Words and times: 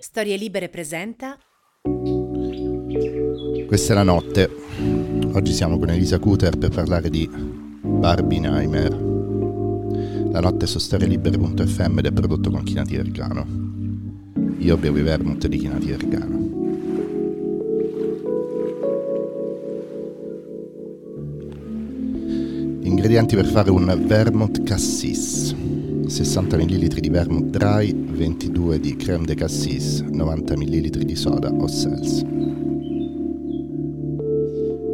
Storie 0.00 0.36
Libere 0.36 0.68
presenta. 0.68 1.36
Questa 3.66 3.92
è 3.92 3.96
la 3.96 4.04
notte. 4.04 4.48
Oggi 5.32 5.52
siamo 5.52 5.76
con 5.76 5.90
Elisa 5.90 6.20
Cuter 6.20 6.56
per 6.56 6.70
parlare 6.70 7.10
di 7.10 7.28
Barbenheimer. 7.28 8.92
La 10.30 10.38
notte 10.38 10.68
su 10.68 10.78
storielibere.fm 10.78 11.98
ed 11.98 12.06
è 12.06 12.12
prodotto 12.12 12.48
con 12.48 12.62
Chinati 12.62 12.94
Vergano. 12.94 13.44
Io 14.58 14.76
bevo 14.76 14.98
i 14.98 15.02
vermouth 15.02 15.48
di 15.48 15.58
Chinati 15.58 15.86
Vergano. 15.86 16.36
Ingredienti 22.82 23.34
per 23.34 23.46
fare 23.46 23.70
un 23.72 24.04
vermouth 24.06 24.62
cassis. 24.62 25.56
60 26.08 26.56
ml 26.56 27.00
di 27.00 27.10
vermouth 27.10 27.50
dry, 27.50 27.92
22 27.92 28.80
di 28.80 28.96
creme 28.96 29.26
de 29.26 29.34
cassis, 29.34 30.00
90 30.00 30.56
ml 30.56 31.04
di 31.04 31.14
soda 31.14 31.50
o 31.52 31.66
seltz. 31.68 32.22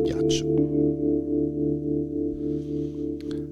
Ghiaccio. 0.02 0.44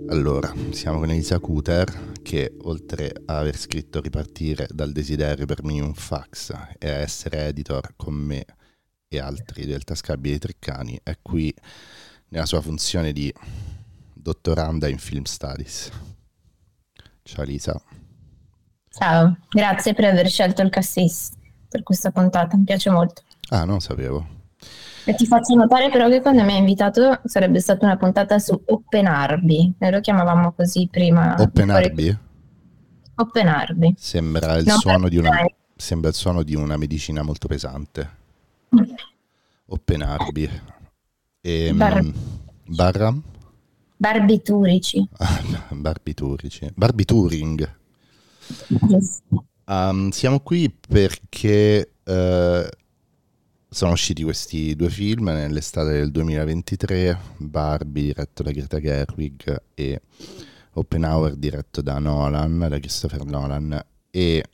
Allora, 0.09 0.53
siamo 0.71 0.99
con 0.99 1.11
Elisa 1.11 1.39
Cuter 1.39 2.15
che 2.21 2.53
oltre 2.63 3.13
a 3.27 3.39
aver 3.39 3.57
scritto 3.57 4.01
Ripartire 4.01 4.67
dal 4.73 4.91
desiderio 4.91 5.47
per 5.47 5.63
me 5.63 5.81
un 5.81 5.95
fax 5.95 6.53
e 6.79 6.91
a 6.91 6.97
essere 6.97 7.47
editor 7.47 7.95
con 7.95 8.15
me 8.15 8.45
e 9.07 9.21
altri 9.21 9.67
del 9.67 9.85
Tascabile 9.85 10.39
Treccani 10.39 10.99
è 11.05 11.17
qui 11.23 11.55
nella 12.29 12.47
sua 12.47 12.61
funzione 12.61 13.13
di 13.13 13.33
dottoranda 14.13 14.89
in 14.89 14.99
Film 14.99 15.23
Studies. 15.23 16.12
Ciao 17.23 17.45
Lisa. 17.45 17.81
Ciao, 18.91 19.37
grazie 19.49 19.95
per 19.95 20.05
aver 20.05 20.29
scelto 20.29 20.63
il 20.63 20.71
cassis 20.71 21.31
per 21.69 21.83
questa 21.83 22.11
puntata, 22.11 22.57
mi 22.57 22.65
piace 22.65 22.91
molto. 22.91 23.23
Ah, 23.49 23.65
non 23.65 23.81
sapevo. 23.81 24.41
E 25.05 25.15
ti 25.15 25.27
faccio 25.27 25.55
notare 25.55 25.91
però 25.91 26.09
che 26.09 26.21
quando 26.21 26.45
mi 26.45 26.53
hai 26.53 26.59
invitato 26.59 27.21
sarebbe 27.25 27.61
stata 27.61 27.87
una 27.87 27.97
puntata 27.97 28.39
su 28.39 28.61
Open 28.67 29.07
Arby, 29.07 29.75
noi 29.79 29.91
lo 29.91 30.01
chiamavamo 30.01 30.53
così 30.53 30.89
prima. 30.91 31.35
Open 31.39 31.71
Arby? 31.71 32.17
Open 33.17 33.49
Arby. 33.49 33.95
Sembra 33.97 34.57
il, 34.57 34.71
suono 34.71 35.09
di 35.09 35.17
una, 35.17 35.45
sembra 35.75 36.11
il 36.11 36.15
suono 36.15 36.43
di 36.43 36.55
una 36.55 36.77
medicina 36.77 37.23
molto 37.23 37.49
pesante. 37.49 38.11
Open 39.67 40.03
Arby. 40.03 40.51
E, 41.41 41.73
Bar- 41.75 42.13
barra? 42.67 43.15
Barbiturici. 44.03 45.09
Barbiturici. 45.71 46.73
Barbituring. 46.75 47.75
Yes. 48.89 49.21
Um, 49.67 50.11
siamo 50.11 50.41
qui 50.41 50.77
perché 50.89 51.93
uh, 52.03 52.69
sono 53.69 53.93
usciti 53.93 54.25
questi 54.25 54.75
due 54.75 54.91
film 54.91 55.27
nell'estate 55.27 55.93
del 55.93 56.11
2023, 56.11 57.17
Barbie 57.37 58.07
diretto 58.07 58.43
da 58.43 58.51
Greta 58.51 58.81
Gerwig 58.81 59.63
e 59.73 60.01
Oppenhauer 60.73 61.37
diretto 61.37 61.81
da 61.81 62.01
Nolan, 62.01 62.59
da 62.59 62.81
Christopher 62.81 63.25
Nolan 63.25 63.81
e 64.11 64.45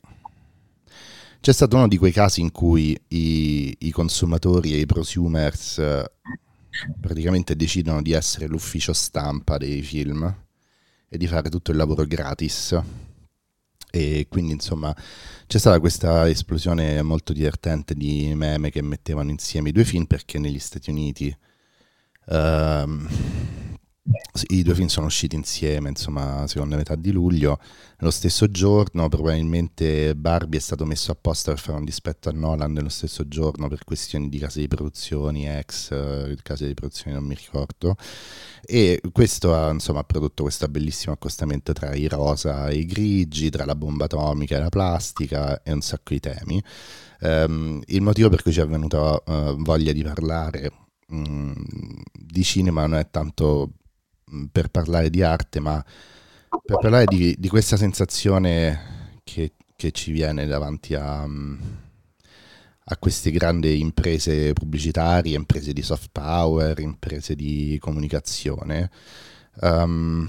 c'è 1.39 1.51
stato 1.51 1.75
uno 1.75 1.87
di 1.87 1.97
quei 1.97 2.11
casi 2.11 2.41
in 2.41 2.51
cui 2.51 2.95
i, 3.07 3.75
i 3.79 3.89
consumatori 3.89 4.73
e 4.73 4.81
i 4.81 4.85
prosumers 4.85 5.81
praticamente 6.99 7.55
decidono 7.55 8.01
di 8.01 8.11
essere 8.11 8.47
l'ufficio 8.47 8.93
stampa 8.93 9.57
dei 9.57 9.81
film 9.81 10.33
e 11.07 11.17
di 11.17 11.27
fare 11.27 11.49
tutto 11.49 11.71
il 11.71 11.77
lavoro 11.77 12.05
gratis. 12.05 12.79
E 13.91 14.27
quindi 14.29 14.51
insomma 14.51 14.95
c'è 15.47 15.57
stata 15.57 15.79
questa 15.79 16.29
esplosione 16.29 17.01
molto 17.01 17.33
divertente 17.33 17.95
di 17.95 18.31
meme 18.35 18.69
che 18.69 18.83
mettevano 18.83 19.31
insieme 19.31 19.69
i 19.69 19.71
due 19.71 19.83
film 19.83 20.05
perché 20.05 20.37
negli 20.37 20.59
Stati 20.59 20.91
Uniti 20.91 21.35
uh, 22.25 23.07
i 24.47 24.63
due 24.63 24.73
film 24.73 24.87
sono 24.87 25.05
usciti 25.05 25.35
insieme, 25.35 25.89
insomma, 25.89 26.47
seconda 26.47 26.75
metà 26.75 26.95
di 26.95 27.11
luglio. 27.11 27.59
Lo 27.97 28.11
stesso 28.11 28.49
giorno, 28.49 29.09
probabilmente 29.09 30.15
Barbie 30.15 30.59
è 30.59 30.61
stato 30.61 30.85
messo 30.85 31.11
apposta 31.11 31.51
per 31.51 31.59
fare 31.59 31.77
un 31.77 31.85
dispetto 31.85 32.29
a 32.29 32.31
Nolan 32.31 32.71
nello 32.71 32.89
stesso 32.89 33.27
giorno 33.27 33.67
per 33.67 33.83
questioni 33.83 34.29
di 34.29 34.39
case 34.39 34.61
di 34.61 34.67
produzioni, 34.67 35.47
ex 35.47 35.91
eh, 35.91 36.37
case 36.41 36.67
di 36.67 36.73
produzioni, 36.73 37.15
non 37.15 37.25
mi 37.25 37.35
ricordo. 37.35 37.95
E 38.63 39.01
questo 39.11 39.53
ha, 39.55 39.69
insomma, 39.71 40.03
prodotto 40.03 40.43
questo 40.43 40.67
bellissimo 40.67 41.13
accostamento 41.13 41.73
tra 41.73 41.93
i 41.93 42.07
rosa 42.07 42.69
e 42.69 42.77
i 42.77 42.85
grigi, 42.85 43.49
tra 43.49 43.65
la 43.65 43.75
bomba 43.75 44.05
atomica 44.05 44.55
e 44.55 44.59
la 44.59 44.69
plastica 44.69 45.61
e 45.61 45.71
un 45.71 45.81
sacco 45.81 46.13
di 46.13 46.19
temi. 46.19 46.63
Um, 47.21 47.81
il 47.87 48.01
motivo 48.01 48.29
per 48.29 48.41
cui 48.41 48.53
ci 48.53 48.61
è 48.61 48.67
venuta 48.67 49.21
uh, 49.25 49.61
voglia 49.61 49.91
di 49.91 50.03
parlare 50.03 50.71
um, 51.09 51.53
di 52.13 52.43
cinema 52.43 52.85
non 52.85 52.99
è 52.99 53.09
tanto 53.09 53.71
per 54.51 54.69
parlare 54.69 55.09
di 55.09 55.21
arte, 55.21 55.59
ma 55.59 55.83
per 56.49 56.77
parlare 56.79 57.05
di, 57.05 57.35
di 57.37 57.47
questa 57.47 57.77
sensazione 57.77 59.19
che, 59.23 59.53
che, 59.75 59.91
ci 59.91 60.11
viene 60.11 60.45
davanti 60.45 60.95
a, 60.95 61.21
a, 61.23 62.97
queste 62.97 63.31
grandi 63.31 63.79
imprese 63.79 64.53
pubblicitarie, 64.53 65.35
imprese 65.35 65.73
di 65.73 65.81
soft 65.81 66.09
power, 66.11 66.79
imprese 66.79 67.35
di 67.35 67.77
comunicazione, 67.79 68.89
um, 69.61 70.27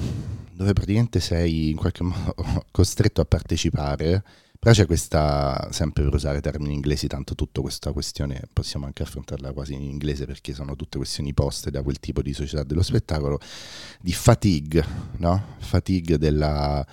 dove 0.53 0.73
praticamente 0.73 1.21
sei 1.21 1.71
in 1.71 1.77
qualche 1.77 2.03
modo 2.05 2.35
costretto 2.71 3.21
a 3.21 3.25
partecipare 3.25 4.23
però 4.61 4.75
c'è 4.75 4.85
questa, 4.85 5.69
sempre 5.71 6.05
per 6.05 6.13
usare 6.13 6.43
termini 6.43 6.75
inglesi, 6.75 7.07
tanto 7.07 7.35
tutta 7.35 7.63
questa 7.63 7.93
questione 7.93 8.43
possiamo 8.53 8.85
anche 8.85 9.03
affrontarla 9.03 9.55
quasi 9.55 9.73
in 9.73 9.81
inglese 9.81 10.27
perché 10.27 10.53
sono 10.53 10.77
tutte 10.77 10.99
questioni 10.99 11.33
poste 11.33 11.71
da 11.71 11.83
quel 11.83 11.99
tipo 11.99 12.21
di 12.21 12.35
società 12.35 12.63
dello 12.63 12.83
spettacolo, 12.83 13.41
di 14.03 14.13
fatigue, 14.13 14.85
no? 15.17 15.57
Fatigue 15.61 16.19
della, 16.19 16.87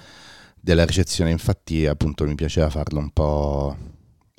della 0.62 0.86
ricezione. 0.86 1.32
Infatti 1.32 1.86
appunto 1.86 2.24
mi 2.24 2.36
piaceva 2.36 2.70
farlo 2.70 3.00
un 3.00 3.12
po' 3.12 3.76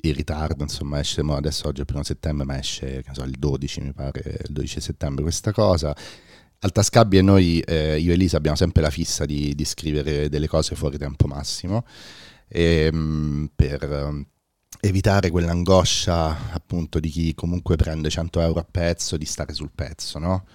in 0.01 0.13
ritardo, 0.15 0.63
insomma 0.63 0.97
esce 0.97 1.21
adesso 1.21 1.67
oggi 1.67 1.77
è 1.77 1.81
il 1.81 1.85
primo 1.85 2.03
settembre, 2.03 2.45
ma 2.45 2.57
esce 2.57 3.03
so, 3.11 3.21
il 3.21 3.35
12 3.37 3.81
mi 3.81 3.93
pare, 3.93 4.39
il 4.47 4.53
12 4.53 4.81
settembre 4.81 5.21
questa 5.21 5.51
cosa. 5.51 5.95
Al 6.61 6.71
Tascabbi 6.71 7.19
e 7.19 7.21
noi, 7.21 7.59
eh, 7.59 7.99
io 7.99 8.09
e 8.09 8.13
Elisa, 8.15 8.37
abbiamo 8.37 8.57
sempre 8.57 8.81
la 8.81 8.89
fissa 8.89 9.25
di, 9.25 9.53
di 9.53 9.65
scrivere 9.65 10.29
delle 10.29 10.47
cose 10.47 10.73
fuori 10.73 10.97
tempo 10.97 11.27
massimo 11.27 11.85
e, 12.49 12.89
ehm, 12.91 13.51
per 13.55 13.83
ehm, 13.83 14.25
evitare 14.81 15.29
quell'angoscia 15.29 16.51
appunto 16.51 16.99
di 16.99 17.09
chi 17.09 17.33
comunque 17.35 17.75
prende 17.75 18.09
100 18.09 18.41
euro 18.41 18.59
a 18.59 18.67
pezzo 18.69 19.17
di 19.17 19.25
stare 19.25 19.53
sul 19.53 19.71
pezzo, 19.73 20.19
no? 20.19 20.45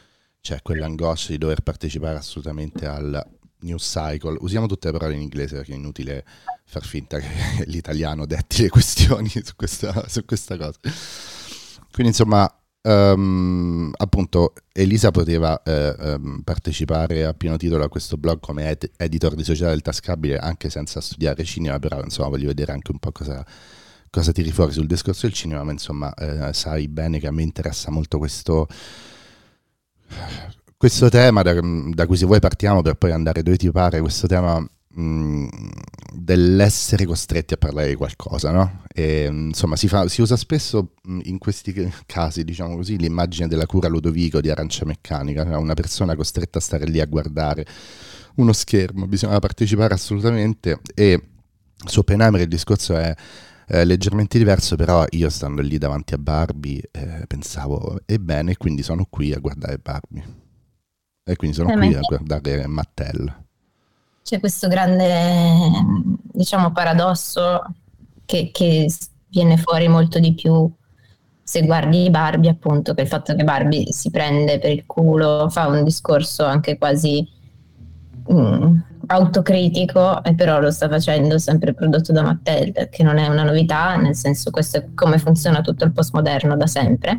Cioè 0.41 0.60
quell'angoscia 0.62 1.31
di 1.33 1.38
dover 1.38 1.62
partecipare 1.62 2.19
assolutamente 2.19 2.87
al 2.87 3.25
news 3.60 3.83
cycle. 3.88 4.37
Usiamo 4.41 4.66
tutte 4.66 4.91
le 4.91 4.99
parole 4.99 5.15
in 5.15 5.22
inglese 5.22 5.56
perché 5.56 5.72
è 5.72 5.77
inutile 5.77 6.25
far 6.66 6.84
finta 6.84 7.19
che 7.19 7.65
l'italiano 7.66 8.27
detti 8.27 8.62
le 8.62 8.69
questioni 8.69 9.28
su 9.28 9.54
questa, 9.56 10.06
su 10.09 10.25
questa 10.25 10.56
cosa. 10.56 10.78
Quindi 11.91 12.12
insomma 12.12 12.53
Um, 12.87 13.91
appunto 13.97 14.53
Elisa 14.71 15.11
poteva 15.11 15.62
eh, 15.62 15.95
um, 15.99 16.43
partecipare 16.45 17.25
a 17.25 17.33
pieno 17.33 17.56
titolo 17.56 17.83
a 17.83 17.89
questo 17.89 18.19
blog 18.19 18.41
come 18.41 18.69
ed- 18.69 18.91
editor 18.99 19.34
di 19.34 19.43
Società 19.43 19.71
del 19.71 19.81
Tascabile 19.81 20.37
anche 20.37 20.69
senza 20.69 21.00
studiare 21.00 21.45
cinema, 21.45 21.78
però 21.78 22.03
insomma 22.03 22.28
voglio 22.28 22.49
vedere 22.49 22.72
anche 22.72 22.91
un 22.91 22.99
po' 22.99 23.11
cosa, 23.11 23.43
cosa 24.11 24.33
tiri 24.33 24.50
fuori 24.50 24.72
sul 24.72 24.87
discorso 24.87 25.25
del 25.25 25.34
cinema, 25.34 25.65
ma 25.65 25.72
insomma 25.72 26.12
eh, 26.12 26.53
sai 26.53 26.87
bene 26.89 27.19
che 27.19 27.27
a 27.27 27.33
me 27.33 27.41
interessa 27.41 27.91
molto 27.91 28.19
questo, 28.19 28.69
questo 30.77 31.09
tema 31.09 31.41
da, 31.41 31.59
da, 31.62 32.06
cui 32.06 32.19
se 32.19 32.27
vuoi 32.27 32.41
partiamo 32.41 32.83
per 32.83 32.97
poi 32.97 33.12
andare 33.12 33.43
dove 33.43 33.56
ti 33.56 33.71
pare, 33.71 34.01
questo 34.01 34.27
tema 34.27 34.62
Dell'essere 34.97 37.05
costretti 37.05 37.55
a 37.55 37.56
parlare 37.56 37.88
di 37.88 37.94
qualcosa, 37.97 38.53
no? 38.53 38.82
E, 38.94 39.27
insomma, 39.27 39.77
si, 39.77 39.88
fa, 39.88 40.06
si, 40.09 40.21
usa 40.21 40.37
spesso 40.37 40.92
in 41.24 41.39
questi 41.39 41.92
casi, 42.07 42.45
diciamo 42.45 42.77
così, 42.77 42.97
l'immagine 42.97 43.48
della 43.48 43.66
cura 43.66 43.89
Ludovico 43.89 44.41
di 44.41 44.51
Arancia 44.51 44.84
Meccanica, 44.84 45.45
cioè 45.45 45.57
una 45.57 45.74
persona 45.74 46.15
costretta 46.15 46.59
a 46.59 46.63
stare 46.63 46.86
lì 46.86 47.01
a 47.01 47.07
guardare 47.07 47.66
uno 48.36 48.53
schermo, 48.53 49.07
bisogna 49.07 49.39
partecipare 49.39 49.95
assolutamente 49.95 50.80
e 50.95 51.22
su 51.86 52.01
Oppenheimer 52.01 52.41
il 52.41 52.48
discorso 52.48 52.97
è 52.97 53.15
eh, 53.66 53.84
leggermente 53.84 54.39
diverso, 54.39 54.77
però 54.77 55.04
io 55.10 55.28
stando 55.30 55.63
lì 55.63 55.78
davanti 55.78 56.15
a 56.15 56.18
Barbie 56.18 56.83
eh, 56.91 57.24
pensavo, 57.27 58.01
ebbene, 58.04 58.57
quindi 58.57 58.83
sono 58.83 59.07
qui 59.09 59.33
a 59.33 59.39
guardare 59.39 59.78
Barbie. 59.78 60.42
E 61.27 61.36
quindi 61.36 61.57
sono 61.57 61.74
qui 61.74 61.95
a 61.95 62.01
guardare 62.01 62.66
Mattel 62.66 63.43
c'è 64.24 64.41
questo 64.41 64.68
grande, 64.68 65.71
diciamo, 66.32 66.72
paradosso 66.72 67.62
che, 68.24 68.50
che, 68.53 68.86
viene 69.28 69.56
fuori 69.59 69.86
molto 69.88 70.18
di 70.18 70.32
più 70.32 70.71
se 71.42 71.62
guardi 71.62 72.09
Barbie, 72.09 72.48
appunto, 72.48 72.94
che 72.94 73.03
il 73.03 73.09
fatto 73.09 73.34
che 73.34 73.44
Barbie 73.44 73.92
si 73.92 74.10
prende 74.10 74.59
per 74.59 74.71
il 74.71 74.86
culo, 74.86 75.50
fa 75.50 75.66
un 75.66 75.84
discorso 75.84 76.44
anche 76.47 76.78
quasi, 76.78 77.28
mm, 78.32 78.78
autocritico 79.09 80.24
e 80.24 80.34
però 80.34 80.59
lo 80.59 80.70
sta 80.70 80.88
facendo 80.88 81.36
sempre 81.36 81.74
prodotto 81.74 82.12
da 82.12 82.22
Mattel, 82.22 82.88
che 82.88 83.03
non 83.03 83.18
è 83.18 83.27
una 83.27 83.42
novità, 83.42 83.97
nel 83.97 84.15
senso 84.15 84.50
questo 84.50 84.78
è 84.78 84.86
come 84.94 85.18
funziona 85.18 85.60
tutto 85.60 85.84
il 85.84 85.92
postmoderno 85.92 86.56
da 86.56 86.66
sempre. 86.66 87.18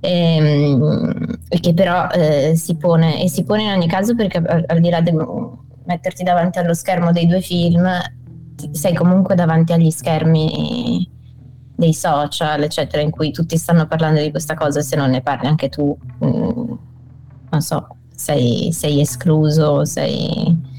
Ehm, 0.00 1.40
e 1.48 1.60
che 1.60 1.74
però 1.74 2.08
eh, 2.08 2.54
si 2.56 2.76
pone 2.76 3.22
e 3.22 3.28
si 3.28 3.44
pone 3.44 3.64
in 3.64 3.70
ogni 3.70 3.88
caso 3.88 4.14
perché 4.14 4.38
al, 4.38 4.64
al 4.66 4.80
di 4.80 4.88
là 4.88 5.00
di 5.00 5.10
metterti 5.86 6.22
davanti 6.22 6.58
allo 6.58 6.74
schermo 6.74 7.12
dei 7.12 7.26
due 7.26 7.40
film 7.40 7.88
sei 8.72 8.94
comunque 8.94 9.34
davanti 9.34 9.72
agli 9.72 9.90
schermi 9.90 11.08
dei 11.74 11.92
social 11.92 12.62
eccetera 12.62 13.02
in 13.02 13.10
cui 13.10 13.30
tutti 13.30 13.56
stanno 13.56 13.86
parlando 13.86 14.20
di 14.20 14.30
questa 14.30 14.54
cosa 14.54 14.80
se 14.80 14.96
non 14.96 15.10
ne 15.10 15.20
parli 15.20 15.46
anche 15.46 15.68
tu 15.68 15.96
mh, 16.18 16.26
mm, 16.26 16.72
non 17.50 17.60
so 17.60 17.86
sei, 18.14 18.72
sei 18.72 19.00
escluso 19.00 19.84
sei 19.84 20.74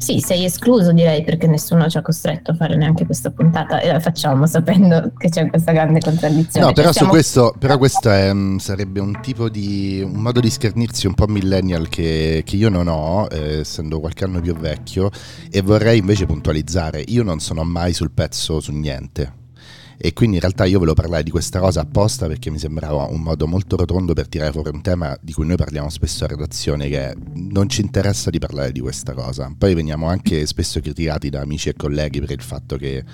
sì, 0.00 0.20
sei 0.20 0.46
escluso 0.46 0.92
direi 0.92 1.22
perché 1.22 1.46
nessuno 1.46 1.86
ci 1.88 1.98
ha 1.98 2.02
costretto 2.02 2.52
a 2.52 2.54
fare 2.54 2.74
neanche 2.74 3.04
questa 3.04 3.30
puntata 3.30 3.80
e 3.80 3.92
la 3.92 4.00
facciamo 4.00 4.46
sapendo 4.46 5.12
che 5.16 5.28
c'è 5.28 5.46
questa 5.50 5.72
grande 5.72 6.00
contraddizione. 6.00 6.66
No, 6.66 6.72
però, 6.72 6.90
siamo... 6.90 7.10
questo, 7.10 7.54
però 7.58 7.76
questo 7.76 8.10
è, 8.10 8.32
mm, 8.32 8.56
sarebbe 8.56 9.00
un 9.00 9.20
tipo 9.20 9.50
di 9.50 10.00
un 10.02 10.22
modo 10.22 10.40
di 10.40 10.48
schernirsi 10.48 11.06
un 11.06 11.12
po' 11.12 11.26
millennial 11.26 11.90
che, 11.90 12.42
che 12.46 12.56
io 12.56 12.70
non 12.70 12.88
ho, 12.88 13.26
eh, 13.30 13.58
essendo 13.58 14.00
qualche 14.00 14.24
anno 14.24 14.40
più 14.40 14.56
vecchio, 14.56 15.10
e 15.50 15.60
vorrei 15.60 15.98
invece 15.98 16.24
puntualizzare. 16.24 17.04
Io 17.08 17.22
non 17.22 17.38
sono 17.38 17.62
mai 17.62 17.92
sul 17.92 18.10
pezzo 18.10 18.58
su 18.58 18.72
niente 18.72 19.39
e 20.02 20.14
quindi 20.14 20.36
in 20.36 20.40
realtà 20.40 20.64
io 20.64 20.78
volevo 20.78 20.94
parlare 20.94 21.22
di 21.22 21.30
questa 21.30 21.60
cosa 21.60 21.82
apposta 21.82 22.26
perché 22.26 22.48
mi 22.48 22.58
sembrava 22.58 23.04
un 23.04 23.20
modo 23.20 23.46
molto 23.46 23.76
rotondo 23.76 24.14
per 24.14 24.28
tirare 24.28 24.50
fuori 24.50 24.70
un 24.72 24.80
tema 24.80 25.14
di 25.20 25.34
cui 25.34 25.44
noi 25.44 25.56
parliamo 25.56 25.90
spesso 25.90 26.24
a 26.24 26.26
redazione 26.26 26.88
che 26.88 27.14
non 27.34 27.68
ci 27.68 27.82
interessa 27.82 28.30
di 28.30 28.38
parlare 28.38 28.72
di 28.72 28.80
questa 28.80 29.12
cosa. 29.12 29.54
Poi 29.58 29.74
veniamo 29.74 30.06
anche 30.06 30.46
spesso 30.46 30.80
criticati 30.80 31.28
da 31.28 31.42
amici 31.42 31.68
e 31.68 31.74
colleghi 31.74 32.18
per 32.18 32.30
il 32.30 32.40
fatto 32.40 32.78
che 32.78 33.04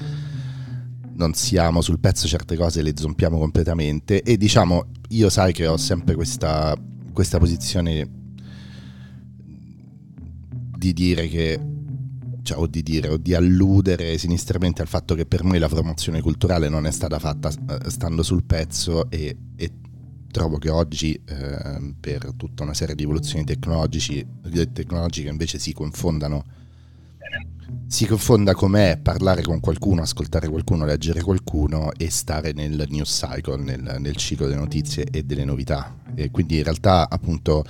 non 1.15 1.35
siamo 1.35 1.81
sul 1.81 1.99
pezzo 1.99 2.29
certe 2.29 2.57
cose 2.57 2.83
le 2.83 2.93
zompiamo 2.95 3.37
completamente 3.37 4.23
e 4.23 4.37
diciamo 4.37 4.87
io 5.09 5.29
sai 5.29 5.53
che 5.53 5.67
ho 5.67 5.77
sempre 5.77 6.15
questa, 6.15 6.77
questa 7.13 7.39
posizione 7.39 8.09
di 10.79 10.93
dire 10.93 11.27
che 11.27 11.59
cioè, 12.47 12.59
o 12.59 12.67
di 12.67 12.83
dire 12.83 13.09
o 13.09 13.17
di 13.17 13.35
alludere 13.35 14.17
sinistramente 14.17 14.81
al 14.81 14.89
fatto 14.89 15.15
che 15.17 15.27
per 15.27 15.43
noi 15.43 15.59
la 15.59 15.69
promozione 15.69 16.21
culturale 16.21 16.69
non 16.69 16.87
è 16.87 16.93
stata 16.93 17.19
fatta 17.19 17.51
eh, 17.51 17.91
stando 17.91 18.23
sul 18.23 18.45
pezzo 18.45 19.11
e, 19.11 19.37
e 19.57 19.73
trovo 20.31 20.57
che 20.59 20.71
oggi 20.71 21.21
eh, 21.25 21.95
per 21.99 22.33
tutta 22.37 22.63
una 22.63 22.75
serie 22.75 22.95
di 22.95 23.03
evoluzioni 23.03 23.45
tecnologiche 23.45 25.29
invece 25.29 25.59
si 25.59 25.73
confondano 25.73 26.45
si 27.89 28.07
confonda 28.07 28.55
com'è 28.55 28.99
parlare 29.01 29.43
con 29.43 29.59
qualcuno, 29.59 30.03
ascoltare 30.03 30.49
qualcuno, 30.49 30.85
leggere 30.85 31.21
qualcuno 31.23 31.91
e 31.97 32.11
stare 32.11 32.53
nel 32.53 32.85
news 32.89 33.25
cycle, 33.25 33.57
nel, 33.63 33.97
nel 33.99 34.17
ciclo 34.17 34.47
delle 34.47 34.61
notizie 34.61 35.05
e 35.05 35.25
delle 35.25 35.45
novità. 35.45 35.97
E 36.15 36.31
quindi 36.31 36.59
in 36.59 36.65
realtà 36.65 37.09
appunto 37.09 37.65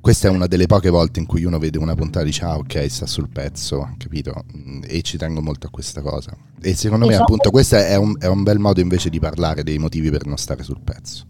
questa 0.00 0.28
è 0.28 0.30
una 0.30 0.46
delle 0.46 0.66
poche 0.66 0.88
volte 0.88 1.20
in 1.20 1.26
cui 1.26 1.44
uno 1.44 1.58
vede 1.58 1.78
una 1.78 1.94
puntata 1.94 2.20
e 2.22 2.28
dice 2.28 2.44
ah 2.44 2.56
ok 2.56 2.86
sta 2.88 3.06
sul 3.06 3.28
pezzo, 3.28 3.94
capito? 3.98 4.44
Mm, 4.56 4.82
e 4.86 5.02
ci 5.02 5.18
tengo 5.18 5.42
molto 5.42 5.66
a 5.66 5.70
questa 5.70 6.00
cosa. 6.00 6.34
E 6.62 6.74
secondo 6.74 7.04
me 7.04 7.12
esatto. 7.12 7.24
appunto 7.24 7.50
questo 7.50 7.76
è 7.76 7.96
un, 7.96 8.16
è 8.18 8.26
un 8.26 8.42
bel 8.42 8.58
modo 8.58 8.80
invece 8.80 9.10
di 9.10 9.18
parlare 9.18 9.62
dei 9.62 9.78
motivi 9.78 10.10
per 10.10 10.26
non 10.26 10.36
stare 10.38 10.62
sul 10.62 10.80
pezzo. 10.82 11.26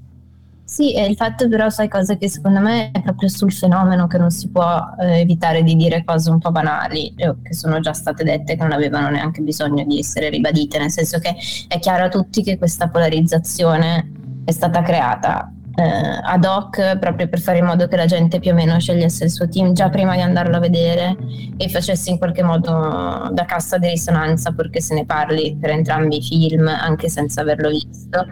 Sì, 0.64 0.94
e 0.94 1.04
il 1.04 1.16
fatto 1.16 1.48
però, 1.48 1.68
sai 1.68 1.88
cosa 1.88 2.16
che 2.16 2.28
secondo 2.28 2.60
me 2.60 2.92
è 2.92 3.02
proprio 3.02 3.28
sul 3.28 3.52
fenomeno 3.52 4.06
che 4.06 4.18
non 4.18 4.30
si 4.30 4.50
può 4.50 4.80
eh, 5.00 5.18
evitare 5.18 5.64
di 5.64 5.74
dire 5.74 6.04
cose 6.04 6.30
un 6.30 6.38
po' 6.38 6.52
banali, 6.52 7.12
eh, 7.16 7.34
che 7.42 7.54
sono 7.54 7.80
già 7.80 7.92
state 7.92 8.22
dette, 8.22 8.54
che 8.54 8.62
non 8.62 8.70
avevano 8.70 9.10
neanche 9.10 9.42
bisogno 9.42 9.84
di 9.84 9.98
essere 9.98 10.28
ribadite, 10.28 10.78
nel 10.78 10.92
senso 10.92 11.18
che 11.18 11.34
è 11.66 11.80
chiaro 11.80 12.04
a 12.04 12.08
tutti 12.08 12.44
che 12.44 12.56
questa 12.56 12.88
polarizzazione 12.88 14.12
è 14.44 14.52
stata 14.52 14.80
creata 14.82 15.52
eh, 15.76 16.20
ad 16.22 16.44
hoc 16.44 16.98
proprio 16.98 17.28
per 17.28 17.40
fare 17.40 17.58
in 17.58 17.64
modo 17.64 17.86
che 17.86 17.96
la 17.96 18.06
gente 18.06 18.38
più 18.38 18.50
o 18.50 18.54
meno 18.54 18.78
scegliesse 18.78 19.24
il 19.24 19.30
suo 19.30 19.48
team 19.48 19.72
già 19.72 19.88
prima 19.88 20.14
di 20.14 20.20
andarlo 20.20 20.56
a 20.56 20.60
vedere 20.60 21.16
e 21.56 21.68
facesse 21.68 22.10
in 22.10 22.18
qualche 22.18 22.42
modo 22.42 23.28
da 23.32 23.44
cassa 23.46 23.78
di 23.78 23.88
risonanza 23.88 24.52
purché 24.52 24.80
se 24.80 24.94
ne 24.94 25.04
parli 25.04 25.56
per 25.60 25.70
entrambi 25.70 26.16
i 26.16 26.22
film 26.22 26.66
anche 26.66 27.08
senza 27.08 27.40
averlo 27.40 27.68
visto 27.68 28.26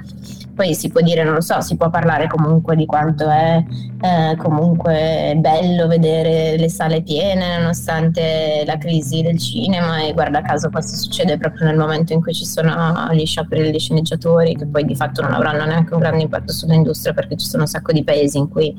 poi 0.59 0.75
si 0.75 0.89
può 0.89 1.01
dire, 1.01 1.23
non 1.23 1.35
lo 1.35 1.41
so, 1.41 1.61
si 1.61 1.77
può 1.77 1.89
parlare 1.89 2.27
comunque 2.27 2.75
di 2.75 2.85
quanto 2.85 3.31
è 3.31 3.63
eh, 4.01 4.37
comunque 4.39 5.35
bello 5.37 5.87
vedere 5.87 6.57
le 6.57 6.69
sale 6.69 7.01
piene 7.03 7.59
nonostante 7.59 8.65
la 8.67 8.77
crisi 8.77 9.23
del 9.23 9.39
cinema 9.39 10.03
e 10.03 10.13
guarda 10.13 10.43
caso 10.43 10.69
questo 10.69 10.97
succede 10.97 11.39
proprio 11.39 11.67
nel 11.67 11.77
momento 11.77 12.13
in 12.13 12.21
cui 12.21 12.35
ci 12.35 12.45
sono 12.45 13.09
gli 13.13 13.25
scioperi 13.25 13.63
degli 13.63 13.79
sceneggiatori 13.79 14.57
che 14.57 14.67
poi 14.67 14.85
di 14.85 14.97
fatto 14.97 15.23
non 15.23 15.33
avranno 15.33 15.65
neanche 15.65 15.95
un 15.95 16.01
grande 16.01 16.25
impatto 16.25 16.53
sull'industria 16.53 17.15
perché 17.15 17.37
ci 17.37 17.47
sono 17.47 17.63
un 17.63 17.69
sacco 17.69 17.93
di 17.93 18.03
paesi 18.03 18.39
in 18.39 18.49
cui 18.49 18.75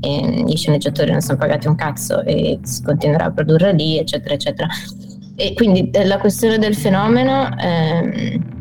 eh, 0.00 0.44
gli 0.46 0.56
sceneggiatori 0.56 1.10
non 1.10 1.22
sono 1.22 1.38
pagati 1.38 1.68
un 1.68 1.74
cazzo 1.74 2.20
e 2.20 2.58
si 2.60 2.82
continuerà 2.82 3.24
a 3.24 3.30
produrre 3.30 3.72
lì 3.72 3.96
eccetera 3.98 4.34
eccetera. 4.34 4.68
E 5.36 5.54
quindi 5.54 5.88
eh, 5.88 6.04
la 6.04 6.18
questione 6.18 6.58
del 6.58 6.74
fenomeno... 6.74 7.48
Ehm, 7.58 8.52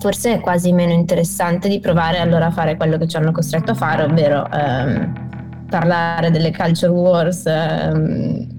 forse 0.00 0.34
è 0.34 0.40
quasi 0.40 0.72
meno 0.72 0.92
interessante 0.92 1.68
di 1.68 1.78
provare 1.78 2.18
allora 2.18 2.46
a 2.46 2.50
fare 2.50 2.76
quello 2.76 2.96
che 2.96 3.06
ci 3.06 3.16
hanno 3.16 3.30
costretto 3.32 3.72
a 3.72 3.74
fare, 3.74 4.02
ovvero 4.04 4.50
ehm, 4.50 5.66
parlare 5.68 6.30
delle 6.30 6.50
culture 6.50 6.90
wars 6.90 7.44
ehm, 7.46 8.58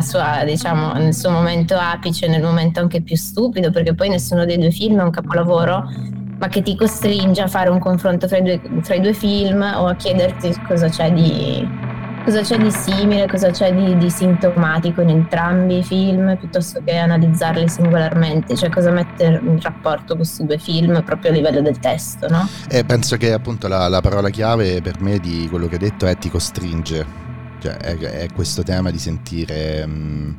sua, 0.00 0.44
diciamo, 0.44 0.92
nel 0.92 1.12
suo 1.12 1.30
momento 1.30 1.76
apice, 1.76 2.28
nel 2.28 2.42
momento 2.42 2.78
anche 2.78 3.02
più 3.02 3.16
stupido, 3.16 3.70
perché 3.70 3.94
poi 3.94 4.08
nessuno 4.08 4.44
dei 4.44 4.56
due 4.56 4.70
film 4.70 5.00
è 5.00 5.02
un 5.02 5.10
capolavoro, 5.10 5.90
ma 6.38 6.46
che 6.46 6.62
ti 6.62 6.76
costringe 6.76 7.42
a 7.42 7.48
fare 7.48 7.68
un 7.68 7.80
confronto 7.80 8.28
fra 8.28 8.38
i 8.38 8.42
due, 8.42 8.60
fra 8.82 8.94
i 8.94 9.00
due 9.00 9.12
film 9.12 9.60
o 9.60 9.86
a 9.86 9.96
chiederti 9.96 10.54
cosa 10.68 10.88
c'è 10.88 11.12
di 11.12 11.66
cosa 12.28 12.42
c'è 12.42 12.58
di 12.58 12.70
simile, 12.70 13.26
cosa 13.26 13.50
c'è 13.50 13.74
di, 13.74 13.96
di, 13.96 14.10
sintomatico 14.10 15.00
in 15.00 15.08
entrambi 15.08 15.78
i 15.78 15.82
film, 15.82 16.36
piuttosto 16.36 16.82
che 16.84 16.94
analizzarli 16.94 17.66
singolarmente, 17.70 18.54
cioè 18.54 18.68
cosa 18.68 18.90
mette 18.90 19.40
in 19.42 19.58
rapporto 19.62 20.14
questi 20.14 20.44
due 20.44 20.58
film 20.58 21.02
proprio 21.04 21.30
a 21.30 21.34
livello 21.34 21.62
del 21.62 21.78
testo, 21.78 22.28
no? 22.28 22.46
Eh, 22.68 22.84
penso 22.84 23.16
che 23.16 23.32
appunto 23.32 23.66
la, 23.66 23.88
la, 23.88 24.02
parola 24.02 24.28
chiave 24.28 24.82
per 24.82 25.00
me 25.00 25.18
di 25.18 25.46
quello 25.48 25.68
che 25.68 25.76
hai 25.76 25.80
detto 25.80 26.04
è 26.04 26.18
ti 26.18 26.28
costringe, 26.28 27.06
cioè 27.60 27.76
è, 27.76 27.96
è 27.96 28.28
questo 28.34 28.62
tema 28.62 28.90
di 28.90 28.98
sentire... 28.98 29.86
Mh, 29.86 30.36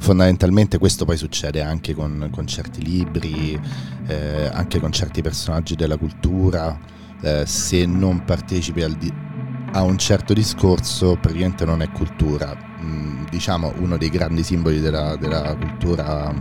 fondamentalmente 0.00 0.78
questo 0.78 1.04
poi 1.04 1.16
succede 1.16 1.60
anche 1.60 1.92
con, 1.92 2.28
con 2.30 2.46
certi 2.46 2.84
libri, 2.84 3.60
eh, 4.06 4.48
anche 4.52 4.78
con 4.78 4.92
certi 4.92 5.22
personaggi 5.22 5.74
della 5.74 5.96
cultura, 5.96 6.78
eh, 7.20 7.44
se 7.46 7.84
non 7.84 8.24
partecipi 8.24 8.82
al, 8.84 8.92
di- 8.92 9.12
a 9.72 9.82
un 9.82 9.98
certo 9.98 10.32
discorso 10.32 11.16
praticamente 11.20 11.64
non 11.64 11.82
è 11.82 11.90
cultura. 11.90 12.56
Mm, 12.80 13.26
diciamo 13.30 13.72
uno 13.78 13.96
dei 13.96 14.08
grandi 14.08 14.42
simboli 14.42 14.80
della, 14.80 15.16
della, 15.16 15.54
cultura 15.56 16.32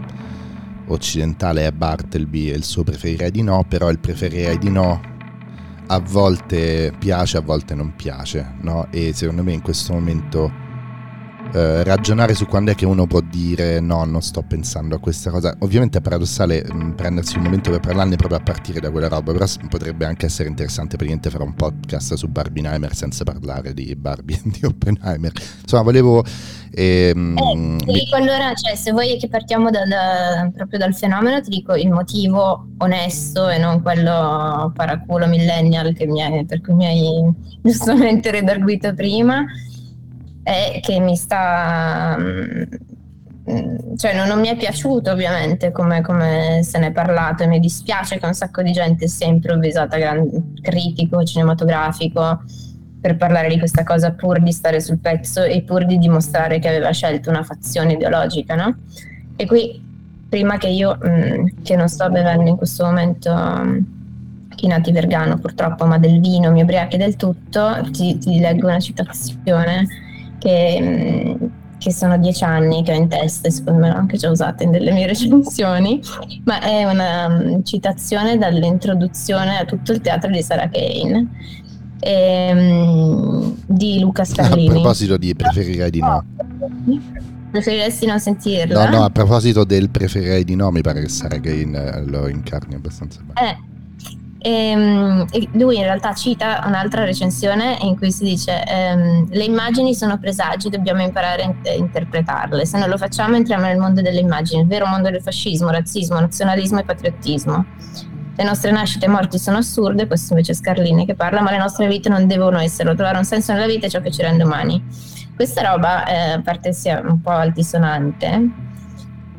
occidentale 0.88 1.66
è 1.66 1.72
Bartleby 1.72 2.52
e 2.52 2.56
il 2.56 2.64
suo 2.64 2.84
preferirei 2.84 3.32
di 3.32 3.42
no, 3.42 3.66
però 3.68 3.90
il 3.90 4.00
preferirei 4.00 4.58
di 4.58 4.70
no 4.70 5.16
a 5.88 6.00
volte 6.00 6.94
piace, 6.98 7.38
a 7.38 7.42
volte 7.42 7.74
non 7.74 7.96
piace, 7.96 8.56
no? 8.62 8.88
E 8.92 9.14
secondo 9.14 9.44
me 9.44 9.54
in 9.54 9.62
questo 9.62 9.94
momento 9.94 10.66
eh, 11.54 11.84
ragionare 11.84 12.34
su 12.34 12.46
quando 12.46 12.72
è 12.72 12.76
che 12.76 12.86
uno 12.86 13.08
può 13.08 13.22
dire 13.22 13.80
no, 13.80 14.04
non 14.06 14.22
sto 14.22 14.42
pensando 14.42 14.96
a 14.96 15.00
questa 15.00 15.32
cosa. 15.32 15.56
Ovviamente 15.60 16.00
è 16.00 16.02
paradossale 16.02 16.64
mh, 16.64 16.76
mm, 16.76 16.92
prendersi 16.92 17.38
un 17.38 17.44
momento 17.44 17.72
per 17.72 17.80
parlarne 17.80 18.16
proprio 18.16 18.40
a 18.40 18.44
partire 18.44 18.80
da 18.80 18.92
quella 18.92 19.08
roba, 19.08 19.32
però 19.32 19.46
potrebbe 19.70 20.06
anche 20.06 20.26
essere 20.26 20.50
interessante 20.50 20.98
per 20.98 21.08
niente 21.08 21.30
fare 21.30 21.44
un 21.44 21.54
podcast 21.54 22.16
su 22.16 22.28
Barbieheimer 22.28 22.94
senza 22.94 23.24
parlare 23.24 23.74
di 23.74 23.96
Barbie 23.96 24.36
e 24.44 24.50
di 24.50 24.66
Oppenheimer. 24.66 25.32
Insomma, 25.62 25.84
volevo... 25.84 26.24
Ehm, 26.72 27.80
eh, 27.88 27.92
dico 27.92 28.16
allora, 28.18 28.54
cioè, 28.54 28.76
se 28.76 28.92
vuoi 28.92 29.18
che 29.18 29.30
partiamo 29.30 29.70
dal, 29.72 30.52
proprio 30.54 30.78
dal 30.78 30.94
fenomeno, 30.94 31.42
ti 31.42 31.50
dico 31.50 31.76
il 31.76 31.90
motivo 31.90 32.68
onesto 32.78 33.50
e 33.50 33.58
non 33.58 33.82
quello 33.82 34.72
paraculo 34.76 35.28
millennial 35.28 35.94
hai, 35.96 36.46
per 36.46 36.62
cui 36.62 36.74
mi 36.74 36.86
hai 36.86 37.34
giustamente 37.64 38.32
redarguito 38.32 38.94
prima 38.94 39.46
è 40.48 40.80
che 40.82 41.00
mi 41.00 41.18
sta... 41.18 42.16
Mm, 42.18 42.64
cioè 43.98 44.14
non, 44.14 44.28
non 44.28 44.40
mi 44.40 44.48
è 44.48 44.58
piaciuto 44.58 45.12
ovviamente 45.12 45.72
come, 45.72 46.02
come, 46.02 46.62
se 46.64 46.80
ne 46.80 46.88
è 46.88 46.92
parlato 46.92 47.44
e 47.44 47.48
mi 47.48 47.60
dispiace 47.60 48.18
che 48.18 48.26
un 48.26 48.34
sacco 48.34 48.62
di 48.62 48.72
gente 48.72 49.08
sia 49.08 49.28
improvvisata 49.28 49.98
gran, 49.98 50.54
critico 50.62 51.24
cinematografico 51.24 52.44
per 53.00 53.16
parlare 53.16 53.48
di 53.48 53.58
questa 53.58 53.84
cosa 53.84 54.12
pur 54.12 54.42
di 54.42 54.52
stare 54.52 54.82
sul 54.82 55.00
pezzo 55.00 55.44
e 55.44 55.62
pur 55.64 55.86
di 55.86 55.98
dimostrare 55.98 56.60
che 56.60 56.68
aveva 56.68 56.92
scelto 56.92 57.30
una 57.30 57.44
fazione 57.44 57.94
ideologica, 57.94 58.56
no? 58.56 58.76
E 59.36 59.46
qui, 59.46 59.82
prima 60.28 60.58
che 60.58 60.68
io, 60.68 60.98
mh, 61.02 61.10
mm, 61.10 61.48
che 61.64 61.76
non 61.76 61.88
sto 61.88 62.10
bevendo 62.10 62.50
in 62.50 62.58
questo 62.58 62.84
momento 62.86 63.32
um, 63.32 63.86
chinati 64.56 64.92
vergano 64.92 65.38
purtroppo, 65.38 65.86
ma 65.86 65.98
del 65.98 66.20
vino 66.20 66.52
mi 66.52 66.64
ubriachi 66.64 66.98
del 66.98 67.16
tutto, 67.16 67.88
ti, 67.92 68.18
ti 68.18 68.40
leggo 68.40 68.68
una 68.68 68.80
citazione 68.80 70.06
che, 70.40 71.38
che 71.78 71.92
sono 71.92 72.18
dieci 72.18 72.44
anni 72.44 72.84
che 72.84 72.92
ho 72.92 72.96
in 72.96 73.08
testa, 73.08 73.50
secondo 73.50 73.80
me 73.82 73.90
l'ho 73.90 73.96
anche 73.96 74.18
già 74.18 74.30
usata 74.30 74.64
in 74.64 74.72
delle 74.72 74.92
mie 74.92 75.08
recensioni, 75.08 76.02
ma 76.44 76.60
è 76.62 76.84
una 76.86 77.28
um, 77.28 77.64
citazione 77.64 78.38
dall'introduzione 78.38 79.58
a 79.58 79.66
tutto 79.66 79.92
il 79.92 80.02
teatro 80.02 80.30
di 80.30 80.42
Sarah 80.42 80.70
Kane 80.70 81.28
ehm, 82.00 83.56
di 83.66 84.00
Luca 84.00 84.24
Scarlini. 84.24 84.70
A 84.70 84.72
proposito 84.72 85.18
di 85.18 85.36
preferirei 85.36 85.90
di 85.90 86.00
no. 86.00 86.24
Preferiresti 87.50 88.06
non 88.06 88.20
sentirla? 88.20 88.90
No, 88.90 88.98
no, 88.98 89.04
a 89.06 89.10
proposito 89.10 89.64
del 89.64 89.90
preferirei 89.90 90.44
di 90.44 90.56
no, 90.56 90.70
mi 90.70 90.82
pare 90.82 91.02
che 91.02 91.08
Sarah 91.08 91.40
Kane 91.40 91.94
eh, 91.94 92.06
lo 92.06 92.28
incarni 92.28 92.76
abbastanza 92.76 93.22
bene. 93.22 93.50
Eh, 93.50 93.58
e, 94.48 94.70
ehm, 94.70 95.26
e 95.32 95.50
lui 95.54 95.76
in 95.76 95.84
realtà 95.84 96.14
cita 96.14 96.64
un'altra 96.66 97.04
recensione 97.04 97.78
in 97.82 97.98
cui 97.98 98.12
si 98.12 98.24
dice 98.24 98.64
ehm, 98.64 99.28
le 99.30 99.44
immagini 99.44 99.94
sono 99.94 100.18
presagi, 100.18 100.70
dobbiamo 100.70 101.02
imparare 101.02 101.44
a 101.44 101.74
interpretarle, 101.74 102.66
se 102.66 102.78
non 102.78 102.88
lo 102.88 102.98
facciamo 102.98 103.36
entriamo 103.36 103.66
nel 103.66 103.78
mondo 103.78 104.02
delle 104.02 104.22
immagini, 104.22 104.62
il 104.62 104.68
vero 104.68 104.88
mondo 104.88 105.10
del 105.10 105.22
fascismo, 105.22 105.70
razzismo, 105.70 106.20
nazionalismo 106.20 106.80
e 106.80 106.84
patriottismo. 106.84 107.66
Le 108.40 108.44
nostre 108.44 108.72
nascite 108.72 109.06
e 109.06 109.10
morti 109.10 109.40
sono 109.40 109.58
assurde, 109.58 110.06
questo 110.06 110.34
invece 110.34 110.52
è 110.52 110.56
Scarlini 110.56 111.06
che 111.06 111.16
parla, 111.16 111.42
ma 111.42 111.50
le 111.52 111.58
nostre 111.58 111.88
vite 111.88 112.08
non 112.08 112.28
devono 112.28 112.60
esserlo, 112.60 112.94
trovare 112.94 113.18
un 113.18 113.26
senso 113.26 113.52
nella 113.52 113.66
vita 113.66 113.88
è 113.88 113.90
ciò 113.90 114.00
che 114.00 114.12
ci 114.12 114.22
rende 114.22 114.44
umani. 114.44 114.82
Questa 115.36 115.62
roba, 115.62 116.06
eh, 116.06 116.32
a 116.34 116.42
parte 116.42 116.72
sia 116.72 117.02
un 117.04 117.20
po' 117.20 117.32
altisonante, 117.32 118.52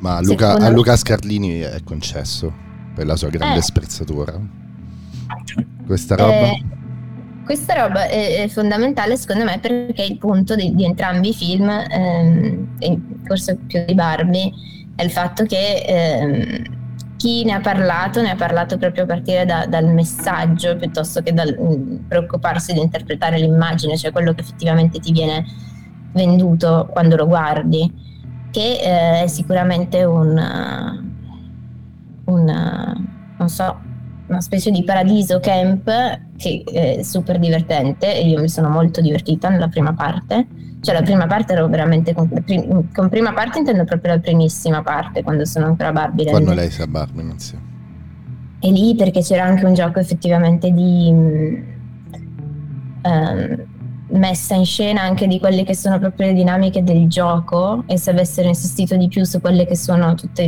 ma 0.00 0.20
Luca, 0.20 0.54
a 0.54 0.68
Luca 0.68 0.96
Scarlini 0.96 1.60
è 1.60 1.80
concesso 1.82 2.52
per 2.94 3.06
la 3.06 3.16
sua 3.16 3.28
grande 3.28 3.58
eh, 3.58 3.62
sprezzatura. 3.62 4.66
Questa 5.86 6.16
roba? 6.16 6.32
Eh, 6.32 6.64
questa 7.44 7.74
roba 7.74 8.06
è, 8.06 8.42
è, 8.42 8.48
fondamentale 8.48 9.16
secondo 9.16 9.44
me 9.44 9.58
perché 9.58 10.02
il 10.02 10.18
punto 10.18 10.54
di, 10.54 10.74
di 10.74 10.84
entrambi 10.84 11.30
i 11.30 11.34
film, 11.34 11.68
ehm, 11.68 13.24
forse 13.24 13.56
più 13.66 13.84
di 13.86 13.94
Barbie, 13.94 14.52
è 14.94 15.02
il 15.02 15.10
fatto 15.10 15.44
che 15.44 15.82
ehm, 15.86 16.62
chi 17.16 17.44
ne 17.44 17.54
ha 17.54 17.60
parlato 17.60 18.20
ne 18.20 18.30
ha 18.30 18.36
parlato 18.36 18.76
proprio 18.76 19.04
a 19.04 19.06
partire 19.06 19.44
da, 19.44 19.66
dal 19.66 19.86
messaggio 19.86 20.76
piuttosto 20.76 21.22
che 21.22 21.32
dal 21.32 21.56
mm, 21.58 22.06
preoccuparsi 22.06 22.74
di 22.74 22.80
interpretare 22.80 23.38
l'immagine, 23.38 23.96
cioè 23.96 24.12
quello 24.12 24.34
che 24.34 24.42
effettivamente 24.42 25.00
ti 25.00 25.10
viene 25.10 25.44
venduto 26.12 26.88
quando 26.92 27.16
lo 27.16 27.26
guardi, 27.26 27.90
che 28.50 28.78
eh, 28.80 29.22
è 29.22 29.26
sicuramente 29.26 30.04
un, 30.04 30.36
un 32.24 32.44
non 33.38 33.48
so, 33.48 33.80
una 34.28 34.40
specie 34.40 34.70
di 34.70 34.84
paradiso 34.84 35.40
camp 35.40 35.90
che 36.36 36.62
è 36.64 37.02
super 37.02 37.38
divertente 37.38 38.14
e 38.14 38.28
io 38.28 38.40
mi 38.40 38.48
sono 38.48 38.68
molto 38.68 39.00
divertita 39.00 39.48
nella 39.48 39.68
prima 39.68 39.92
parte. 39.94 40.46
Cioè 40.80 40.94
la 40.94 41.02
prima 41.02 41.26
parte 41.26 41.54
ero 41.54 41.66
veramente 41.66 42.14
con, 42.14 42.28
con 42.94 43.08
prima 43.08 43.32
parte 43.32 43.58
intendo 43.58 43.84
proprio 43.84 44.14
la 44.14 44.20
primissima 44.20 44.82
parte 44.82 45.22
quando 45.24 45.44
sono 45.44 45.66
ancora 45.66 45.90
Barbie. 45.92 46.30
Quando 46.30 46.54
lei 46.54 46.70
sa 46.70 46.86
Barbie, 46.86 47.22
non 47.24 47.38
si. 47.38 47.58
E 48.60 48.70
lì 48.70 48.94
perché 48.94 49.20
c'era 49.22 49.44
anche 49.44 49.64
un 49.64 49.74
gioco 49.74 49.98
effettivamente 49.98 50.70
di 50.70 51.08
um, 53.02 53.66
messa 54.10 54.54
in 54.54 54.64
scena 54.64 55.02
anche 55.02 55.26
di 55.26 55.38
quelle 55.38 55.64
che 55.64 55.74
sono 55.74 55.98
proprio 55.98 56.28
le 56.28 56.32
dinamiche 56.32 56.82
del 56.82 57.08
gioco 57.08 57.84
e 57.86 57.98
se 57.98 58.10
avessero 58.10 58.48
insistito 58.48 58.96
di 58.96 59.08
più 59.08 59.24
su 59.24 59.40
quelle 59.40 59.66
che 59.66 59.76
sono 59.76 60.14
tutti 60.14 60.42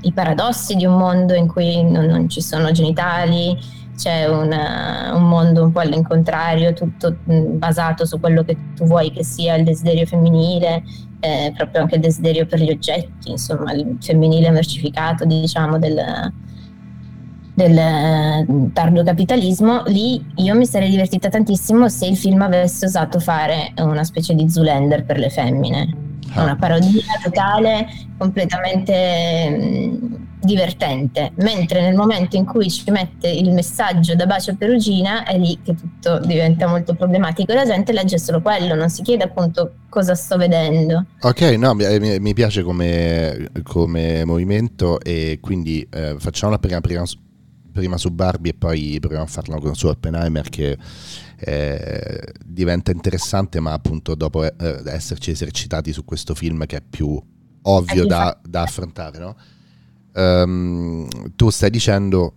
i 0.00 0.12
paradossi 0.12 0.76
di 0.76 0.86
un 0.86 0.96
mondo 0.96 1.34
in 1.34 1.46
cui 1.46 1.82
non, 1.82 2.06
non 2.06 2.28
ci 2.28 2.40
sono 2.40 2.70
genitali, 2.70 3.56
c'è 3.96 4.26
una, 4.26 5.12
un 5.14 5.28
mondo 5.28 5.64
un 5.64 5.72
po' 5.72 5.80
all'incontrario, 5.80 6.72
tutto 6.72 7.16
basato 7.24 8.04
su 8.04 8.20
quello 8.20 8.42
che 8.44 8.56
tu 8.74 8.84
vuoi 8.84 9.10
che 9.10 9.24
sia 9.24 9.54
il 9.54 9.64
desiderio 9.64 10.06
femminile, 10.06 10.82
eh, 11.20 11.52
proprio 11.56 11.82
anche 11.82 11.96
il 11.96 12.02
desiderio 12.02 12.46
per 12.46 12.60
gli 12.60 12.70
oggetti, 12.70 13.30
insomma 13.30 13.72
il 13.72 13.96
femminile 14.00 14.50
mercificato 14.50 15.24
diciamo 15.24 15.78
del, 15.78 15.98
del 17.56 17.76
eh, 17.76 18.46
tardo 18.74 19.02
capitalismo, 19.02 19.82
lì 19.86 20.22
io 20.36 20.54
mi 20.54 20.66
sarei 20.66 20.90
divertita 20.90 21.30
tantissimo 21.30 21.88
se 21.88 22.04
il 22.04 22.16
film 22.16 22.42
avesse 22.42 22.84
osato 22.84 23.18
fare 23.18 23.72
una 23.78 24.04
specie 24.04 24.34
di 24.34 24.48
Zoolander 24.50 25.04
per 25.06 25.18
le 25.18 25.30
femmine. 25.30 26.04
Ah. 26.34 26.42
Una 26.42 26.56
parodia 26.56 27.00
totale, 27.22 27.88
completamente 28.18 29.48
mh, 29.48 30.26
divertente, 30.42 31.32
mentre 31.36 31.80
nel 31.80 31.94
momento 31.94 32.36
in 32.36 32.44
cui 32.44 32.70
ci 32.70 32.90
mette 32.90 33.30
il 33.30 33.50
messaggio 33.52 34.14
da 34.14 34.26
bacio 34.26 34.54
perugina 34.54 35.24
è 35.24 35.38
lì 35.38 35.58
che 35.62 35.74
tutto 35.74 36.18
diventa 36.18 36.66
molto 36.66 36.94
problematico 36.94 37.52
e 37.52 37.54
la 37.54 37.64
gente 37.64 37.92
legge 37.92 38.18
solo 38.18 38.42
quello, 38.42 38.74
non 38.74 38.90
si 38.90 39.00
chiede 39.00 39.24
appunto 39.24 39.76
cosa 39.88 40.14
sto 40.14 40.36
vedendo. 40.36 41.06
Ok, 41.22 41.40
no, 41.56 41.72
mi, 41.72 42.18
mi 42.20 42.34
piace 42.34 42.62
come, 42.62 43.48
come, 43.62 44.26
movimento 44.26 45.00
e 45.00 45.38
quindi 45.40 45.88
eh, 45.90 46.16
facciamo 46.18 46.52
la 46.52 46.58
prima, 46.58 46.82
prima 46.82 47.06
prima 47.76 47.98
su 47.98 48.10
Barbie 48.10 48.52
e 48.52 48.54
poi 48.54 48.96
proviamo 48.98 49.24
a 49.24 49.28
farlo 49.28 49.74
su 49.74 49.86
Oppenheimer 49.86 50.48
che 50.48 50.78
eh, 51.36 52.32
diventa 52.44 52.90
interessante 52.90 53.60
ma 53.60 53.72
appunto 53.72 54.14
dopo 54.14 54.44
eh, 54.44 54.82
esserci 54.86 55.30
esercitati 55.30 55.92
su 55.92 56.04
questo 56.04 56.34
film 56.34 56.64
che 56.64 56.78
è 56.78 56.82
più 56.82 57.20
ovvio 57.62 58.06
da, 58.06 58.38
da, 58.42 58.62
affrontare 58.62 59.18
no? 59.18 59.36
Um, 60.14 61.06
tu 61.36 61.50
stai 61.50 61.68
dicendo 61.68 62.34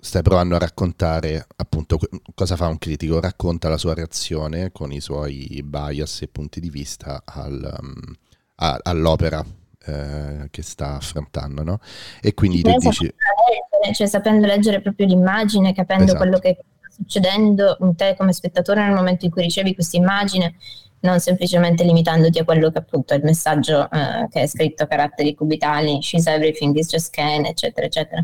stai 0.00 0.22
provando 0.22 0.54
a 0.54 0.58
raccontare 0.58 1.46
appunto 1.56 1.98
cosa 2.34 2.56
fa 2.56 2.68
un 2.68 2.78
critico? 2.78 3.20
Racconta 3.20 3.68
la 3.68 3.76
sua 3.76 3.92
reazione 3.92 4.72
con 4.72 4.90
i 4.92 5.00
suoi 5.00 5.62
bias 5.62 6.22
e 6.22 6.28
punti 6.28 6.60
di 6.60 6.70
vista 6.70 7.22
al, 7.26 7.76
um, 7.78 8.14
a, 8.56 8.78
all'opera 8.84 9.44
eh, 9.86 10.48
che 10.50 10.62
sta 10.62 10.96
affrontando, 10.96 11.62
no? 11.62 11.80
E 12.20 12.34
quindi 12.34 12.62
tu 12.62 12.76
dici... 12.76 13.04
Leggere, 13.04 13.94
cioè 13.94 14.06
sapendo 14.06 14.46
leggere 14.46 14.80
proprio 14.80 15.06
l'immagine, 15.06 15.72
capendo 15.72 16.04
esatto. 16.04 16.18
quello 16.18 16.38
che 16.38 16.58
sta 16.60 16.90
succedendo 16.90 17.76
in 17.80 17.94
te 17.94 18.14
come 18.16 18.32
spettatore 18.32 18.84
nel 18.84 18.94
momento 18.94 19.24
in 19.24 19.30
cui 19.30 19.42
ricevi 19.42 19.74
questa 19.74 19.96
immagine, 19.96 20.56
non 21.00 21.20
semplicemente 21.20 21.84
limitandoti 21.84 22.40
a 22.40 22.44
quello 22.44 22.70
che 22.70 22.78
appunto 22.78 23.14
è 23.14 23.18
il 23.18 23.24
messaggio 23.24 23.88
eh, 23.90 24.26
che 24.30 24.42
è 24.42 24.46
scritto 24.46 24.82
a 24.82 24.86
caratteri 24.86 25.34
cubitali, 25.34 26.02
she's 26.02 26.26
everything, 26.26 26.74
is 26.76 26.88
just 26.88 27.10
Ken, 27.10 27.44
eccetera, 27.44 27.86
eccetera. 27.86 28.22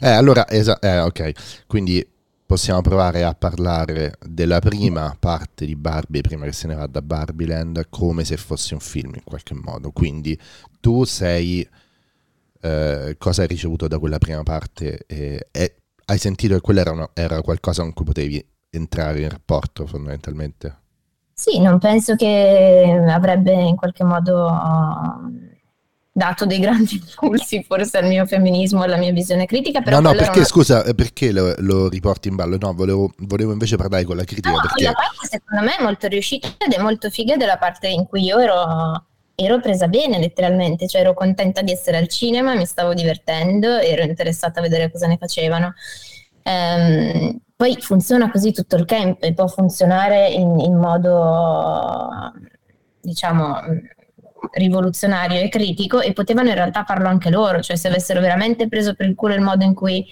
Eh, 0.00 0.10
allora, 0.10 0.48
esa- 0.48 0.78
eh, 0.80 0.98
ok, 0.98 1.66
quindi 1.66 2.04
possiamo 2.50 2.80
provare 2.80 3.22
a 3.22 3.32
parlare 3.32 4.14
della 4.26 4.58
prima 4.58 5.14
parte 5.16 5.64
di 5.64 5.76
Barbie 5.76 6.20
prima 6.20 6.46
che 6.46 6.50
se 6.50 6.66
ne 6.66 6.74
vada 6.74 6.98
da 6.98 7.00
Barbieland 7.00 7.86
come 7.90 8.24
se 8.24 8.36
fosse 8.36 8.74
un 8.74 8.80
film 8.80 9.14
in 9.14 9.22
qualche 9.22 9.54
modo. 9.54 9.92
Quindi 9.92 10.36
tu 10.80 11.04
sei... 11.04 11.64
Eh, 12.60 13.14
cosa 13.18 13.42
hai 13.42 13.46
ricevuto 13.46 13.86
da 13.86 14.00
quella 14.00 14.18
prima 14.18 14.42
parte? 14.42 15.04
Eh, 15.06 15.46
e 15.52 15.76
hai 16.06 16.18
sentito 16.18 16.54
che 16.54 16.60
quello 16.60 16.80
era, 16.80 16.90
una, 16.90 17.08
era 17.14 17.40
qualcosa 17.40 17.82
con 17.82 17.92
cui 17.92 18.04
potevi 18.04 18.44
entrare 18.70 19.20
in 19.20 19.28
rapporto 19.28 19.86
fondamentalmente? 19.86 20.78
Sì, 21.32 21.60
non 21.60 21.78
penso 21.78 22.16
che 22.16 23.00
avrebbe 23.08 23.52
in 23.52 23.76
qualche 23.76 24.02
modo 24.02 24.48
dato 26.20 26.44
dei 26.44 26.58
grandi 26.58 27.00
impulsi 27.00 27.64
forse 27.66 27.96
al 27.96 28.06
mio 28.06 28.26
femminismo 28.26 28.82
e 28.82 28.84
alla 28.84 28.98
mia 28.98 29.12
visione 29.12 29.46
critica. 29.46 29.80
Però 29.80 30.00
no, 30.00 30.10
no, 30.10 30.16
perché 30.16 30.40
una... 30.40 30.46
scusa, 30.46 30.84
eh, 30.84 30.94
perché 30.94 31.32
lo, 31.32 31.54
lo, 31.58 31.88
riporti 31.88 32.28
in 32.28 32.36
ballo? 32.36 32.58
No, 32.60 32.74
volevo, 32.74 33.10
volevo, 33.20 33.52
invece 33.52 33.76
parlare 33.76 34.04
con 34.04 34.16
la 34.16 34.24
critica. 34.24 34.50
No, 34.50 34.60
perché... 34.60 34.84
La 34.84 34.92
parte 34.92 35.26
secondo 35.26 35.64
me 35.64 35.76
è 35.78 35.82
molto 35.82 36.06
riuscita 36.08 36.48
ed 36.58 36.72
è 36.72 36.80
molto 36.80 37.08
figa 37.08 37.36
della 37.36 37.56
parte 37.56 37.88
in 37.88 38.06
cui 38.06 38.22
io 38.22 38.38
ero, 38.38 39.06
ero 39.34 39.60
presa 39.60 39.88
bene 39.88 40.18
letteralmente, 40.18 40.86
cioè 40.86 41.00
ero 41.00 41.14
contenta 41.14 41.62
di 41.62 41.72
essere 41.72 41.96
al 41.96 42.08
cinema, 42.08 42.54
mi 42.54 42.66
stavo 42.66 42.92
divertendo, 42.92 43.78
ero 43.78 44.02
interessata 44.02 44.60
a 44.60 44.62
vedere 44.62 44.90
cosa 44.90 45.06
ne 45.06 45.16
facevano. 45.16 45.72
Um, 46.42 47.38
poi 47.56 47.76
funziona 47.80 48.30
così 48.30 48.52
tutto 48.52 48.76
il 48.76 48.84
camp 48.84 49.22
e 49.22 49.32
può 49.32 49.46
funzionare 49.46 50.28
in, 50.28 50.58
in 50.60 50.76
modo, 50.76 52.10
diciamo, 53.00 53.58
rivoluzionario 54.52 55.40
e 55.40 55.48
critico 55.48 56.00
e 56.00 56.12
potevano 56.12 56.48
in 56.48 56.54
realtà 56.54 56.84
farlo 56.84 57.08
anche 57.08 57.30
loro, 57.30 57.60
cioè 57.60 57.76
se 57.76 57.88
avessero 57.88 58.20
veramente 58.20 58.68
preso 58.68 58.94
per 58.94 59.06
il 59.06 59.14
culo 59.14 59.34
il 59.34 59.40
modo 59.40 59.64
in 59.64 59.74
cui 59.74 60.06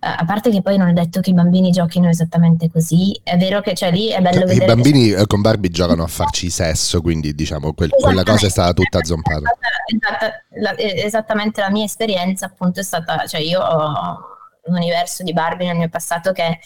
eh, 0.00 0.06
a 0.06 0.24
parte 0.24 0.50
che 0.50 0.62
poi 0.62 0.76
non 0.76 0.88
è 0.88 0.92
detto 0.92 1.20
che 1.20 1.30
i 1.30 1.34
bambini 1.34 1.70
giochino 1.70 2.08
esattamente 2.08 2.70
così, 2.70 3.18
è 3.22 3.36
vero 3.36 3.60
che 3.60 3.74
cioè, 3.74 3.90
lì 3.90 4.08
è 4.08 4.20
bello 4.20 4.40
cioè, 4.40 4.46
vedere... 4.46 4.64
I 4.64 4.74
bambini 4.74 5.08
che... 5.10 5.26
con 5.26 5.40
Barbie 5.40 5.70
giocano 5.70 6.04
a 6.04 6.06
farci 6.06 6.50
sesso, 6.50 7.00
quindi 7.00 7.34
diciamo 7.34 7.72
quel, 7.72 7.90
quella 7.90 8.22
cosa 8.22 8.46
è 8.46 8.50
stata 8.50 8.72
tutta 8.72 9.02
zompata. 9.02 9.56
Esatta, 9.86 10.44
la, 10.60 10.78
esattamente 10.78 11.60
la 11.60 11.70
mia 11.70 11.84
esperienza 11.84 12.46
appunto 12.46 12.80
è 12.80 12.84
stata, 12.84 13.26
cioè 13.26 13.40
io 13.40 13.60
ho 13.60 14.18
un 14.66 14.76
universo 14.76 15.24
di 15.24 15.32
Barbie 15.32 15.66
nel 15.66 15.76
mio 15.76 15.88
passato 15.88 16.30
che 16.32 16.58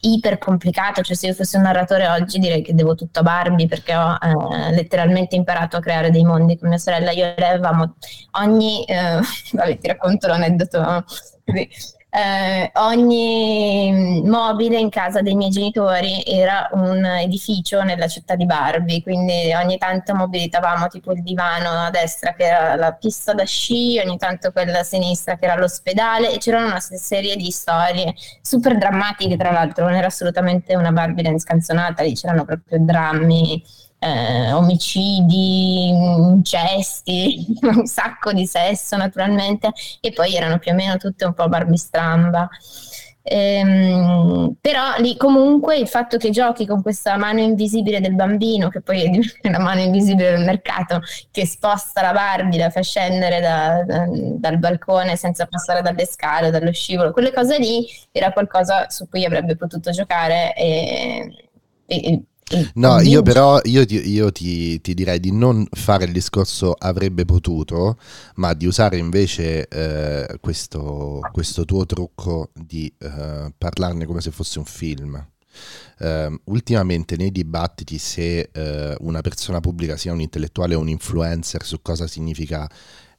iper 0.00 0.38
complicato, 0.38 1.02
cioè 1.02 1.16
se 1.16 1.28
io 1.28 1.34
fossi 1.34 1.56
un 1.56 1.62
narratore 1.62 2.08
oggi 2.08 2.38
direi 2.38 2.62
che 2.62 2.74
devo 2.74 2.94
tutto 2.94 3.20
a 3.20 3.22
Barbie 3.22 3.66
perché 3.66 3.94
ho 3.96 4.16
eh, 4.20 4.72
letteralmente 4.72 5.36
imparato 5.36 5.76
a 5.76 5.80
creare 5.80 6.10
dei 6.10 6.24
mondi 6.24 6.58
con 6.58 6.68
mia 6.68 6.78
sorella, 6.78 7.10
io 7.10 7.26
e 7.26 7.34
lei 7.36 7.50
avevamo 7.50 7.96
ogni, 8.32 8.84
eh, 8.84 9.20
vabbè 9.52 9.78
ti 9.78 9.86
racconto 9.88 10.26
l'aneddoto 10.26 11.04
così, 11.44 11.68
eh, 12.16 12.70
ogni 12.76 14.22
mobile 14.24 14.78
in 14.78 14.88
casa 14.88 15.20
dei 15.20 15.34
miei 15.34 15.50
genitori 15.50 16.22
era 16.24 16.66
un 16.72 17.04
edificio 17.04 17.82
nella 17.82 18.08
città 18.08 18.36
di 18.36 18.46
Barbie, 18.46 19.02
quindi 19.02 19.52
ogni 19.54 19.76
tanto 19.76 20.14
mobilitavamo 20.14 20.86
tipo 20.86 21.12
il 21.12 21.22
divano 21.22 21.68
a 21.68 21.90
destra 21.90 22.32
che 22.32 22.44
era 22.44 22.74
la 22.74 22.92
pista 22.92 23.34
da 23.34 23.44
sci, 23.44 24.00
ogni 24.02 24.16
tanto 24.16 24.50
quella 24.50 24.78
a 24.78 24.82
sinistra 24.82 25.36
che 25.36 25.44
era 25.44 25.56
l'ospedale 25.56 26.32
e 26.32 26.38
c'erano 26.38 26.68
una 26.68 26.80
serie 26.80 27.36
di 27.36 27.50
storie 27.50 28.14
super 28.40 28.78
drammatiche 28.78 29.36
tra 29.36 29.50
l'altro, 29.50 29.84
non 29.84 29.94
era 29.94 30.06
assolutamente 30.06 30.74
una 30.74 30.92
Barbie 30.92 31.38
scanzonata, 31.38 32.02
lì 32.02 32.14
c'erano 32.14 32.46
proprio 32.46 32.78
drammi 32.80 33.62
eh, 33.98 34.52
omicidi, 34.52 35.88
incesti, 35.88 37.46
un 37.62 37.86
sacco 37.86 38.32
di 38.32 38.46
sesso 38.46 38.96
naturalmente, 38.96 39.72
e 40.00 40.12
poi 40.12 40.34
erano 40.34 40.58
più 40.58 40.72
o 40.72 40.74
meno 40.74 40.96
tutte 40.96 41.24
un 41.24 41.34
po' 41.34 41.48
barbistramba. 41.48 42.48
Ehm, 43.28 44.54
però 44.60 44.94
lì 44.98 45.16
comunque 45.16 45.76
il 45.76 45.88
fatto 45.88 46.16
che 46.16 46.30
giochi 46.30 46.64
con 46.64 46.80
questa 46.80 47.16
mano 47.16 47.40
invisibile 47.40 48.00
del 48.00 48.14
bambino, 48.14 48.68
che 48.68 48.80
poi 48.82 49.02
è 49.42 49.50
la 49.50 49.58
mano 49.58 49.80
invisibile 49.80 50.30
del 50.30 50.44
mercato, 50.44 51.00
che 51.32 51.44
sposta 51.44 52.02
la 52.02 52.12
Barbie, 52.12 52.58
la 52.60 52.70
fa 52.70 52.82
scendere 52.82 53.40
da, 53.40 53.82
da, 53.84 54.06
dal 54.08 54.58
balcone 54.58 55.16
senza 55.16 55.46
passare 55.46 55.82
dalle 55.82 56.06
scale, 56.06 56.50
dallo 56.50 56.72
scivolo, 56.72 57.10
quelle 57.10 57.32
cose 57.32 57.58
lì 57.58 57.84
era 58.12 58.32
qualcosa 58.32 58.88
su 58.90 59.08
cui 59.08 59.24
avrebbe 59.24 59.56
potuto 59.56 59.90
giocare 59.90 60.54
e, 60.54 61.48
e 61.86 62.22
No, 62.74 63.00
io 63.00 63.22
però 63.22 63.58
io, 63.64 63.84
ti, 63.84 64.08
io 64.08 64.30
ti, 64.30 64.80
ti, 64.80 64.94
direi 64.94 65.18
di 65.18 65.32
non 65.32 65.66
fare 65.68 66.04
il 66.04 66.12
discorso 66.12 66.74
avrebbe 66.78 67.24
potuto, 67.24 67.98
ma 68.36 68.54
di 68.54 68.66
usare 68.66 68.98
invece 68.98 69.66
eh, 69.66 70.38
questo, 70.40 71.20
questo, 71.32 71.64
tuo 71.64 71.84
trucco 71.86 72.50
di 72.54 72.92
eh, 72.98 73.52
parlarne 73.58 74.06
come 74.06 74.20
se 74.20 74.30
fosse 74.30 74.60
un 74.60 74.64
film. 74.64 75.26
Uh, 75.98 76.38
ultimamente 76.44 77.16
nei 77.16 77.32
dibattiti 77.32 77.96
se 77.96 78.50
uh, 78.54 79.06
una 79.06 79.22
persona 79.22 79.58
pubblica 79.60 79.96
sia 79.96 80.12
un 80.12 80.20
intellettuale 80.20 80.74
o 80.74 80.80
un 80.80 80.90
influencer 80.90 81.64
su 81.64 81.80
cosa 81.80 82.06
significa 82.06 82.68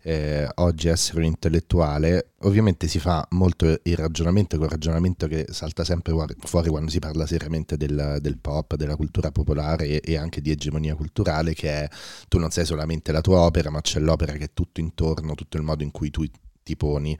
eh, 0.07 0.47
oggi 0.55 0.87
essere 0.87 1.17
un 1.17 1.25
intellettuale, 1.25 2.29
ovviamente 2.43 2.87
si 2.87 2.97
fa 2.97 3.27
molto 3.31 3.77
il 3.83 3.97
ragionamento, 3.97 4.55
quel 4.55 4.69
ragionamento 4.69 5.27
che 5.27 5.47
salta 5.49 5.83
sempre 5.83 6.13
fuori 6.39 6.69
quando 6.69 6.89
si 6.89 6.99
parla 6.99 7.27
seriamente 7.27 7.75
del, 7.75 8.19
del 8.21 8.37
pop, 8.37 8.75
della 8.75 8.95
cultura 8.95 9.31
popolare 9.31 9.99
e, 9.99 10.01
e, 10.01 10.15
anche 10.15 10.39
di 10.39 10.49
egemonia 10.49 10.95
culturale, 10.95 11.53
che 11.53 11.69
è 11.69 11.89
tu 12.29 12.39
non 12.39 12.51
sei 12.51 12.63
solamente 12.63 13.11
la 13.11 13.19
tua 13.19 13.39
opera, 13.41 13.69
ma 13.69 13.81
c'è 13.81 13.99
l'opera 13.99 14.31
che 14.31 14.45
è 14.45 14.51
tutto 14.53 14.79
intorno, 14.79 15.35
tutto 15.35 15.57
il 15.57 15.63
modo 15.63 15.83
in 15.83 15.91
cui 15.91 16.09
tu 16.09 16.23
ti 16.63 16.77
poni. 16.77 17.17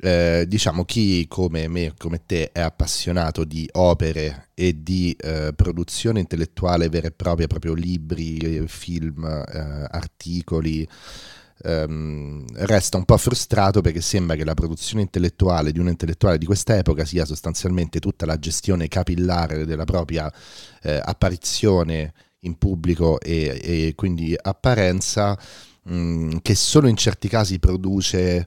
Eh, 0.00 0.44
diciamo 0.48 0.84
chi 0.84 1.26
come 1.28 1.68
me, 1.68 1.94
come 1.96 2.22
te, 2.26 2.50
è 2.50 2.60
appassionato 2.60 3.44
di 3.44 3.68
opere 3.74 4.48
e 4.54 4.82
di 4.82 5.16
eh, 5.20 5.52
produzione 5.54 6.18
intellettuale 6.18 6.88
vera 6.88 7.06
e 7.06 7.12
propria, 7.12 7.46
proprio 7.46 7.74
libri, 7.74 8.64
film, 8.66 9.24
eh, 9.24 9.86
articoli, 9.88 10.88
ehm, 11.62 12.44
resta 12.66 12.96
un 12.96 13.04
po' 13.04 13.16
frustrato 13.16 13.80
perché 13.80 14.00
sembra 14.00 14.36
che 14.36 14.44
la 14.44 14.54
produzione 14.54 15.02
intellettuale 15.02 15.72
di 15.72 15.78
un 15.78 15.88
intellettuale 15.88 16.38
di 16.38 16.46
questa 16.46 16.76
epoca 16.76 17.04
sia 17.04 17.24
sostanzialmente 17.24 18.00
tutta 18.00 18.26
la 18.26 18.38
gestione 18.38 18.88
capillare 18.88 19.64
della 19.64 19.84
propria 19.84 20.32
eh, 20.82 21.00
apparizione 21.02 22.12
in 22.40 22.56
pubblico 22.56 23.20
e, 23.20 23.58
e 23.62 23.92
quindi 23.96 24.36
apparenza 24.40 25.38
mh, 25.82 25.94
mm, 25.94 26.36
che 26.42 26.54
solo 26.54 26.88
in 26.88 26.96
certi 26.96 27.28
casi 27.28 27.58
produce 27.58 28.46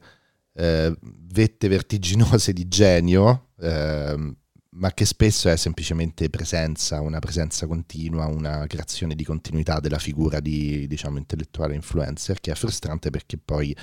eh, 0.54 0.96
vette 1.02 1.68
vertiginose 1.68 2.54
di 2.54 2.68
genio 2.68 3.48
eh, 3.60 4.36
ma 4.74 4.94
che 4.94 5.06
spesso 5.06 5.50
è 5.50 5.58
semplicemente 5.58 6.30
presenza, 6.30 7.02
una 7.02 7.20
presenza 7.20 7.68
continua, 7.68 8.28
una 8.28 8.66
creazione 8.68 9.16
di 9.16 9.26
continuità 9.26 9.80
della 9.80 10.00
figura 10.00 10.40
di, 10.40 10.88
diciamo, 10.88 11.18
intellettuale 11.18 11.76
influencer, 11.76 12.40
che 12.40 12.52
è 12.52 12.56
frustrante 12.56 13.10
perché 13.10 13.38
poi 13.38 13.76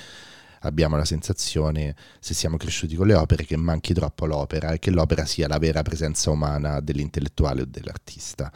abbiamo 0.61 0.97
la 0.97 1.05
sensazione, 1.05 1.95
se 2.19 2.33
siamo 2.33 2.57
cresciuti 2.57 2.95
con 2.95 3.07
le 3.07 3.13
opere, 3.13 3.45
che 3.45 3.57
manchi 3.57 3.93
troppo 3.93 4.25
l'opera 4.25 4.71
e 4.71 4.79
che 4.79 4.91
l'opera 4.91 5.25
sia 5.25 5.47
la 5.47 5.57
vera 5.57 5.81
presenza 5.81 6.29
umana 6.29 6.79
dell'intellettuale 6.79 7.61
o 7.61 7.65
dell'artista. 7.65 8.51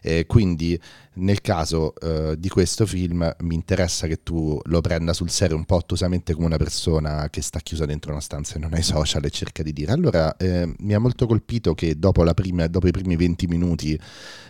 E 0.00 0.26
quindi 0.26 0.80
nel 1.18 1.40
caso 1.40 1.94
eh, 1.96 2.36
di 2.38 2.48
questo 2.48 2.86
film 2.86 3.34
mi 3.40 3.54
interessa 3.54 4.06
che 4.06 4.22
tu 4.22 4.60
lo 4.64 4.80
prenda 4.80 5.12
sul 5.12 5.30
serio 5.30 5.56
un 5.56 5.64
po' 5.64 5.76
ottusamente 5.76 6.32
come 6.34 6.46
una 6.46 6.56
persona 6.56 7.28
che 7.30 7.42
sta 7.42 7.58
chiusa 7.60 7.86
dentro 7.86 8.12
una 8.12 8.20
stanza 8.20 8.54
e 8.54 8.58
non 8.58 8.72
ha 8.72 8.78
i 8.78 8.82
social 8.82 9.24
e 9.24 9.30
cerca 9.30 9.62
di 9.62 9.72
dire. 9.72 9.92
Allora 9.92 10.36
eh, 10.36 10.72
mi 10.78 10.94
ha 10.94 10.98
molto 10.98 11.26
colpito 11.26 11.74
che 11.74 11.98
dopo, 11.98 12.22
prima, 12.34 12.66
dopo 12.66 12.86
i 12.86 12.92
primi 12.92 13.16
20 13.16 13.46
minuti 13.46 13.98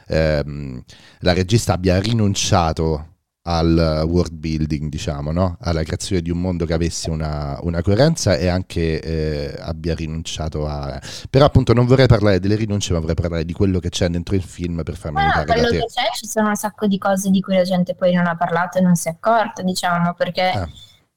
ehm, 0.08 0.82
la 1.20 1.32
regista 1.32 1.74
abbia 1.74 2.00
rinunciato 2.00 3.16
al 3.50 4.04
world 4.06 4.34
building, 4.34 4.90
diciamo, 4.90 5.32
no? 5.32 5.56
alla 5.60 5.82
creazione 5.82 6.20
di 6.20 6.30
un 6.30 6.38
mondo 6.38 6.66
che 6.66 6.74
avesse 6.74 7.08
una, 7.08 7.58
una 7.62 7.80
coerenza 7.82 8.36
e 8.36 8.46
anche 8.46 9.00
eh, 9.00 9.56
abbia 9.58 9.94
rinunciato 9.94 10.66
a... 10.66 11.00
Però 11.30 11.46
appunto 11.46 11.72
non 11.72 11.86
vorrei 11.86 12.06
parlare 12.06 12.40
delle 12.40 12.56
rinunce, 12.56 12.92
ma 12.92 12.98
vorrei 12.98 13.14
parlare 13.14 13.46
di 13.46 13.54
quello 13.54 13.78
che 13.78 13.88
c'è 13.88 14.08
dentro 14.08 14.34
il 14.34 14.42
film 14.42 14.82
per 14.82 14.96
farmi 14.96 15.20
ah, 15.22 15.44
quello 15.44 15.62
da 15.62 15.68
te. 15.68 15.78
che 15.78 15.86
c'è, 15.86 16.10
ci 16.14 16.26
sono 16.26 16.48
un 16.48 16.56
sacco 16.56 16.86
di 16.86 16.98
cose 16.98 17.30
di 17.30 17.40
cui 17.40 17.54
la 17.54 17.62
gente 17.62 17.94
poi 17.94 18.12
non 18.12 18.26
ha 18.26 18.36
parlato 18.36 18.76
e 18.76 18.82
non 18.82 18.96
si 18.96 19.08
è 19.08 19.12
accorta, 19.12 19.62
diciamo, 19.62 20.12
perché... 20.12 20.42
Ah. 20.42 20.68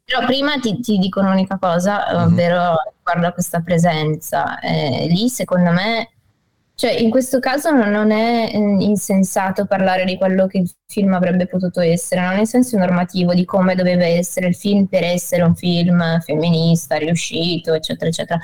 Però 0.03 0.25
prima 0.25 0.57
ti, 0.59 0.79
ti, 0.79 0.97
dico 0.97 1.19
un'unica 1.21 1.57
cosa, 1.57 2.07
mm-hmm. 2.11 2.23
ovvero 2.25 2.75
riguardo 2.97 3.27
a 3.27 3.31
questa 3.31 3.61
presenza. 3.61 4.59
Eh, 4.59 5.07
lì 5.09 5.29
secondo 5.29 5.71
me 5.71 6.09
cioè, 6.75 6.91
in 6.91 7.09
questo 7.09 7.39
caso 7.39 7.69
non 7.71 8.11
è 8.11 8.49
eh, 8.51 8.57
insensato 8.57 9.65
parlare 9.65 10.03
di 10.03 10.17
quello 10.17 10.47
che 10.47 10.59
il 10.59 10.71
film 10.87 11.13
avrebbe 11.13 11.45
potuto 11.45 11.79
essere, 11.79 12.21
non 12.21 12.39
in 12.39 12.47
senso 12.47 12.77
normativo 12.77 13.33
di 13.33 13.45
come 13.45 13.75
doveva 13.75 14.05
essere 14.05 14.47
il 14.47 14.55
film 14.55 14.85
per 14.85 15.03
essere 15.03 15.43
un 15.43 15.55
film 15.55 16.19
femminista, 16.21 16.95
riuscito, 16.95 17.73
eccetera, 17.73 18.09
eccetera. 18.09 18.39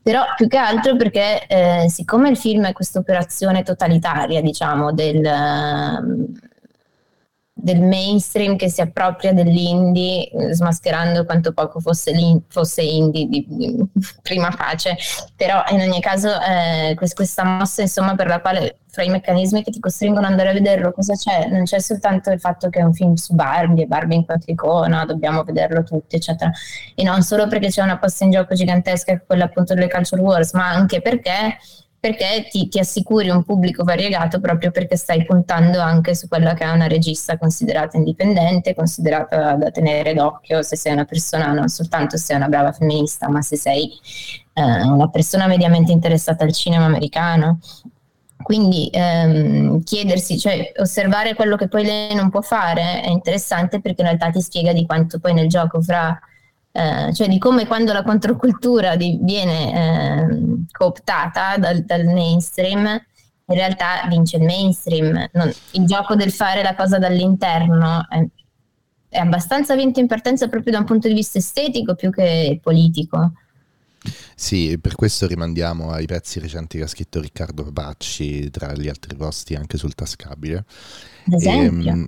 Però 0.00 0.22
più 0.36 0.48
che 0.48 0.56
altro 0.56 0.96
perché 0.96 1.46
eh, 1.46 1.88
siccome 1.88 2.28
il 2.28 2.36
film 2.36 2.66
è 2.66 2.72
questa 2.72 2.98
operazione 2.98 3.62
totalitaria, 3.62 4.40
diciamo, 4.40 4.92
del, 4.92 5.24
del 7.62 7.80
mainstream 7.80 8.56
che 8.56 8.68
si 8.68 8.80
appropria 8.80 9.32
dell'indie, 9.32 10.28
eh, 10.28 10.52
smascherando 10.52 11.24
quanto 11.24 11.52
poco 11.52 11.78
fosse, 11.78 12.12
fosse 12.48 12.82
indie 12.82 13.28
di, 13.28 13.46
di, 13.48 13.76
prima 14.20 14.50
pace. 14.50 14.96
Però 15.36 15.62
in 15.70 15.80
ogni 15.80 16.00
caso 16.00 16.28
eh, 16.40 16.96
questa 17.14 17.44
mossa, 17.44 17.82
insomma, 17.82 18.16
per 18.16 18.26
la 18.26 18.40
quale 18.40 18.78
fra 18.88 19.04
i 19.04 19.08
meccanismi 19.08 19.62
che 19.62 19.70
ti 19.70 19.78
costringono 19.78 20.26
ad 20.26 20.32
andare 20.32 20.50
a 20.50 20.52
vederlo, 20.52 20.92
cosa 20.92 21.14
c'è? 21.14 21.46
Non 21.46 21.62
c'è 21.62 21.78
soltanto 21.78 22.30
il 22.30 22.40
fatto 22.40 22.68
che 22.68 22.80
è 22.80 22.82
un 22.82 22.92
film 22.92 23.14
su 23.14 23.34
Barbie, 23.34 23.86
Barbie 23.86 24.16
in 24.16 24.24
quanto 24.26 24.50
icona, 24.50 25.04
dobbiamo 25.06 25.44
vederlo 25.44 25.84
tutti, 25.84 26.16
eccetera. 26.16 26.50
E 26.96 27.02
non 27.04 27.22
solo 27.22 27.46
perché 27.46 27.68
c'è 27.68 27.82
una 27.82 27.98
posta 27.98 28.24
in 28.24 28.32
gioco 28.32 28.54
gigantesca, 28.54 29.22
quella 29.24 29.44
appunto 29.44 29.74
delle 29.74 29.88
culture 29.88 30.20
wars, 30.20 30.52
ma 30.52 30.68
anche 30.68 31.00
perché 31.00 31.56
perché 32.02 32.48
ti, 32.50 32.66
ti, 32.66 32.80
assicuri 32.80 33.30
un 33.30 33.44
pubblico 33.44 33.84
variegato 33.84 34.40
proprio 34.40 34.72
perché 34.72 34.96
stai 34.96 35.24
puntando 35.24 35.78
anche 35.78 36.16
su 36.16 36.26
quella 36.26 36.52
che 36.52 36.64
è 36.64 36.70
una 36.72 36.88
regista 36.88 37.38
considerata 37.38 37.96
indipendente, 37.96 38.74
considerata 38.74 39.54
da 39.54 39.70
tenere 39.70 40.12
d'occhio 40.12 40.62
se 40.62 40.74
sei 40.74 40.94
una 40.94 41.04
persona, 41.04 41.52
non 41.52 41.68
soltanto 41.68 42.16
se 42.16 42.24
sei 42.24 42.36
una 42.38 42.48
brava 42.48 42.72
femminista, 42.72 43.28
ma 43.28 43.40
se 43.40 43.54
sei 43.54 43.88
eh, 44.52 44.62
una 44.62 45.10
persona 45.10 45.46
mediamente 45.46 45.92
interessata 45.92 46.42
al 46.42 46.52
cinema 46.52 46.86
americano. 46.86 47.60
Quindi 48.42 48.90
ehm, 48.92 49.84
chiedersi, 49.84 50.40
cioè 50.40 50.72
osservare 50.78 51.34
quello 51.34 51.54
che 51.54 51.68
poi 51.68 51.84
lei 51.84 52.16
non 52.16 52.30
può 52.30 52.40
fare 52.40 53.00
è 53.00 53.10
interessante 53.10 53.80
perché 53.80 54.00
in 54.00 54.08
realtà 54.08 54.28
ti 54.30 54.40
spiega 54.40 54.72
di 54.72 54.84
quanto 54.86 55.20
poi 55.20 55.34
nel 55.34 55.46
gioco 55.46 55.80
fra 55.80 56.18
eh, 56.72 57.12
cioè 57.12 57.28
di 57.28 57.38
come 57.38 57.66
quando 57.66 57.92
la 57.92 58.02
controcultura 58.02 58.96
di, 58.96 59.18
viene 59.20 59.72
eh, 59.74 60.64
cooptata 60.70 61.58
dal, 61.58 61.82
dal, 61.84 62.04
mainstream, 62.06 62.86
in 62.86 63.54
realtà 63.54 64.06
vince 64.08 64.38
il 64.38 64.44
mainstream. 64.44 65.28
Non, 65.32 65.52
il 65.72 65.84
gioco 65.84 66.14
del 66.14 66.32
fare 66.32 66.62
la 66.62 66.74
cosa 66.74 66.98
dall'interno 66.98 68.06
è, 68.08 68.26
è 69.08 69.18
abbastanza 69.18 69.76
vinto 69.76 70.00
in 70.00 70.06
partenza 70.06 70.48
proprio 70.48 70.72
da 70.72 70.78
un 70.78 70.86
punto 70.86 71.08
di 71.08 71.14
vista 71.14 71.38
estetico 71.38 71.94
più 71.94 72.10
che 72.10 72.58
politico. 72.62 73.32
Sì, 74.34 74.78
per 74.80 74.94
questo 74.94 75.26
rimandiamo 75.26 75.90
ai 75.90 76.06
pezzi 76.06 76.40
recenti 76.40 76.78
che 76.78 76.84
ha 76.84 76.88
scritto 76.88 77.20
Riccardo 77.20 77.64
Papacci, 77.64 78.50
tra 78.50 78.72
gli 78.72 78.88
altri 78.88 79.14
posti 79.14 79.54
anche 79.54 79.76
sul 79.76 79.94
tascabile. 79.94 80.64
Ad 81.26 81.34
esempio. 81.34 81.90
E, 81.90 81.92
ehm, 81.92 82.06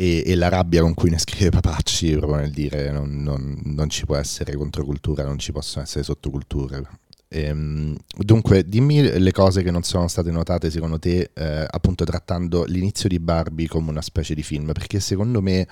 e, 0.00 0.22
e, 0.24 0.36
la 0.36 0.48
rabbia 0.48 0.82
con 0.82 0.94
cui 0.94 1.10
ne 1.10 1.18
scrive 1.18 1.50
Papacci 1.50 2.12
proprio 2.18 2.38
nel 2.38 2.52
dire 2.52 2.92
non, 2.92 3.20
non, 3.20 3.60
non 3.64 3.90
ci 3.90 4.06
può 4.06 4.14
essere 4.14 4.54
controcultura, 4.54 5.24
non 5.24 5.40
ci 5.40 5.50
possono 5.50 5.82
essere 5.82 6.04
sottoculture. 6.04 6.88
Ehm, 7.26 7.96
dunque, 8.16 8.64
dimmi 8.64 9.02
le 9.02 9.32
cose 9.32 9.64
che 9.64 9.72
non 9.72 9.82
sono 9.82 10.06
state 10.06 10.30
notate 10.30 10.70
secondo 10.70 11.00
te, 11.00 11.32
eh, 11.34 11.66
appunto 11.68 12.04
trattando 12.04 12.62
l'inizio 12.64 13.08
di 13.08 13.18
Barbie 13.18 13.66
come 13.66 13.90
una 13.90 14.00
specie 14.00 14.34
di 14.34 14.44
film, 14.44 14.72
perché 14.72 15.00
secondo 15.00 15.42
me, 15.42 15.66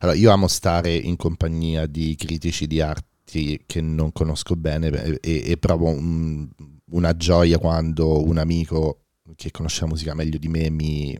allora 0.00 0.18
io 0.18 0.32
amo 0.32 0.48
stare 0.48 0.92
in 0.92 1.14
compagnia 1.14 1.86
di 1.86 2.16
critici 2.16 2.66
di 2.66 2.80
arti 2.80 3.62
che 3.66 3.80
non 3.80 4.10
conosco 4.10 4.56
bene 4.56 5.20
e, 5.20 5.50
e 5.50 5.56
provo 5.58 5.90
un, 5.90 6.48
una 6.90 7.16
gioia 7.16 7.58
quando 7.58 8.20
un 8.24 8.38
amico 8.38 9.04
che 9.36 9.52
conosce 9.52 9.82
la 9.82 9.88
musica 9.88 10.14
meglio 10.14 10.38
di 10.38 10.48
me 10.48 10.70
mi, 10.70 11.16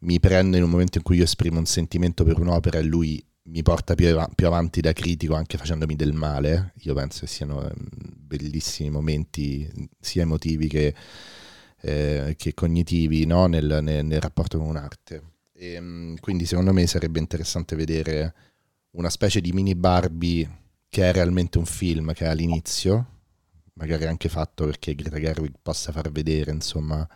mi 0.00 0.20
prende 0.20 0.56
in 0.56 0.62
un 0.62 0.70
momento 0.70 0.98
in 0.98 1.04
cui 1.04 1.16
io 1.16 1.24
esprimo 1.24 1.58
un 1.58 1.66
sentimento 1.66 2.24
per 2.24 2.38
un'opera 2.38 2.78
e 2.78 2.82
lui 2.82 3.22
mi 3.44 3.62
porta 3.62 3.94
più, 3.94 4.16
av- 4.16 4.34
più, 4.34 4.46
avanti 4.46 4.80
da 4.80 4.92
critico 4.92 5.34
anche 5.34 5.58
facendomi 5.58 5.96
del 5.96 6.12
male. 6.12 6.72
Io 6.82 6.94
penso 6.94 7.20
che 7.20 7.26
siano 7.26 7.62
mm, 7.62 8.26
bellissimi 8.26 8.90
momenti 8.90 9.68
sia 9.98 10.22
emotivi 10.22 10.68
che, 10.68 10.94
eh, 11.80 12.34
che 12.36 12.54
cognitivi 12.54 13.26
no? 13.26 13.46
nel, 13.46 13.80
nel, 13.82 14.04
nel, 14.04 14.20
rapporto 14.20 14.58
con 14.58 14.68
un'arte. 14.68 15.22
E, 15.52 15.80
mm, 15.80 16.16
quindi 16.20 16.46
secondo 16.46 16.72
me 16.72 16.86
sarebbe 16.86 17.18
interessante 17.18 17.76
vedere 17.76 18.34
una 18.92 19.10
specie 19.10 19.40
di 19.40 19.52
mini 19.52 19.74
Barbie 19.74 20.58
che 20.88 21.08
è 21.08 21.12
realmente 21.12 21.58
un 21.58 21.66
film 21.66 22.12
che 22.12 22.24
è 22.24 22.28
all'inizio, 22.28 23.18
magari 23.74 24.06
anche 24.06 24.28
fatto 24.28 24.64
perché 24.64 24.94
Greta 24.94 25.18
Gerwig 25.18 25.54
possa 25.62 25.92
far 25.92 26.10
vedere 26.10 26.50
insomma 26.50 27.06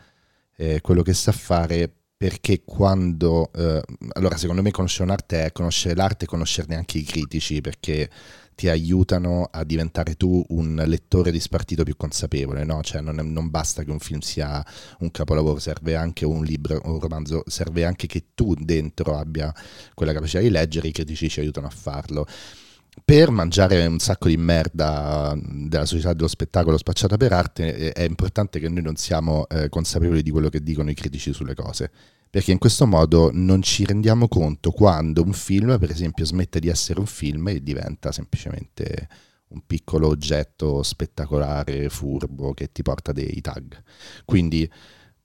eh, 0.56 0.80
quello 0.80 1.02
che 1.02 1.12
sa 1.12 1.32
fare 1.32 1.92
perché 2.16 2.62
quando 2.64 3.50
eh, 3.52 3.82
allora 4.12 4.36
secondo 4.36 4.62
me 4.62 4.70
conoscere 4.70 5.04
un'arte 5.04 5.46
è 5.46 5.52
conoscere 5.52 5.94
l'arte 5.94 6.24
e 6.24 6.28
conoscerne 6.28 6.76
anche 6.76 6.98
i 6.98 7.02
critici 7.02 7.60
perché 7.60 8.08
ti 8.54 8.68
aiutano 8.68 9.48
a 9.50 9.64
diventare 9.64 10.14
tu 10.14 10.44
un 10.50 10.80
lettore 10.86 11.32
di 11.32 11.40
spartito 11.40 11.82
più 11.82 11.96
consapevole, 11.96 12.64
no? 12.64 12.82
Cioè 12.82 13.00
non, 13.00 13.16
non, 13.16 13.50
basta 13.50 13.82
che 13.82 13.90
un 13.90 13.98
film 13.98 14.20
sia 14.20 14.64
un 15.00 15.10
capolavoro, 15.10 15.58
serve 15.58 15.96
anche 15.96 16.24
un 16.24 16.44
libro, 16.44 16.80
un 16.84 17.00
romanzo, 17.00 17.42
serve 17.46 17.84
anche 17.84 18.06
che 18.06 18.26
tu 18.34 18.54
dentro 18.54 19.16
abbia 19.18 19.52
quella 19.92 20.12
capacità 20.12 20.40
di 20.40 20.50
leggere, 20.50 20.88
i 20.88 20.92
critici 20.92 21.28
ci 21.28 21.40
aiutano 21.40 21.66
a 21.66 21.70
farlo 21.70 22.26
per 23.02 23.30
mangiare 23.30 23.86
un 23.86 23.98
sacco 23.98 24.28
di 24.28 24.36
merda 24.36 25.36
della 25.36 25.86
società 25.86 26.12
dello 26.12 26.28
spettacolo 26.28 26.76
spacciata 26.76 27.16
per 27.16 27.32
arte 27.32 27.92
è 27.92 28.02
importante 28.02 28.60
che 28.60 28.68
noi 28.68 28.82
non 28.82 28.96
siamo 28.96 29.48
eh, 29.48 29.68
consapevoli 29.68 30.22
di 30.22 30.30
quello 30.30 30.48
che 30.48 30.62
dicono 30.62 30.90
i 30.90 30.94
critici 30.94 31.32
sulle 31.32 31.54
cose. 31.54 31.90
Perché 32.30 32.52
in 32.52 32.58
questo 32.58 32.86
modo 32.86 33.30
non 33.32 33.62
ci 33.62 33.84
rendiamo 33.84 34.26
conto 34.28 34.70
quando 34.72 35.22
un 35.22 35.32
film 35.32 35.78
per 35.78 35.90
esempio 35.90 36.24
smette 36.24 36.58
di 36.58 36.68
essere 36.68 36.98
un 36.98 37.06
film 37.06 37.48
e 37.48 37.62
diventa 37.62 38.10
semplicemente 38.10 39.08
un 39.48 39.62
piccolo 39.66 40.08
oggetto 40.08 40.82
spettacolare 40.82 41.88
furbo 41.88 42.52
che 42.54 42.72
ti 42.72 42.82
porta 42.82 43.12
dei 43.12 43.40
tag. 43.40 43.80
Quindi 44.24 44.68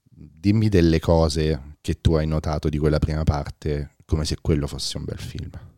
dimmi 0.08 0.70
delle 0.70 1.00
cose 1.00 1.78
che 1.82 2.00
tu 2.00 2.14
hai 2.14 2.28
notato 2.28 2.70
di 2.70 2.78
quella 2.78 3.00
prima 3.00 3.24
parte 3.24 3.96
come 4.06 4.26
se 4.26 4.38
quello 4.42 4.68
fosse 4.68 4.98
un 4.98 5.06
bel 5.06 5.20
film 5.20 5.69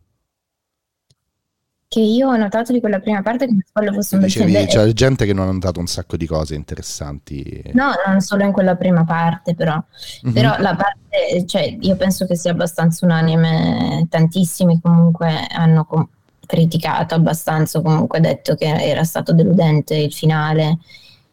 che 1.92 2.00
io 2.00 2.28
ho 2.28 2.36
notato 2.38 2.72
di 2.72 2.80
quella 2.80 3.00
prima 3.00 3.20
parte 3.20 3.46
che 3.46 3.54
quello 3.70 3.92
fosse 3.92 4.16
un 4.16 4.26
film. 4.26 4.66
C'è 4.66 4.92
gente 4.94 5.26
che 5.26 5.34
non 5.34 5.48
ha 5.48 5.52
notato 5.52 5.78
un 5.78 5.86
sacco 5.86 6.16
di 6.16 6.24
cose 6.26 6.54
interessanti. 6.54 7.62
No, 7.74 7.90
non 8.06 8.22
solo 8.22 8.44
in 8.44 8.52
quella 8.52 8.76
prima 8.76 9.04
parte, 9.04 9.54
però. 9.54 9.74
Mm-hmm. 9.74 10.34
Però 10.34 10.56
la 10.56 10.74
parte, 10.74 11.44
cioè, 11.44 11.76
io 11.78 11.94
penso 11.96 12.24
che 12.24 12.34
sia 12.34 12.52
abbastanza 12.52 13.04
unanime. 13.04 14.06
Tantissimi 14.08 14.80
comunque 14.80 15.46
hanno 15.50 15.84
com- 15.84 16.08
criticato 16.46 17.14
abbastanza, 17.14 17.82
comunque 17.82 18.20
detto 18.20 18.54
che 18.54 18.68
era 18.68 19.04
stato 19.04 19.34
deludente 19.34 19.94
il 19.94 20.14
finale 20.14 20.78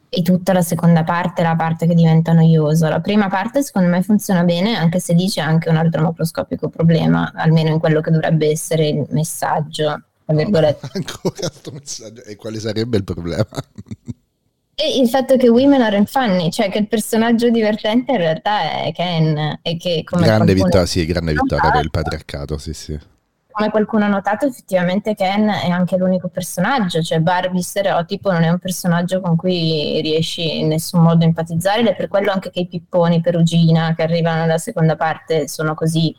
e 0.10 0.22
tutta 0.24 0.52
la 0.52 0.62
seconda 0.62 1.06
parte, 1.06 1.42
la 1.42 1.56
parte 1.56 1.88
che 1.88 1.96
diventa 1.96 2.34
noiosa. 2.34 2.90
La 2.90 3.00
prima 3.00 3.30
parte 3.30 3.64
secondo 3.64 3.88
me 3.88 4.02
funziona 4.02 4.44
bene, 4.44 4.76
anche 4.76 5.00
se 5.00 5.14
dice 5.14 5.40
anche 5.40 5.70
un 5.70 5.78
altro 5.78 6.02
macroscopico 6.02 6.68
problema, 6.68 7.32
almeno 7.34 7.70
in 7.70 7.80
quello 7.80 8.02
che 8.02 8.12
dovrebbe 8.12 8.50
essere 8.50 8.90
il 8.90 9.08
messaggio 9.12 10.04
tra 10.30 10.36
virgolette. 10.36 10.90
Ancora 10.94 11.34
questo 11.36 11.72
messaggio. 11.72 12.24
E 12.24 12.36
quale 12.36 12.60
sarebbe 12.60 12.98
il 12.98 13.04
problema? 13.04 13.48
E 14.76 15.00
il 15.00 15.10
fatto 15.10 15.36
che 15.36 15.50
Women 15.50 15.82
Aren't 15.82 16.10
Funny, 16.10 16.52
cioè 16.52 16.70
che 16.70 16.78
il 16.78 16.88
personaggio 16.88 17.50
divertente 17.50 18.12
in 18.12 18.18
realtà 18.18 18.84
è 18.84 18.92
Ken. 18.94 19.60
E 19.62 19.78
che 19.78 20.04
come 20.06 20.26
grande 20.26 20.54
vittoria, 20.54 20.86
sì, 20.86 21.06
grande 21.06 21.34
vittoria 21.34 21.72
per 21.72 21.84
il 21.84 21.90
patriarcato, 21.90 22.58
sì, 22.58 22.74
sì. 22.74 22.98
Come 23.52 23.72
qualcuno 23.72 24.06
ha 24.06 24.08
notato, 24.08 24.46
effettivamente 24.46 25.16
Ken 25.16 25.50
è 25.50 25.70
anche 25.70 25.98
l'unico 25.98 26.30
personaggio, 26.30 27.02
cioè 27.02 27.20
Barbie 27.20 27.62
stereotipo 27.62 28.32
non 28.32 28.44
è 28.44 28.50
un 28.50 28.60
personaggio 28.60 29.20
con 29.20 29.36
cui 29.36 30.00
riesci 30.02 30.60
in 30.60 30.68
nessun 30.68 31.02
modo 31.02 31.26
a 31.26 31.28
empatizzare 31.28 31.82
ed 31.82 31.88
è 31.88 31.96
per 31.96 32.08
quello 32.08 32.32
anche 32.32 32.52
che 32.52 32.62
i 32.62 32.68
pipponi 32.68 33.20
Perugina 33.20 33.96
che 33.96 34.04
arrivano 34.04 34.42
nella 34.42 34.60
seconda 34.60 34.96
parte 34.96 35.50
sono 35.50 35.74
così 35.74 36.16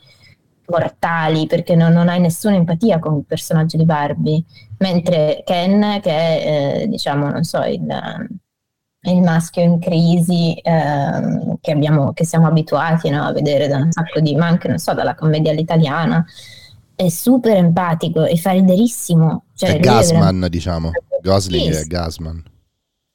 mortali 0.70 1.46
perché 1.46 1.74
non, 1.74 1.92
non, 1.92 2.08
hai 2.08 2.20
nessuna 2.20 2.54
empatia 2.54 2.98
con 2.98 3.16
il 3.18 3.24
personaggio 3.26 3.76
di 3.76 3.84
Barbie, 3.84 4.42
mentre 4.78 5.42
Ken, 5.44 6.00
che 6.00 6.10
è 6.10 6.82
eh, 6.82 6.88
diciamo, 6.88 7.28
non 7.28 7.44
so, 7.44 7.62
il, 7.64 7.84
il 9.02 9.20
maschio 9.20 9.62
in 9.62 9.78
crisi 9.78 10.54
eh, 10.54 11.56
che, 11.60 11.72
abbiamo, 11.72 12.12
che, 12.12 12.24
siamo 12.24 12.46
abituati 12.46 13.10
no, 13.10 13.24
a 13.24 13.32
vedere 13.32 13.68
da 13.68 13.76
un 13.76 13.90
sacco 13.90 14.20
di, 14.20 14.34
ma 14.36 14.46
anche 14.46 14.68
non 14.68 14.78
so, 14.78 14.94
dalla 14.94 15.14
commedia 15.14 15.50
all'italiana, 15.50 16.24
è 16.94 17.08
super 17.08 17.56
empatico 17.56 18.24
e 18.24 18.36
fa 18.36 18.52
riderissimo. 18.52 19.44
Cioè, 19.54 19.76
è 19.76 19.80
Gasman, 19.80 20.46
diciamo, 20.48 20.90
Gosling 21.22 21.72
sì, 21.72 21.82
è 21.82 21.84
Gasman 21.84 22.42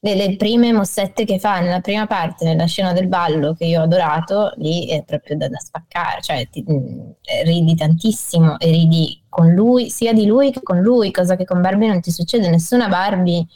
le, 0.05 0.13
le, 0.13 0.35
prime 0.35 0.71
mossette 0.71 1.25
che 1.25 1.39
fa 1.39 1.59
nella 1.61 1.81
prima 1.81 2.05
parte, 2.05 2.45
nella 2.45 2.67
scena 2.67 2.93
del 2.93 3.07
ballo 3.07 3.55
che 3.55 3.65
io 3.65 3.79
ho 3.81 3.83
adorato, 3.85 4.53
lì 4.57 4.85
è 4.85 5.03
proprio 5.03 5.35
da, 5.35 5.49
da 5.49 5.57
spaccare, 5.57 6.21
cioè 6.21 6.47
ti, 6.47 6.63
mm, 6.69 7.09
ridi 7.43 7.73
tantissimo 7.73 8.59
e 8.59 8.69
ridi 8.69 9.23
con 9.27 9.51
lui, 9.53 9.89
sia 9.89 10.13
di 10.13 10.27
lui 10.27 10.51
che 10.51 10.61
con 10.61 10.79
lui, 10.79 11.09
cosa 11.09 11.35
che 11.35 11.43
con 11.43 11.59
Barbie 11.59 11.87
non 11.87 12.01
ti 12.01 12.11
succede, 12.11 12.51
nessuna 12.51 12.87
Barbie, 12.87 13.47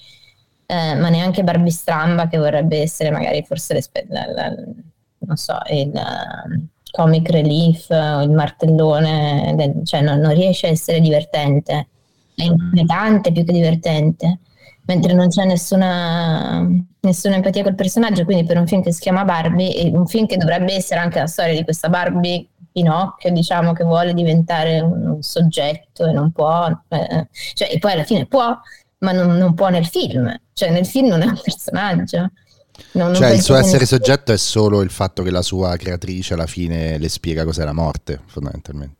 eh, 0.65 0.95
ma 0.95 1.09
neanche 1.09 1.43
Barbie 1.43 1.71
stramba 1.71 2.27
che 2.27 2.39
vorrebbe 2.39 2.81
essere 2.81 3.11
magari 3.11 3.43
forse 3.43 3.79
la, 4.07 4.25
la, 4.33 4.55
non 5.19 5.35
so, 5.35 5.55
il 5.71 5.91
uh, 5.93 6.67
comic 6.89 7.29
relief 7.29 7.89
o 7.91 8.23
il 8.23 8.31
martellone, 8.31 9.53
del, 9.55 9.85
cioè 9.85 10.01
non, 10.01 10.17
non 10.17 10.33
riesce 10.33 10.65
a 10.65 10.71
essere 10.71 10.99
divertente, 10.99 11.87
è 12.33 12.43
inquietante 12.43 13.31
più 13.31 13.43
che 13.43 13.51
divertente 13.51 14.39
mentre 14.89 15.13
non 15.13 15.29
c'è 15.29 15.45
nessuna, 15.45 16.67
nessuna 17.01 17.35
empatia 17.35 17.61
col 17.61 17.75
personaggio, 17.75 18.25
quindi 18.25 18.43
per 18.43 18.57
un 18.57 18.65
film 18.65 18.81
che 18.81 18.91
si 18.91 19.01
chiama 19.01 19.23
Barbie, 19.23 19.91
un 19.93 20.07
film 20.07 20.25
che 20.25 20.35
dovrebbe 20.35 20.73
essere 20.73 20.99
anche 20.99 21.19
la 21.19 21.27
storia 21.27 21.53
di 21.53 21.63
questa 21.63 21.89
Barbie 21.89 22.47
Pinocchio, 22.71 23.31
diciamo, 23.31 23.73
che 23.73 23.83
vuole 23.83 24.15
diventare 24.15 24.79
un, 24.79 25.21
soggetto 25.21 26.07
e 26.07 26.11
non 26.11 26.31
può, 26.31 26.67
eh, 26.87 27.27
cioè, 27.53 27.69
e 27.71 27.77
poi 27.77 27.91
alla 27.91 28.03
fine 28.03 28.25
può, 28.25 28.57
ma 28.99 29.11
non, 29.11 29.37
non, 29.37 29.53
può 29.53 29.69
nel 29.69 29.85
film, 29.85 30.35
cioè 30.53 30.71
nel 30.71 30.87
film 30.87 31.09
non 31.09 31.21
è 31.21 31.25
un 31.25 31.39
personaggio. 31.39 32.31
Non, 32.93 33.13
cioè 33.13 33.29
il 33.29 33.41
suo 33.41 33.57
essere 33.57 33.85
soggetto 33.85 34.31
è 34.31 34.37
solo 34.37 34.81
il 34.81 34.89
fatto 34.89 35.21
che 35.21 35.29
la 35.29 35.41
sua 35.43 35.75
creatrice 35.75 36.33
alla 36.33 36.47
fine 36.47 36.97
le 36.97 37.09
spiega 37.09 37.43
cos'è 37.43 37.63
la 37.63 37.73
morte, 37.73 38.21
fondamentalmente. 38.25 38.98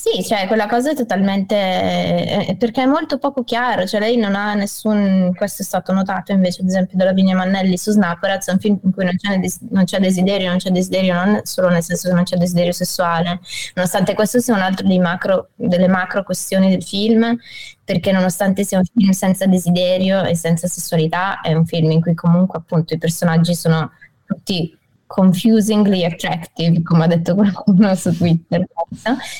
Sì, 0.00 0.22
cioè 0.22 0.46
quella 0.46 0.68
cosa 0.68 0.92
è 0.92 0.94
totalmente 0.94 1.56
eh, 1.56 2.56
perché 2.56 2.82
è 2.82 2.86
molto 2.86 3.18
poco 3.18 3.42
chiaro, 3.42 3.84
cioè 3.84 3.98
lei 3.98 4.16
non 4.16 4.36
ha 4.36 4.54
nessun, 4.54 5.32
questo 5.34 5.62
è 5.62 5.64
stato 5.64 5.92
notato 5.92 6.30
invece 6.30 6.62
ad 6.62 6.68
esempio 6.68 6.96
dalla 6.96 7.12
Vigna 7.12 7.34
Mannelli 7.34 7.76
su 7.76 7.90
Snapperaz, 7.90 8.46
è 8.46 8.52
un 8.52 8.60
film 8.60 8.78
in 8.84 8.92
cui 8.92 9.04
non 9.04 9.16
c'è, 9.16 9.40
non 9.70 9.84
c'è, 9.84 9.98
desiderio, 9.98 10.50
non 10.50 10.58
c'è 10.58 10.70
desiderio 10.70 11.14
non 11.14 11.40
solo 11.42 11.68
nel 11.68 11.82
senso 11.82 12.08
che 12.08 12.14
non 12.14 12.22
c'è 12.22 12.36
desiderio 12.36 12.70
sessuale, 12.70 13.40
nonostante 13.74 14.14
questo 14.14 14.38
sia 14.38 14.54
un 14.54 14.60
altro 14.60 14.86
macro, 15.00 15.48
delle 15.56 15.88
macro 15.88 16.22
questioni 16.22 16.70
del 16.70 16.84
film, 16.84 17.36
perché 17.82 18.12
nonostante 18.12 18.62
sia 18.62 18.78
un 18.78 18.84
film 18.84 19.10
senza 19.10 19.46
desiderio 19.46 20.22
e 20.22 20.36
senza 20.36 20.68
sessualità, 20.68 21.40
è 21.40 21.52
un 21.54 21.66
film 21.66 21.90
in 21.90 22.00
cui 22.00 22.14
comunque 22.14 22.60
appunto 22.60 22.94
i 22.94 22.98
personaggi 22.98 23.52
sono 23.52 23.90
tutti 24.24 24.77
confusingly 25.08 26.04
attractive, 26.04 26.82
come 26.82 27.04
ha 27.04 27.06
detto 27.08 27.34
qualcuno 27.34 27.92
su 27.96 28.16
Twitter. 28.16 28.64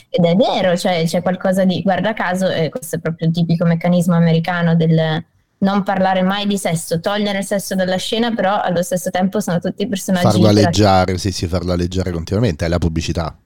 Ed 0.09 0.25
è 0.25 0.35
vero, 0.35 0.77
cioè 0.77 1.05
c'è 1.07 1.23
qualcosa 1.23 1.65
di, 1.65 1.83
guarda 1.83 2.15
caso, 2.15 2.49
eh, 2.49 2.71
questo 2.71 2.97
è 2.97 2.99
proprio 2.99 3.29
il 3.29 3.35
tipico 3.35 3.65
meccanismo 3.65 4.17
americano 4.17 4.75
del 4.75 5.25
non 5.61 5.83
parlare 5.83 6.23
mai 6.23 6.47
di 6.47 6.57
sesso, 6.57 7.01
togliere 7.01 7.39
il 7.39 7.45
sesso 7.45 7.75
dalla 7.75 7.97
scena, 7.97 8.33
però 8.33 8.61
allo 8.61 8.83
stesso 8.83 9.11
tempo 9.11 9.41
sono 9.41 9.59
tutti 9.61 9.87
personaggi. 9.87 10.25
Farlo 10.27 10.49
alleggiare, 10.49 11.19
sì, 11.19 11.31
sì, 11.33 11.47
farlo 11.47 11.73
alleggiare 11.73 12.11
continuamente, 12.11 12.65
è 12.65 12.69
la 12.69 12.79
pubblicità. 12.79 13.37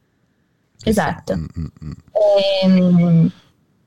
Esatto. 0.85 1.35
Sì. 1.35 1.61
Mm, 1.61 1.67
mm. 1.85 1.93
Ehm, 2.63 3.33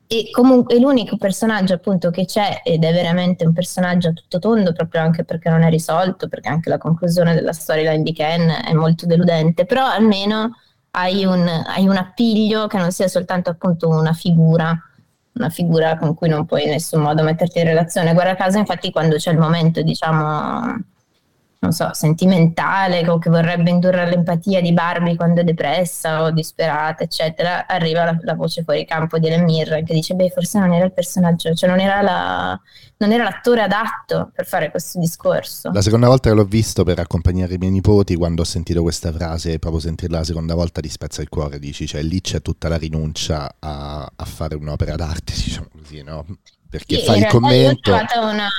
e 0.07 0.29
comunque 0.31 0.77
l'unico 0.79 1.17
personaggio 1.17 1.73
appunto 1.73 2.11
che 2.11 2.25
c'è 2.25 2.61
ed 2.63 2.83
è 2.83 2.93
veramente 2.93 3.45
un 3.45 3.53
personaggio 3.53 4.09
a 4.09 4.13
tutto 4.13 4.39
tondo 4.39 4.71
proprio 4.71 5.01
anche 5.01 5.23
perché 5.23 5.49
non 5.49 5.63
è 5.63 5.69
risolto 5.69 6.27
perché 6.27 6.49
anche 6.49 6.69
la 6.69 6.77
conclusione 6.77 7.33
della 7.33 7.53
storyline 7.53 8.03
di 8.03 8.13
Ken 8.13 8.49
è 8.49 8.73
molto 8.73 9.05
deludente 9.05 9.65
però 9.65 9.85
almeno 9.85 10.57
hai 10.91 11.25
un, 11.25 11.47
hai 11.47 11.87
un 11.87 11.97
appiglio 11.97 12.67
che 12.67 12.77
non 12.77 12.91
sia 12.91 13.07
soltanto 13.07 13.49
appunto 13.49 13.89
una 13.89 14.13
figura 14.13 14.79
una 15.35 15.49
figura 15.49 15.97
con 15.97 16.13
cui 16.15 16.29
non 16.29 16.45
puoi 16.45 16.63
in 16.63 16.69
nessun 16.69 17.01
modo 17.01 17.21
metterti 17.21 17.59
in 17.59 17.65
relazione. 17.65 18.13
Guarda 18.13 18.35
caso 18.35 18.57
infatti 18.57 18.91
quando 18.91 19.17
c'è 19.17 19.31
il 19.31 19.37
momento 19.37 19.81
diciamo 19.81 20.79
non 21.65 21.73
so, 21.73 21.89
sentimentale 21.93 23.07
o 23.09 23.17
che 23.17 23.29
vorrebbe 23.29 23.69
indurre 23.69 24.01
all'empatia 24.01 24.61
di 24.61 24.71
Barbie 24.71 25.15
quando 25.15 25.41
è 25.41 25.43
depressa 25.43 26.23
o 26.23 26.31
disperata, 26.31 27.03
eccetera, 27.03 27.67
arriva 27.67 28.03
la, 28.03 28.17
la 28.21 28.35
voce 28.35 28.63
fuori 28.63 28.85
campo 28.85 29.17
di 29.17 29.27
Lemire 29.27 29.83
che 29.83 29.93
dice, 29.93 30.13
beh, 30.13 30.29
forse 30.29 30.59
non 30.59 30.73
era 30.73 30.85
il 30.85 30.93
personaggio, 30.93 31.53
cioè 31.53 31.69
non 31.69 31.79
era, 31.79 32.01
la, 32.01 32.59
non 32.97 33.11
era 33.11 33.23
l'attore 33.23 33.61
adatto 33.61 34.31
per 34.33 34.45
fare 34.45 34.69
questo 34.69 34.99
discorso. 34.99 35.71
La 35.71 35.81
seconda 35.81 36.07
volta 36.07 36.29
che 36.29 36.35
l'ho 36.35 36.45
visto 36.45 36.83
per 36.83 36.99
accompagnare 36.99 37.55
i 37.55 37.57
miei 37.57 37.71
nipoti, 37.71 38.15
quando 38.15 38.41
ho 38.41 38.45
sentito 38.45 38.81
questa 38.81 39.11
frase, 39.11 39.59
proprio 39.59 39.81
sentirla 39.81 40.19
la 40.19 40.23
seconda 40.23 40.55
volta 40.55 40.81
ti 40.81 40.89
spezza 40.89 41.21
il 41.21 41.29
cuore, 41.29 41.59
dici, 41.59 41.87
cioè 41.87 42.01
lì 42.01 42.21
c'è 42.21 42.41
tutta 42.41 42.69
la 42.69 42.77
rinuncia 42.77 43.55
a, 43.59 44.09
a 44.15 44.25
fare 44.25 44.55
un'opera 44.55 44.95
d'arte, 44.95 45.33
diciamo 45.35 45.67
così, 45.71 46.03
no? 46.03 46.25
Perché 46.69 46.99
sì, 46.99 47.05
fai 47.05 47.19
il 47.19 47.27
commento... 47.27 47.91
Una 47.91 48.49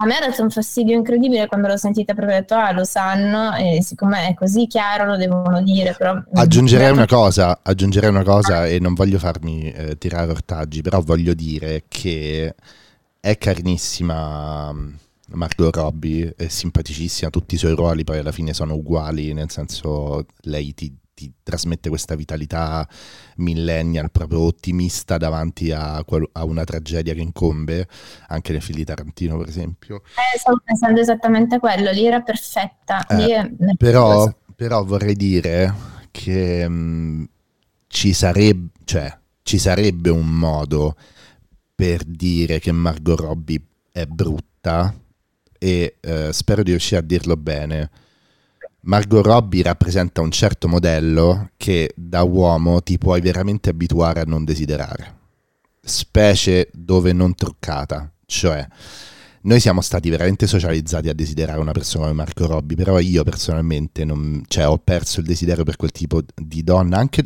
a 0.00 0.06
me 0.06 0.14
ha 0.14 0.20
dato 0.20 0.42
un 0.42 0.50
fastidio 0.50 0.96
incredibile 0.96 1.48
quando 1.48 1.66
l'ho 1.66 1.76
sentita 1.76 2.14
proprio 2.14 2.36
ho 2.36 2.38
detto 2.38 2.54
ah 2.54 2.70
lo 2.70 2.84
sanno 2.84 3.54
e 3.56 3.82
siccome 3.82 4.28
è 4.28 4.34
così 4.34 4.68
chiaro 4.68 5.04
lo 5.04 5.16
devono 5.16 5.60
dire 5.60 5.92
però 5.98 6.22
aggiungerei 6.34 6.92
una 6.92 7.06
cosa 7.06 7.58
aggiungerei 7.60 8.08
una 8.08 8.22
cosa 8.22 8.66
e 8.66 8.78
non 8.78 8.94
voglio 8.94 9.18
farmi 9.18 9.72
eh, 9.72 9.98
tirare 9.98 10.30
ortaggi 10.30 10.82
però 10.82 11.00
voglio 11.00 11.34
dire 11.34 11.84
che 11.88 12.54
è 13.18 13.38
carinissima 13.38 14.72
mm, 14.72 14.94
Margot 15.30 15.74
Robbie 15.74 16.32
è 16.36 16.46
simpaticissima 16.46 17.30
tutti 17.30 17.56
i 17.56 17.58
suoi 17.58 17.74
ruoli 17.74 18.04
poi 18.04 18.18
alla 18.18 18.32
fine 18.32 18.54
sono 18.54 18.74
uguali 18.74 19.32
nel 19.32 19.50
senso 19.50 20.26
lei 20.42 20.74
ti 20.74 20.96
ti 21.18 21.32
trasmette 21.42 21.88
questa 21.88 22.14
vitalità 22.14 22.88
millennial, 23.38 24.12
proprio 24.12 24.42
ottimista 24.42 25.16
davanti 25.16 25.72
a, 25.72 25.96
a, 25.96 26.44
una 26.44 26.62
tragedia 26.62 27.12
che 27.12 27.20
incombe, 27.20 27.88
anche 28.28 28.52
nei 28.52 28.60
film 28.60 28.78
di 28.78 28.84
Tarantino 28.84 29.36
per 29.36 29.48
esempio. 29.48 30.02
Eh, 30.14 30.38
stavo 30.38 30.60
pensando 30.62 31.00
esattamente 31.00 31.58
quello, 31.58 31.90
lì 31.90 32.06
era 32.06 32.20
perfetta. 32.20 33.04
Eh, 33.06 33.16
lì 33.16 33.30
è 33.32 33.50
però, 33.76 34.32
però, 34.54 34.84
vorrei 34.84 35.14
dire 35.14 35.74
che 36.12 36.68
mh, 36.68 36.72
mm, 36.72 37.24
ci, 37.88 38.12
sarebbe, 38.12 38.68
cioè, 38.84 39.12
ci 39.42 39.58
sarebbe 39.58 40.10
un 40.10 40.28
modo 40.28 40.94
per 41.74 42.04
dire 42.04 42.60
che 42.60 42.70
Margot 42.70 43.18
Robbie 43.18 43.60
è 43.90 44.06
brutta 44.06 44.94
e 45.58 45.96
eh, 46.00 46.32
spero 46.32 46.62
di 46.62 46.70
riuscire 46.70 47.00
a 47.00 47.04
dirlo 47.04 47.36
bene 47.36 47.90
Margot 48.82 49.24
Robbie 49.24 49.62
rappresenta 49.62 50.20
un 50.20 50.30
certo 50.30 50.68
modello 50.68 51.50
che 51.56 51.92
da 51.96 52.22
uomo 52.22 52.80
ti 52.80 52.96
puoi 52.96 53.20
veramente 53.20 53.70
abituare 53.70 54.20
a 54.20 54.24
non 54.24 54.44
desiderare, 54.44 55.16
specie 55.80 56.70
dove 56.72 57.12
non 57.12 57.34
truccata, 57.34 58.10
cioè 58.24 58.66
noi 59.40 59.60
siamo 59.60 59.80
stati 59.80 60.10
veramente 60.10 60.46
socializzati 60.46 61.08
a 61.08 61.14
desiderare 61.14 61.60
una 61.60 61.72
persona 61.72 62.04
come 62.04 62.16
Margot 62.16 62.48
Robbie, 62.48 62.76
però 62.76 62.98
io 62.98 63.22
personalmente 63.24 64.04
non, 64.04 64.42
cioè, 64.46 64.68
ho 64.68 64.78
perso 64.78 65.20
il 65.20 65.26
desiderio 65.26 65.64
per 65.64 65.76
quel 65.76 65.90
tipo 65.90 66.20
di 66.34 66.62
donna, 66.62 66.98
anche 66.98 67.22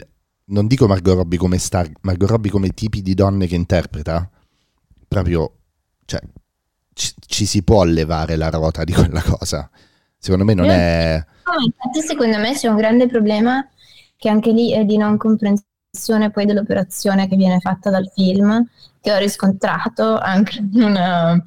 non 0.47 0.67
dico 0.67 0.87
Margot 0.87 1.17
Robbie 1.17 1.39
come 1.39 1.59
star, 1.59 1.91
Margot 2.03 2.29
Robbie 2.29 2.51
come 2.51 2.69
tipi 2.71 3.03
di 3.03 3.15
donne 3.15 3.47
che 3.47 3.55
interpreta, 3.55 4.31
proprio, 5.09 5.59
cioè, 6.05 6.21
ci, 6.93 7.13
ci 7.27 7.47
si 7.47 7.63
può 7.63 7.83
levare 7.85 8.37
la 8.37 8.51
ruota 8.51 8.85
di 8.85 8.93
quella 8.93 9.23
cosa. 9.23 9.71
Secondo 10.23 10.45
me 10.45 10.55
non 10.55 10.71
è 10.71 11.25
infatti 11.65 12.01
secondo 12.01 12.39
me 12.39 12.53
c'è 12.55 12.69
un 12.69 12.77
grande 12.77 13.09
problema 13.09 13.67
che 14.17 14.29
anche 14.29 14.53
lì 14.53 14.73
è 14.73 14.85
di 14.85 14.97
non 14.97 15.17
comprensione 15.17 16.31
poi 16.33 16.47
dell'operazione 16.47 17.29
che 17.29 17.35
viene 17.35 17.59
fatta 17.59 17.91
dal 17.91 18.09
film, 18.15 18.65
che 19.01 19.13
ho 19.13 19.19
riscontrato 19.19 20.17
anche 20.17 20.59
in 20.59 20.81
una, 20.81 21.43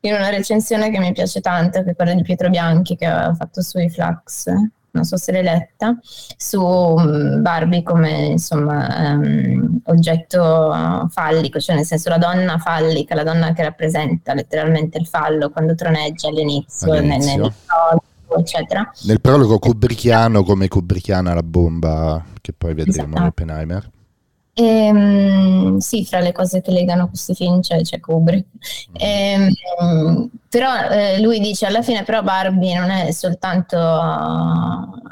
in 0.00 0.12
una 0.12 0.28
recensione 0.30 0.90
che 0.90 1.00
mi 1.00 1.12
piace 1.12 1.40
tanto, 1.40 1.82
che 1.82 1.90
è 1.90 1.96
quella 1.96 2.14
di 2.14 2.22
Pietro 2.22 2.48
Bianchi 2.48 2.96
che 2.96 3.06
ha 3.06 3.34
fatto 3.34 3.62
sui 3.62 3.90
Flux, 3.90 4.46
non 4.92 5.04
so 5.04 5.16
se 5.16 5.32
l'hai 5.32 5.42
letta, 5.42 5.98
su 6.36 6.62
mm, 6.62 7.42
Barbie 7.42 7.82
come 7.82 8.10
insomma 8.26 9.14
um, 9.14 9.80
oggetto 9.86 11.08
fallico, 11.10 11.58
cioè 11.58 11.74
nel 11.74 11.84
senso 11.84 12.10
la 12.10 12.18
donna 12.18 12.58
fallica, 12.58 13.16
la 13.16 13.24
donna 13.24 13.52
che 13.52 13.64
rappresenta 13.64 14.34
letteralmente 14.34 14.98
il 14.98 15.06
fallo 15.08 15.50
quando 15.50 15.74
troneggia 15.74 16.28
all'inizio, 16.28 16.92
all'inizio. 16.92 17.30
Nel, 17.30 17.40
nel 17.40 17.52
eccetera. 18.38 18.90
Nel 19.02 19.20
prologo 19.20 19.58
kubrickiano 19.58 20.42
come 20.42 20.68
kubrickiana 20.68 21.34
la 21.34 21.42
bomba 21.42 22.24
che 22.40 22.52
poi 22.52 22.74
vedremo 22.74 23.08
esatto. 23.08 23.20
in 23.20 23.26
Oppenheimer. 23.26 23.90
E, 24.52 24.90
um, 24.90 25.78
sì, 25.78 26.04
fra 26.04 26.20
le 26.20 26.32
cose 26.32 26.60
che 26.60 26.70
legano 26.70 27.08
questi 27.08 27.34
film 27.34 27.60
c'è, 27.60 27.80
c'è 27.82 28.00
Kubrick. 28.00 28.46
Mm. 28.90 28.94
E, 28.94 29.48
um, 29.80 30.30
però 30.48 30.90
eh, 30.90 31.20
lui 31.20 31.38
dice 31.40 31.66
alla 31.66 31.82
fine 31.82 32.02
però 32.02 32.22
Barbie 32.22 32.78
non 32.78 32.90
è 32.90 33.10
soltanto, 33.12 33.76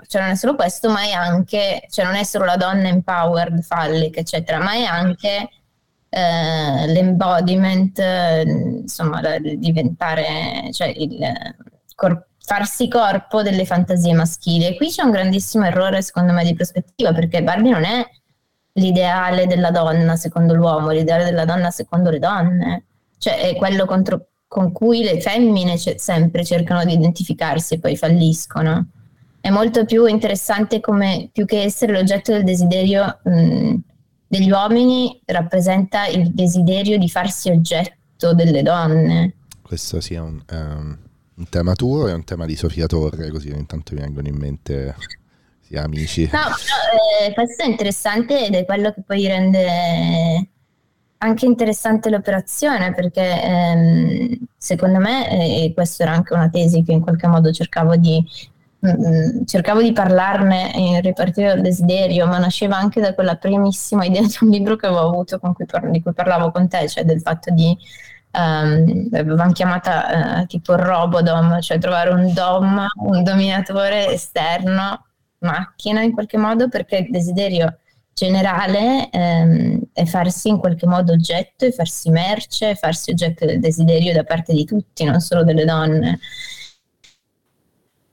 cioè 0.07 0.23
non 0.23 0.31
è 0.33 0.35
solo 0.35 0.55
questo, 0.55 0.91
ma 0.91 1.03
è 1.03 1.13
anche, 1.13 1.87
cioè 1.91 2.05
non 2.05 2.17
è 2.17 2.25
solo 2.25 2.45
la 2.45 2.57
donna 2.57 2.89
empowered, 2.89 3.65
phallic, 3.67 4.19
eccetera, 4.19 4.59
ma 4.59 4.73
è 4.73 4.83
anche 4.83 5.49
eh, 6.11 6.87
l'embodiment, 6.87 7.99
eh, 7.99 8.43
insomma, 8.43 9.21
diventare, 9.39 10.71
cioè 10.73 10.89
il 10.89 11.17
corpo 11.95 12.28
farsi 12.49 12.89
corpo 12.89 13.43
delle 13.43 13.67
fantasie 13.67 14.15
maschili. 14.15 14.65
E 14.65 14.75
qui 14.75 14.89
c'è 14.89 15.03
un 15.03 15.11
grandissimo 15.11 15.67
errore, 15.67 16.01
secondo 16.01 16.33
me, 16.33 16.43
di 16.45 16.55
prospettiva, 16.55 17.13
perché 17.13 17.43
Barbie 17.43 17.73
non 17.73 17.85
è 17.85 18.03
l'ideale 18.73 19.47
della 19.47 19.71
donna 19.71 20.17
secondo 20.17 20.55
l'uomo, 20.55 20.89
l'ideale 20.89 21.25
della 21.25 21.45
donna 21.45 21.71
secondo 21.71 22.09
le 22.09 22.19
donne, 22.19 22.85
cioè 23.19 23.51
è 23.51 23.55
quello 23.55 23.85
contro, 23.85 24.29
con 24.49 24.73
cui 24.73 25.03
le 25.03 25.21
femmine 25.21 25.77
c- 25.77 25.97
sempre 25.99 26.43
cercano 26.43 26.87
di 26.87 26.95
identificarsi 26.95 27.75
e 27.75 27.81
poi 27.81 27.99
falliscono. 27.99 28.93
È 29.43 29.51
molto 29.51 29.85
più 29.85 30.07
interessante 30.07 30.81
come, 30.81 31.29
più 31.31 31.45
che 31.45 31.63
essere 31.63 31.93
l'oggetto 31.93 32.33
del 32.33 32.45
desiderio 32.45 33.19
mh, 33.25 33.75
degli 34.27 34.51
uomini, 34.51 35.21
rappresenta 35.27 36.07
il 36.07 36.33
desiderio 36.33 36.97
di 36.97 37.11
farsi 37.11 37.51
oggetto 37.51 38.33
delle 38.33 38.63
donne. 38.63 39.35
Questo 39.61 40.01
sia 40.01 40.23
un... 40.23 40.43
Um 40.51 40.99
un 41.39 41.49
tema 41.49 41.75
tuo 41.75 42.09
e 42.09 42.13
un 42.13 42.25
tema 42.25 42.47
di 42.47 42.57
Sofia 42.57 42.87
Torre, 42.87 43.31
così 43.31 43.49
intanto 43.51 43.95
mi 43.95 44.01
vengono 44.01 44.27
in 44.27 44.37
mente 44.37 44.97
sì, 45.61 45.77
amici. 45.77 46.23
No, 46.25 46.31
però, 46.31 47.27
eh, 47.29 47.33
questo 47.33 47.63
è 47.63 47.67
interessante 47.67 48.47
ed 48.47 48.55
è 48.55 48.65
quello 48.65 48.93
che 48.93 49.03
poi 49.07 49.27
rende 49.27 50.49
anche 51.19 51.47
interessante 51.47 52.11
l'operazione 52.11 52.95
perché 52.95 53.43
ehm, 53.43 54.39
secondo 54.57 54.99
me, 54.99 55.31
e 55.31 55.65
eh, 55.65 55.75
questa 55.75 56.05
era 56.05 56.13
anche 56.13 56.35
una 56.35 56.49
tesi 56.49 56.83
che 56.83 56.93
in 56.93 57.01
qualche 57.01 57.29
modo 57.29 57.53
cercavo 57.53 57.95
di, 57.97 58.25
mm, 58.87 58.91
mm, 58.91 59.45
cercavo 59.45 59.81
di 59.81 59.93
parlarne 59.93 60.73
in 60.75 61.01
ripartire 61.01 61.49
dal 61.49 61.61
desiderio, 61.61 62.27
ma 62.27 62.39
nasceva 62.39 62.77
anche 62.77 63.01
da 63.01 63.15
quella 63.15 63.37
primissima 63.37 64.05
idea 64.05 64.23
di 64.23 64.37
un 64.41 64.49
libro 64.49 64.75
che 64.75 64.87
avevo 64.87 65.07
avuto 65.07 65.39
cui 65.39 65.67
par- 65.67 65.91
di 65.91 66.03
cui 66.03 66.13
parlavo 66.13 66.51
con 66.51 66.69
te, 66.69 66.89
cioè 66.89 67.05
del 67.05 67.21
fatto 67.21 67.53
di 67.53 67.77
um, 68.39 69.09
l'avevamo 69.11 69.53
chiamata 69.53 70.41
uh, 70.41 70.47
tipo 70.47 70.77
Robodom, 70.77 71.61
cioè 71.61 71.79
trovare 71.79 72.11
un 72.11 72.33
dom, 72.33 72.87
un 73.03 73.23
dominatore 73.23 74.09
esterno, 74.13 75.07
macchina 75.39 76.03
in 76.03 76.13
qualche 76.13 76.39
modo, 76.39 76.69
perché 76.69 76.97
il 76.99 77.11
desiderio 77.11 77.79
generale 78.15 79.09
um, 79.13 79.81
è 79.93 80.05
farsi 80.05 80.49
in 80.49 80.59
qualche 80.59 80.87
modo 80.87 81.13
oggetto, 81.13 81.65
e 81.65 81.73
farsi 81.73 82.11
merce, 82.11 82.75
farsi 82.75 83.11
oggetto 83.11 83.45
del 83.45 83.61
desiderio 83.61 84.13
da 84.13 84.25
parte 84.25 84.53
di 84.53 84.65
tutti, 84.65 85.05
non 85.05 85.21
solo 85.21 85.45
delle 85.45 85.65
donne. 85.65 86.19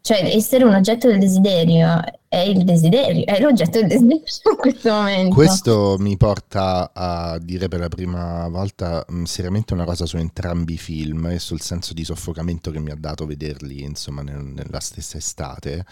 Cioè, 0.01 0.35
essere 0.35 0.63
un 0.63 0.75
oggetto 0.75 1.07
del 1.07 1.17
desiderio 1.17 1.99
è 2.35 2.39
il 2.39 2.65
desiderio, 2.65 3.25
è 3.25 3.39
l'oggetto 3.39 3.79
del 3.79 3.87
desiderio 3.87 4.23
in 4.51 4.55
questo 4.57 4.91
momento. 4.91 5.35
Questo 5.35 5.95
mi 5.99 6.17
porta 6.17 6.91
a 6.93 7.39
dire 7.39 7.69
per 7.69 7.79
la 7.79 7.87
prima 7.87 8.49
volta 8.49 9.05
mh, 9.07 9.19
mm, 9.19 9.23
seriamente 9.23 9.73
una 9.73 9.85
cosa 9.85 10.05
su 10.05 10.17
entrambi 10.17 10.73
i 10.73 10.77
film 10.77 11.27
e 11.27 11.39
sul 11.39 11.61
senso 11.61 11.93
di 11.93 12.03
soffocamento 12.03 12.71
che 12.71 12.79
mi 12.79 12.91
ha 12.91 12.97
dato 12.97 13.25
vederli, 13.25 13.83
insomma, 13.83 14.21
nel, 14.21 14.43
nella 14.43 14.81
stessa 14.81 15.17
estate. 15.17 15.85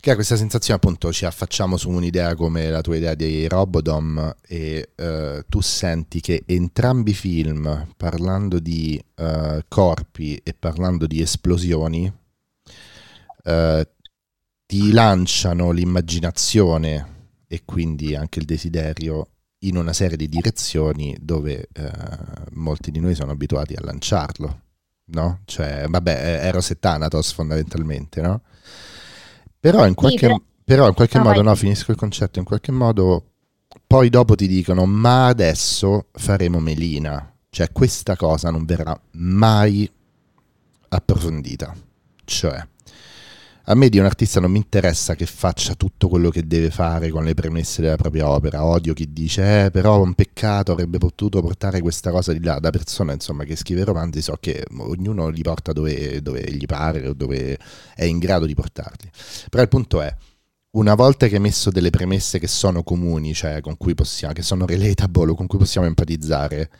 Che 0.00 0.10
ha 0.10 0.16
questa 0.16 0.36
sensazione, 0.36 0.80
appunto, 0.82 1.12
ci 1.12 1.24
affacciamo 1.24 1.76
su 1.76 1.88
un'idea 1.88 2.34
come 2.34 2.68
la 2.68 2.80
tua 2.80 2.96
idea 2.96 3.14
di 3.14 3.46
Robodom 3.46 4.34
e 4.46 4.90
uh, 4.96 5.40
tu 5.48 5.60
senti 5.60 6.20
che 6.20 6.42
entrambi 6.46 7.12
i 7.12 7.14
film, 7.14 7.94
parlando 7.96 8.58
di 8.58 9.02
uh, 9.14 9.60
corpi 9.68 10.36
e 10.42 10.52
parlando 10.52 11.06
di 11.06 11.22
esplosioni, 11.22 12.12
eh, 13.46 13.88
ti 14.66 14.92
lanciano 14.92 15.70
l'immaginazione 15.70 17.12
e 17.46 17.62
quindi 17.64 18.14
anche 18.14 18.38
il 18.38 18.44
desiderio 18.44 19.28
in 19.64 19.76
una 19.76 19.92
serie 19.92 20.16
di 20.16 20.28
direzioni 20.28 21.16
dove 21.20 21.68
eh, 21.72 21.90
molti 22.52 22.90
di 22.90 23.00
noi 23.00 23.14
sono 23.14 23.32
abituati 23.32 23.74
a 23.74 23.82
lanciarlo, 23.82 24.60
no? 25.06 25.40
Cioè, 25.44 25.86
vabbè, 25.88 26.40
Eros 26.44 26.70
e 26.70 26.78
Thanatos 26.78 27.32
fondamentalmente, 27.32 28.20
no? 28.20 28.42
Però 29.58 29.86
in 29.86 29.94
qualche, 29.94 30.28
sì, 30.28 30.42
però 30.64 30.86
in 30.88 30.94
qualche 30.94 31.18
no, 31.18 31.24
modo, 31.24 31.36
vai. 31.36 31.46
no, 31.46 31.54
finisco 31.54 31.90
il 31.90 31.96
concetto, 31.96 32.38
in 32.38 32.44
qualche 32.44 32.72
modo 32.72 33.30
poi 33.86 34.08
dopo 34.10 34.34
ti 34.34 34.46
dicono 34.46 34.86
ma 34.86 35.26
adesso 35.26 36.08
faremo 36.12 36.60
Melina, 36.60 37.34
cioè 37.48 37.72
questa 37.72 38.16
cosa 38.16 38.50
non 38.50 38.64
verrà 38.64 38.98
mai 39.12 39.90
approfondita, 40.88 41.74
cioè 42.24 42.66
A 43.66 43.74
me 43.74 43.88
di 43.88 43.98
un 43.98 44.04
artista 44.04 44.40
non 44.40 44.50
mi 44.50 44.58
interessa 44.58 45.14
che 45.14 45.24
faccia 45.24 45.74
tutto 45.74 46.08
quello 46.08 46.28
che 46.28 46.46
deve 46.46 46.70
fare 46.70 47.08
con 47.08 47.24
le 47.24 47.32
premesse 47.32 47.80
della 47.80 47.96
propria 47.96 48.28
opera. 48.28 48.62
Odio 48.62 48.92
chi 48.92 49.10
dice, 49.10 49.64
eh, 49.64 49.70
però 49.70 50.02
un 50.02 50.12
peccato, 50.12 50.72
avrebbe 50.72 50.98
potuto 50.98 51.40
portare 51.40 51.80
questa 51.80 52.10
cosa 52.10 52.34
di 52.34 52.44
là. 52.44 52.58
Da 52.58 52.68
persona, 52.68 53.14
insomma, 53.14 53.44
che 53.44 53.56
scrive 53.56 53.84
romanzi, 53.84 54.20
so 54.20 54.36
che 54.38 54.66
ognuno 54.76 55.28
li 55.30 55.40
porta 55.40 55.72
dove, 55.72 56.20
dove 56.20 56.44
gli 56.52 56.66
pare 56.66 57.08
o 57.08 57.14
dove 57.14 57.58
è 57.94 58.04
in 58.04 58.18
grado 58.18 58.44
di 58.44 58.54
portarli. 58.54 59.10
Però 59.48 59.62
il 59.62 59.68
punto 59.70 60.02
è, 60.02 60.14
una 60.72 60.94
volta 60.94 61.26
che 61.26 61.36
hai 61.36 61.40
messo 61.40 61.70
delle 61.70 61.88
premesse 61.88 62.38
che 62.38 62.48
sono 62.48 62.82
comuni, 62.82 63.32
cioè 63.32 63.62
con 63.62 63.78
cui 63.78 63.94
possiamo, 63.94 64.34
che 64.34 64.42
sono 64.42 64.66
relatable 64.66 65.34
con 65.34 65.46
cui 65.46 65.58
possiamo 65.58 65.86
empatizzare, 65.86 66.70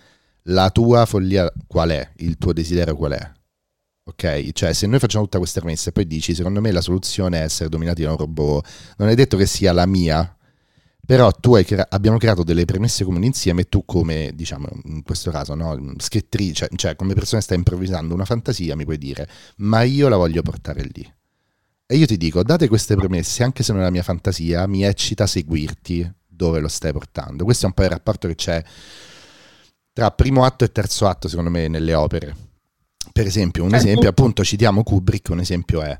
la 0.48 0.68
tua 0.68 1.06
follia 1.06 1.50
qual 1.66 1.88
è? 1.88 2.10
Il 2.16 2.36
tuo 2.36 2.52
desiderio 2.52 2.94
qual 2.94 3.12
è? 3.12 3.32
Ok, 4.06 4.52
cioè 4.52 4.74
se 4.74 4.86
noi 4.86 4.98
facciamo 4.98 5.24
tutta 5.24 5.38
questa 5.38 5.60
premessa 5.60 5.88
e 5.88 5.92
poi 5.92 6.06
dici 6.06 6.34
secondo 6.34 6.60
me 6.60 6.70
la 6.72 6.82
soluzione 6.82 7.38
è 7.40 7.42
essere 7.42 7.70
dominati 7.70 8.02
da 8.02 8.10
un 8.10 8.18
robot, 8.18 8.68
non 8.98 9.08
è 9.08 9.14
detto 9.14 9.38
che 9.38 9.46
sia 9.46 9.72
la 9.72 9.86
mia, 9.86 10.36
però 11.06 11.30
tu 11.32 11.54
hai 11.54 11.64
crea- 11.64 11.86
abbiamo 11.88 12.18
creato 12.18 12.42
delle 12.44 12.66
premesse 12.66 13.04
comuni 13.04 13.26
insieme 13.26 13.62
e 13.62 13.64
tu 13.68 13.84
come, 13.86 14.32
diciamo, 14.34 14.68
in 14.84 15.02
questo 15.02 15.30
caso, 15.30 15.54
no, 15.54 15.94
scrittrice, 15.96 16.68
cioè 16.76 16.96
come 16.96 17.14
persona 17.14 17.38
che 17.38 17.44
sta 17.46 17.54
improvvisando 17.54 18.12
una 18.12 18.26
fantasia 18.26 18.76
mi 18.76 18.84
puoi 18.84 18.98
dire, 18.98 19.26
ma 19.56 19.82
io 19.82 20.08
la 20.08 20.16
voglio 20.16 20.42
portare 20.42 20.82
lì. 20.82 21.14
E 21.86 21.96
io 21.96 22.06
ti 22.06 22.16
dico, 22.18 22.42
date 22.42 22.68
queste 22.68 22.96
premesse, 22.96 23.42
anche 23.42 23.62
se 23.62 23.72
non 23.72 23.80
è 23.82 23.84
la 23.84 23.90
mia 23.90 24.02
fantasia, 24.02 24.66
mi 24.66 24.84
eccita 24.84 25.26
seguirti 25.26 26.10
dove 26.26 26.60
lo 26.60 26.68
stai 26.68 26.92
portando. 26.92 27.44
Questo 27.44 27.64
è 27.64 27.68
un 27.68 27.74
po' 27.74 27.84
il 27.84 27.90
rapporto 27.90 28.28
che 28.28 28.34
c'è 28.34 28.62
tra 29.92 30.10
primo 30.10 30.44
atto 30.44 30.64
e 30.64 30.72
terzo 30.72 31.06
atto, 31.06 31.28
secondo 31.28 31.50
me, 31.50 31.68
nelle 31.68 31.94
opere 31.94 32.43
per 33.12 33.26
esempio, 33.26 33.64
un 33.64 33.70
certo. 33.70 33.86
esempio, 33.86 34.08
appunto, 34.08 34.44
citiamo 34.44 34.82
Kubrick, 34.82 35.30
un 35.30 35.40
esempio 35.40 35.82
è 35.82 35.98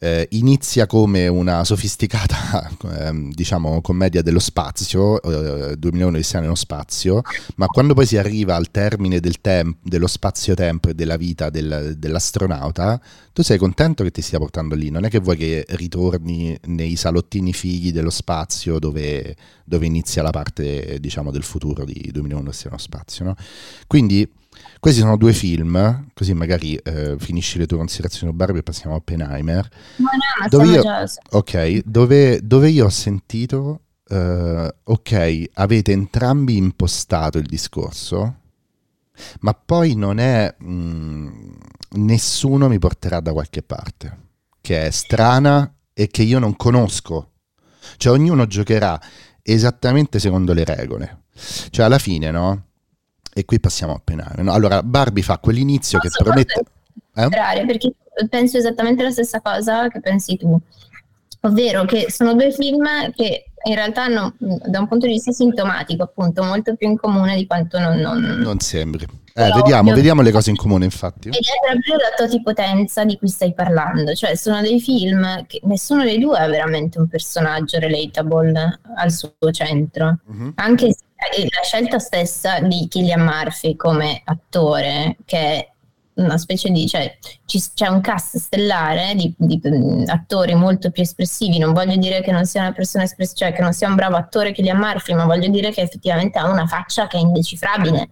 eh, 0.00 0.28
inizia 0.32 0.86
come 0.86 1.26
una 1.26 1.64
sofisticata 1.64 2.70
eh, 3.10 3.28
diciamo 3.32 3.80
commedia 3.80 4.22
dello 4.22 4.38
spazio 4.38 5.20
eh, 5.22 5.76
2001 5.76 6.16
di 6.16 6.22
nello 6.34 6.54
spazio 6.54 7.22
ma 7.56 7.66
quando 7.66 7.94
poi 7.94 8.06
si 8.06 8.16
arriva 8.16 8.54
al 8.54 8.70
termine 8.70 9.18
del 9.18 9.40
temp- 9.40 9.78
dello 9.82 10.06
spazio-tempo 10.06 10.90
e 10.90 10.94
della 10.94 11.16
vita 11.16 11.50
del, 11.50 11.94
dell'astronauta 11.96 13.00
tu 13.32 13.42
sei 13.42 13.58
contento 13.58 14.04
che 14.04 14.12
ti 14.12 14.22
stia 14.22 14.38
portando 14.38 14.76
lì 14.76 14.90
non 14.90 15.04
è 15.04 15.08
che 15.08 15.18
vuoi 15.18 15.36
che 15.36 15.64
ritorni 15.70 16.56
nei 16.66 16.94
salottini 16.94 17.52
fighi 17.52 17.90
dello 17.90 18.10
spazio 18.10 18.78
dove, 18.78 19.34
dove 19.64 19.86
inizia 19.86 20.22
la 20.22 20.30
parte 20.30 20.98
diciamo 21.00 21.32
del 21.32 21.42
futuro 21.42 21.84
di 21.84 22.10
2001 22.12 22.50
di 22.50 22.56
nello 22.64 22.78
spazio 22.78 23.24
no? 23.24 23.36
quindi 23.88 24.30
questi 24.80 25.00
sono 25.00 25.16
due 25.16 25.32
film, 25.32 26.06
così 26.14 26.34
magari 26.34 26.76
eh, 26.76 27.16
finisci 27.18 27.58
le 27.58 27.66
tue 27.66 27.76
considerazioni 27.76 28.30
su 28.30 28.36
Barbie 28.36 28.60
e 28.60 28.62
passiamo 28.62 28.94
a 28.94 28.98
Oppenheimer. 28.98 29.68
Ma 29.96 30.10
no, 30.12 30.48
dove 30.48 30.66
io, 30.66 30.82
ok, 31.30 31.82
dove, 31.84 32.40
dove, 32.42 32.70
io 32.70 32.86
ho 32.86 32.90
sentito, 32.90 33.80
uh, 34.08 34.68
ok, 34.84 35.50
avete 35.54 35.92
entrambi 35.92 36.56
impostato 36.56 37.38
il 37.38 37.46
discorso, 37.46 38.36
ma 39.40 39.52
poi 39.54 39.94
non 39.94 40.18
è, 40.18 40.54
mh, 40.56 40.70
mm, 40.70 41.28
nessuno 41.96 42.68
mi 42.68 42.78
porterà 42.78 43.20
da 43.20 43.32
qualche 43.32 43.62
parte, 43.62 44.18
che 44.60 44.86
è 44.86 44.90
strana 44.90 45.72
e 45.92 46.06
che 46.06 46.22
io 46.22 46.38
non 46.38 46.56
conosco. 46.56 47.32
Cioè 47.96 48.12
ognuno 48.12 48.46
giocherà 48.46 49.00
esattamente 49.42 50.18
secondo 50.18 50.52
le 50.52 50.64
regole. 50.64 51.22
Cioè 51.70 51.86
alla 51.86 51.98
fine, 51.98 52.30
no? 52.30 52.67
E 53.38 53.44
qui 53.44 53.60
passiamo 53.60 53.94
a 53.94 54.00
penare. 54.02 54.42
No? 54.42 54.52
Allora, 54.52 54.82
Barbie 54.82 55.22
fa 55.22 55.38
quell'inizio 55.38 56.00
Posso 56.00 56.18
che 56.18 56.24
promette... 56.24 56.60
Eh? 57.14 57.28
Perché 57.66 57.94
penso 58.28 58.58
esattamente 58.58 59.04
la 59.04 59.12
stessa 59.12 59.40
cosa 59.40 59.86
che 59.86 60.00
pensi 60.00 60.36
tu. 60.36 60.58
Ovvero 61.42 61.84
che 61.84 62.10
sono 62.10 62.34
due 62.34 62.50
film 62.50 62.84
che 63.12 63.47
in 63.68 63.74
realtà 63.74 64.04
hanno, 64.04 64.34
da 64.38 64.80
un 64.80 64.88
punto 64.88 65.06
di 65.06 65.12
vista 65.12 65.30
sintomatico, 65.30 66.02
appunto, 66.02 66.42
molto 66.42 66.74
più 66.74 66.88
in 66.88 66.96
comune 66.96 67.36
di 67.36 67.46
quanto 67.46 67.78
non... 67.78 67.98
Non, 67.98 68.20
non 68.20 68.58
sembri. 68.58 69.06
Eh, 69.34 69.52
vediamo, 69.54 69.92
vediamo, 69.92 70.22
le 70.22 70.32
cose 70.32 70.50
in 70.50 70.56
comune, 70.56 70.84
infatti. 70.84 71.28
Ed 71.28 71.34
è 71.34 71.70
proprio 71.70 71.96
la 71.96 72.12
totipotenza 72.16 73.04
di 73.04 73.16
cui 73.16 73.28
stai 73.28 73.54
parlando. 73.54 74.12
Cioè, 74.14 74.34
sono 74.34 74.60
dei 74.60 74.80
film 74.80 75.46
che 75.46 75.60
nessuno 75.62 76.02
dei 76.02 76.18
due 76.18 76.38
ha 76.38 76.48
veramente 76.48 76.98
un 76.98 77.06
personaggio 77.06 77.78
relatable 77.78 78.80
al 78.96 79.12
suo 79.12 79.30
centro. 79.52 80.18
Uh-huh. 80.26 80.52
Anche 80.56 80.92
se 80.92 81.04
la 81.42 81.62
scelta 81.62 81.98
stessa 82.00 82.58
di 82.60 82.88
Killian 82.88 83.20
Murphy 83.20 83.76
come 83.76 84.22
attore, 84.24 85.16
che 85.24 85.72
una 86.18 86.38
specie 86.38 86.70
di, 86.70 86.86
cioè, 86.86 87.16
ci, 87.46 87.62
c'è 87.74 87.88
un 87.88 88.00
cast 88.00 88.36
stellare 88.38 89.14
di, 89.14 89.32
di, 89.36 89.60
attori 90.06 90.54
molto 90.54 90.90
più 90.90 91.02
espressivi. 91.02 91.58
Non 91.58 91.72
voglio 91.72 91.96
dire 91.96 92.20
che 92.22 92.32
non 92.32 92.44
sia 92.44 92.62
una 92.62 92.72
persona 92.72 93.04
espressiva, 93.04 93.46
cioè 93.46 93.56
che 93.56 93.62
non 93.62 93.72
sia 93.72 93.88
un 93.88 93.94
bravo 93.94 94.16
attore 94.16 94.52
Killian 94.52 94.78
Murphy, 94.78 95.14
ma 95.14 95.24
voglio 95.24 95.48
dire 95.48 95.70
che 95.70 95.80
effettivamente 95.80 96.38
ha 96.38 96.50
una 96.50 96.66
faccia 96.66 97.06
che 97.06 97.16
è 97.16 97.20
indecifrabile, 97.20 98.10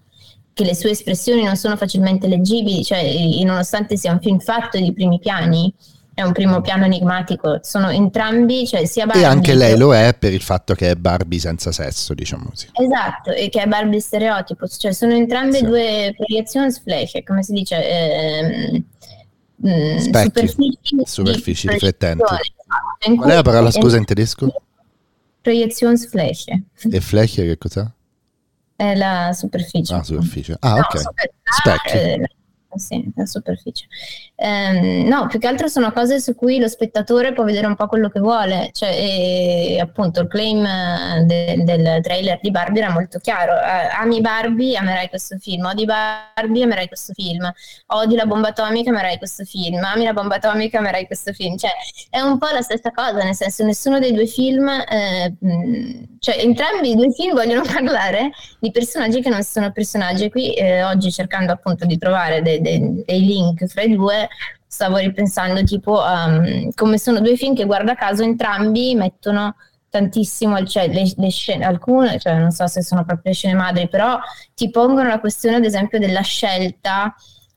che 0.52 0.64
le 0.64 0.74
sue 0.74 0.90
espressioni 0.90 1.42
non 1.42 1.56
sono 1.56 1.76
facilmente 1.76 2.28
leggibili, 2.28 2.84
cioè, 2.84 3.04
nonostante 3.44 3.96
sia 3.96 4.12
un 4.12 4.20
film 4.20 4.38
fatto 4.38 4.78
di 4.78 4.92
primi 4.92 5.18
piani 5.18 5.72
è 6.16 6.22
un 6.22 6.32
primo 6.32 6.62
piano 6.62 6.86
enigmatico, 6.86 7.60
sono 7.60 7.90
entrambi, 7.90 8.66
cioè 8.66 8.86
sia 8.86 9.04
Barbie... 9.04 9.22
E 9.22 9.26
anche 9.26 9.52
lei 9.52 9.76
lo 9.76 9.94
è 9.94 10.16
per 10.18 10.32
il 10.32 10.40
fatto 10.40 10.72
che 10.72 10.92
è 10.92 10.94
Barbie 10.94 11.38
senza 11.38 11.72
sesso, 11.72 12.14
diciamo 12.14 12.46
così. 12.48 12.70
Esatto, 12.72 13.32
e 13.32 13.50
che 13.50 13.60
è 13.60 13.66
Barbie 13.66 14.00
stereotipo, 14.00 14.66
cioè 14.66 14.92
sono 14.92 15.12
entrambe 15.12 15.58
sì. 15.58 15.66
due 15.66 16.14
proiezionsfläche, 16.16 17.22
come 17.22 17.42
si 17.42 17.52
dice... 17.52 17.76
Ehm, 17.86 18.84
mm, 19.68 19.96
superfici, 19.98 20.78
superfici 21.04 21.68
riflettenti. 21.68 22.24
Qual 23.14 23.30
è 23.30 23.34
la 23.34 23.42
parola, 23.42 23.70
scusa, 23.70 23.98
in 23.98 24.06
tedesco? 24.06 24.50
Proiezionsfläche. 25.42 26.62
E 26.92 27.00
Fläche 27.02 27.44
che 27.44 27.58
cos'è? 27.58 27.84
È 28.74 28.94
la 28.94 29.34
superficie. 29.34 29.92
Ah, 29.92 30.02
superficie. 30.02 30.56
Ah, 30.60 30.76
no, 30.76 30.78
ok. 30.78 30.98
Super, 30.98 31.30
Specchi. 31.42 31.96
Eh, 31.98 32.30
sì, 32.76 33.10
la 33.14 33.26
superficie. 33.26 33.86
Eh, 34.34 35.04
no, 35.04 35.26
più 35.26 35.38
che 35.38 35.46
altro 35.46 35.68
sono 35.68 35.92
cose 35.92 36.20
su 36.20 36.34
cui 36.34 36.58
lo 36.58 36.68
spettatore 36.68 37.32
può 37.32 37.44
vedere 37.44 37.66
un 37.66 37.74
po' 37.74 37.86
quello 37.86 38.08
che 38.08 38.20
vuole, 38.20 38.70
cioè, 38.72 38.90
e, 38.90 39.78
appunto 39.80 40.20
il 40.20 40.28
claim 40.28 40.62
de, 41.24 41.62
del 41.64 42.00
trailer 42.02 42.38
di 42.40 42.50
Barbie 42.50 42.82
era 42.82 42.92
molto 42.92 43.18
chiaro, 43.18 43.52
eh, 43.54 43.88
ami 43.98 44.20
Barbie, 44.20 44.76
amerai 44.76 45.08
questo 45.08 45.38
film, 45.38 45.64
odi 45.64 45.84
Barbie, 45.84 46.64
amerai 46.64 46.86
questo 46.86 47.12
film, 47.14 47.50
odi 47.86 48.14
la 48.14 48.26
bomba 48.26 48.48
atomica, 48.48 48.90
amerai 48.90 49.18
questo 49.18 49.44
film, 49.44 49.82
ami 49.82 50.04
la 50.04 50.12
bomba 50.12 50.36
atomica, 50.36 50.78
amerai 50.78 51.06
questo 51.06 51.32
film, 51.32 51.56
cioè 51.56 51.70
è 52.10 52.20
un 52.20 52.38
po' 52.38 52.48
la 52.52 52.62
stessa 52.62 52.90
cosa, 52.90 53.22
nel 53.22 53.34
senso 53.34 53.64
nessuno 53.64 53.98
dei 53.98 54.12
due 54.12 54.26
film, 54.26 54.68
eh, 54.68 55.34
cioè 56.18 56.38
entrambi 56.38 56.90
i 56.90 56.96
due 56.96 57.12
film 57.12 57.34
vogliono 57.34 57.62
parlare 57.70 58.30
di 58.58 58.70
personaggi 58.70 59.20
che 59.20 59.28
non 59.28 59.42
sono 59.42 59.72
personaggi, 59.72 60.30
qui 60.30 60.54
eh, 60.54 60.82
oggi 60.82 61.10
cercando 61.10 61.52
appunto 61.52 61.84
di 61.86 61.98
trovare 61.98 62.42
dei, 62.42 62.60
dei, 62.66 63.02
dei 63.04 63.20
link 63.20 63.66
fra 63.66 63.82
i 63.82 63.94
due, 63.94 64.28
stavo 64.66 64.96
ripensando 64.96 65.62
tipo 65.62 66.02
um, 66.02 66.70
come 66.74 66.98
sono 66.98 67.20
due 67.20 67.36
film 67.36 67.54
che 67.54 67.64
guarda 67.64 67.94
caso 67.94 68.22
entrambi 68.22 68.94
mettono 68.94 69.56
tantissimo 69.88 70.62
cioè, 70.64 70.88
le, 70.88 71.10
le, 71.16 71.30
scene, 71.30 71.64
alcune, 71.64 72.18
cioè 72.18 72.38
non 72.38 72.50
so 72.50 72.66
se 72.66 72.82
sono 72.82 73.04
proprio 73.04 73.30
le 73.30 73.34
scene 73.34 73.54
madri, 73.54 73.88
però 73.88 74.18
ti 74.54 74.70
pongono 74.70 75.08
la 75.08 75.20
questione 75.20 75.56
ad 75.56 75.64
esempio 75.64 75.98
della 75.98 76.20
scelta 76.20 77.14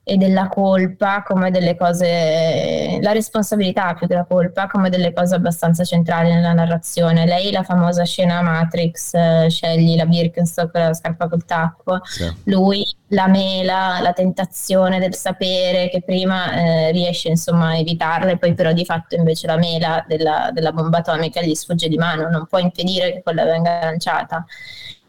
e 0.09 0.17
della 0.17 0.47
colpa 0.47 1.21
come 1.21 1.51
delle 1.51 1.77
cose, 1.77 2.97
la 2.99 3.11
responsabilità 3.11 3.93
più 3.93 4.07
che 4.07 4.15
la 4.15 4.25
colpa 4.25 4.65
come 4.65 4.89
delle 4.89 5.13
cose 5.13 5.35
abbastanza 5.35 5.83
centrali 5.83 6.31
nella 6.33 6.53
narrazione. 6.53 7.27
Lei 7.27 7.51
la 7.51 7.61
famosa 7.61 8.03
scena 8.05 8.41
Matrix, 8.41 9.13
eh, 9.13 9.47
scegli 9.49 9.95
la 9.95 10.07
Birkenstock, 10.07 10.73
la 10.73 10.93
scarpa 10.95 11.27
col 11.27 11.45
tacco, 11.45 11.99
sì. 12.05 12.27
lui 12.45 12.83
la 13.09 13.27
mela, 13.27 13.99
la 14.01 14.13
tentazione 14.13 14.97
del 14.97 15.13
sapere 15.13 15.89
che 15.89 16.01
prima 16.01 16.53
eh, 16.53 16.91
riesce 16.91 17.29
insomma 17.29 17.69
a 17.69 17.77
evitarla 17.77 18.31
e 18.31 18.37
poi 18.39 18.55
però 18.55 18.73
di 18.73 18.85
fatto 18.85 19.15
invece 19.15 19.45
la 19.45 19.57
mela 19.57 20.03
della, 20.07 20.49
della 20.51 20.71
bomba 20.71 20.97
atomica 20.99 21.39
gli 21.41 21.53
sfugge 21.53 21.87
di 21.87 21.97
mano, 21.97 22.29
non 22.29 22.47
può 22.47 22.57
impedire 22.57 23.13
che 23.13 23.21
quella 23.21 23.43
venga 23.43 23.79
lanciata. 23.83 24.43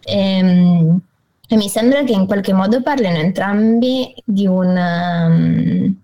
Ehm, 0.05 1.01
e 1.53 1.57
mi 1.57 1.69
sembra 1.69 2.05
che 2.05 2.13
in 2.13 2.27
qualche 2.27 2.53
modo 2.53 2.81
parlino 2.81 3.17
entrambi 3.17 4.15
di 4.25 4.47
un... 4.47 4.69
Um, 4.69 5.97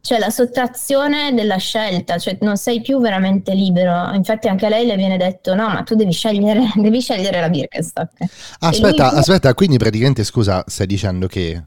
cioè 0.00 0.18
la 0.18 0.30
sottrazione 0.30 1.34
della 1.34 1.58
scelta, 1.58 2.16
cioè 2.16 2.38
non 2.40 2.56
sei 2.56 2.80
più 2.80 2.98
veramente 2.98 3.52
libero. 3.52 4.10
Infatti 4.14 4.48
anche 4.48 4.64
a 4.64 4.70
lei 4.70 4.86
le 4.86 4.96
viene 4.96 5.18
detto 5.18 5.54
no, 5.54 5.68
ma 5.68 5.82
tu 5.82 5.94
devi 5.94 6.10
scegliere, 6.10 6.72
devi 6.74 7.02
scegliere 7.02 7.38
la 7.38 7.50
Birkenstock. 7.50 8.12
Aspetta, 8.60 9.10
lui... 9.10 9.18
aspetta, 9.18 9.52
quindi 9.52 9.76
praticamente 9.76 10.24
scusa, 10.24 10.64
stai 10.66 10.86
dicendo 10.86 11.26
che 11.26 11.66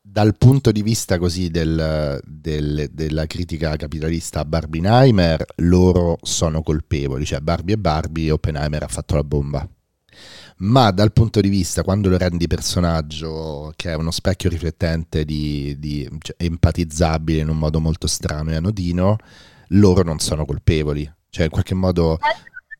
dal 0.00 0.34
punto 0.38 0.72
di 0.72 0.82
vista 0.82 1.18
così 1.18 1.50
del, 1.50 2.18
del, 2.24 2.88
della 2.90 3.26
critica 3.26 3.76
capitalista 3.76 4.40
a 4.40 4.44
Barbenheimer, 4.46 5.44
loro 5.56 6.16
sono 6.22 6.62
colpevoli, 6.62 7.26
cioè 7.26 7.40
Barbie 7.40 7.74
e 7.74 7.78
Barbie, 7.78 8.30
Oppenheimer 8.30 8.82
ha 8.82 8.88
fatto 8.88 9.14
la 9.14 9.24
bomba 9.24 9.68
ma 10.60 10.90
dal 10.90 11.12
punto 11.12 11.40
di 11.40 11.48
vista 11.48 11.82
quando 11.82 12.08
lo 12.08 12.18
rendi 12.18 12.46
personaggio 12.46 13.72
che 13.76 13.90
è 13.90 13.94
uno 13.94 14.10
specchio 14.10 14.50
riflettente 14.50 15.24
di, 15.24 15.76
di 15.78 16.08
cioè, 16.20 16.36
empatizzabile 16.38 17.40
in 17.40 17.48
un 17.48 17.58
modo 17.58 17.80
molto 17.80 18.06
strano 18.06 18.50
e 18.50 18.56
anodino 18.56 19.16
loro 19.70 20.02
non 20.02 20.18
sono 20.18 20.44
colpevoli. 20.44 21.10
Cioè, 21.28 21.44
in 21.44 21.50
qualche 21.50 21.74
modo 21.74 22.18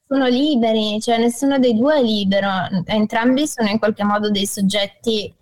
sono 0.07 0.27
liberi, 0.27 0.99
cioè 1.01 1.19
nessuno 1.19 1.59
dei 1.59 1.77
due 1.77 1.99
è 1.99 2.03
libero, 2.03 2.49
entrambi 2.87 3.47
sono 3.47 3.69
in 3.69 3.79
qualche 3.79 4.03
modo 4.03 4.31
dei 4.31 4.47
soggetti 4.47 5.33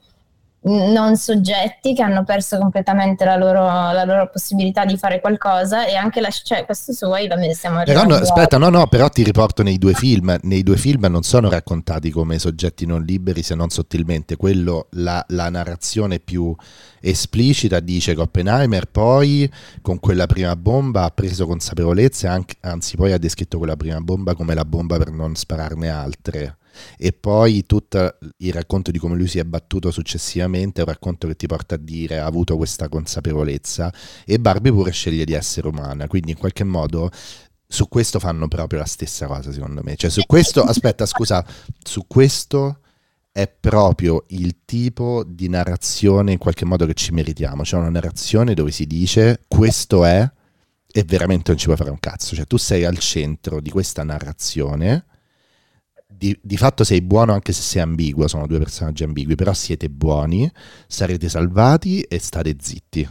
non 0.60 1.16
soggetti 1.16 1.94
che 1.94 2.02
hanno 2.02 2.24
perso 2.24 2.58
completamente 2.58 3.24
la 3.24 3.36
loro, 3.36 3.62
la 3.62 4.04
loro, 4.04 4.28
possibilità 4.28 4.84
di 4.84 4.96
fare 4.96 5.20
qualcosa 5.20 5.86
e 5.86 5.94
anche 5.94 6.20
la 6.20 6.30
cioè 6.30 6.64
questo 6.64 6.92
su 6.92 7.06
voi 7.06 7.28
vabbè 7.28 7.52
stiamo 7.54 7.82
però 7.84 8.04
no, 8.04 8.16
aspetta 8.16 8.58
no 8.58 8.68
no 8.68 8.86
però 8.88 9.08
ti 9.08 9.22
riporto 9.22 9.62
nei 9.62 9.78
due 9.78 9.94
film. 9.94 10.36
Nei 10.42 10.62
due 10.62 10.76
film 10.76 11.06
non 11.06 11.22
sono 11.22 11.48
raccontati 11.48 12.10
come 12.10 12.38
soggetti 12.38 12.86
non 12.86 13.02
liberi 13.02 13.42
se 13.42 13.54
non 13.54 13.70
sottilmente. 13.70 14.36
Quello 14.36 14.88
la, 14.92 15.24
la 15.28 15.48
narrazione 15.48 16.18
più 16.18 16.54
esplicita 17.00 17.80
dice 17.80 18.14
che 18.14 18.20
Oppenheimer 18.20 18.86
poi 18.86 19.50
con 19.80 20.00
quella 20.00 20.26
prima 20.26 20.56
bomba 20.56 21.04
ha 21.04 21.10
preso 21.10 21.46
consapevolezza 21.46 22.30
anche, 22.30 22.56
anzi 22.60 22.96
poi 22.96 23.12
ha 23.12 23.18
descritto 23.18 23.58
quella 23.58 23.76
prima 23.76 24.00
bomba 24.00 24.34
come 24.34 24.54
la 24.54 24.64
bomba 24.64 24.98
per 24.98 25.10
non 25.10 25.34
spararne 25.36 25.88
altre 25.88 26.56
e 26.96 27.12
poi 27.12 27.64
tutto 27.66 28.18
il 28.38 28.52
racconto 28.52 28.90
di 28.90 28.98
come 28.98 29.16
lui 29.16 29.26
si 29.26 29.38
è 29.38 29.44
battuto 29.44 29.90
successivamente 29.90 30.80
è 30.80 30.84
un 30.84 30.90
racconto 30.90 31.26
che 31.26 31.36
ti 31.36 31.46
porta 31.46 31.76
a 31.76 31.78
dire 31.78 32.18
ha 32.18 32.26
avuto 32.26 32.56
questa 32.56 32.88
consapevolezza 32.88 33.92
e 34.24 34.38
Barbie 34.38 34.72
pure 34.72 34.90
sceglie 34.92 35.24
di 35.24 35.32
essere 35.32 35.68
umana, 35.68 36.06
quindi 36.06 36.32
in 36.32 36.38
qualche 36.38 36.64
modo 36.64 37.10
su 37.66 37.88
questo 37.88 38.18
fanno 38.18 38.48
proprio 38.48 38.78
la 38.78 38.86
stessa 38.86 39.26
cosa 39.26 39.52
secondo 39.52 39.82
me, 39.82 39.96
cioè 39.96 40.10
su 40.10 40.22
questo, 40.26 40.62
aspetta 40.62 41.04
scusa, 41.04 41.44
su 41.82 42.06
questo 42.06 42.80
è 43.30 43.46
proprio 43.46 44.24
il 44.28 44.64
tipo 44.64 45.22
di 45.24 45.48
narrazione 45.48 46.32
in 46.32 46.38
qualche 46.38 46.64
modo 46.64 46.86
che 46.86 46.94
ci 46.94 47.12
meritiamo, 47.12 47.64
cioè 47.64 47.80
una 47.80 47.90
narrazione 47.90 48.54
dove 48.54 48.72
si 48.72 48.86
dice 48.86 49.44
questo 49.46 50.04
è 50.04 50.28
e 50.90 51.04
veramente 51.04 51.50
non 51.50 51.58
ci 51.58 51.66
puoi 51.66 51.76
fare 51.76 51.90
un 51.90 52.00
cazzo, 52.00 52.34
cioè 52.34 52.46
tu 52.46 52.56
sei 52.56 52.84
al 52.84 52.98
centro 52.98 53.60
di 53.60 53.70
questa 53.70 54.02
narrazione 54.02 55.04
di, 56.10 56.36
di, 56.42 56.56
fatto 56.56 56.84
sei 56.84 57.02
buono 57.02 57.34
anche 57.34 57.52
se 57.52 57.60
sei 57.60 57.82
ambiguo, 57.82 58.26
sono 58.28 58.46
due 58.46 58.58
personaggi 58.58 59.04
ambigui, 59.04 59.34
però 59.34 59.52
siete 59.52 59.90
buoni, 59.90 60.50
sarete 60.86 61.28
salvati 61.28 62.00
e 62.00 62.18
state 62.18 62.56
zitti. 62.58 63.08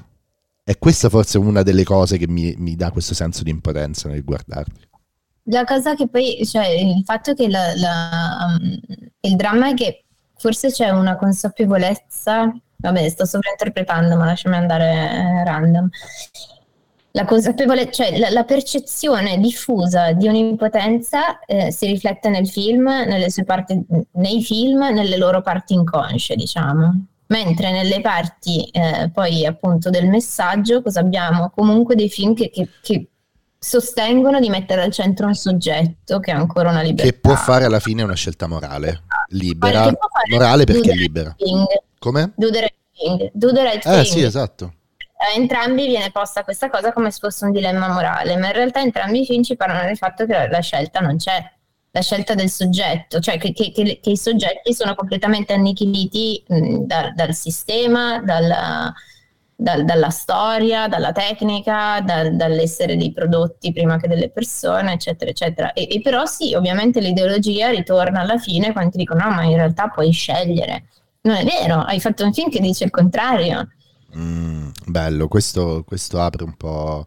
E 0.63 0.77
questa 0.77 1.07
forse 1.07 1.37
è 1.37 1.41
una 1.41 1.63
delle 1.63 1.83
cose 1.83 2.17
che 2.17 2.27
mi, 2.27 2.53
mi 2.57 2.75
dà 2.75 2.91
questo 2.91 3.13
senso 3.13 3.43
di 3.43 3.51
impotenza 3.51 4.09
nel 4.09 4.23
guardarli. 4.23 4.85
La 5.43 5.63
cosa 5.63 5.95
che 5.95 6.09
poi, 6.09 6.45
cioè 6.45 6.67
il 6.67 7.03
fatto 7.05 7.33
che 7.33 7.47
la, 7.47 7.73
la, 7.75 8.57
um, 8.59 8.77
il 9.21 9.35
dramma 9.37 9.69
è 9.69 9.73
che 9.73 10.03
forse 10.35 10.69
c'è 10.69 10.89
una 10.89 11.15
consapevolezza, 11.15 12.53
vabbè 12.75 13.09
sto 13.09 13.25
sovrainterpretando 13.25 14.17
ma 14.17 14.25
lasciami 14.25 14.55
andare 14.55 15.43
random, 15.45 15.87
la 17.17 17.25
consapevolezza, 17.25 18.03
cioè 18.03 18.19
la, 18.19 18.29
la, 18.29 18.43
percezione 18.43 19.39
diffusa 19.39 20.11
di 20.13 20.27
un'impotenza 20.27 21.39
eh, 21.39 21.71
si 21.71 21.87
riflette 21.87 22.29
nel 22.29 22.47
film, 22.47 22.83
nelle 22.83 23.31
sue 23.31 23.43
parti, 23.43 23.83
nei 24.11 24.43
film, 24.43 24.83
nelle 24.93 25.17
loro 25.17 25.41
parti 25.41 25.73
inconsce, 25.73 26.35
diciamo. 26.35 27.05
Mentre 27.29 27.71
nelle 27.71 28.01
parti 28.01 28.65
eh, 28.65 29.09
poi 29.11 29.47
appunto 29.47 29.89
del 29.89 30.07
messaggio, 30.07 30.83
cosa 30.83 30.99
abbiamo? 30.99 31.51
Comunque 31.53 31.95
dei 31.95 32.07
film 32.07 32.35
che, 32.35 32.51
che, 32.51 32.69
che 32.81 33.07
sostengono 33.57 34.39
di 34.39 34.49
mettere 34.49 34.83
al 34.83 34.91
centro 34.91 35.25
un 35.25 35.33
soggetto 35.33 36.19
che 36.19 36.31
ha 36.31 36.37
ancora 36.37 36.69
una 36.69 36.81
libertà. 36.81 37.11
Che 37.11 37.17
può 37.17 37.35
fare 37.35 37.65
alla 37.65 37.79
fine 37.79 38.03
una 38.03 38.13
scelta 38.13 38.45
morale, 38.45 39.01
libera, 39.29 39.91
morale 40.29 40.65
perché 40.65 40.91
è 40.91 40.95
libera. 40.95 41.35
Come? 41.97 42.31
Do 42.35 42.51
the 42.51 42.59
right 42.59 42.75
thing. 42.93 43.31
Do 43.33 43.51
the 43.51 43.63
right 43.63 43.85
eh, 43.87 44.05
sì, 44.05 44.21
esatto 44.21 44.73
a 45.17 45.33
entrambi 45.35 45.87
viene 45.87 46.11
posta 46.11 46.43
questa 46.43 46.69
cosa 46.69 46.93
come 46.93 47.11
se 47.11 47.19
fosse 47.19 47.45
un 47.45 47.51
dilemma 47.51 47.87
morale, 47.87 48.37
ma 48.37 48.47
in 48.47 48.53
realtà 48.53 48.81
entrambi 48.81 49.21
i 49.21 49.25
film 49.25 49.43
ci 49.43 49.55
parlano 49.55 49.85
del 49.85 49.97
fatto 49.97 50.25
che 50.25 50.47
la 50.47 50.59
scelta 50.59 50.99
non 50.99 51.17
c'è, 51.17 51.43
la 51.91 52.01
scelta 52.01 52.35
del 52.35 52.49
soggetto, 52.49 53.19
cioè 53.19 53.37
che, 53.37 53.51
che, 53.53 53.71
che, 53.71 53.99
che 54.01 54.09
i 54.11 54.17
soggetti 54.17 54.73
sono 54.73 54.93
completamente 54.93 55.53
annichiliti 55.53 56.43
mh, 56.47 56.77
da, 56.85 57.11
dal 57.15 57.33
sistema, 57.33 58.19
dalla, 58.19 58.93
dal, 59.55 59.83
dalla 59.83 60.09
storia, 60.11 60.87
dalla 60.87 61.11
tecnica, 61.11 61.99
dal, 62.01 62.35
dall'essere 62.35 62.95
dei 62.95 63.11
prodotti 63.11 63.73
prima 63.73 63.97
che 63.97 64.07
delle 64.07 64.29
persone, 64.29 64.93
eccetera, 64.93 65.31
eccetera. 65.31 65.73
E, 65.73 65.87
e, 65.89 66.01
però 66.01 66.25
sì, 66.25 66.53
ovviamente 66.53 66.99
l'ideologia 67.01 67.69
ritorna 67.69 68.21
alla 68.21 68.37
fine 68.37 68.71
quando 68.71 68.91
ti 68.91 68.97
dicono 68.97 69.23
no, 69.23 69.31
ma 69.31 69.43
in 69.43 69.55
realtà 69.55 69.87
puoi 69.87 70.11
scegliere. 70.11 70.85
Non 71.21 71.37
è 71.37 71.43
vero, 71.43 71.81
hai 71.81 71.99
fatto 71.99 72.23
un 72.23 72.33
film 72.33 72.51
che 72.51 72.59
dice 72.59 72.83
il 72.83 72.91
contrario. 72.91 73.67
Mm, 74.17 74.69
bello, 74.85 75.27
questo, 75.27 75.83
questo, 75.85 76.19
apre 76.19 76.43
un 76.43 76.55
po', 76.55 77.05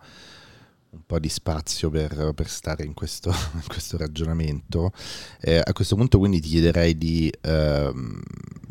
un 0.90 1.02
po', 1.06 1.18
di 1.18 1.28
spazio 1.28 1.90
per, 1.90 2.32
per 2.34 2.48
stare 2.48 2.84
in 2.84 2.94
questo, 2.94 3.30
in 3.54 3.66
questo 3.66 3.96
ragionamento. 3.96 4.92
Eh, 5.40 5.60
a 5.64 5.72
questo 5.72 5.96
punto 5.96 6.18
quindi 6.18 6.40
ti 6.40 6.48
chiederei 6.48 6.96
di 6.96 7.32
eh, 7.40 7.92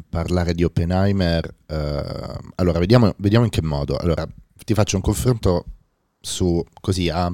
parlare 0.10 0.54
di 0.54 0.64
Oppenheimer. 0.64 1.54
Eh, 1.66 2.38
allora, 2.56 2.80
vediamo, 2.80 3.14
vediamo, 3.18 3.46
in 3.46 3.52
che 3.52 3.62
modo. 3.62 3.98
Allora, 3.98 4.28
ti 4.64 4.74
faccio 4.74 4.96
un 4.96 5.02
confronto 5.02 5.66
su 6.22 6.64
così 6.80 7.10
a, 7.10 7.34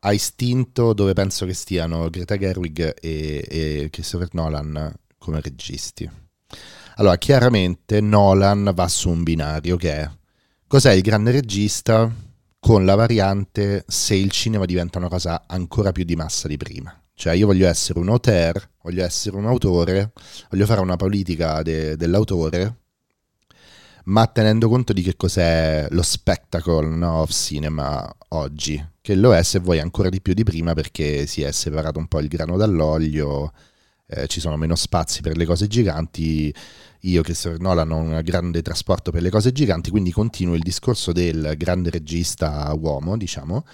a 0.00 0.12
istinto 0.12 0.92
dove 0.92 1.14
penso 1.14 1.46
che 1.46 1.54
stiano 1.54 2.10
Greta 2.10 2.36
Gerwig 2.36 2.94
e, 3.00 3.44
e 3.48 3.88
Christopher 3.90 4.28
Nolan 4.32 4.94
come 5.18 5.40
registi. 5.40 6.10
Allora, 6.96 7.16
chiaramente 7.16 8.00
Nolan 8.00 8.70
va 8.72 8.86
su 8.86 9.10
un 9.10 9.24
binario 9.24 9.76
che 9.76 9.92
è 9.94 10.10
cos'è 10.66 10.92
il 10.92 11.02
grande 11.02 11.32
regista 11.32 12.08
con 12.60 12.84
la 12.84 12.94
variante 12.94 13.84
se 13.88 14.14
il 14.14 14.30
cinema 14.30 14.64
diventa 14.64 14.98
una 14.98 15.08
cosa 15.08 15.44
ancora 15.48 15.90
più 15.90 16.04
di 16.04 16.14
massa 16.14 16.46
di 16.46 16.56
prima. 16.56 16.96
Cioè 17.12 17.34
io 17.34 17.46
voglio 17.46 17.66
essere 17.66 17.98
un 17.98 18.08
auteur, 18.08 18.70
voglio 18.82 19.04
essere 19.04 19.36
un 19.36 19.46
autore, 19.46 20.12
voglio 20.50 20.66
fare 20.66 20.80
una 20.80 20.94
politica 20.96 21.62
de- 21.62 21.96
dell'autore, 21.96 22.76
ma 24.04 24.26
tenendo 24.28 24.68
conto 24.68 24.92
di 24.92 25.02
che 25.02 25.16
cos'è 25.16 25.88
lo 25.90 26.02
spectacle 26.02 26.86
no, 26.94 27.22
of 27.22 27.30
cinema 27.32 28.08
oggi, 28.30 28.82
che 29.00 29.14
lo 29.16 29.34
è 29.34 29.42
se 29.42 29.58
vuoi 29.58 29.80
ancora 29.80 30.08
di 30.08 30.20
più 30.20 30.32
di 30.32 30.44
prima 30.44 30.74
perché 30.74 31.26
si 31.26 31.42
è 31.42 31.50
separato 31.50 31.98
un 31.98 32.06
po' 32.06 32.20
il 32.20 32.28
grano 32.28 32.56
dall'olio, 32.56 33.52
eh, 34.14 34.26
ci 34.26 34.40
sono 34.40 34.56
meno 34.56 34.74
spazi 34.74 35.20
per 35.20 35.36
le 35.36 35.44
cose 35.44 35.66
giganti, 35.66 36.54
io 37.00 37.22
Christopher 37.22 37.60
Nolan 37.60 37.90
ho 37.90 37.96
un 37.96 38.20
grande 38.24 38.62
trasporto 38.62 39.10
per 39.10 39.22
le 39.22 39.30
cose 39.30 39.52
giganti, 39.52 39.90
quindi 39.90 40.10
continuo 40.10 40.54
il 40.54 40.62
discorso 40.62 41.12
del 41.12 41.54
grande 41.56 41.90
regista 41.90 42.72
uomo, 42.74 43.16
diciamo, 43.16 43.66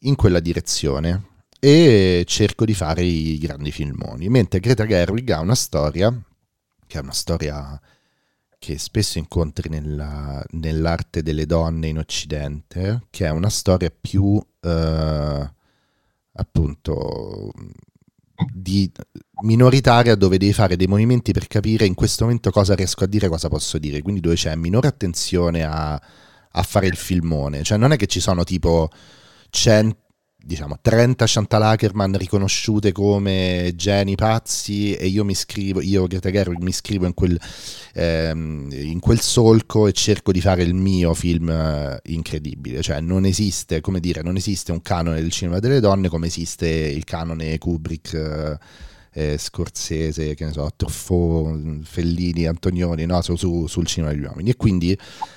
in 0.00 0.14
quella 0.16 0.40
direzione 0.40 1.34
e 1.58 2.24
cerco 2.26 2.64
di 2.64 2.74
fare 2.74 3.02
i 3.02 3.38
grandi 3.38 3.70
filmoni, 3.70 4.28
mentre 4.28 4.60
Greta 4.60 4.86
Gerwig 4.86 5.30
ha 5.30 5.40
una 5.40 5.54
storia 5.54 6.12
che 6.86 6.98
è 6.98 7.02
una 7.02 7.12
storia 7.12 7.80
che 8.58 8.78
spesso 8.78 9.18
incontri 9.18 9.68
nella, 9.68 10.42
nell'arte 10.50 11.22
delle 11.22 11.46
donne 11.46 11.88
in 11.88 11.98
Occidente, 11.98 13.06
che 13.10 13.26
è 13.26 13.30
una 13.30 13.50
storia 13.50 13.90
più 13.90 14.40
eh, 14.60 15.50
appunto 16.32 17.52
di 18.52 18.90
minoritaria 19.42 20.14
dove 20.14 20.38
devi 20.38 20.52
fare 20.52 20.76
dei 20.76 20.86
movimenti 20.86 21.32
per 21.32 21.46
capire 21.46 21.84
in 21.84 21.94
questo 21.94 22.24
momento 22.24 22.50
cosa 22.50 22.74
riesco 22.74 23.04
a 23.04 23.06
dire, 23.06 23.28
cosa 23.28 23.48
posso 23.48 23.78
dire, 23.78 24.02
quindi 24.02 24.20
dove 24.20 24.36
c'è 24.36 24.54
minore 24.54 24.88
attenzione 24.88 25.64
a, 25.64 25.92
a 25.94 26.62
fare 26.62 26.86
il 26.86 26.96
filmone, 26.96 27.62
cioè 27.62 27.78
non 27.78 27.92
è 27.92 27.96
che 27.96 28.06
ci 28.06 28.20
sono 28.20 28.44
tipo 28.44 28.88
100 29.50 30.04
diciamo 30.46 30.78
30 30.80 31.24
Chantal 31.26 31.62
Ackerman 31.62 32.16
riconosciute 32.16 32.92
come 32.92 33.72
geni 33.74 34.14
pazzi 34.14 34.94
e 34.94 35.08
io 35.08 35.24
mi 35.24 35.34
scrivo, 35.34 35.80
io 35.80 36.06
Greta 36.06 36.30
Gerwig 36.30 36.62
mi 36.62 36.72
scrivo 36.72 37.04
in 37.04 37.14
quel, 37.14 37.38
ehm, 37.94 38.68
in 38.70 39.00
quel 39.00 39.20
solco 39.20 39.88
e 39.88 39.92
cerco 39.92 40.30
di 40.30 40.40
fare 40.40 40.62
il 40.62 40.74
mio 40.74 41.14
film 41.14 41.50
eh, 41.50 42.00
incredibile, 42.04 42.80
cioè 42.80 43.00
non 43.00 43.24
esiste, 43.24 43.80
come 43.80 43.98
dire, 43.98 44.22
non 44.22 44.36
esiste 44.36 44.70
un 44.70 44.80
canone 44.82 45.20
del 45.20 45.32
cinema 45.32 45.58
delle 45.58 45.80
donne 45.80 46.08
come 46.08 46.28
esiste 46.28 46.68
il 46.68 47.02
canone 47.02 47.58
Kubrick 47.58 48.12
eh, 48.14 48.58
eh, 49.16 49.38
Scorsese, 49.38 50.34
che 50.34 50.44
ne 50.44 50.52
so, 50.52 50.68
Truffaut, 50.76 51.82
Fellini, 51.84 52.44
Antonioni, 52.44 53.06
no? 53.06 53.22
su, 53.22 53.34
su, 53.36 53.66
sul 53.66 53.86
cinema 53.86 54.12
degli 54.12 54.24
uomini. 54.24 54.50
E 54.50 54.56
quindi 54.56 54.96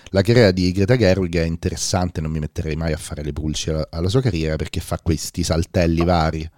la 0.10 0.22
carriera 0.22 0.52
di 0.52 0.74
Greta 0.74 0.98
Gerwig 0.98 1.38
è 1.38 1.44
interessante, 1.44 2.20
non 2.20 2.30
mi 2.30 2.40
metterei 2.40 2.76
mai 2.76 2.92
a 2.92 2.98
fare 2.98 3.24
le 3.24 3.32
pulci 3.32 3.70
alla, 3.70 3.88
alla 3.90 4.10
sua 4.10 4.22
carriera 4.22 4.58
perché 4.58 4.82
fa 4.82 5.00
questi 5.02 5.44
saltelli 5.44 6.04
vari, 6.04 6.50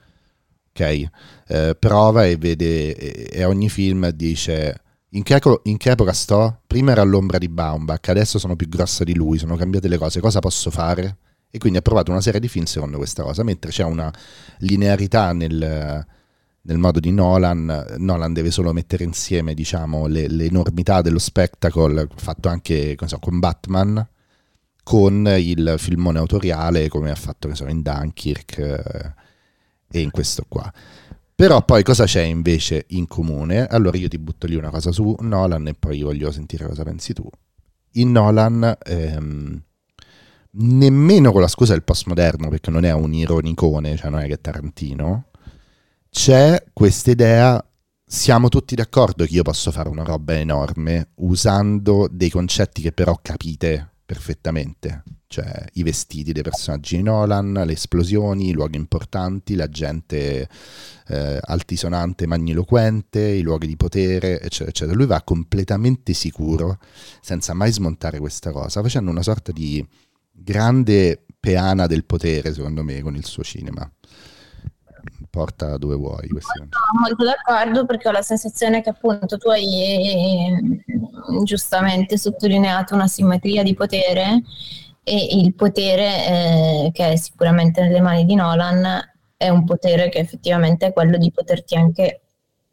ok? 0.69 1.03
Eh, 1.47 1.76
prova 1.78 2.26
e 2.26 2.38
vede, 2.38 2.95
e, 2.95 3.30
e 3.32 3.43
ogni 3.45 3.69
film 3.69 4.09
dice... 4.09 4.82
In 5.13 5.24
che, 5.24 5.38
in 5.63 5.76
che, 5.76 5.91
epoca 5.91 6.13
sto? 6.13 6.61
Prima 6.65 6.91
era 6.93 7.01
all'ombra 7.01 7.38
di 7.38 7.49
Baumbach, 7.49 8.07
adesso 8.07 8.39
sono 8.39 8.55
più 8.55 8.69
grossa 8.69 9.03
di 9.03 9.13
lui, 9.13 9.38
sono 9.38 9.57
cambiate 9.57 9.89
le 9.89 9.97
cose, 9.97 10.22
cosa 10.22 10.39
posso 10.39 10.72
fare? 10.72 11.17
E 11.51 11.57
quindi 11.57 11.80
ha 11.80 11.82
provato 11.82 12.11
una 12.11 12.22
serie 12.22 12.39
di 12.39 12.47
film 12.47 12.63
secondo 12.63 12.95
questa 12.95 13.22
cosa, 13.22 13.43
mentre 13.43 13.72
c'è 13.72 13.84
una 13.84 14.09
linearità 14.59 15.34
nel, 15.34 16.05
nel 16.64 16.78
modo 16.78 16.99
di 16.99 17.12
Nolan, 17.12 17.95
Nolan 17.97 18.34
deve 18.34 18.51
solo 18.51 18.72
mettere 18.74 19.03
insieme 19.03 19.53
diciamo, 19.53 20.07
le, 20.07 20.26
enormità 20.26 21.01
dello 21.01 21.20
spectacle 21.20 22.07
fatto 22.16 22.49
anche 22.49 22.95
so, 23.05 23.18
con 23.20 23.39
Batman 23.39 24.07
con 24.84 25.32
il 25.38 25.76
filmone 25.78 26.20
autoriale 26.20 26.88
come 26.88 27.12
ha 27.12 27.16
fatto 27.16 27.53
so, 27.53 27.68
in 27.68 27.82
Dunkirk 27.82 28.57
eh, 28.57 29.14
e 29.91 30.01
in 30.01 30.12
questo 30.12 30.45
qua. 30.47 30.72
Però 31.34 31.64
poi 31.66 31.82
cosa 31.82 32.05
c'è 32.05 32.22
invece 32.22 32.86
in 32.89 33.07
comune? 33.07 33.66
Allora 33.66 33.97
io 33.97 34.07
ti 34.07 34.20
butto 34.20 34.45
lì 34.45 34.55
una 34.55 34.70
cosa 34.70 34.91
su 34.91 35.16
Nolan 35.22 35.68
e 35.68 35.74
poi 35.74 36.01
voglio 36.01 36.32
sentire 36.32 36.68
cosa 36.68 36.84
pensi 36.84 37.14
tu. 37.14 37.28
In 37.93 38.12
Nolan 38.12 38.78
ehm, 38.84 39.62
nemmeno 40.51 41.32
con 41.32 41.41
la 41.41 41.47
scusa 41.47 41.74
del 41.74 41.84
postmoderno, 41.84 42.49
perché 42.49 42.70
non 42.70 42.84
è 42.84 42.91
un 42.91 43.14
ironicone, 43.14 43.95
cioè 43.97 44.12
non 44.12 44.20
è 44.20 44.28
che 44.28 44.34
è 44.34 44.41
Tarantino, 44.41 45.31
c'è 46.12 46.62
questa 46.74 47.09
idea, 47.09 47.66
siamo 48.05 48.49
tutti 48.49 48.76
d'accordo 48.76 49.24
che 49.24 49.34
io 49.34 49.43
posso 49.43 49.72
fare 49.72 49.88
una 49.88 50.03
roba 50.03 50.34
enorme 50.34 51.12
usando 51.16 52.09
dei 52.12 52.30
concetti 52.30 52.82
che 52.82 52.91
però 52.91 53.18
capite 53.22 53.93
perfettamente, 54.05 55.03
cioè 55.28 55.66
i 55.76 55.84
vestiti 55.84 56.34
dei 56.34 56.43
personaggi 56.43 56.97
di 56.97 57.03
Nolan, 57.03 57.53
le 57.66 57.72
esplosioni, 57.72 58.49
i 58.49 58.51
luoghi 58.51 58.76
importanti, 58.76 59.55
la 59.55 59.70
gente 59.70 60.49
eh, 61.07 61.39
altisonante, 61.41 62.28
magniloquente, 62.28 63.22
i 63.22 63.41
luoghi 63.41 63.68
di 63.68 63.78
potere, 63.78 64.41
eccetera, 64.41 64.70
eccetera. 64.70 64.97
Lui 64.97 65.05
va 65.05 65.22
completamente 65.22 66.12
sicuro, 66.12 66.78
senza 67.22 67.53
mai 67.53 67.72
smontare 67.72 68.20
questa 68.20 68.51
cosa, 68.51 68.82
facendo 68.82 69.09
una 69.09 69.24
sorta 69.24 69.53
di 69.53 69.84
grande 70.30 71.24
peana 71.39 71.88
del 71.88 72.03
potere, 72.03 72.53
secondo 72.53 72.84
me, 72.84 73.01
con 73.01 73.16
il 73.16 73.26
suo 73.26 73.43
cinema. 73.43 73.89
Porta 75.30 75.78
dove 75.78 75.95
vuoi. 75.95 76.28
Sono 76.28 76.68
molto 76.99 77.24
d'accordo 77.24 77.86
perché 77.86 78.08
ho 78.10 78.12
la 78.12 78.22
sensazione 78.22 78.82
che 78.82 78.89
appunto 78.89 79.38
tu 79.38 79.49
hai 79.49 79.66
eh, 79.66 80.84
giustamente 81.43 82.18
sottolineato 82.18 82.95
una 82.95 83.08
simmetria 83.08 83.64
di 83.64 83.74
potere 83.74 84.41
e 85.04 85.28
il 85.39 85.54
potere 85.56 86.28
eh, 86.28 86.89
che 86.93 87.12
è 87.12 87.16
sicuramente 87.16 87.82
nelle 87.82 88.02
mani 88.02 88.26
di 88.26 88.36
Nolan 88.36 89.10
è 89.36 89.49
un 89.49 89.66
potere 89.66 90.10
che 90.10 90.20
effettivamente 90.20 90.88
è 90.88 90.93
quello 90.93 91.18
di 91.18 91.32
poterti 91.32 91.76
anche, 91.76 92.22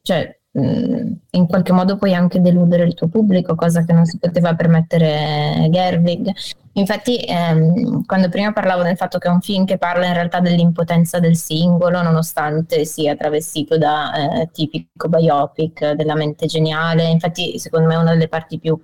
cioè 0.03 0.38
in 0.53 1.47
qualche 1.47 1.73
modo 1.73 1.97
puoi 1.97 2.15
anche 2.15 2.41
deludere 2.41 2.85
il 2.85 2.95
tuo 2.95 3.09
pubblico, 3.09 3.55
cosa 3.55 3.85
che 3.85 3.93
non 3.93 4.07
si 4.07 4.19
poteva 4.19 4.55
permettere 4.55 5.69
Gerwig. 5.71 6.33
Infatti, 6.73 7.17
ehm, 7.17 8.05
quando 8.05 8.29
prima 8.29 8.53
parlavo 8.53 8.83
del 8.83 8.97
fatto 8.97 9.19
che 9.19 9.29
è 9.29 9.31
un 9.31 9.41
film 9.41 9.65
che 9.65 9.79
parla 9.79 10.07
in 10.07 10.15
realtà 10.15 10.41
dell'impotenza 10.41 11.19
del 11.19 11.37
singolo, 11.37 12.03
nonostante 12.03 12.85
sia 12.85 13.17
travestito 13.17 13.77
da 13.77 14.41
eh, 14.41 14.49
tipico 14.53 15.09
biopic 15.09 15.93
della 15.93 16.15
mente 16.15 16.47
geniale, 16.47 17.05
infatti, 17.05 17.59
secondo 17.59 17.89
me, 17.89 17.97
una 17.97 18.13
delle 18.13 18.29
parti 18.29 18.59
più 18.59 18.81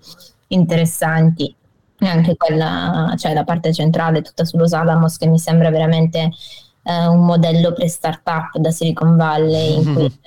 interessanti 0.48 1.54
è 1.96 2.06
anche 2.06 2.36
quella, 2.36 3.14
cioè 3.16 3.32
la 3.32 3.44
parte 3.44 3.72
centrale 3.72 4.22
tutta 4.22 4.44
sullo 4.44 4.66
Salamos, 4.66 5.16
che 5.16 5.26
mi 5.26 5.38
sembra 5.38 5.70
veramente 5.70 6.30
eh, 6.82 7.06
un 7.06 7.24
modello 7.24 7.72
per 7.72 7.88
startup 7.88 8.56
da 8.58 8.70
Silicon 8.70 9.16
Valley, 9.16 9.76
in 9.76 9.94
cui 9.94 10.20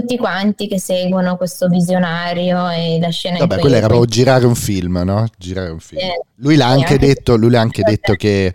tutti 0.00 0.16
quanti 0.16 0.66
che 0.66 0.78
seguono 0.78 1.36
questo 1.36 1.68
visionario 1.68 2.68
e 2.70 2.98
la 3.00 3.10
scena 3.10 3.38
Vabbè, 3.38 3.58
quello 3.58 3.76
era 3.76 3.86
proprio 3.86 4.08
girare 4.08 4.46
un 4.46 4.54
film, 4.54 5.02
no? 5.04 5.26
Girare 5.36 5.70
un 5.70 5.80
film. 5.80 6.00
Eh, 6.00 6.22
lui 6.36 6.56
l'ha 6.56 6.66
anche, 6.66 6.94
anche 6.94 7.06
detto, 7.06 7.36
lui 7.36 7.50
l'ha 7.50 7.60
anche 7.60 7.82
detto 7.82 8.14
che 8.14 8.52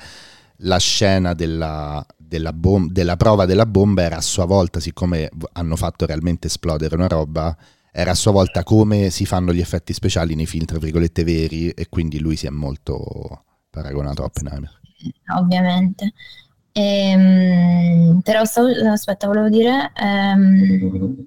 la 0.60 0.78
scena 0.78 1.34
della, 1.34 2.06
della, 2.18 2.54
bom- 2.54 2.92
della 2.92 3.18
prova 3.18 3.46
della 3.46 3.66
bomba 3.66 4.04
era 4.04 4.18
a 4.18 4.22
sua 4.22 4.46
volta, 4.46 4.80
siccome 4.80 5.30
hanno 5.54 5.76
fatto 5.76 6.06
realmente 6.06 6.48
esplodere 6.48 6.96
una 6.96 7.08
roba, 7.08 7.56
era 7.92 8.12
a 8.12 8.16
sua 8.16 8.32
volta 8.32 8.64
come 8.64 9.10
si 9.10 9.26
fanno 9.26 9.54
gli 9.54 9.62
effetti 9.62 9.94
speciali 9.94 10.36
nei 10.36 10.46
film, 10.46 10.66
tra 10.66 10.80
virgolette, 10.80 11.24
veri, 11.24 11.70
e 11.70 11.88
quindi 11.90 12.20
lui 12.20 12.36
si 12.36 12.48
è 12.48 12.50
molto 12.50 13.44
paragonato 13.70 14.22
a 14.22 14.26
Oppenheimer. 14.26 14.80
Ovviamente. 15.38 16.14
Ehm, 16.72 18.20
però 18.22 18.42
aspetta, 18.42 19.28
volevo 19.28 19.48
dire 19.48 19.94
ehm, 19.96 21.26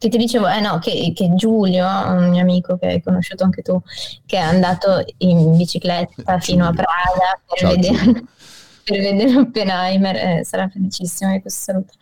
che 0.00 0.08
ti 0.08 0.16
dicevo, 0.16 0.48
eh 0.48 0.60
no, 0.60 0.78
che, 0.78 1.12
che, 1.14 1.34
Giulio, 1.34 1.86
un 1.86 2.30
mio 2.30 2.40
amico 2.40 2.78
che 2.78 2.86
hai 2.86 3.02
conosciuto 3.02 3.44
anche 3.44 3.60
tu, 3.60 3.78
che 4.24 4.38
è 4.38 4.40
andato 4.40 5.04
in 5.18 5.58
bicicletta 5.58 6.38
fino 6.38 6.66
a 6.66 6.72
Praga 6.72 7.38
per 7.46 7.58
Ciao, 7.58 7.70
vedere, 7.74 8.24
per 8.82 8.98
vedere 8.98 9.36
Oppenheimer, 9.36 10.16
eh, 10.16 10.40
sarà 10.42 10.70
felicissimo 10.70 11.32
di 11.32 11.42
questo 11.42 11.60
saluto, 11.60 11.92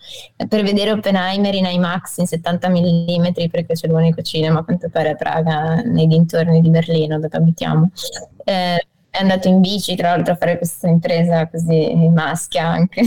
per 0.48 0.62
vedere 0.62 0.92
Oppenheimer 0.92 1.52
in 1.56 1.64
IMAX 1.64 2.18
in 2.18 2.28
70 2.28 2.68
mm 2.68 3.26
perché 3.50 3.74
c'è 3.74 3.88
l'unico 3.88 4.22
cinema 4.22 4.60
a 4.60 4.62
quanto 4.62 4.88
pare 4.90 5.10
a 5.10 5.14
Praga 5.16 5.82
nei 5.82 6.06
dintorni 6.06 6.60
di 6.60 6.70
Berlino 6.70 7.18
dove 7.18 7.36
abitiamo. 7.36 7.90
Eh, 8.44 8.86
è 9.18 9.22
andato 9.22 9.48
in 9.48 9.60
bici 9.60 9.96
tra 9.96 10.10
l'altro 10.10 10.34
a 10.34 10.36
fare 10.36 10.56
questa 10.56 10.88
impresa 10.88 11.48
così 11.48 11.94
maschia 12.08 12.66
anche. 12.66 13.00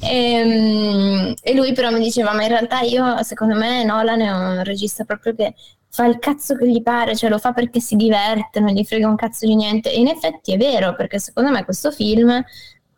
E, 0.00 0.08
ehm, 0.08 1.34
e, 1.42 1.54
lui 1.54 1.72
però 1.72 1.90
mi 1.90 2.00
diceva 2.00 2.32
ma 2.32 2.42
in 2.42 2.48
realtà 2.48 2.80
io 2.80 3.22
secondo 3.22 3.56
me 3.56 3.84
Nolan 3.84 4.20
è 4.20 4.30
un 4.30 4.64
regista 4.64 5.04
proprio 5.04 5.34
che 5.34 5.54
fa 5.90 6.06
il 6.06 6.18
cazzo 6.18 6.54
che 6.56 6.68
gli 6.68 6.82
pare 6.82 7.16
cioè 7.16 7.28
lo 7.28 7.38
fa 7.38 7.52
perché 7.52 7.80
si 7.80 7.96
diverte 7.96 8.60
non 8.60 8.70
gli 8.70 8.84
frega 8.84 9.08
un 9.08 9.16
cazzo 9.16 9.46
di 9.46 9.56
niente 9.56 9.92
e 9.92 9.98
in 9.98 10.06
effetti 10.06 10.52
è 10.52 10.56
vero 10.56 10.94
perché 10.94 11.18
secondo 11.18 11.50
me 11.50 11.64
questo 11.64 11.90
film 11.90 12.42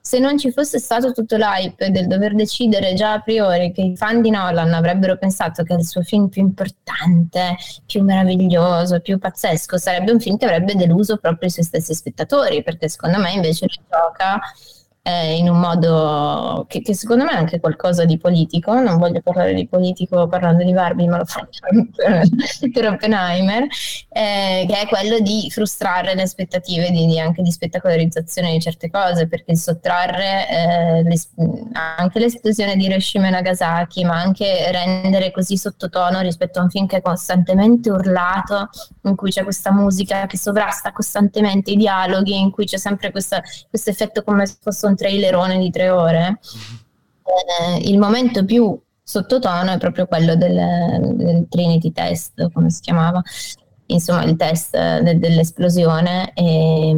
se 0.05 0.19
non 0.19 0.37
ci 0.37 0.51
fosse 0.51 0.81
stato 0.81 1.13
tutto 1.13 1.37
l'hype 1.37 1.93
del 1.93 2.09
dover 2.09 2.35
decidere 2.35 2.93
già 2.95 3.13
a 3.13 3.21
priori 3.21 3.71
che 3.71 3.83
i 3.83 3.97
fan 3.97 4.21
di 4.21 4.31
Nolan 4.31 4.75
avrebbero 4.75 5.17
pensato 5.17 5.63
che 5.63 5.75
il 5.75 5.87
suo 5.87 6.03
film 6.03 6.29
più 6.29 6.43
importante, 6.43 7.57
più 7.87 8.03
meraviglioso, 8.03 8.99
più 8.99 9.19
pazzesco 9.19 9.79
sarebbe 9.79 10.11
un 10.11 10.19
film 10.19 10.37
che 10.37 10.47
avrebbe 10.47 10.75
deluso 10.75 11.19
proprio 11.19 11.49
i 11.49 11.53
suoi 11.53 11.65
stessi 11.65 11.95
spettatori, 11.95 12.65
perché 12.65 12.89
secondo 12.89 13.19
me 13.19 13.31
invece 13.31 13.67
gioca 13.67 14.41
eh, 15.05 15.37
in 15.37 15.49
un 15.49 15.59
modo 15.59 16.65
che, 16.69 16.81
che, 16.81 16.95
secondo 16.95 17.25
me 17.25 17.33
è 17.33 17.37
anche 17.37 17.59
qualcosa 17.59 18.05
di 18.05 18.19
politico, 18.19 18.73
non 18.81 18.99
voglio 18.99 19.21
parlare 19.21 19.53
di 19.53 19.67
politico 19.67 20.29
parlando 20.29 20.63
di 20.63 20.73
Barbie, 20.73 21.09
ma 21.09 21.19
lo 21.19 21.25
faccio 21.25 21.61
per, 22.73 22.87
Oppenheimer, 22.87 23.65
eh, 24.09 24.65
che 24.69 24.81
è 24.81 24.87
quello 24.87 25.19
di 25.19 25.49
frustrare 25.51 26.15
le 26.15 26.23
aspettative 26.23 26.91
di, 26.91 27.07
di, 27.07 27.19
anche 27.19 27.43
di 27.43 27.51
spettacolarizzazione 27.51 28.53
di 28.53 28.61
certe 28.61 28.91
cose, 28.91 29.27
perché 29.27 29.57
sottrarre 29.57 30.49
eh, 30.49 31.03
le, 31.03 31.17
anche 31.73 32.21
l'esplosione 32.21 32.77
di 32.77 32.85
Hiroshima 32.85 33.27
e 33.27 33.31
Nagasaki, 33.31 34.05
ma 34.05 34.21
anche 34.21 34.71
rendere 34.71 35.33
così 35.33 35.57
sottotono 35.57 36.21
rispetto 36.21 36.61
a 36.61 36.63
un 36.63 36.71
film 36.71 36.87
che 36.87 36.99
è 36.99 37.03
costantemente 37.03 37.91
urlato, 37.91 38.69
in 39.03 39.17
cui 39.17 39.33
c'è 39.33 39.43
questa 39.43 39.73
musica 39.73 40.27
che 40.27 40.39
sovrasta 40.39 40.93
costantemente 40.93 41.73
i 41.73 41.77
dialoghi, 41.77 42.39
in 42.39 42.53
cui 42.53 42.67
c'è 42.67 42.79
sempre 42.79 43.11
questo 43.11 43.41
effetto 43.71 44.23
come 44.23 44.47
se 44.47 44.57
fosse 44.61 44.87
un 44.87 44.91
un 44.93 44.97
trailerone 44.97 45.59
di 45.59 45.71
tre 45.71 45.91
ore, 45.91 46.39
eh, 47.25 47.89
il 47.89 47.99
momento 47.99 48.45
più 48.45 48.79
sottotono 49.03 49.73
è 49.73 49.79
proprio 49.79 50.07
quello 50.07 50.37
del, 50.37 51.15
del, 51.15 51.47
Trinity 51.49 51.93
Test, 51.93 52.51
come 52.53 52.71
si 52.71 52.81
chiamava, 52.81 53.23
insomma 53.87 54.23
il 54.23 54.37
test 54.37 54.73
de, 54.77 55.19
dell'esplosione 55.19 56.33
e, 56.35 56.91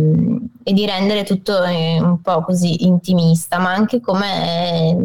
e, 0.63 0.73
di 0.73 0.87
rendere 0.87 1.25
tutto 1.25 1.63
eh, 1.65 2.01
un 2.01 2.21
po' 2.21 2.43
così 2.43 2.85
intimista, 2.85 3.59
ma 3.59 3.73
anche 3.73 4.01
come 4.01 4.97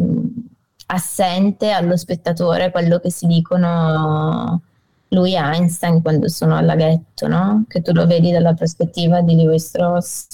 assente 0.86 1.70
allo 1.70 1.96
spettatore 1.96 2.70
quello 2.70 2.98
che 2.98 3.10
si 3.10 3.26
dicono 3.26 4.60
lui 5.08 5.34
e 5.34 5.38
Einstein 5.38 6.02
quando 6.02 6.28
sono 6.28 6.56
al 6.56 6.66
laghetto, 6.66 7.26
no? 7.26 7.64
che 7.68 7.82
tu 7.82 7.92
lo 7.92 8.06
vedi 8.06 8.30
dalla 8.30 8.54
prospettiva 8.54 9.20
di 9.22 9.34
Lewis 9.34 9.66
Strauss 9.66 10.28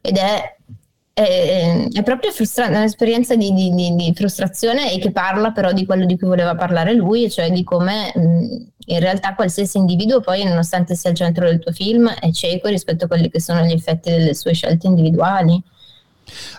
ed 0.00 0.16
è 0.16 0.55
è, 1.18 1.88
è 1.90 2.02
proprio 2.02 2.30
frustrante, 2.30 2.76
un'esperienza 2.76 3.36
di, 3.36 3.50
di, 3.54 3.72
di, 3.72 4.12
frustrazione 4.14 4.92
e 4.92 4.98
che 4.98 5.12
parla 5.12 5.50
però 5.50 5.72
di 5.72 5.86
quello 5.86 6.04
di 6.04 6.18
cui 6.18 6.28
voleva 6.28 6.54
parlare 6.54 6.92
lui, 6.92 7.30
cioè 7.30 7.50
di 7.50 7.64
come 7.64 8.12
in 8.14 9.00
realtà 9.00 9.34
qualsiasi 9.34 9.78
individuo 9.78 10.20
poi, 10.20 10.44
nonostante 10.44 10.94
sia 10.94 11.08
al 11.08 11.16
centro 11.16 11.46
del 11.46 11.58
tuo 11.58 11.72
film, 11.72 12.06
è 12.10 12.30
cieco 12.32 12.68
rispetto 12.68 13.06
a 13.06 13.08
quelli 13.08 13.30
che 13.30 13.40
sono 13.40 13.62
gli 13.62 13.72
effetti 13.72 14.10
delle 14.10 14.34
sue 14.34 14.52
scelte 14.52 14.88
individuali. 14.88 15.58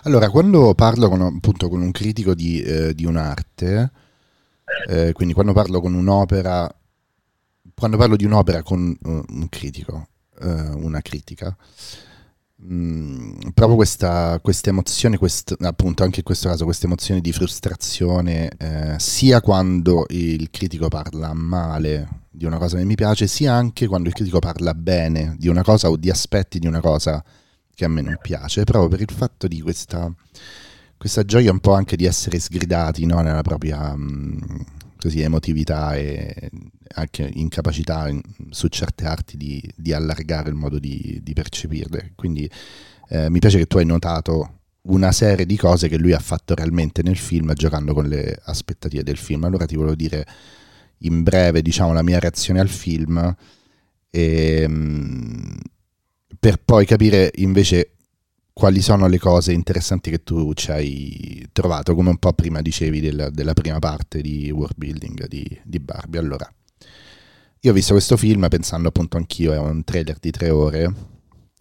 Allora, 0.02 0.28
quando 0.28 0.74
parlo 0.74 1.08
con, 1.08 1.20
appunto 1.20 1.68
con 1.68 1.80
un 1.80 1.92
critico 1.92 2.34
di, 2.34 2.60
eh, 2.60 2.94
di 2.94 3.04
un'arte, 3.04 3.92
eh, 4.88 5.12
quindi 5.12 5.34
quando 5.34 5.52
parlo 5.52 5.80
con 5.80 5.94
un'opera, 5.94 6.68
quando 7.76 7.96
parlo 7.96 8.16
di 8.16 8.24
un'opera 8.24 8.64
con 8.64 8.96
uh, 9.00 9.22
un 9.28 9.48
critico, 9.48 10.08
uh, 10.40 10.76
una 10.84 11.00
critica, 11.00 11.56
Mm, 12.60 13.50
proprio 13.54 13.76
questa, 13.76 14.40
questa 14.42 14.70
emozione, 14.70 15.16
quest, 15.16 15.54
appunto 15.60 16.02
anche 16.02 16.18
in 16.18 16.24
questo 16.24 16.48
caso, 16.48 16.64
questa 16.64 16.86
emozione 16.86 17.20
di 17.20 17.32
frustrazione, 17.32 18.50
eh, 18.58 18.96
sia 18.98 19.40
quando 19.40 20.06
il 20.08 20.50
critico 20.50 20.88
parla 20.88 21.32
male 21.34 22.24
di 22.30 22.44
una 22.44 22.58
cosa 22.58 22.76
che 22.76 22.84
mi 22.84 22.96
piace, 22.96 23.28
sia 23.28 23.52
anche 23.54 23.86
quando 23.86 24.08
il 24.08 24.14
critico 24.14 24.40
parla 24.40 24.74
bene 24.74 25.36
di 25.38 25.46
una 25.46 25.62
cosa 25.62 25.88
o 25.88 25.96
di 25.96 26.10
aspetti 26.10 26.58
di 26.58 26.66
una 26.66 26.80
cosa 26.80 27.22
che 27.72 27.84
a 27.84 27.88
me 27.88 28.00
non 28.00 28.18
piace, 28.20 28.64
proprio 28.64 28.88
per 28.88 29.00
il 29.02 29.16
fatto 29.16 29.46
di 29.46 29.60
questa, 29.60 30.12
questa 30.96 31.22
gioia 31.24 31.52
un 31.52 31.60
po' 31.60 31.74
anche 31.74 31.96
di 31.96 32.06
essere 32.06 32.40
sgridati 32.40 33.06
no? 33.06 33.20
nella 33.20 33.42
propria... 33.42 33.94
Mh, 33.94 34.02
mm, 34.02 34.60
così 34.98 35.20
emotività 35.20 35.94
e 35.96 36.50
anche 36.94 37.30
incapacità 37.34 38.08
in, 38.08 38.20
su 38.50 38.68
certe 38.68 39.04
arti 39.06 39.36
di, 39.36 39.62
di, 39.74 39.92
allargare 39.92 40.48
il 40.48 40.54
modo 40.54 40.78
di, 40.78 41.20
di 41.22 41.32
percepirle. 41.32 42.12
Quindi 42.14 42.50
eh, 43.08 43.30
mi 43.30 43.38
piace 43.38 43.58
che 43.58 43.66
tu 43.66 43.78
hai 43.78 43.86
notato 43.86 44.58
una 44.82 45.12
serie 45.12 45.46
di 45.46 45.56
cose 45.56 45.88
che 45.88 45.98
lui 45.98 46.12
ha 46.12 46.18
fatto 46.18 46.54
realmente 46.54 47.02
nel 47.02 47.16
film 47.16 47.52
giocando 47.54 47.94
con 47.94 48.06
le 48.06 48.38
aspettative 48.44 49.02
del 49.02 49.16
film. 49.16 49.44
Allora 49.44 49.66
ti 49.66 49.76
volevo 49.76 49.94
dire 49.94 50.26
in 51.02 51.22
breve 51.22 51.62
diciamo 51.62 51.92
la 51.92 52.02
mia 52.02 52.18
reazione 52.18 52.60
al 52.60 52.68
film 52.68 53.36
e, 54.10 54.60
ehm, 54.62 55.58
per 56.38 56.60
poi 56.64 56.86
capire 56.86 57.30
invece 57.36 57.92
quali 58.58 58.82
sono 58.82 59.06
le 59.06 59.20
cose 59.20 59.52
interessanti 59.52 60.10
che 60.10 60.24
tu 60.24 60.52
ci 60.52 60.72
hai 60.72 61.48
trovato, 61.52 61.94
come 61.94 62.08
un 62.08 62.16
po' 62.16 62.32
prima 62.32 62.60
dicevi 62.60 62.98
della, 62.98 63.30
della 63.30 63.52
prima 63.52 63.78
parte 63.78 64.20
di 64.20 64.50
world 64.50 64.74
building 64.76 65.28
di, 65.28 65.60
di, 65.62 65.78
Barbie. 65.78 66.18
Allora, 66.18 66.52
io 67.60 67.70
ho 67.70 67.72
visto 67.72 67.92
questo 67.92 68.16
film 68.16 68.48
pensando 68.48 68.88
appunto 68.88 69.16
anch'io, 69.16 69.52
è 69.52 69.58
un 69.58 69.84
trailer 69.84 70.18
di 70.18 70.32
tre 70.32 70.50
ore, 70.50 70.92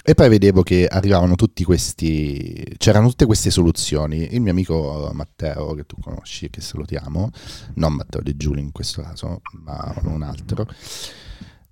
e 0.03 0.15
poi 0.15 0.27
vedevo 0.27 0.63
che 0.63 0.87
arrivavano 0.87 1.35
tutti 1.35 1.63
questi, 1.63 2.65
c'erano 2.77 3.09
tutte 3.09 3.27
queste 3.27 3.51
soluzioni. 3.51 4.33
Il 4.33 4.41
mio 4.41 4.49
amico 4.49 5.11
Matteo, 5.13 5.75
che 5.75 5.85
tu 5.85 5.97
conosci, 6.01 6.49
che 6.49 6.61
salutiamo, 6.61 7.29
non 7.75 7.93
Matteo 7.93 8.21
De 8.21 8.35
Giulio 8.35 8.63
in 8.63 8.71
questo 8.71 9.03
caso, 9.03 9.41
ma 9.63 9.93
un 10.05 10.23
altro 10.23 10.65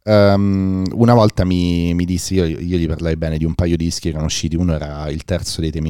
Um, 0.07 0.85
una 0.93 1.15
volta 1.15 1.43
mi, 1.45 1.95
mi 1.95 2.05
disse, 2.05 2.35
io, 2.35 2.45
io, 2.45 2.77
gli 2.77 2.87
parlai 2.87 3.15
bene 3.15 3.39
di 3.39 3.45
un 3.45 3.55
paio 3.55 3.75
di 3.75 3.85
dischi 3.85 4.01
che 4.01 4.09
erano 4.09 4.25
usciti, 4.25 4.55
uno 4.55 4.75
era 4.75 5.09
il 5.09 5.23
terzo 5.23 5.61
dei 5.61 5.71
temi 5.71 5.89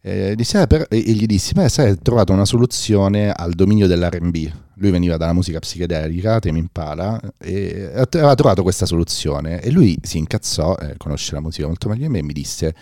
eh, 0.00 0.34
disse, 0.36 0.62
eh, 0.62 0.66
per, 0.66 0.86
e 0.88 0.98
gli 0.98 1.26
dissi, 1.26 1.52
beh 1.54 1.68
sai, 1.68 1.90
hai 1.90 1.98
trovato 2.00 2.32
una 2.32 2.44
soluzione 2.44 3.30
al 3.30 3.52
dominio 3.52 3.86
dell'R&B, 3.86 4.50
lui 4.74 4.90
veniva 4.90 5.16
dalla 5.16 5.32
musica 5.32 5.58
psichedelica, 5.58 6.38
temi 6.38 6.60
Impala, 6.60 7.20
e 7.36 7.90
aveva 7.92 8.34
trovato 8.34 8.62
questa 8.62 8.86
soluzione. 8.86 9.60
E 9.60 9.70
lui 9.70 9.98
si 10.02 10.18
incazzò, 10.18 10.76
eh, 10.76 10.96
conosce 10.96 11.34
la 11.34 11.40
musica 11.40 11.66
molto 11.66 11.88
meglio 11.88 12.06
di 12.06 12.08
me, 12.08 12.18
e 12.18 12.22
mi 12.22 12.32
disse, 12.32 12.74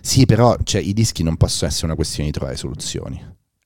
sì 0.00 0.26
però 0.26 0.56
cioè, 0.62 0.80
i 0.80 0.92
dischi 0.92 1.22
non 1.22 1.36
possono 1.36 1.70
essere 1.70 1.86
una 1.86 1.96
questione 1.96 2.30
di 2.30 2.32
trovare 2.34 2.56
soluzioni, 2.56 3.20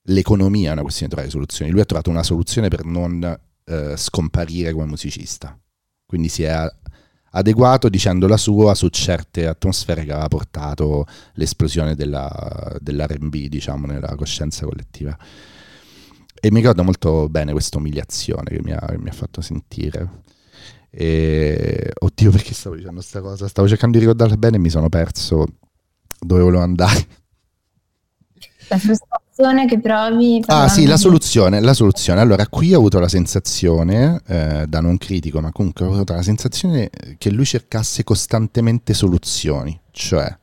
l'economia 0.05 0.71
è 0.71 0.73
una 0.73 0.83
questione 0.83 1.09
di 1.09 1.15
trovare 1.15 1.31
soluzioni, 1.31 1.71
lui 1.71 1.81
ha 1.81 1.85
trovato 1.85 2.11
una 2.11 2.23
soluzione 2.23 2.69
per 2.69 2.85
non 2.85 3.39
eh, 3.65 3.97
scomparire 3.97 4.73
come 4.73 4.87
musicista. 4.87 5.59
Quindi 6.07 6.29
si 6.29 6.43
è 6.43 6.71
adeguato 7.37 7.89
dicendo 7.89 8.27
la 8.27 8.37
sua 8.37 8.75
su 8.75 8.89
certe 8.89 9.47
atmosfere 9.47 10.05
che 10.05 10.13
aveva 10.13 10.29
portato 10.29 11.07
l'esplosione 11.35 11.95
della, 11.95 12.77
dell'R&B, 12.79 13.49
diciamo, 13.49 13.87
nella 13.87 14.15
coscienza 14.15 14.65
collettiva. 14.65 15.17
E 16.41 16.51
mi 16.51 16.59
ricordo 16.59 16.85
molto 16.85 17.29
bene 17.29 17.53
questa 17.53 17.79
umiliazione 17.79 18.51
che 18.51 18.63
mi 18.63 18.73
ha, 18.73 18.79
che 18.79 18.99
mi 18.99 19.09
ha 19.09 19.13
fatto 19.13 19.41
sentire. 19.41 20.23
E, 20.91 21.91
oddio, 21.99 22.31
perché 22.31 22.55
stavo 22.55 22.77
dicendo 22.77 22.99
questa 22.99 23.21
cosa? 23.21 23.49
Stavo 23.49 23.67
cercando 23.67 23.99
di 23.99 24.05
ricordarla 24.05 24.37
bene 24.37 24.57
e 24.57 24.61
mi 24.61 24.71
sono 24.71 24.89
perso 24.89 25.47
dove 26.21 26.43
volevo 26.43 26.63
andare. 26.63 27.07
Frustrazione 29.35 29.67
che 29.67 29.81
provi. 29.81 30.41
Ah 30.47 30.69
sì, 30.69 30.87
la 30.87 30.97
soluzione, 30.97 31.61
la 31.61 31.75
soluzione. 31.75 32.21
Allora, 32.21 32.47
qui 32.47 32.73
ho 32.73 32.79
avuto 32.79 33.01
la 33.01 33.09
sensazione, 33.09 34.21
eh, 34.29 34.65
da 34.69 34.81
non 34.81 34.97
critico, 34.97 35.41
ma 35.41 35.51
comunque 35.51 35.85
ho 35.85 35.93
avuto 35.93 36.15
la 36.15 36.23
sensazione 36.23 36.89
che 37.19 37.31
lui 37.31 37.45
cercasse 37.45 38.05
costantemente 38.05 38.95
soluzioni. 38.95 39.79
Cioè, 39.91 40.39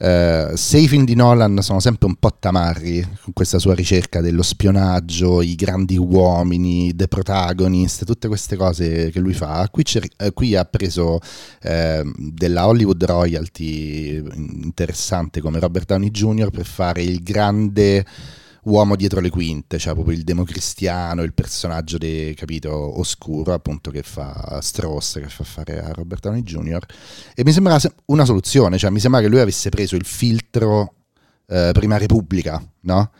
Uh, 0.00 0.56
se 0.56 0.78
i 0.78 0.88
film 0.88 1.04
di 1.04 1.14
Nolan 1.14 1.58
sono 1.60 1.78
sempre 1.78 2.06
un 2.06 2.14
po' 2.14 2.34
tamarri 2.38 3.06
con 3.22 3.34
questa 3.34 3.58
sua 3.58 3.74
ricerca 3.74 4.22
dello 4.22 4.40
spionaggio, 4.40 5.42
i 5.42 5.54
grandi 5.54 5.98
uomini, 5.98 6.96
the 6.96 7.06
protagonist, 7.06 8.06
tutte 8.06 8.26
queste 8.26 8.56
cose 8.56 9.10
che 9.10 9.20
lui 9.20 9.34
fa, 9.34 9.68
qui, 9.70 9.84
uh, 9.94 10.32
qui 10.32 10.56
ha 10.56 10.64
preso 10.64 11.16
uh, 11.16 12.12
della 12.16 12.66
Hollywood 12.66 13.04
royalty 13.04 14.16
interessante 14.16 15.42
come 15.42 15.60
Robert 15.60 15.88
Downey 15.88 16.10
Jr. 16.10 16.48
per 16.48 16.64
fare 16.64 17.02
il 17.02 17.22
grande 17.22 18.06
uomo 18.64 18.96
dietro 18.96 19.20
le 19.20 19.30
quinte, 19.30 19.78
cioè 19.78 19.94
proprio 19.94 20.16
il 20.16 20.24
democristiano, 20.24 21.22
il 21.22 21.32
personaggio 21.32 21.98
de, 21.98 22.34
capito, 22.36 22.98
oscuro, 22.98 23.52
appunto, 23.52 23.90
che 23.90 24.02
fa 24.02 24.58
Strauss, 24.60 25.20
che 25.20 25.28
fa 25.28 25.44
fare 25.44 25.82
a 25.82 25.92
Robert 25.92 26.22
Downey 26.22 26.42
Jr. 26.42 26.84
E 27.34 27.44
mi 27.44 27.52
sembra 27.52 27.78
una 28.06 28.24
soluzione, 28.24 28.78
cioè 28.78 28.90
mi 28.90 29.00
sembra 29.00 29.20
che 29.20 29.28
lui 29.28 29.40
avesse 29.40 29.68
preso 29.70 29.96
il 29.96 30.04
filtro 30.04 30.94
eh, 31.46 31.70
Prima 31.72 31.96
Repubblica, 31.96 32.62
no? 32.80 33.10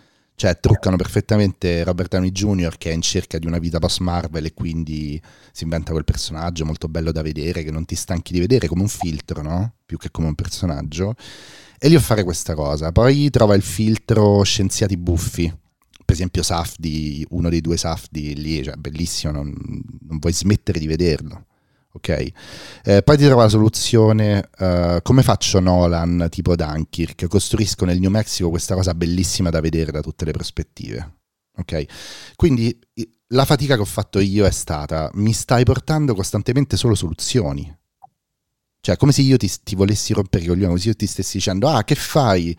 Cioè 0.41 0.59
truccano 0.59 0.97
perfettamente 0.97 1.85
Robert 1.85 2.09
Downey 2.13 2.31
Jr. 2.31 2.79
che 2.79 2.89
è 2.89 2.95
in 2.95 3.03
cerca 3.03 3.39
di 3.39 3.47
una 3.47 3.59
vita 3.59 3.79
post 3.79 4.01
Marvel 4.01 4.47
e 4.47 4.55
quindi 4.55 5.21
si 5.53 5.65
inventa 5.65 5.93
quel 5.93 6.05
personaggio 6.05 6.65
molto 6.65 6.89
bello 6.89 7.13
da 7.13 7.21
vedere, 7.21 7.63
che 7.63 7.71
non 7.71 7.85
ti 7.85 7.95
stanchi 7.95 8.33
di 8.33 8.41
vedere 8.41 8.67
come 8.67 8.81
un 8.81 8.89
filtro, 8.89 9.43
no? 9.43 9.75
Più 9.85 9.99
che 9.99 10.11
come 10.11 10.29
un 10.29 10.35
personaggio 10.35 11.15
e 11.79 11.91
gli 11.91 11.95
fa 11.97 12.01
fare 12.01 12.25
questa 12.25 12.55
cosa. 12.55 12.91
Poi 12.91 13.29
trova 13.29 13.55
il 13.55 13.61
filtro 13.61 14.43
scienziati 14.43 14.97
buffi, 14.97 15.55
per 16.07 16.15
esempio 16.15 16.43
Safdi, 16.43 17.23
uno 17.33 17.51
dei 17.51 17.61
due 17.61 17.77
Safdi 17.77 18.35
lì, 18.35 18.65
cioè 18.65 18.77
bellissimo, 18.77 19.35
non, 19.35 19.55
non 20.09 20.19
puoi 20.21 20.33
smettere 20.33 20.79
di 20.79 20.87
vederlo. 20.87 21.49
Ok, 21.93 22.33
eh, 22.85 23.03
poi 23.03 23.17
ti 23.17 23.25
trova 23.25 23.43
la 23.43 23.49
soluzione 23.49 24.49
uh, 24.59 25.03
come 25.03 25.23
faccio 25.23 25.59
Nolan 25.59 26.29
tipo 26.31 26.55
Dunkirk, 26.55 27.27
costruisco 27.27 27.85
nel 27.85 27.99
New 27.99 28.11
Mexico 28.11 28.49
questa 28.49 28.75
cosa 28.75 28.95
bellissima 28.95 29.51
da 29.51 29.61
vedere 29.61 29.91
da 29.91 30.01
tutte 30.01 30.25
le 30.25 30.31
prospettive. 30.31 31.19
Ok, 31.57 31.85
quindi 32.37 32.79
la 33.33 33.45
fatica 33.45 33.75
che 33.75 33.81
ho 33.81 33.87
fatto 33.87 34.21
io 34.21 34.47
è 34.47 34.51
stata 34.51 35.11
mi 35.15 35.33
stai 35.33 35.65
portando 35.65 36.15
costantemente 36.15 36.77
solo 36.77 36.95
soluzioni 36.95 37.79
cioè, 38.83 38.97
come 38.97 39.13
se 39.13 39.21
io 39.21 39.37
ti, 39.37 39.51
ti 39.63 39.75
volessi 39.75 40.15
rompere 40.15 40.45
i 40.45 40.47
coglioni, 40.47 40.69
come 40.69 40.79
se 40.79 40.89
io 40.89 40.95
ti 40.95 41.07
stessi 41.07 41.37
dicendo, 41.37 41.69
ah, 41.69 41.85
che 41.85 41.95
fai? 41.95 42.57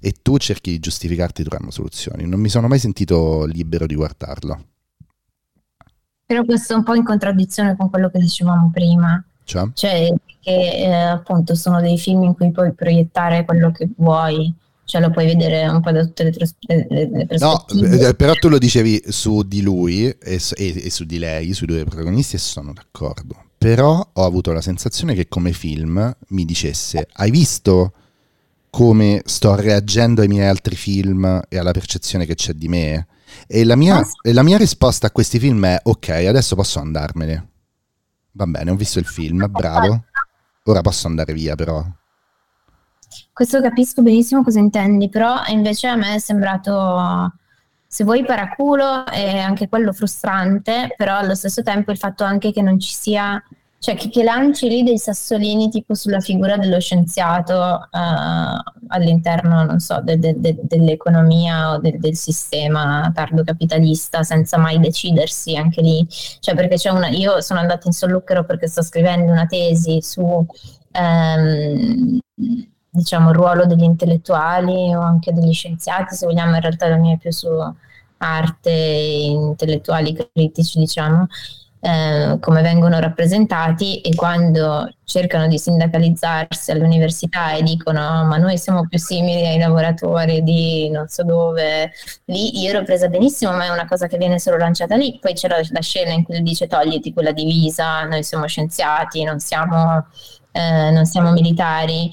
E 0.00 0.14
tu 0.20 0.36
cerchi 0.38 0.72
di 0.72 0.80
giustificarti 0.80 1.44
trovando 1.44 1.70
soluzioni. 1.70 2.26
Non 2.26 2.40
mi 2.40 2.48
sono 2.48 2.66
mai 2.66 2.80
sentito 2.80 3.44
libero 3.44 3.86
di 3.86 3.94
guardarlo. 3.94 4.69
Però 6.30 6.44
questo 6.44 6.74
è 6.74 6.76
un 6.76 6.84
po' 6.84 6.94
in 6.94 7.02
contraddizione 7.02 7.74
con 7.76 7.90
quello 7.90 8.08
che 8.08 8.20
dicevamo 8.20 8.70
prima. 8.72 9.20
Cioè, 9.42 9.68
cioè 9.74 10.14
che 10.38 10.76
eh, 10.76 10.92
appunto 10.92 11.56
sono 11.56 11.80
dei 11.80 11.98
film 11.98 12.22
in 12.22 12.34
cui 12.34 12.52
puoi 12.52 12.72
proiettare 12.72 13.44
quello 13.44 13.72
che 13.72 13.88
vuoi, 13.96 14.54
cioè 14.84 15.00
lo 15.00 15.10
puoi 15.10 15.26
vedere 15.26 15.66
un 15.66 15.80
po' 15.80 15.90
da 15.90 16.04
tutte 16.04 16.22
le, 16.22 16.30
tros- 16.30 16.54
le, 16.68 17.26
prospettive. 17.26 17.88
No, 17.88 18.06
eh, 18.06 18.14
però 18.14 18.34
tu 18.34 18.46
lo 18.48 18.58
dicevi 18.58 19.02
su 19.08 19.42
di 19.42 19.60
lui 19.60 20.06
e, 20.06 20.18
e, 20.54 20.84
e, 20.84 20.90
su 20.90 21.02
di 21.02 21.18
lei, 21.18 21.52
sui 21.52 21.66
due 21.66 21.82
protagonisti, 21.82 22.36
e 22.36 22.38
sono 22.38 22.72
d'accordo 22.72 23.48
però 23.58 24.08
ho 24.14 24.24
avuto 24.24 24.52
la 24.52 24.62
sensazione 24.62 25.12
che 25.12 25.28
come 25.28 25.52
film 25.52 26.16
mi 26.28 26.46
dicesse 26.46 27.06
hai 27.12 27.30
visto 27.30 27.92
come 28.70 29.22
sto 29.24 29.54
reagendo 29.54 30.22
ai 30.22 30.28
miei 30.28 30.48
altri 30.48 30.76
film 30.76 31.42
e 31.48 31.58
alla 31.58 31.72
percezione 31.72 32.24
che 32.24 32.34
c'è 32.34 32.52
di 32.52 32.68
me? 32.68 33.06
E 33.46 33.64
la 33.64 33.76
mia, 33.76 34.02
e 34.22 34.32
la 34.32 34.42
mia 34.42 34.56
risposta 34.56 35.08
a 35.08 35.10
questi 35.10 35.38
film 35.38 35.64
è 35.66 35.78
ok, 35.82 36.08
adesso 36.08 36.54
posso 36.54 36.78
andarmene. 36.78 37.48
Va 38.32 38.46
bene, 38.46 38.70
ho 38.70 38.76
visto 38.76 38.98
il 38.98 39.06
film, 39.06 39.46
bravo. 39.50 40.04
Ora 40.64 40.80
posso 40.80 41.06
andare 41.06 41.32
via 41.32 41.54
però. 41.56 41.84
Questo 43.32 43.60
capisco 43.60 44.02
benissimo 44.02 44.42
cosa 44.42 44.58
intendi, 44.58 45.08
però 45.08 45.44
invece 45.48 45.88
a 45.88 45.96
me 45.96 46.14
è 46.14 46.18
sembrato 46.18 47.32
se 47.92 48.04
vuoi 48.04 48.24
paraculo 48.24 49.04
è 49.06 49.38
anche 49.38 49.68
quello 49.68 49.92
frustrante, 49.92 50.94
però 50.96 51.16
allo 51.16 51.34
stesso 51.34 51.62
tempo 51.62 51.90
il 51.90 51.98
fatto 51.98 52.22
anche 52.22 52.52
che 52.52 52.62
non 52.62 52.78
ci 52.78 52.94
sia, 52.94 53.42
cioè 53.80 53.96
che, 53.96 54.10
che 54.10 54.22
lanci 54.22 54.68
lì 54.68 54.82
dei 54.82 54.98
sassolini 54.98 55.70
tipo 55.70 55.94
sulla 55.94 56.20
figura 56.20 56.58
dello 56.58 56.78
scienziato 56.80 57.88
uh, 57.90 58.88
all'interno, 58.88 59.64
non 59.64 59.80
so, 59.80 60.02
de, 60.02 60.18
de, 60.18 60.38
de, 60.38 60.58
dell'economia 60.60 61.72
o 61.72 61.78
del 61.78 62.14
sistema 62.14 63.10
tardo 63.14 63.42
capitalista 63.42 64.22
senza 64.22 64.58
mai 64.58 64.78
decidersi 64.78 65.56
anche 65.56 65.80
lì, 65.80 66.06
cioè 66.40 66.54
perché 66.54 66.76
c'è 66.76 66.90
una, 66.90 67.08
io 67.08 67.40
sono 67.40 67.60
andata 67.60 67.86
in 67.86 67.92
solluchero 67.92 68.44
perché 68.44 68.68
sto 68.68 68.82
scrivendo 68.82 69.32
una 69.32 69.46
tesi 69.46 70.02
su... 70.02 70.46
Um, 70.92 72.18
diciamo, 72.92 73.30
il 73.30 73.36
ruolo 73.36 73.66
degli 73.66 73.84
intellettuali 73.84 74.92
o 74.94 75.00
anche 75.00 75.32
degli 75.32 75.52
scienziati, 75.52 76.16
se 76.16 76.26
vogliamo, 76.26 76.56
in 76.56 76.60
realtà 76.60 76.88
la 76.88 76.96
mia 76.96 77.14
è 77.14 77.18
più 77.18 77.30
su 77.30 77.48
arte, 78.18 78.70
intellettuali 78.70 80.12
critici, 80.32 80.78
diciamo, 80.80 81.28
eh, 81.80 82.36
come 82.40 82.60
vengono 82.62 82.98
rappresentati 82.98 84.00
e 84.00 84.14
quando 84.14 84.92
cercano 85.04 85.48
di 85.48 85.58
sindacalizzarsi 85.58 86.70
all'università 86.70 87.52
e 87.54 87.62
dicono 87.62 88.24
ma 88.24 88.36
noi 88.36 88.58
siamo 88.58 88.86
più 88.86 88.98
simili 88.98 89.46
ai 89.46 89.58
lavoratori 89.58 90.42
di 90.42 90.90
non 90.90 91.08
so 91.08 91.24
dove, 91.24 91.90
lì 92.26 92.60
io 92.60 92.70
ero 92.70 92.84
presa 92.84 93.08
benissimo 93.08 93.52
ma 93.52 93.64
è 93.64 93.70
una 93.70 93.86
cosa 93.86 94.06
che 94.06 94.18
viene 94.18 94.38
solo 94.38 94.58
lanciata 94.58 94.94
lì, 94.96 95.18
poi 95.20 95.32
c'è 95.32 95.48
la, 95.48 95.60
la 95.70 95.80
scena 95.80 96.12
in 96.12 96.22
cui 96.24 96.42
dice 96.42 96.66
togliti 96.66 97.12
quella 97.12 97.32
divisa, 97.32 98.04
noi 98.04 98.22
siamo 98.22 98.46
scienziati, 98.46 99.24
non 99.24 99.40
siamo, 99.40 100.06
eh, 100.52 100.90
non 100.90 101.06
siamo 101.06 101.32
militari 101.32 102.10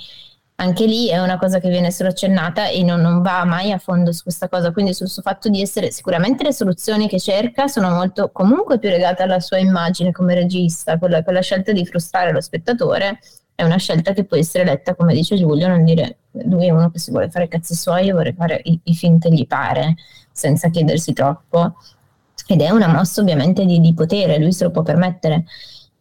anche 0.59 0.85
lì 0.85 1.07
è 1.09 1.19
una 1.19 1.37
cosa 1.37 1.59
che 1.59 1.69
viene 1.69 1.91
solo 1.91 2.09
accennata 2.09 2.67
e 2.67 2.83
non, 2.83 2.99
non, 2.99 3.21
va 3.21 3.45
mai 3.45 3.71
a 3.71 3.77
fondo 3.77 4.11
su 4.11 4.23
questa 4.23 4.49
cosa, 4.49 4.71
quindi 4.71 4.93
sul 4.93 5.07
suo 5.07 5.21
fatto 5.21 5.49
di 5.49 5.61
essere 5.61 5.91
sicuramente 5.91 6.43
le 6.43 6.51
soluzioni 6.51 7.07
che 7.07 7.19
cerca 7.19 7.67
sono 7.67 7.91
molto 7.91 8.31
comunque 8.31 8.79
più 8.79 8.89
legate 8.89 9.21
alla 9.21 9.39
sua 9.39 9.59
immagine 9.59 10.11
come 10.11 10.33
regista, 10.33 10.97
quella, 10.97 11.23
quella 11.23 11.41
scelta 11.41 11.71
di 11.71 11.85
frustrare 11.85 12.31
lo 12.31 12.41
spettatore 12.41 13.19
è 13.53 13.63
una 13.63 13.77
scelta 13.77 14.13
che 14.13 14.23
può 14.23 14.37
essere 14.37 14.63
letta 14.63 14.95
come 14.95 15.13
dice 15.13 15.35
Giulio, 15.35 15.67
non 15.67 15.83
dire 15.83 16.17
lui 16.45 16.67
è 16.67 16.71
uno 16.71 16.91
che 16.91 16.99
si 16.99 17.11
vuole 17.11 17.29
fare 17.29 17.45
i 17.45 17.47
cazzi 17.47 17.75
suoi 17.75 18.07
e 18.07 18.11
vuole 18.11 18.33
fare 18.33 18.59
i, 18.63 18.79
i 18.83 18.95
film 18.95 19.19
che 19.19 19.31
gli 19.31 19.47
pare 19.47 19.95
senza 20.31 20.69
chiedersi 20.69 21.13
troppo. 21.13 21.75
Ed 22.47 22.61
è 22.61 22.69
una 22.69 22.87
mossa 22.87 23.21
ovviamente 23.21 23.65
di, 23.65 23.79
di 23.79 23.93
potere, 23.95 24.37
lui 24.37 24.53
se 24.53 24.63
lo 24.63 24.71
può 24.71 24.83
permettere. 24.83 25.45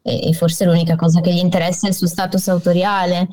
E, 0.02 0.28
e 0.28 0.32
forse 0.34 0.66
l'unica 0.66 0.96
cosa 0.96 1.20
che 1.20 1.32
gli 1.32 1.38
interessa 1.38 1.86
è 1.86 1.90
il 1.90 1.96
suo 1.96 2.06
status 2.06 2.48
autoriale 2.48 3.28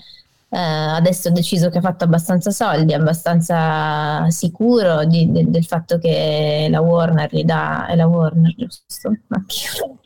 eh, 0.54 0.60
adesso 0.60 1.30
ha 1.30 1.32
deciso 1.32 1.72
che 1.72 1.80
ha 1.80 1.82
fatto 1.82 2.04
abbastanza 2.04 2.51
soldi, 2.51 2.93
abbastanza 2.93 4.30
sicuro 4.30 5.04
di, 5.04 5.32
de, 5.32 5.49
del 5.49 5.66
fatto 5.66 5.97
che 5.97 6.68
la 6.70 6.80
Warner 6.80 7.28
gli 7.34 7.43
dà, 7.43 7.88
è 7.88 7.95
la 7.95 8.06
Warner 8.06 8.54
giusto? 8.56 9.18
Ma 9.28 9.43
chi 9.47 9.66
lo 9.80 9.97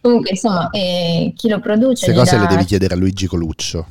Comunque 0.00 0.30
insomma, 0.30 0.70
eh, 0.70 1.32
chi 1.34 1.48
lo 1.48 1.58
produce... 1.58 2.12
Queste 2.12 2.14
cose 2.14 2.36
dà... 2.36 2.42
le 2.42 2.48
devi 2.48 2.64
chiedere 2.64 2.94
a 2.94 2.96
Luigi 2.96 3.26
Coluccio. 3.26 3.86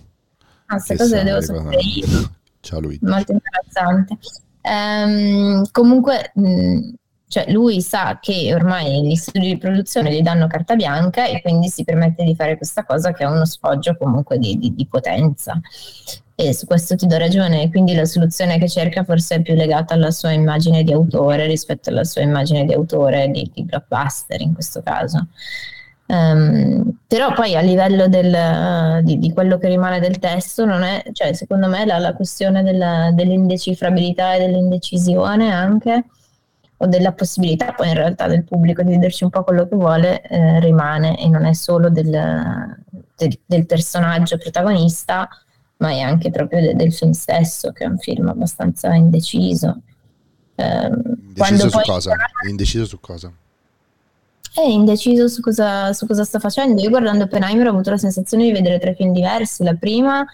Ah, 0.68 0.76
queste 0.76 0.96
cose 0.96 1.16
le 1.18 1.24
devo 1.24 1.42
sapere 1.42 1.82
io. 1.82 2.32
Ciao 2.62 2.80
Luigi. 2.80 3.04
Molto 3.04 3.34
imbarazzante. 3.34 4.18
Um, 4.62 5.64
comunque... 5.72 6.32
Mh, 6.36 6.94
cioè 7.28 7.52
lui 7.52 7.82
sa 7.82 8.20
che 8.22 8.54
ormai 8.54 9.06
gli 9.06 9.16
studi 9.16 9.48
di 9.48 9.58
produzione 9.58 10.14
gli 10.14 10.22
danno 10.22 10.48
carta 10.48 10.76
bianca 10.76 11.26
e 11.26 11.42
quindi 11.42 11.70
si 11.70 11.84
permette 11.84 12.24
di 12.24 12.36
fare 12.36 12.56
questa 12.56 12.86
cosa 12.86 13.12
che 13.14 13.24
è 13.24 13.28
uno 13.28 13.46
sfoggio 13.46 13.98
comunque 13.98 14.38
di, 14.38 14.58
di, 14.58 14.76
di 14.76 14.86
potenza. 14.86 15.60
E 16.38 16.54
su 16.54 16.66
questo 16.66 16.96
ti 16.96 17.08
do 17.08 17.18
ragione, 17.18 17.70
quindi 17.70 17.96
la 17.96 18.06
soluzione 18.06 18.60
che 18.60 18.68
cerca 18.68 19.04
forse 19.06 19.36
è 19.36 19.42
più 19.42 19.56
legata 19.56 19.94
alla 19.94 20.12
sua 20.12 20.32
immagine 20.32 20.84
di 20.84 20.92
autore 20.92 21.48
rispetto 21.48 21.90
alla 21.90 22.04
sua 22.04 22.22
immagine 22.22 22.66
di 22.66 22.74
autore 22.74 23.30
di, 23.30 23.50
di 23.54 23.64
blockbuster 23.64 24.42
in 24.42 24.54
questo 24.54 24.82
caso. 24.84 25.28
Um, 26.08 27.00
però 27.08 27.34
poi 27.34 27.56
a 27.56 27.62
livello 27.62 28.08
del, 28.08 28.32
uh, 28.32 29.02
di, 29.02 29.18
di, 29.18 29.34
quello 29.34 29.58
che 29.58 29.70
rimane 29.70 30.00
del 30.00 30.20
testo, 30.20 30.68
è, 30.68 31.04
cioè, 31.14 31.34
secondo 31.34 31.68
me 31.68 31.84
la, 31.86 31.98
la 31.98 32.14
questione 32.14 32.62
della, 32.62 33.10
dell'indecifrabilità 33.12 34.36
e 34.36 34.40
dell'indecisione 34.40 35.52
anche 35.52 36.04
o 36.78 36.88
della 36.88 37.14
possibilità 37.14 37.72
poi 37.74 37.90
in 37.90 37.94
realtà 37.94 38.28
del 38.28 38.44
pubblico 38.44 38.82
di 38.82 38.92
vederci 38.92 39.24
un 39.24 39.30
po' 39.30 39.44
quello 39.44 39.68
che 39.68 39.76
vuole 39.76 40.22
eh, 40.22 40.60
rimane 40.60 41.18
e 41.20 41.30
non 41.30 41.46
è 41.46 41.54
solo 41.54 41.90
del, 41.90 42.10
del, 43.16 43.40
del, 43.46 43.66
personaggio 43.66 44.38
protagonista 44.38 45.28
ma 45.78 45.90
è 45.90 46.00
anche 46.00 46.32
proprio 46.32 46.62
de, 46.62 46.76
del 46.76 46.94
film 46.94 47.12
stesso 47.12 47.72
che 47.72 47.86
è 47.86 47.88
un 47.88 47.98
film 47.98 48.28
abbastanza 48.28 48.94
indeciso 48.94 49.82
eh, 50.56 50.90
indeciso 51.34 51.70
su 51.70 51.80
cosa? 51.80 52.16
indeciso 52.48 52.86
su 52.86 53.00
cosa? 53.00 53.32
È 54.54 54.62
indeciso 54.62 55.28
su 55.28 55.42
cosa, 55.42 55.92
su 55.92 56.06
cosa 56.06 56.24
sta 56.24 56.40
facendo 56.40 56.82
io 56.82 56.90
guardando 56.90 57.24
Oppenheimer 57.26 57.68
ho 57.68 57.72
avuto 57.72 57.90
la 57.90 57.98
sensazione 57.98 58.44
di 58.44 58.52
vedere 58.52 58.80
tre 58.80 58.96
film 58.96 59.14
diversi 59.14 59.64
la 59.64 59.76
prima 59.76 60.26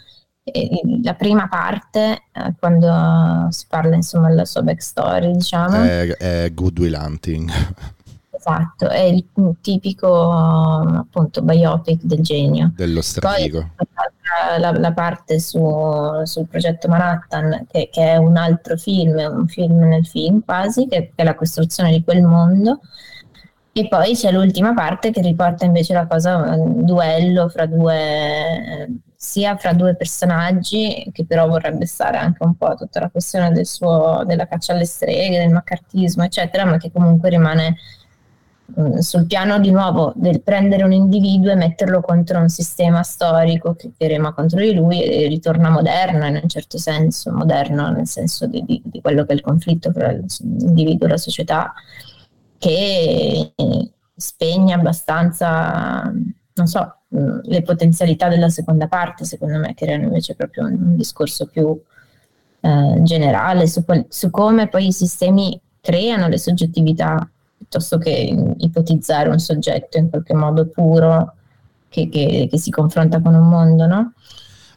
la 1.03 1.13
prima 1.13 1.47
parte, 1.47 2.23
eh, 2.31 2.53
quando 2.57 3.47
si 3.51 3.65
parla 3.67 3.95
insomma 3.95 4.29
della 4.29 4.45
sua 4.45 4.61
backstory, 4.61 5.31
diciamo. 5.33 5.75
È, 5.83 6.07
è 6.17 6.53
Good 6.53 6.79
Will 6.79 6.97
Hunting. 6.99 7.51
Esatto, 8.33 8.89
è 8.89 9.01
il 9.01 9.23
tipico 9.61 10.31
appunto 10.31 11.43
biopic 11.43 12.01
del 12.01 12.21
genio. 12.21 12.71
Dello 12.75 13.01
strafigo. 13.01 13.69
La, 14.57 14.71
la, 14.71 14.93
parte 14.93 15.39
su, 15.39 15.59
sul 16.23 16.47
progetto 16.47 16.87
Manhattan, 16.87 17.67
che, 17.69 17.89
che, 17.91 18.13
è 18.13 18.15
un 18.15 18.37
altro 18.37 18.77
film, 18.77 19.17
un 19.17 19.47
film 19.47 19.79
nel 19.79 20.07
film 20.07 20.41
quasi, 20.43 20.87
che, 20.87 21.11
che 21.13 21.21
è 21.21 21.23
la 21.23 21.35
costruzione 21.35 21.91
di 21.91 22.03
quel 22.03 22.23
mondo. 22.23 22.79
E 23.73 23.87
poi 23.87 24.15
c'è 24.15 24.31
l'ultima 24.31 24.73
parte 24.73 25.11
che 25.11 25.21
riporta 25.21 25.65
invece 25.65 25.93
la 25.93 26.05
cosa, 26.05 26.35
un 26.35 26.83
duello 26.83 27.47
fra 27.47 27.65
due 27.65 29.01
sia 29.21 29.55
fra 29.55 29.73
due 29.73 29.95
personaggi, 29.95 31.07
che 31.13 31.25
però 31.25 31.47
vorrebbe 31.47 31.85
stare 31.85 32.17
anche 32.17 32.43
un 32.43 32.55
po' 32.55 32.65
a 32.65 32.75
tutta 32.75 32.99
la 32.99 33.09
questione 33.11 33.51
del 33.51 33.67
suo, 33.67 34.23
della 34.25 34.47
caccia 34.47 34.73
alle 34.73 34.85
streghe, 34.85 35.37
del 35.37 35.51
maccartismo, 35.51 36.23
eccetera, 36.23 36.65
ma 36.65 36.77
che 36.77 36.91
comunque 36.91 37.29
rimane 37.29 37.75
mm, 38.79 38.97
sul 38.97 39.27
piano 39.27 39.59
di 39.59 39.69
nuovo 39.69 40.11
del 40.15 40.41
prendere 40.41 40.83
un 40.83 40.91
individuo 40.91 41.51
e 41.51 41.55
metterlo 41.55 42.01
contro 42.01 42.39
un 42.39 42.49
sistema 42.49 43.03
storico 43.03 43.75
che, 43.75 43.91
che 43.95 44.07
rema 44.07 44.33
contro 44.33 44.59
di 44.59 44.73
lui 44.73 45.03
e 45.03 45.27
ritorna 45.27 45.69
moderno 45.69 46.25
in 46.25 46.39
un 46.41 46.49
certo 46.49 46.79
senso, 46.79 47.31
moderno 47.31 47.91
nel 47.91 48.07
senso 48.07 48.47
di, 48.47 48.63
di, 48.65 48.81
di 48.83 49.01
quello 49.01 49.23
che 49.25 49.33
è 49.33 49.35
il 49.35 49.41
conflitto 49.41 49.91
tra 49.91 50.11
l'individuo 50.11 51.05
e 51.05 51.09
la 51.11 51.17
società, 51.17 51.71
che 52.61 53.53
spegne 54.15 54.73
abbastanza, 54.73 56.03
non 56.53 56.67
so, 56.67 56.95
le 57.09 57.61
potenzialità 57.63 58.27
della 58.27 58.49
seconda 58.49 58.87
parte, 58.87 59.25
secondo 59.25 59.57
me, 59.57 59.73
che 59.73 59.85
erano 59.85 60.03
invece 60.03 60.35
proprio 60.35 60.65
un, 60.65 60.95
discorso 60.95 61.47
più 61.47 61.75
eh, 62.59 62.99
generale 63.01 63.65
su, 63.65 63.83
su, 64.09 64.29
come 64.29 64.67
poi 64.67 64.87
i 64.87 64.93
sistemi 64.93 65.59
creano 65.81 66.27
le 66.27 66.37
soggettività 66.37 67.27
piuttosto 67.57 67.97
che 67.97 68.53
ipotizzare 68.59 69.29
un 69.29 69.39
soggetto 69.39 69.97
in 69.97 70.11
qualche 70.11 70.35
modo 70.35 70.67
puro 70.67 71.33
che, 71.89 72.09
che, 72.09 72.47
che 72.47 72.57
si 72.59 72.69
confronta 72.69 73.21
con 73.21 73.33
un 73.33 73.49
mondo, 73.49 73.87
no? 73.87 74.13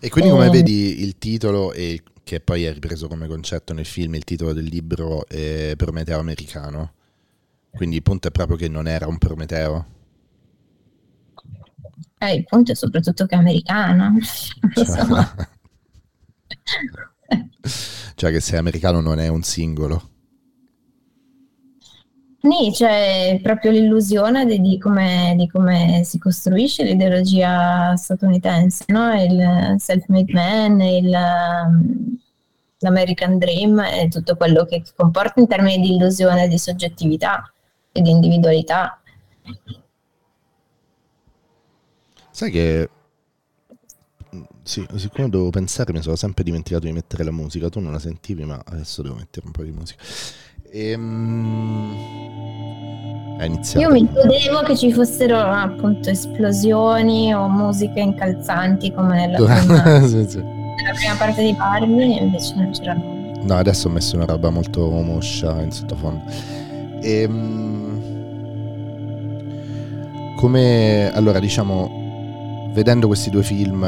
E 0.00 0.08
quindi 0.08 0.30
come 0.30 0.46
e... 0.46 0.50
vedi 0.50 1.02
il 1.02 1.18
titolo 1.18 1.74
e 1.74 2.02
che 2.24 2.40
poi 2.40 2.64
è 2.64 2.72
ripreso 2.72 3.08
come 3.08 3.26
concetto 3.26 3.74
nel 3.74 3.84
film, 3.84 4.14
il 4.14 4.24
titolo 4.24 4.54
del 4.54 4.64
libro 4.64 5.26
è 5.28 5.74
Prometeo 5.76 6.18
americano. 6.18 6.92
Quindi 7.74 7.96
il 7.96 8.02
punto 8.02 8.28
è 8.28 8.30
proprio 8.30 8.56
che 8.56 8.68
non 8.68 8.86
era 8.86 9.06
un 9.06 9.18
Prometeo. 9.18 9.86
Eh, 12.18 12.34
il 12.34 12.44
punto 12.44 12.72
è 12.72 12.74
soprattutto 12.74 13.26
che 13.26 13.34
è 13.34 13.38
americano. 13.38 14.16
Cioè, 14.72 15.06
cioè 18.14 18.30
che 18.30 18.40
se 18.40 18.54
è 18.54 18.58
americano 18.58 19.00
non 19.00 19.18
è 19.18 19.28
un 19.28 19.42
singolo. 19.42 20.10
Sì, 22.40 22.70
c'è 22.72 23.40
proprio 23.42 23.70
l'illusione 23.70 24.44
di, 24.44 24.60
di, 24.60 24.78
come, 24.78 25.34
di, 25.36 25.48
come, 25.48 26.02
si 26.04 26.18
costruisce 26.18 26.84
l'ideologia 26.84 27.96
statunitense, 27.96 28.84
no? 28.88 29.14
il 29.14 29.76
self-made 29.78 30.32
man, 30.32 30.80
il, 30.80 31.06
um, 31.06 32.18
l'American 32.80 33.38
Dream 33.38 33.78
e 33.80 34.08
tutto 34.08 34.36
quello 34.36 34.66
che 34.66 34.82
comporta 34.94 35.40
in 35.40 35.48
termini 35.48 35.80
di 35.80 35.94
illusione 35.94 36.46
di 36.46 36.58
soggettività 36.58 37.53
e 37.96 38.02
di 38.02 38.10
individualità. 38.10 39.00
Sai 42.30 42.50
che 42.50 42.90
sì, 44.64 44.84
siccome 44.96 45.28
devo 45.28 45.50
pensare 45.50 45.92
mi 45.92 46.02
sono 46.02 46.16
sempre 46.16 46.42
dimenticato 46.42 46.86
di 46.86 46.92
mettere 46.92 47.22
la 47.22 47.30
musica, 47.30 47.68
tu 47.68 47.78
non 47.78 47.92
la 47.92 48.00
sentivi 48.00 48.44
ma 48.44 48.60
adesso 48.64 49.02
devo 49.02 49.14
mettere 49.14 49.46
un 49.46 49.52
po' 49.52 49.62
di 49.62 49.70
musica. 49.70 50.02
Ehm... 50.72 52.22
È 53.38 53.44
iniziato. 53.44 53.86
Io 53.86 53.92
mi 53.92 54.08
godevo 54.10 54.62
che 54.64 54.76
ci 54.76 54.92
fossero 54.92 55.38
appunto 55.38 56.10
esplosioni 56.10 57.32
o 57.34 57.48
musiche 57.48 58.00
incalzanti 58.00 58.92
come 58.92 59.26
nella 59.26 59.36
prima, 59.44 60.00
sì, 60.06 60.26
sì. 60.28 60.38
nella 60.38 60.92
prima 60.94 61.14
parte 61.16 61.42
di 61.42 61.52
Barbie 61.52 62.18
invece 62.18 62.54
non 62.56 62.70
c'era 62.72 62.94
nulla. 62.94 63.42
No, 63.44 63.54
adesso 63.56 63.88
ho 63.88 63.90
messo 63.90 64.16
una 64.16 64.24
roba 64.24 64.50
molto 64.50 64.88
moscia 64.88 65.60
in 65.60 65.70
sottofondo. 65.70 66.63
Ehm... 67.04 67.82
Come 70.36 71.10
allora 71.14 71.38
diciamo 71.38 72.02
vedendo 72.74 73.06
questi 73.06 73.30
due 73.30 73.44
film, 73.44 73.82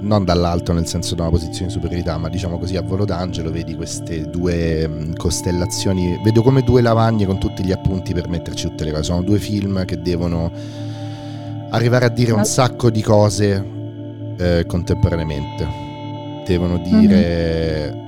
non 0.00 0.24
dall'alto 0.24 0.72
nel 0.72 0.86
senso 0.86 1.14
da 1.14 1.22
una 1.22 1.30
posizione 1.30 1.66
di 1.66 1.72
superiorità, 1.72 2.18
ma 2.18 2.28
diciamo 2.28 2.58
così 2.58 2.76
a 2.76 2.82
volo 2.82 3.04
d'angelo, 3.04 3.50
vedi 3.50 3.76
queste 3.76 4.28
due 4.28 4.88
mm, 4.88 5.12
costellazioni, 5.14 6.20
vedo 6.22 6.42
come 6.42 6.62
due 6.62 6.82
lavagne 6.82 7.26
con 7.26 7.38
tutti 7.38 7.64
gli 7.64 7.70
appunti 7.70 8.12
per 8.12 8.28
metterci 8.28 8.68
tutte 8.68 8.84
le 8.84 8.90
cose. 8.90 9.04
Sono 9.04 9.22
due 9.22 9.38
film 9.38 9.84
che 9.84 10.02
devono 10.02 10.50
arrivare 11.70 12.06
a 12.06 12.08
dire 12.08 12.32
un 12.32 12.44
sacco 12.44 12.90
di 12.90 13.02
cose 13.02 13.64
eh, 14.36 14.64
contemporaneamente. 14.66 15.82
Devono 16.44 16.78
dire 16.78 17.92
mm-hmm. 17.94 18.03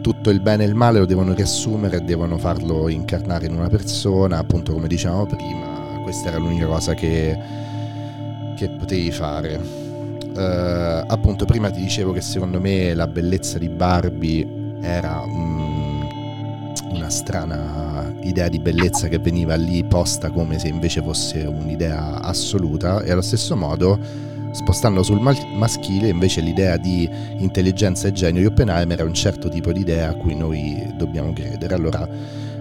Tutto 0.00 0.30
il 0.30 0.40
bene 0.40 0.64
e 0.64 0.66
il 0.66 0.74
male, 0.74 0.98
lo 0.98 1.06
devono 1.06 1.34
riassumere 1.34 1.98
e 1.98 2.00
devono 2.00 2.38
farlo 2.38 2.88
incarnare 2.88 3.46
in 3.46 3.54
una 3.54 3.68
persona, 3.68 4.38
appunto 4.38 4.72
come 4.72 4.88
dicevamo 4.88 5.26
prima, 5.26 6.00
questa 6.02 6.28
era 6.28 6.38
l'unica 6.38 6.66
cosa 6.66 6.94
che 6.94 7.68
che 8.60 8.68
potevi 8.68 9.10
fare. 9.10 9.56
Uh, 9.56 11.04
appunto, 11.06 11.46
prima 11.46 11.70
ti 11.70 11.80
dicevo 11.80 12.12
che 12.12 12.20
secondo 12.20 12.60
me 12.60 12.92
la 12.92 13.06
bellezza 13.06 13.58
di 13.58 13.70
Barbie 13.70 14.46
era 14.82 15.22
um, 15.24 16.08
una 16.90 17.08
strana 17.08 18.12
idea 18.20 18.48
di 18.48 18.58
bellezza 18.58 19.08
che 19.08 19.18
veniva 19.18 19.54
lì 19.54 19.82
posta 19.84 20.30
come 20.30 20.58
se 20.58 20.68
invece 20.68 21.00
fosse 21.00 21.38
un'idea 21.38 22.20
assoluta, 22.20 23.02
e 23.02 23.12
allo 23.12 23.22
stesso 23.22 23.56
modo 23.56 23.98
spostando 24.52 25.02
sul 25.02 25.20
maschile 25.20 26.08
invece 26.08 26.40
l'idea 26.40 26.76
di 26.76 27.08
intelligenza 27.38 28.08
e 28.08 28.12
genio 28.12 28.40
di 28.40 28.46
Oppenheimer 28.46 28.98
è 28.98 29.02
un 29.02 29.14
certo 29.14 29.48
tipo 29.48 29.72
di 29.72 29.80
idea 29.80 30.10
a 30.10 30.14
cui 30.14 30.34
noi 30.34 30.92
dobbiamo 30.96 31.32
credere. 31.32 31.74
Allora, 31.74 32.08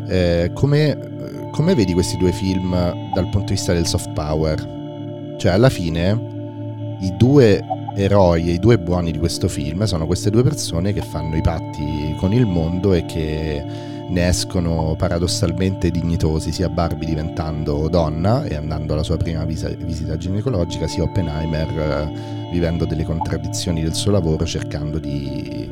eh, 0.07 0.51
come, 0.53 1.49
come 1.51 1.75
vedi 1.75 1.93
questi 1.93 2.17
due 2.17 2.31
film 2.31 2.71
dal 3.13 3.29
punto 3.29 3.47
di 3.47 3.53
vista 3.53 3.73
del 3.73 3.85
soft 3.85 4.11
power? 4.13 5.35
Cioè, 5.37 5.51
alla 5.51 5.69
fine, 5.69 6.97
i 7.01 7.15
due 7.17 7.63
eroi 7.95 8.49
e 8.49 8.53
i 8.53 8.59
due 8.59 8.77
buoni 8.77 9.11
di 9.11 9.17
questo 9.17 9.47
film 9.47 9.83
sono 9.83 10.05
queste 10.05 10.29
due 10.29 10.43
persone 10.43 10.93
che 10.93 11.01
fanno 11.01 11.35
i 11.35 11.41
patti 11.41 12.15
con 12.17 12.33
il 12.33 12.45
mondo 12.45 12.93
e 12.93 13.05
che 13.05 13.63
ne 14.09 14.27
escono 14.27 14.95
paradossalmente 14.97 15.91
dignitosi, 15.91 16.51
sia 16.51 16.69
Barbie 16.69 17.07
diventando 17.07 17.87
donna 17.89 18.43
e 18.43 18.55
andando 18.55 18.93
alla 18.93 19.03
sua 19.03 19.17
prima 19.17 19.45
visa, 19.45 19.69
visita 19.69 20.17
ginecologica, 20.17 20.87
sia 20.87 21.03
Oppenheimer 21.03 21.67
eh, 21.69 22.49
vivendo 22.51 22.85
delle 22.85 23.03
contraddizioni 23.03 23.81
del 23.81 23.93
suo 23.93 24.11
lavoro 24.11 24.45
cercando 24.45 24.97
di 24.97 25.69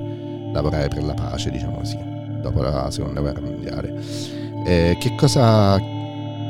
lavorare 0.53 0.87
per 0.87 1.03
la 1.03 1.13
pace, 1.13 1.49
diciamo 1.49 1.77
così, 1.77 1.97
dopo 2.41 2.61
la 2.61 2.89
seconda 2.91 3.21
guerra 3.21 3.41
mondiale. 3.41 3.93
Eh, 4.65 4.97
che, 4.99 5.15
cosa, 5.15 5.79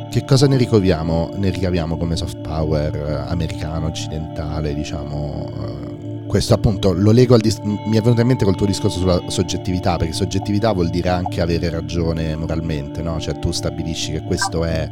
che 0.09 0.25
cosa 0.25 0.47
ne 0.47 0.57
ricaviamo, 0.57 1.31
ne 1.35 1.49
ricaviamo 1.49 1.97
come 1.97 2.15
soft 2.15 2.39
power 2.41 3.25
americano, 3.27 3.88
occidentale, 3.88 4.73
diciamo? 4.73 5.96
Questo 6.28 6.53
appunto 6.53 6.91
lo 6.91 7.11
leggo 7.11 7.36
al 7.36 7.39
dis- 7.39 7.59
mi 7.61 7.97
è 7.97 8.01
venuto 8.01 8.19
in 8.21 8.28
mente 8.28 8.43
col 8.43 8.55
tuo 8.55 8.65
discorso 8.65 8.99
sulla 8.99 9.21
soggettività, 9.28 9.95
perché 9.95 10.13
soggettività 10.13 10.73
vuol 10.73 10.89
dire 10.89 11.09
anche 11.09 11.39
avere 11.39 11.69
ragione 11.69 12.36
moralmente, 12.36 13.01
no? 13.01 13.19
Cioè 13.19 13.39
tu 13.39 13.51
stabilisci 13.51 14.11
che 14.11 14.21
questo 14.21 14.65
è 14.65 14.89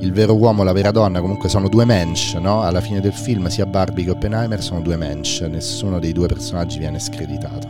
il 0.00 0.12
vero 0.12 0.36
uomo, 0.36 0.62
la 0.62 0.72
vera 0.72 0.90
donna, 0.90 1.20
comunque 1.20 1.48
sono 1.48 1.68
due 1.68 1.84
mensch, 1.84 2.34
no? 2.34 2.62
Alla 2.62 2.80
fine 2.80 3.00
del 3.00 3.12
film 3.12 3.48
sia 3.48 3.66
Barbie 3.66 4.04
che 4.04 4.10
Oppenheimer 4.10 4.62
sono 4.62 4.80
due 4.80 4.96
mensch, 4.96 5.40
nessuno 5.42 5.98
dei 5.98 6.12
due 6.12 6.26
personaggi 6.26 6.78
viene 6.78 6.98
screditato. 6.98 7.68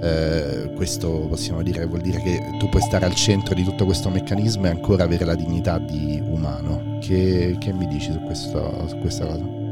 Eh, 0.00 0.72
questo 0.76 1.26
possiamo 1.28 1.62
dire 1.62 1.86
vuol 1.86 2.02
dire 2.02 2.20
che 2.20 2.38
tu 2.58 2.68
puoi 2.68 2.82
stare 2.82 3.06
al 3.06 3.14
centro 3.14 3.54
di 3.54 3.64
tutto 3.64 3.86
questo 3.86 4.10
meccanismo 4.10 4.66
e 4.66 4.68
ancora 4.68 5.04
avere 5.04 5.24
la 5.24 5.34
dignità 5.34 5.78
di 5.78 6.22
umano. 6.22 6.98
Che, 7.00 7.56
che 7.58 7.72
mi 7.72 7.86
dici 7.86 8.12
su, 8.12 8.20
questo, 8.20 8.86
su 8.88 8.98
questa 8.98 9.24
cosa? 9.26 9.65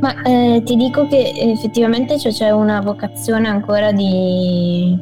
Ma 0.00 0.22
eh, 0.22 0.62
ti 0.64 0.76
dico 0.76 1.06
che 1.06 1.32
effettivamente 1.34 2.18
cioè, 2.18 2.32
c'è 2.32 2.50
una 2.50 2.80
vocazione 2.80 3.48
ancora 3.48 3.92
di... 3.92 4.96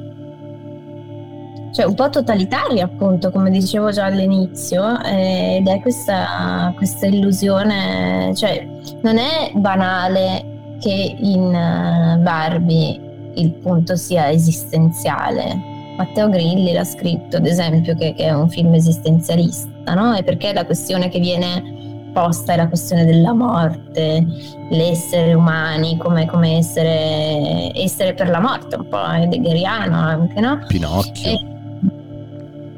cioè 1.72 1.84
un 1.84 1.94
po' 1.94 2.08
totalitaria 2.10 2.84
appunto, 2.84 3.30
come 3.30 3.50
dicevo 3.50 3.90
già 3.90 4.04
all'inizio, 4.04 5.00
eh, 5.02 5.56
ed 5.56 5.66
è 5.66 5.80
questa, 5.80 6.72
questa 6.76 7.06
illusione, 7.06 8.32
cioè 8.36 8.66
non 9.02 9.18
è 9.18 9.50
banale 9.54 10.76
che 10.80 11.16
in 11.18 11.42
uh, 11.42 12.20
Barbie 12.20 13.32
il 13.34 13.52
punto 13.54 13.96
sia 13.96 14.30
esistenziale. 14.30 15.72
Matteo 15.96 16.28
Grilli 16.28 16.72
l'ha 16.72 16.84
scritto, 16.84 17.36
ad 17.36 17.46
esempio, 17.46 17.94
che, 17.96 18.14
che 18.14 18.24
è 18.24 18.32
un 18.32 18.48
film 18.48 18.74
esistenzialista, 18.74 19.94
no? 19.94 20.14
E 20.14 20.22
perché 20.22 20.52
la 20.52 20.64
questione 20.64 21.08
che 21.08 21.20
viene 21.20 21.73
posta 22.14 22.54
è 22.54 22.56
la 22.56 22.68
questione 22.68 23.04
della 23.04 23.34
morte, 23.34 24.24
l'essere 24.70 25.34
umani 25.34 25.98
come, 25.98 26.26
come 26.26 26.56
essere, 26.56 27.70
essere, 27.74 28.14
per 28.14 28.30
la 28.30 28.40
morte, 28.40 28.76
un 28.76 28.88
po' 28.88 29.04
heideggeriano 29.04 29.94
anche, 29.94 30.40
no? 30.40 30.60
Pinocchio. 30.66 31.30
E 31.30 31.52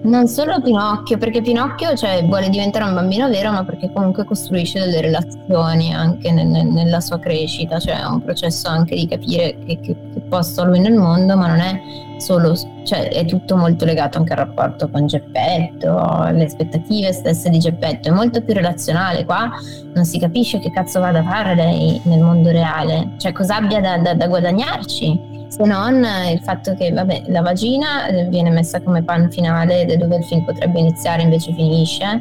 non 0.06 0.28
solo 0.28 0.60
Pinocchio, 0.60 1.18
perché 1.18 1.42
Pinocchio 1.42 1.96
cioè, 1.96 2.24
vuole 2.24 2.48
diventare 2.48 2.84
un 2.84 2.94
bambino 2.94 3.28
vero, 3.28 3.50
ma 3.50 3.64
perché 3.64 3.90
comunque 3.92 4.24
costruisce 4.24 4.78
delle 4.78 5.00
relazioni 5.00 5.92
anche 5.92 6.30
nel, 6.30 6.46
nella 6.46 7.00
sua 7.00 7.18
crescita, 7.18 7.78
cioè 7.78 8.00
è 8.00 8.06
un 8.06 8.22
processo 8.22 8.68
anche 8.68 8.94
di 8.94 9.06
capire 9.08 9.56
che, 9.66 9.80
che, 9.80 9.96
che 10.12 10.20
posto 10.28 10.64
lui 10.64 10.78
nel 10.78 10.94
mondo, 10.94 11.36
ma 11.36 11.48
non 11.48 11.58
è 11.58 11.80
solo, 12.18 12.54
cioè 12.84 13.08
è 13.08 13.24
tutto 13.24 13.56
molto 13.56 13.84
legato 13.84 14.18
anche 14.18 14.32
al 14.32 14.38
rapporto 14.38 14.88
con 14.88 15.06
Geppetto, 15.06 15.96
alle 15.98 16.44
aspettative 16.44 17.12
stesse 17.12 17.48
di 17.50 17.58
Geppetto, 17.58 18.08
è 18.08 18.12
molto 18.12 18.42
più 18.42 18.54
relazionale. 18.54 19.24
Qua, 19.24 19.50
non 19.94 20.04
si 20.04 20.18
capisce 20.18 20.58
che 20.58 20.70
cazzo 20.70 21.00
vada 21.00 21.20
a 21.20 21.24
fare 21.24 21.54
lei 21.54 22.00
nel 22.04 22.20
mondo 22.20 22.50
reale, 22.50 23.12
cioè 23.18 23.32
cosa 23.32 23.56
abbia 23.56 23.80
da, 23.80 23.98
da, 23.98 24.14
da 24.14 24.26
guadagnarci 24.26 25.34
se 25.48 25.64
non 25.64 26.04
il 26.30 26.40
fatto 26.40 26.74
che 26.74 26.92
vabbè, 26.92 27.24
la 27.26 27.40
vagina 27.40 28.06
eh, 28.08 28.24
viene 28.24 28.50
messa 28.50 28.80
come 28.80 29.02
pan 29.02 29.30
finale 29.30 29.86
dove 29.96 30.16
il 30.16 30.24
film 30.24 30.44
potrebbe 30.44 30.80
iniziare 30.80 31.22
invece 31.22 31.54
finisce, 31.54 32.20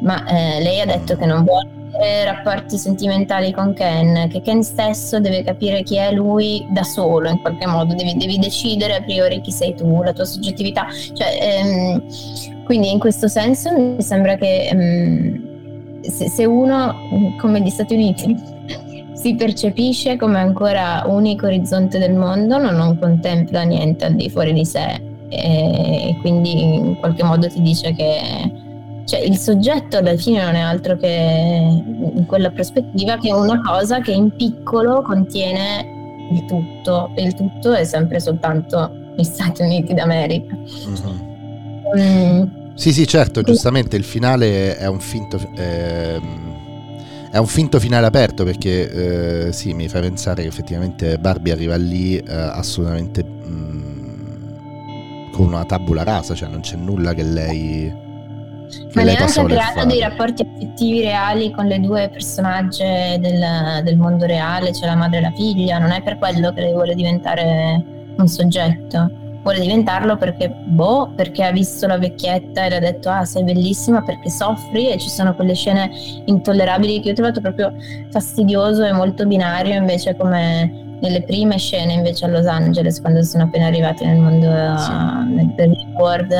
ma 0.00 0.26
eh, 0.26 0.60
lei 0.60 0.80
ha 0.80 0.86
detto 0.86 1.16
che 1.16 1.26
non 1.26 1.44
vuole 1.44 1.83
rapporti 2.24 2.76
sentimentali 2.76 3.52
con 3.52 3.72
Ken, 3.72 4.28
che 4.28 4.40
Ken 4.40 4.62
stesso 4.62 5.20
deve 5.20 5.42
capire 5.42 5.82
chi 5.82 5.96
è 5.96 6.12
lui 6.12 6.66
da 6.70 6.82
solo 6.82 7.28
in 7.28 7.40
qualche 7.40 7.66
modo, 7.66 7.94
devi, 7.94 8.16
devi 8.16 8.38
decidere 8.38 8.96
a 8.96 9.02
priori 9.02 9.40
chi 9.40 9.52
sei 9.52 9.74
tu, 9.74 10.02
la 10.02 10.12
tua 10.12 10.24
soggettività. 10.24 10.86
Cioè, 10.90 11.38
ehm, 11.40 12.02
quindi 12.64 12.90
in 12.90 12.98
questo 12.98 13.28
senso 13.28 13.72
mi 13.72 14.02
sembra 14.02 14.36
che 14.36 14.68
ehm, 14.68 16.00
se, 16.02 16.28
se 16.28 16.44
uno, 16.44 16.94
come 17.38 17.60
gli 17.60 17.70
Stati 17.70 17.94
Uniti, 17.94 18.36
si 19.14 19.34
percepisce 19.34 20.16
come 20.16 20.38
ancora 20.38 21.04
unico 21.06 21.46
orizzonte 21.46 21.98
del 21.98 22.14
mondo, 22.14 22.58
non, 22.58 22.74
non 22.74 22.98
contempla 22.98 23.62
niente 23.62 24.04
al 24.04 24.14
di 24.14 24.28
fuori 24.28 24.52
di 24.52 24.64
sé 24.64 25.12
e 25.28 26.16
quindi 26.20 26.74
in 26.74 26.96
qualche 26.98 27.24
modo 27.24 27.48
ti 27.48 27.60
dice 27.60 27.92
che 27.94 28.62
cioè, 29.04 29.20
il 29.20 29.36
soggetto 29.36 29.96
alla 29.98 30.16
fine 30.16 30.42
non 30.42 30.54
è 30.54 30.60
altro 30.60 30.96
che 30.96 31.06
in 31.06 32.24
quella 32.26 32.50
prospettiva 32.50 33.18
che 33.18 33.28
è 33.28 33.32
una 33.32 33.60
cosa 33.60 34.00
che 34.00 34.12
in 34.12 34.34
piccolo 34.34 35.02
contiene 35.02 36.26
il 36.32 36.44
tutto 36.46 37.10
e 37.14 37.22
il 37.22 37.34
tutto 37.34 37.72
è 37.72 37.84
sempre 37.84 38.18
soltanto 38.20 38.90
gli 39.16 39.22
Stati 39.22 39.62
Uniti 39.62 39.94
d'America. 39.94 40.54
Uh-huh. 40.54 41.32
Mm. 41.98 42.42
Sì, 42.74 42.92
sì, 42.92 43.06
certo, 43.06 43.42
giustamente 43.42 43.96
il 43.96 44.04
finale 44.04 44.76
è 44.76 44.86
un 44.86 45.00
finto... 45.00 45.38
Eh 45.56 46.42
è 47.34 47.38
un 47.38 47.48
finto 47.48 47.80
finale 47.80 48.06
aperto 48.06 48.44
perché 48.44 49.48
eh, 49.48 49.52
sì, 49.52 49.74
mi 49.74 49.88
fa 49.88 49.98
pensare 49.98 50.42
che 50.42 50.48
effettivamente 50.48 51.18
Barbie 51.18 51.52
arriva 51.52 51.74
lì 51.74 52.16
eh, 52.16 52.32
assolutamente 52.32 53.24
mh, 53.24 53.48
mm, 53.48 55.32
con 55.32 55.46
una 55.46 55.64
tabula 55.64 56.04
rasa, 56.04 56.36
cioè 56.36 56.48
non 56.48 56.60
c'è 56.60 56.76
nulla 56.76 57.12
che 57.12 57.24
lei... 57.24 57.92
Ma 58.94 59.02
lei 59.02 59.14
neanche 59.14 59.40
ha 59.40 59.44
creato 59.44 59.86
dei 59.86 60.00
rapporti 60.00 60.42
affettivi 60.42 61.02
reali 61.02 61.50
con 61.50 61.66
le 61.66 61.80
due 61.80 62.08
personaggi 62.08 62.82
del, 63.18 63.82
del 63.82 63.96
mondo 63.96 64.26
reale, 64.26 64.72
cioè 64.72 64.86
la 64.86 64.96
madre 64.96 65.18
e 65.18 65.22
la 65.22 65.32
figlia, 65.32 65.78
non 65.78 65.90
è 65.90 66.02
per 66.02 66.18
quello 66.18 66.52
che 66.52 66.60
lei 66.60 66.72
vuole 66.72 66.94
diventare 66.94 67.84
un 68.16 68.28
soggetto 68.28 69.22
vuole 69.44 69.60
diventarlo 69.60 70.16
perché, 70.16 70.48
boh, 70.48 71.12
perché 71.14 71.44
ha 71.44 71.52
visto 71.52 71.86
la 71.86 71.98
vecchietta 71.98 72.64
e 72.64 72.70
le 72.70 72.76
ha 72.76 72.80
detto 72.80 73.10
ah 73.10 73.26
sei 73.26 73.44
bellissima 73.44 74.02
perché 74.02 74.30
soffri 74.30 74.90
e 74.90 74.98
ci 74.98 75.10
sono 75.10 75.34
quelle 75.34 75.54
scene 75.54 75.90
intollerabili 76.24 77.00
che 77.00 77.08
io 77.08 77.12
ho 77.12 77.14
trovato 77.14 77.40
proprio 77.42 77.74
fastidioso 78.10 78.84
e 78.84 78.92
molto 78.92 79.26
binario 79.26 79.74
invece 79.74 80.16
come 80.16 80.96
nelle 81.00 81.22
prime 81.22 81.58
scene 81.58 81.92
invece 81.92 82.24
a 82.24 82.28
Los 82.28 82.46
Angeles 82.46 83.00
quando 83.02 83.22
sono 83.22 83.44
appena 83.44 83.66
arrivati 83.66 84.06
nel 84.06 84.18
mondo 84.18 84.78
sì. 84.78 84.90
uh, 84.90 85.34
nel 85.34 85.86
world 85.94 86.32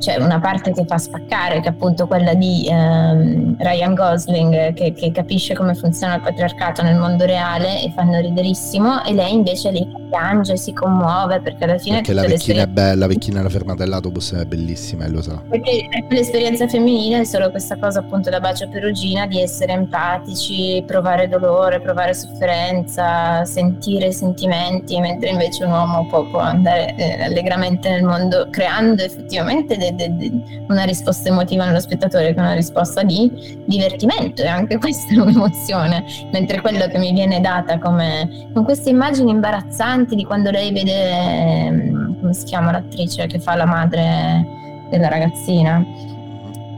c'è 0.00 0.16
una 0.16 0.40
parte 0.40 0.72
che 0.72 0.86
fa 0.86 0.96
spaccare, 0.96 1.60
che 1.60 1.68
è 1.68 1.70
appunto 1.70 2.06
quella 2.06 2.32
di 2.32 2.66
ehm, 2.66 3.56
Ryan 3.58 3.94
Gosling, 3.94 4.72
che, 4.72 4.94
che, 4.94 5.12
capisce 5.12 5.54
come 5.54 5.74
funziona 5.74 6.14
il 6.16 6.22
patriarcato 6.22 6.82
nel 6.82 6.96
mondo 6.96 7.26
reale 7.26 7.82
e 7.82 7.92
fanno 7.94 8.18
riderissimo, 8.18 9.04
e 9.04 9.12
lei 9.12 9.34
invece 9.34 9.70
lì 9.70 9.99
piange, 10.10 10.56
si 10.56 10.72
commuove 10.72 11.40
perché 11.40 11.64
alla 11.64 11.78
fine... 11.78 11.96
Perché 11.96 12.12
la 12.12 12.26
vecchina 12.26 12.62
è 12.62 12.66
bella, 12.66 12.94
la 12.94 13.06
vecchina 13.06 13.40
alla 13.40 13.48
fermata 13.48 13.84
dell'autobus 13.84 14.34
è 14.34 14.44
bellissima 14.44 15.04
e 15.04 15.08
lo 15.08 15.22
sa. 15.22 15.40
Perché 15.48 15.88
l'esperienza 16.08 16.68
femminile 16.68 17.20
è 17.20 17.24
solo 17.24 17.50
questa 17.50 17.76
cosa 17.78 18.00
appunto 18.00 18.28
da 18.28 18.40
bacio 18.40 18.68
perugina 18.68 19.26
di 19.26 19.40
essere 19.40 19.72
empatici, 19.72 20.82
provare 20.86 21.28
dolore, 21.28 21.80
provare 21.80 22.12
sofferenza, 22.12 23.44
sentire 23.44 24.08
i 24.08 24.12
sentimenti, 24.12 24.98
mentre 24.98 25.30
invece 25.30 25.64
un 25.64 25.70
uomo 25.70 26.06
può, 26.08 26.28
può 26.28 26.40
andare 26.40 26.94
eh, 26.96 27.22
allegramente 27.22 27.88
nel 27.88 28.02
mondo 28.02 28.48
creando 28.50 29.02
effettivamente 29.02 29.76
dei 29.76 29.94
de, 29.94 30.16
de, 30.16 30.64
una 30.68 30.84
risposta 30.84 31.28
emotiva 31.28 31.64
nello 31.64 31.80
spettatore 31.80 32.34
che 32.34 32.40
una 32.40 32.54
risposta 32.54 33.02
di 33.02 33.62
divertimento 33.64 34.42
e 34.42 34.48
anche 34.48 34.78
questa 34.78 35.14
è 35.14 35.18
un'emozione, 35.18 36.04
mentre 36.32 36.60
quello 36.60 36.86
che 36.88 36.98
mi 36.98 37.12
viene 37.12 37.40
data 37.40 37.78
come 37.78 38.48
con 38.52 38.64
queste 38.64 38.90
immagini 38.90 39.30
imbarazzanti 39.30 39.99
di 40.06 40.24
quando 40.24 40.50
lei 40.50 40.72
vede 40.72 41.10
ehm, 41.10 42.20
come 42.20 42.34
si 42.34 42.44
chiama 42.44 42.72
l'attrice 42.72 43.26
che 43.26 43.38
fa 43.38 43.54
la 43.54 43.66
madre 43.66 44.46
della 44.90 45.08
ragazzina 45.08 45.84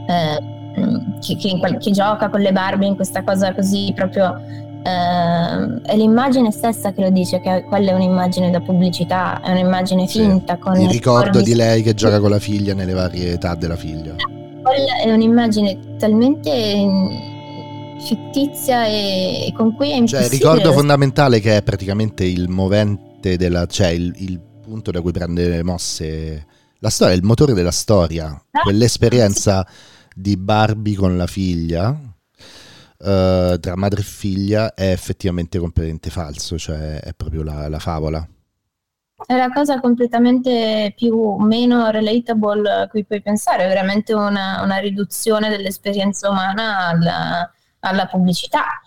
eh, 0.07 0.51
che, 1.19 1.35
che, 1.35 1.77
che, 1.77 1.91
gioca 1.91 2.29
con 2.29 2.41
le 2.41 2.51
Barbie 2.51 2.87
in 2.87 2.95
questa 2.95 3.23
cosa 3.23 3.53
così 3.53 3.91
proprio 3.95 4.61
Uh, 4.83 5.79
è 5.81 5.95
l'immagine 5.95 6.51
stessa 6.51 6.91
che 6.91 6.99
lo 6.99 7.09
dice, 7.09 7.39
che 7.39 7.63
quella 7.69 7.91
è 7.91 7.93
un'immagine 7.93 8.51
da 8.51 8.59
pubblicità, 8.59 9.39
è 9.41 9.51
un'immagine 9.51 10.07
finta. 10.07 10.55
Sì. 10.55 10.59
Con 10.59 10.77
il 10.77 10.89
ricordo 10.89 11.41
di 11.41 11.55
lei 11.55 11.81
che 11.81 11.93
gioca 11.93 12.19
con 12.19 12.29
la 12.29 12.39
figlia 12.39 12.73
nelle 12.73 12.91
varie 12.91 13.31
età 13.31 13.55
della 13.55 13.77
figlia. 13.77 14.13
Quella 14.61 14.97
è 15.01 15.09
un'immagine 15.09 15.95
talmente 15.97 16.51
fittizia 17.97 18.85
e, 18.85 19.45
e 19.47 19.53
con 19.55 19.73
cui 19.73 19.91
è 19.91 19.95
impossibile... 19.95 20.27
Cioè, 20.27 20.37
ricordo 20.37 20.73
fondamentale 20.73 21.39
che 21.39 21.55
è 21.55 21.63
praticamente 21.63 22.25
il 22.25 22.49
movente 22.49 23.12
della... 23.37 23.65
cioè 23.65 23.87
il, 23.87 24.13
il 24.17 24.41
punto 24.61 24.91
da 24.91 25.01
cui 25.01 25.11
prende 25.11 25.63
mosse 25.63 26.45
la 26.79 26.89
storia, 26.89 27.15
il 27.15 27.23
motore 27.23 27.53
della 27.53 27.71
storia, 27.71 28.27
ah, 28.27 28.61
quell'esperienza 28.61 29.65
di 30.13 30.35
Barbie 30.35 30.95
con 30.95 31.15
la 31.15 31.27
figlia, 31.27 31.89
uh, 31.89 33.57
tra 33.57 33.75
madre 33.75 34.01
e 34.01 34.03
figlia, 34.03 34.73
è 34.73 34.91
effettivamente 34.91 35.59
completamente 35.59 36.09
falso, 36.09 36.57
cioè 36.57 36.99
è 36.99 37.13
proprio 37.13 37.43
la, 37.43 37.69
la 37.69 37.79
favola. 37.79 38.27
È 39.25 39.37
la 39.37 39.49
cosa 39.53 39.79
completamente 39.79 40.93
più 40.97 41.37
meno 41.37 41.89
relatable 41.89 42.69
a 42.69 42.87
cui 42.89 43.05
puoi 43.05 43.21
pensare, 43.21 43.63
è 43.63 43.67
veramente 43.67 44.13
una, 44.13 44.61
una 44.61 44.77
riduzione 44.77 45.47
dell'esperienza 45.49 46.29
umana 46.29 46.87
alla, 46.87 47.51
alla 47.79 48.05
pubblicità. 48.07 48.81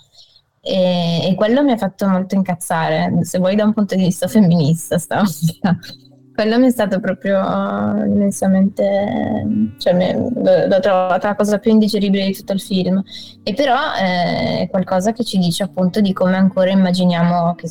E, 0.66 1.28
e, 1.28 1.34
quello 1.36 1.62
mi 1.62 1.70
ha 1.70 1.76
fatto 1.76 2.08
molto 2.08 2.34
incazzare, 2.34 3.20
se 3.20 3.38
vuoi 3.38 3.54
da 3.54 3.64
un 3.64 3.72
punto 3.72 3.94
di 3.94 4.02
vista 4.02 4.26
femminista 4.26 4.98
stavolta. 4.98 5.78
quello 6.36 6.58
mi 6.58 6.66
è 6.66 6.70
stato 6.70 7.00
proprio 7.00 7.38
immensamente, 8.04 9.46
cioè 9.78 10.14
l'ho 10.14 10.80
trovata 10.80 11.28
la 11.28 11.34
cosa 11.34 11.58
più 11.58 11.70
indigeribile 11.70 12.26
di 12.26 12.34
tutto 12.34 12.52
il 12.52 12.60
film. 12.60 13.02
E 13.42 13.54
però 13.54 13.94
eh, 13.98 14.60
è 14.60 14.68
qualcosa 14.68 15.12
che 15.12 15.24
ci 15.24 15.38
dice 15.38 15.62
appunto 15.62 16.00
di 16.02 16.12
come 16.12 16.36
ancora 16.36 16.70
immaginiamo 16.70 17.54
che 17.54 17.70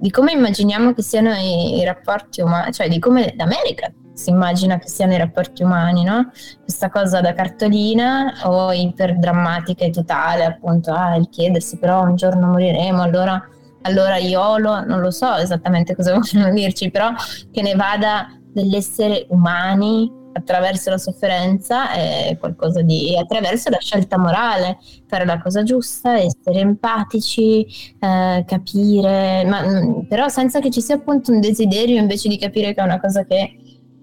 di 0.00 0.10
come 0.10 0.32
immaginiamo 0.32 0.94
che 0.94 1.02
siano 1.02 1.34
i, 1.34 1.78
i 1.78 1.84
rapporti 1.84 2.40
umani, 2.40 2.72
cioè 2.72 2.88
di 2.88 2.98
come 2.98 3.34
l'America 3.36 3.92
si 4.18 4.30
immagina 4.30 4.78
che 4.78 4.88
siano 4.88 5.14
i 5.14 5.16
rapporti 5.16 5.62
umani, 5.62 6.02
no? 6.02 6.32
Questa 6.60 6.90
cosa 6.90 7.20
da 7.20 7.32
cartolina 7.34 8.34
o 8.44 8.72
iperdrammatica 8.72 9.84
e 9.84 9.90
totale, 9.90 10.44
appunto, 10.44 10.92
ah, 10.92 11.14
il 11.14 11.28
chiedersi 11.28 11.78
però 11.78 12.02
un 12.02 12.16
giorno 12.16 12.48
moriremo, 12.48 13.00
allora, 13.00 13.40
allora 13.82 14.16
IOLO, 14.16 14.84
non 14.84 14.98
lo 15.00 15.12
so 15.12 15.36
esattamente 15.36 15.94
cosa 15.94 16.14
vogliono 16.18 16.52
dirci, 16.52 16.90
però 16.90 17.12
che 17.52 17.62
ne 17.62 17.74
vada 17.76 18.26
dell'essere 18.52 19.26
umani 19.28 20.16
attraverso 20.32 20.90
la 20.90 20.98
sofferenza 20.98 21.92
è 21.92 22.36
qualcosa 22.38 22.82
di 22.82 23.16
attraverso 23.16 23.70
la 23.70 23.78
scelta 23.78 24.18
morale, 24.18 24.78
fare 25.06 25.24
la 25.26 25.40
cosa 25.40 25.62
giusta, 25.62 26.18
essere 26.18 26.58
empatici, 26.58 27.64
eh, 28.00 28.44
capire, 28.46 29.44
ma 29.44 29.62
mm, 29.62 30.00
però 30.08 30.28
senza 30.28 30.58
che 30.58 30.70
ci 30.70 30.80
sia 30.80 30.96
appunto 30.96 31.30
un 31.30 31.40
desiderio 31.40 31.98
invece 31.98 32.28
di 32.28 32.38
capire 32.38 32.74
che 32.74 32.80
è 32.80 32.84
una 32.84 33.00
cosa 33.00 33.24
che 33.24 33.58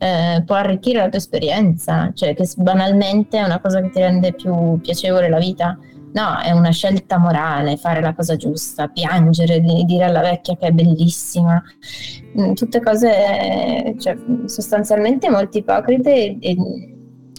eh, 0.05 0.43
può 0.45 0.55
arricchire 0.55 0.99
la 0.99 1.09
tua 1.09 1.17
esperienza, 1.17 2.11
cioè 2.13 2.35
che 2.35 2.47
banalmente 2.57 3.39
è 3.39 3.43
una 3.43 3.59
cosa 3.59 3.81
che 3.81 3.89
ti 3.89 3.99
rende 3.99 4.33
più 4.33 4.79
piacevole 4.79 5.29
la 5.29 5.39
vita. 5.39 5.77
No, 6.13 6.39
è 6.39 6.51
una 6.51 6.69
scelta 6.69 7.17
morale, 7.17 7.75
fare 7.75 8.01
la 8.01 8.13
cosa 8.13 8.35
giusta, 8.37 8.87
piangere, 8.87 9.59
dire 9.59 10.03
alla 10.05 10.21
vecchia 10.21 10.55
che 10.55 10.67
è 10.67 10.71
bellissima, 10.71 11.61
mm, 12.39 12.53
tutte 12.53 12.81
cose 12.81 13.95
cioè, 13.99 14.15
sostanzialmente 14.45 15.29
molto 15.29 15.57
ipocrite. 15.57 16.37
E, 16.39 16.55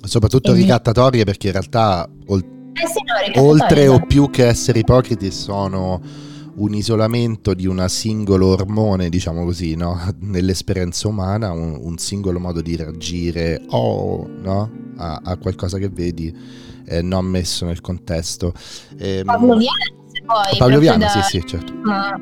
Soprattutto 0.02 0.52
e 0.52 0.56
ricattatorie 0.56 1.24
perché 1.24 1.46
in 1.46 1.52
realtà 1.52 2.06
ol- 2.26 2.44
eh 2.74 2.86
sì, 2.86 3.00
no, 3.34 3.42
oltre 3.42 3.88
o 3.88 4.00
più 4.00 4.28
che 4.28 4.46
essere 4.46 4.80
ipocriti 4.80 5.30
sono 5.30 6.00
un 6.56 6.74
isolamento 6.74 7.54
di 7.54 7.66
un 7.66 7.84
singolo 7.88 8.46
ormone, 8.48 9.08
diciamo 9.08 9.44
così, 9.44 9.74
no? 9.74 9.98
nell'esperienza 10.20 11.08
umana, 11.08 11.52
un, 11.52 11.78
un, 11.80 11.98
singolo 11.98 12.38
modo 12.38 12.60
di 12.60 12.76
reagire 12.76 13.62
oh, 13.68 14.26
no? 14.26 14.70
a, 14.96 15.20
a 15.22 15.36
qualcosa 15.36 15.78
che 15.78 15.88
vedi 15.88 16.34
eh, 16.86 17.02
non 17.02 17.26
messo 17.26 17.66
nel 17.66 17.80
contesto. 17.80 18.54
Eh, 18.96 19.22
Pavloviano, 19.24 20.05
poi. 20.26 20.58
Pavloviano, 20.58 20.98
da, 20.98 21.08
sì, 21.08 21.20
sì, 21.22 21.46
certo. 21.46 21.72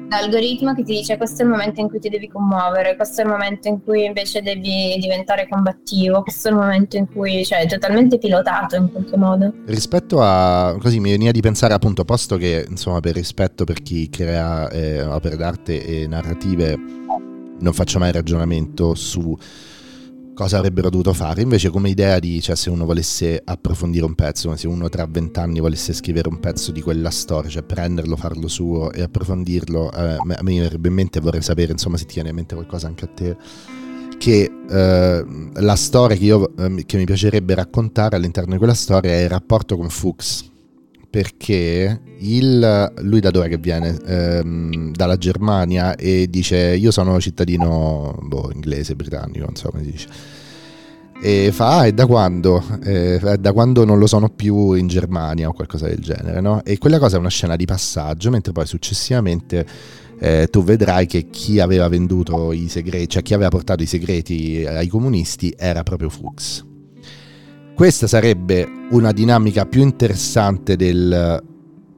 L'algoritmo 0.09 0.75
che 0.75 0.85
ti 0.85 0.95
dice 0.95 1.17
questo 1.17 1.43
è 1.43 1.45
il 1.45 1.51
momento 1.51 1.81
in 1.81 1.89
cui 1.89 1.99
ti 1.99 2.09
devi 2.09 2.29
commuovere, 2.29 2.95
questo 2.95 3.23
è 3.23 3.25
il 3.25 3.31
momento 3.31 3.69
in 3.69 3.83
cui 3.83 4.05
invece 4.05 4.43
devi 4.43 4.97
diventare 5.01 5.49
combattivo, 5.49 6.23
questo 6.23 6.49
è 6.49 6.51
il 6.53 6.59
momento 6.59 6.97
in 6.97 7.11
cui, 7.11 7.45
cioè, 7.45 7.61
è 7.61 7.67
totalmente 7.67 8.19
pilotato 8.19 8.77
in 8.77 8.93
qualche 8.93 9.17
modo. 9.17 9.53
Rispetto 9.67 10.23
a, 10.23 10.77
così 10.79 11.01
mi 11.01 11.11
veniva 11.11 11.33
di 11.33 11.41
pensare 11.41 11.75
appunto, 11.75 12.05
posto 12.05 12.37
che, 12.37 12.67
insomma, 12.69 13.01
per 13.01 13.15
rispetto 13.15 13.65
per 13.65 13.83
chi 13.83 14.09
crea 14.11 14.69
eh, 14.69 15.03
opere 15.03 15.37
d'arte 15.37 15.85
e 15.85 16.07
narrative, 16.07 16.79
non 17.59 17.73
faccio 17.73 17.99
mai 17.99 18.13
ragionamento 18.13 18.95
su 18.95 19.37
cosa 20.35 20.59
avrebbero 20.59 20.91
dovuto 20.91 21.13
fare. 21.13 21.41
Invece, 21.41 21.71
come 21.71 21.89
idea 21.89 22.19
di, 22.19 22.41
cioè, 22.43 22.57
se 22.57 22.69
uno 22.69 22.85
volesse 22.85 23.41
approfondire 23.43 24.05
un 24.05 24.15
pezzo, 24.15 24.55
se 24.57 24.67
uno 24.67 24.89
tra 24.89 25.07
vent'anni 25.07 25.61
volesse 25.61 25.93
scrivere 25.93 26.29
un 26.29 26.41
pezzo 26.41 26.73
di 26.73 26.83
quella 26.83 27.11
storia, 27.11 27.49
cioè 27.49 27.63
prenderlo, 27.63 28.17
farlo 28.17 28.49
suo 28.49 28.93
e 28.93 29.03
approfondirlo, 29.03 29.93
eh, 29.93 30.17
a 30.17 30.43
me 30.43 30.61
verrebbe 30.61 30.89
in 30.89 30.95
mente, 30.95 31.21
vorrei 31.21 31.43
sapere, 31.43 31.73
insomma, 31.73 31.97
se 31.97 32.05
ti 32.05 32.15
viene 32.15 32.31
in 32.31 32.35
mente 32.35 32.55
qualcosa 32.55 32.87
anche 32.87 33.05
a 33.05 33.09
te, 33.09 33.37
che 34.19 34.51
eh, 34.69 35.25
la 35.55 35.77
storia 35.77 36.17
che, 36.17 36.25
io, 36.25 36.57
eh, 36.57 36.85
che 36.85 36.97
mi 36.97 37.05
piacerebbe 37.05 37.55
raccontare 37.55 38.17
all'interno 38.17 38.53
di 38.53 38.59
quella 38.59 38.75
storia 38.75 39.13
è 39.13 39.23
il 39.23 39.29
rapporto 39.29 39.77
con 39.77 39.89
Fuchs 39.89 40.53
perché 41.15 42.01
il, 42.19 42.93
lui 43.03 43.21
da 43.21 43.31
dove 43.31 43.57
viene? 43.59 43.97
Ehm, 44.05 44.91
dalla 44.91 45.17
Germania 45.17 45.95
e 45.95 46.27
dice 46.29 46.75
io 46.75 46.91
sono 46.91 47.21
cittadino 47.21 48.19
boh, 48.21 48.51
inglese, 48.53 48.97
britannico, 48.97 49.45
non 49.45 49.55
so 49.55 49.71
come 49.71 49.85
si 49.85 49.91
dice. 49.93 50.09
E 51.23 51.53
fa, 51.53 51.79
ah, 51.79 51.87
e 51.87 51.93
da 51.93 52.07
quando? 52.07 52.61
Eh, 52.83 53.21
da 53.39 53.53
quando 53.53 53.85
non 53.85 54.01
lo 54.01 54.09
sono 54.09 54.29
più 54.29 54.73
in 54.73 54.89
Germania 54.89 55.47
o 55.47 55.53
qualcosa 55.53 55.87
del 55.87 56.01
genere, 56.01 56.41
no? 56.41 56.65
E 56.65 56.79
quella 56.79 56.99
cosa 56.99 57.15
è 57.15 57.21
una 57.21 57.29
scena 57.29 57.55
di 57.55 57.65
passaggio, 57.65 58.31
mentre 58.31 58.51
poi 58.51 58.67
successivamente 58.67 59.65
eh, 60.19 60.49
tu 60.51 60.65
vedrai 60.65 61.07
che 61.07 61.31
chi 61.31 61.61
aveva 61.61 61.87
venduto 61.87 62.51
i 62.51 62.67
segreti, 62.69 63.11
cioè 63.11 63.23
chi 63.23 63.35
aveva 63.35 63.51
portato 63.51 63.85
i 63.85 63.87
segreti 63.87 64.65
ai 64.67 64.89
comunisti 64.89 65.55
era 65.57 65.85
proprio 65.85 66.09
Fuchs 66.09 66.73
questa 67.75 68.07
sarebbe 68.07 68.67
una 68.91 69.13
dinamica 69.13 69.67
più 69.67 69.83
interessante 69.83 70.77
del 70.77 71.43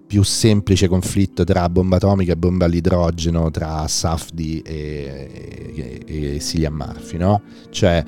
più 0.07 0.22
semplice 0.22 0.87
conflitto 0.87 1.45
tra 1.45 1.68
bomba 1.68 1.97
atomica 1.97 2.33
e 2.33 2.37
bomba 2.37 2.64
all'idrogeno 2.64 3.51
tra 3.51 3.87
Safdi 3.89 4.62
e, 4.62 6.03
e, 6.07 6.35
e 6.37 6.41
Cillian 6.41 6.72
Murphy, 6.72 7.18
no? 7.18 7.43
Cioè, 7.70 8.05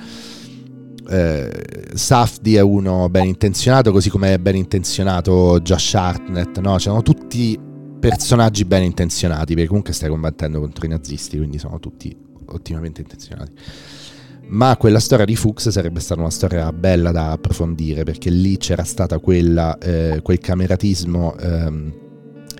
eh, 1.10 1.64
Safdi 1.94 2.54
è 2.54 2.60
uno 2.60 3.08
ben 3.08 3.26
intenzionato, 3.26 3.90
così 3.90 4.10
come 4.10 4.34
è 4.34 4.38
ben 4.38 4.54
intenzionato 4.54 5.58
Josh 5.60 5.94
Hartnett, 5.94 6.58
no? 6.60 6.76
C'erano 6.76 7.02
tutti 7.02 7.58
personaggi 7.98 8.64
ben 8.64 8.84
intenzionati, 8.84 9.54
perché 9.54 9.68
comunque 9.68 9.92
stai 9.92 10.08
combattendo 10.08 10.60
contro 10.60 10.86
i 10.86 10.88
nazisti, 10.88 11.36
quindi 11.36 11.58
sono 11.58 11.80
tutti 11.80 12.16
ottimamente 12.46 13.00
intenzionati 13.00 13.52
ma 14.48 14.76
quella 14.76 15.00
storia 15.00 15.24
di 15.24 15.36
Fuchs 15.36 15.68
sarebbe 15.68 16.00
stata 16.00 16.20
una 16.20 16.30
storia 16.30 16.72
bella 16.72 17.10
da 17.10 17.32
approfondire 17.32 18.04
perché 18.04 18.30
lì 18.30 18.56
c'era 18.56 18.84
quella, 19.20 19.76
eh, 19.78 20.20
quel 20.22 20.38
cameratismo 20.38 21.36
ehm, 21.36 21.92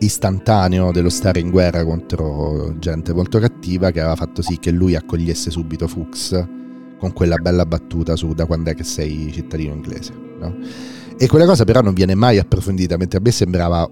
istantaneo 0.00 0.92
dello 0.92 1.08
stare 1.08 1.40
in 1.40 1.50
guerra 1.50 1.84
contro 1.84 2.76
gente 2.78 3.12
molto 3.12 3.38
cattiva 3.38 3.90
che 3.90 4.00
aveva 4.00 4.16
fatto 4.16 4.42
sì 4.42 4.58
che 4.58 4.70
lui 4.70 4.94
accogliesse 4.94 5.50
subito 5.50 5.88
Fuchs 5.88 6.46
con 6.98 7.12
quella 7.12 7.36
bella 7.36 7.64
battuta 7.64 8.16
su 8.16 8.34
da 8.34 8.44
quando 8.44 8.70
è 8.70 8.74
che 8.74 8.84
sei 8.84 9.30
cittadino 9.32 9.72
inglese. 9.72 10.12
No? 10.38 10.56
E 11.16 11.26
quella 11.26 11.46
cosa 11.46 11.64
però 11.64 11.80
non 11.80 11.94
viene 11.94 12.14
mai 12.14 12.38
approfondita, 12.38 12.96
mentre 12.96 13.18
a 13.18 13.20
me 13.22 13.30
sembrava 13.30 13.88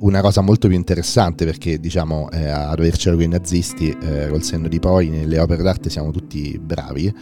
una 0.00 0.20
cosa 0.20 0.40
molto 0.40 0.68
più 0.68 0.76
interessante 0.76 1.44
perché 1.44 1.78
diciamo 1.78 2.30
eh, 2.30 2.48
a 2.48 2.74
dovercelo 2.74 3.16
con 3.16 3.24
i 3.24 3.28
nazisti 3.28 3.96
eh, 4.00 4.28
col 4.28 4.42
senno 4.42 4.68
di 4.68 4.78
poi 4.78 5.08
nelle 5.08 5.38
opere 5.38 5.62
d'arte 5.62 5.90
siamo 5.90 6.10
tutti 6.10 6.58
bravi. 6.58 7.14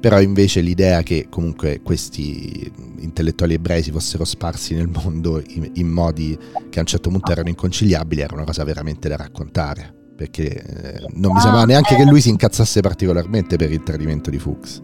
Però 0.00 0.20
invece 0.20 0.62
l'idea 0.62 1.02
che 1.02 1.28
comunque 1.30 1.80
questi 1.80 2.68
intellettuali 2.98 3.54
ebrei 3.54 3.84
si 3.84 3.92
fossero 3.92 4.24
sparsi 4.24 4.74
nel 4.74 4.88
mondo 4.88 5.40
in, 5.46 5.70
in 5.74 5.86
modi 5.86 6.36
che 6.70 6.78
a 6.78 6.80
un 6.80 6.86
certo 6.86 7.08
punto 7.08 7.30
erano 7.30 7.50
inconciliabili 7.50 8.20
era 8.20 8.34
una 8.34 8.42
cosa 8.42 8.64
veramente 8.64 9.08
da 9.08 9.14
raccontare. 9.16 9.94
Perché 10.16 10.48
eh, 10.50 11.06
non 11.14 11.32
mi 11.32 11.40
sembrava 11.40 11.66
neanche 11.66 11.94
che 11.94 12.04
lui 12.04 12.20
si 12.20 12.30
incazzasse 12.30 12.80
particolarmente 12.80 13.56
per 13.56 13.70
il 13.70 13.84
tradimento 13.84 14.28
di 14.28 14.40
Fuchs. 14.40 14.82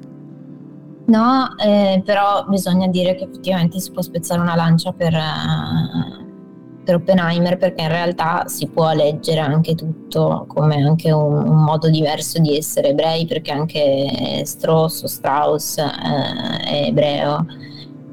No, 1.07 1.57
eh, 1.57 2.01
però 2.05 2.45
bisogna 2.47 2.87
dire 2.87 3.17
che 3.17 3.25
effettivamente 3.25 3.81
si 3.81 3.91
può 3.91 4.03
spezzare 4.03 4.41
una 4.41 4.55
lancia 4.55 4.93
per, 4.93 5.15
uh, 5.15 6.28
per 6.89 6.97
Oppenheimer 6.97 7.59
perché 7.59 7.83
in 7.83 7.89
realtà 7.89 8.45
si 8.47 8.67
può 8.67 8.95
leggere 8.95 9.41
anche 9.41 9.75
tutto 9.75 10.47
come 10.49 10.77
anche 10.77 11.13
un, 11.13 11.47
un 11.47 11.63
modo 11.63 11.91
diverso 11.91 12.39
di 12.39 12.57
essere 12.57 12.89
ebrei 12.89 13.27
perché 13.27 13.53
anche 13.53 14.41
Strauss 14.47 15.03
o 15.03 15.07
Strauss 15.07 15.77
eh, 15.77 16.65
è 16.65 16.87
ebreo. 16.87 17.45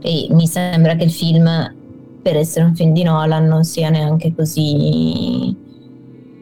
E 0.01 0.27
mi 0.31 0.45
sembra 0.45 0.95
che 0.95 1.05
il 1.05 1.11
film 1.11 1.73
per 2.21 2.35
essere 2.35 2.65
un 2.65 2.75
film 2.75 2.91
di 2.91 3.03
Nolan 3.03 3.45
non 3.45 3.63
sia 3.63 3.89
neanche 3.89 4.35
così 4.35 5.55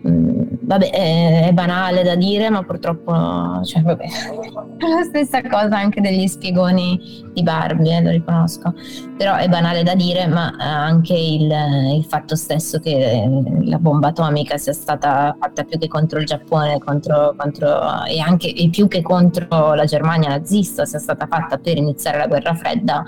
vabbè, 0.06 0.89
è, 0.89 1.47
è, 1.47 1.54
banale 1.54 2.04
da 2.04 2.16
dire, 2.16 2.49
ma 2.49 2.64
purtroppo, 2.64 3.62
cioè, 3.64 3.82
vabbè, 3.82 4.06
la 4.84 5.04
stessa 5.04 5.41
cosa 5.41 5.78
anche 5.78 6.01
degli 6.01 6.28
spiegoni 6.28 7.32
di 7.34 7.41
Barbie, 7.41 7.97
eh, 7.97 8.01
lo 8.01 8.10
riconosco. 8.10 8.74
Però 9.18 9.36
è 9.36 9.47
banale 9.47 9.84
da 9.84 9.95
dire, 9.95 10.28
ma 10.28 10.54
anche 10.58 11.14
il, 11.14 11.51
il, 11.95 12.06
fatto 12.06 12.36
stesso 12.36 12.80
che 12.80 13.26
la 13.62 13.78
bomba 13.80 14.10
atomica 14.10 14.58
sia 14.58 14.74
stata 14.74 15.36
fatta 15.39 15.64
più 15.64 15.80
che 15.80 15.88
contro 15.88 16.20
il 16.20 16.26
Giappone 16.26 16.80
contro, 16.80 17.34
contro, 17.38 18.04
e 18.06 18.20
anche 18.20 18.54
e 18.54 18.70
più 18.70 18.88
che 18.88 19.01
contro 19.01 19.74
la 19.74 19.86
Germania 19.86 20.30
nazista, 20.30 20.86
sia 20.86 20.99
stata 20.99 21.28
fatta 21.28 21.58
per 21.58 21.78
iniziare 21.78 22.18
la 22.18 22.28
guerra 22.28 22.54
fredda, 22.56 23.04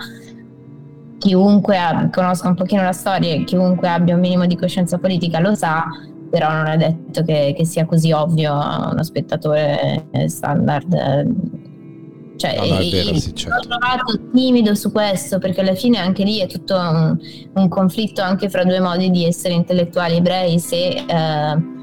chiunque 1.18 1.78
conosca 2.14 2.48
un 2.48 2.56
pochino 2.56 2.84
la 2.84 2.94
storia 2.94 3.34
e 3.34 3.44
chiunque 3.44 3.90
abbia 3.90 4.16
un 4.16 4.22
minimo 4.22 4.46
di 4.46 4.56
coscienza 4.56 4.98
politica 4.98 5.40
lo 5.40 5.56
sa, 5.56 5.86
però 6.30 6.52
non 6.52 6.68
è 6.68 6.78
detto 6.78 7.24
che, 7.24 7.54
che 7.56 7.66
sia 7.66 7.86
così 7.86 8.12
ovvio 8.12 8.54
a 8.54 8.90
uno 8.92 9.04
spettatore 9.04 10.08
standard. 10.28 11.54
Cioè, 12.38 12.56
no, 12.58 12.66
no, 12.66 12.78
vero, 12.78 13.16
sì, 13.18 13.34
certo. 13.34 13.56
L'ho 13.56 13.78
trovato 13.78 14.20
timido 14.34 14.76
su 14.76 14.92
questo 14.92 15.40
perché 15.40 15.62
alla 15.62 15.76
fine 15.76 16.00
anche 16.00 16.24
lì 16.24 16.40
è 16.40 16.48
tutto 16.48 16.76
un, 16.76 17.18
un 17.54 17.68
conflitto 17.70 18.22
anche 18.22 18.50
fra 18.50 18.64
due 18.64 18.80
modi 18.80 19.10
di 19.10 19.26
essere 19.26 19.54
intellettuali 19.54 20.18
ebrei 20.18 20.60
se 20.60 21.06
eh, 21.08 21.74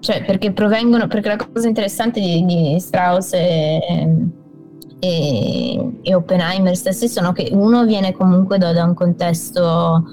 cioè 0.00 0.24
perché 0.24 0.52
provengono 0.52 1.06
perché 1.06 1.28
la 1.28 1.36
cosa 1.36 1.66
interessante 1.66 2.20
di, 2.20 2.44
di 2.44 2.78
Strauss 2.78 3.32
e, 3.32 3.80
e, 4.98 5.92
e, 6.02 6.14
Oppenheimer 6.14 6.76
stessi 6.76 7.08
sono 7.08 7.32
che 7.32 7.48
uno 7.52 7.86
viene 7.86 8.12
comunque 8.12 8.58
da, 8.58 8.72
da 8.72 8.84
un 8.84 8.92
contesto 8.92 10.04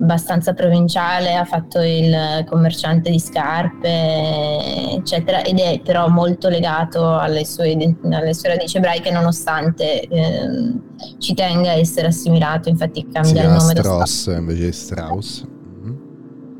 abbastanza 0.00 0.54
provinciale, 0.54 1.34
ha 1.34 1.44
fatto 1.44 1.80
il 1.80 2.44
commerciante 2.48 3.10
di 3.10 3.18
scarpe, 3.18 4.96
eccetera, 4.96 5.42
ed 5.42 5.58
è 5.58 5.80
però 5.84 6.08
molto 6.08 6.48
legato 6.48 7.18
alle 7.18 7.44
sue, 7.44 7.76
alle 8.10 8.34
sue 8.34 8.48
radici 8.48 8.78
ebraiche, 8.78 9.10
nonostante 9.10 10.00
eh, 10.00 10.72
ci 11.18 11.34
tenga 11.34 11.70
a 11.70 11.74
essere 11.74 12.08
assimilato, 12.08 12.68
infatti 12.68 13.06
cambia 13.10 13.42
sì, 13.42 13.46
il 13.46 13.52
nome 13.52 13.74
Strauss 13.76 14.26
invece 14.26 14.64
di 14.64 14.72
Strauss. 14.72 15.44
Mm-hmm. 15.44 15.96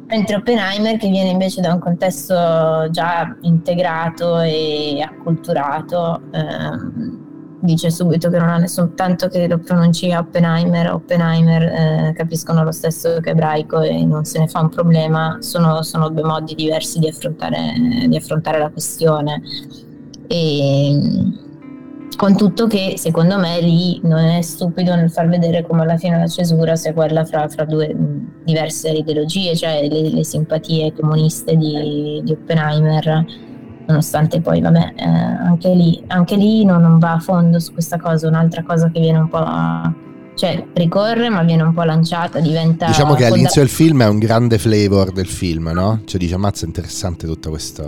Mentre 0.09 0.37
Oppenheimer, 0.37 0.97
che 0.99 1.09
viene 1.09 1.31
invece 1.31 1.63
da 1.63 1.73
un 1.73 1.81
contesto 1.81 2.89
già 2.91 3.37
integrato 3.41 4.39
e 4.41 5.01
acculturato, 5.03 6.21
eh, 6.33 7.20
dice 7.61 7.91
subito 7.91 8.31
che 8.31 8.39
non 8.39 8.49
ha 8.49 8.57
nessun 8.57 8.95
tanto 8.95 9.29
che 9.29 9.47
lo 9.47 9.59
pronunci 9.59 10.13
Oppenheimer, 10.13 10.93
Oppenheimer 10.93 11.63
eh, 11.63 12.13
capiscono 12.17 12.65
lo 12.65 12.73
stesso 12.73 13.21
che 13.21 13.31
ebraico 13.31 13.81
e 13.81 14.05
non 14.05 14.25
se 14.25 14.39
ne 14.39 14.49
fa 14.49 14.61
un 14.61 14.71
problema, 14.71 15.39
sono, 15.41 15.83
sono 15.83 16.09
due 16.09 16.25
modi 16.25 16.55
diversi 16.55 16.99
di 16.99 17.09
affrontare, 17.09 17.75
di 18.09 18.17
affrontare 18.17 18.59
la 18.59 18.71
questione. 18.71 19.43
E, 20.27 21.39
con 22.17 22.37
tutto 22.37 22.67
che 22.67 22.95
secondo 22.99 23.39
me 23.39 23.63
lì 23.63 23.99
non 24.03 24.19
è 24.19 24.43
stupido 24.43 24.95
nel 24.95 25.11
far 25.11 25.27
vedere 25.27 25.67
come 25.67 25.83
alla 25.83 25.97
fine 25.97 26.19
la 26.19 26.27
cesura 26.27 26.77
sia 26.77 26.93
quella 26.93 27.25
fra, 27.25 27.49
fra 27.49 27.65
due 27.65 27.97
diverse 28.45 28.91
ideologie, 28.91 29.57
cioè 29.57 29.89
le, 29.89 30.11
le 30.11 30.25
simpatie 30.25 30.93
comuniste 30.93 31.57
di, 31.57 32.21
di 32.23 32.33
Oppenheimer 32.33 33.25
nonostante 33.91 34.41
poi, 34.41 34.61
vabbè, 34.61 34.93
eh, 34.97 35.05
anche 35.05 35.75
lì, 35.75 36.03
anche 36.09 36.37
lì 36.37 36.65
non, 36.65 36.81
non, 36.81 36.99
va 36.99 37.13
a 37.15 37.19
fondo 37.19 37.59
su 37.59 37.73
questa 37.73 37.99
cosa, 37.99 38.29
un'altra 38.29 38.63
cosa 38.63 38.91
che 38.91 39.01
viene 39.01 39.19
un 39.19 39.29
po'... 39.29 39.45
cioè 40.35 40.67
ricorre 40.75 41.29
ma 41.29 41.43
viene 41.43 41.63
un 41.63 41.75
po' 41.75 41.83
lanciata, 41.83 42.41
diventa... 42.41 42.87
Diciamo 42.87 43.15
che 43.15 43.27
all'inizio 43.27 43.61
del 43.61 43.71
film 43.71 44.03
è 44.03 44.09
un 44.09 44.19
grande 44.19 44.59
flavor 44.59 45.13
del 45.13 45.27
film, 45.27 45.71
no? 45.75 46.01
Cioè 46.05 46.19
dice, 46.19 46.35
ammazza, 46.35 46.65
è 46.65 46.69
interessante 46.69 47.27
tutta 47.27 47.49
questa, 47.51 47.85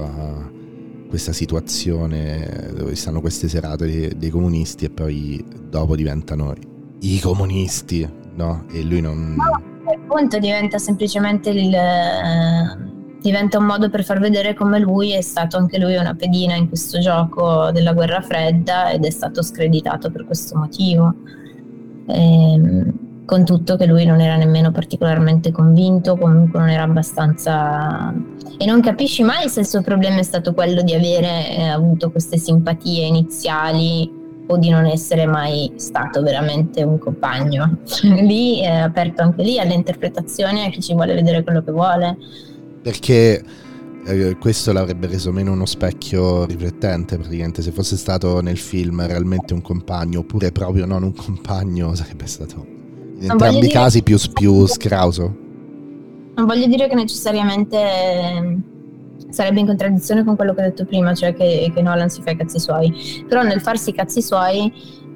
questa 1.08 1.32
situazione 1.32 2.70
dove 2.76 2.94
stanno 2.94 3.20
queste 3.20 3.48
serate 3.48 3.86
dei, 3.86 4.16
dei 4.16 4.30
comunisti 4.30 4.86
e 4.86 4.90
poi 4.90 5.44
dopo 5.68 5.96
diventano 5.96 6.54
i 7.00 7.20
comunisti, 7.20 8.08
no? 8.34 8.64
E 8.70 8.82
lui 8.82 9.00
non... 9.00 9.34
No, 9.34 9.44
a 9.44 9.98
punto 10.06 10.38
diventa 10.38 10.78
semplicemente 10.78 11.50
il... 11.50 11.74
Eh, 11.74 13.00
diventa 13.22 13.58
un 13.58 13.64
modo 13.64 13.88
per 13.88 14.04
far 14.04 14.18
vedere 14.18 14.52
come 14.52 14.80
lui 14.80 15.12
è 15.12 15.20
stato 15.20 15.56
anche 15.56 15.78
lui 15.78 15.96
una 15.96 16.14
pedina 16.14 16.54
in 16.54 16.68
questo 16.68 16.98
gioco 16.98 17.70
della 17.72 17.92
guerra 17.92 18.20
fredda 18.20 18.90
ed 18.90 19.04
è 19.04 19.10
stato 19.10 19.42
screditato 19.42 20.10
per 20.10 20.26
questo 20.26 20.58
motivo. 20.58 21.14
E, 22.08 22.52
ehm, 22.52 22.92
con 23.24 23.44
tutto 23.44 23.76
che 23.76 23.86
lui 23.86 24.04
non 24.04 24.20
era 24.20 24.36
nemmeno 24.36 24.72
particolarmente 24.72 25.52
convinto, 25.52 26.16
comunque 26.16 26.58
non 26.58 26.68
era 26.68 26.82
abbastanza... 26.82 28.12
E 28.58 28.66
non 28.66 28.82
capisci 28.82 29.22
mai 29.22 29.48
se 29.48 29.60
il 29.60 29.66
suo 29.66 29.80
problema 29.80 30.18
è 30.18 30.22
stato 30.24 30.52
quello 30.52 30.82
di 30.82 30.92
avere 30.92 31.56
eh, 31.56 31.68
avuto 31.68 32.10
queste 32.10 32.36
simpatie 32.36 33.06
iniziali 33.06 34.20
o 34.48 34.56
di 34.58 34.68
non 34.68 34.84
essere 34.84 35.24
mai 35.24 35.72
stato 35.76 36.20
veramente 36.22 36.82
un 36.82 36.98
compagno. 36.98 37.78
lì 38.02 38.60
è 38.60 38.74
aperto 38.74 39.22
anche 39.22 39.42
lì 39.44 39.58
alle 39.58 39.74
interpretazioni, 39.74 40.66
a 40.66 40.68
chi 40.68 40.82
ci 40.82 40.92
vuole 40.92 41.14
vedere 41.14 41.42
quello 41.42 41.62
che 41.62 41.70
vuole 41.70 42.16
perché 42.82 43.42
eh, 44.04 44.36
questo 44.38 44.72
l'avrebbe 44.72 45.06
reso 45.06 45.30
meno 45.30 45.52
uno 45.52 45.66
specchio 45.66 46.44
riflettente 46.44 47.16
praticamente. 47.16 47.62
Se 47.62 47.70
fosse 47.70 47.96
stato 47.96 48.40
nel 48.40 48.58
film 48.58 49.06
realmente 49.06 49.54
un 49.54 49.62
compagno 49.62 50.20
oppure 50.20 50.50
proprio 50.50 50.86
non 50.86 51.02
un 51.02 51.14
compagno 51.14 51.94
sarebbe 51.96 52.26
stato 52.26 52.66
in 53.18 53.30
entrambi 53.30 53.66
i 53.66 53.70
casi 53.70 54.02
più, 54.02 54.18
più 54.32 54.66
scrauso. 54.66 55.36
Non 56.34 56.46
voglio 56.46 56.66
dire 56.66 56.88
che 56.88 56.94
necessariamente 56.94 57.78
ehm, 57.78 58.62
sarebbe 59.28 59.60
in 59.60 59.66
contraddizione 59.66 60.24
con 60.24 60.34
quello 60.34 60.54
che 60.54 60.62
ho 60.62 60.64
detto 60.64 60.84
prima 60.86 61.14
cioè 61.14 61.34
che, 61.34 61.70
che 61.72 61.82
Nolan 61.82 62.10
si 62.10 62.22
fa 62.22 62.30
i 62.30 62.36
cazzi 62.36 62.58
suoi. 62.58 63.24
Però 63.28 63.42
nel 63.42 63.60
farsi 63.60 63.90
i 63.90 63.94
cazzi 63.94 64.20
suoi 64.20 64.72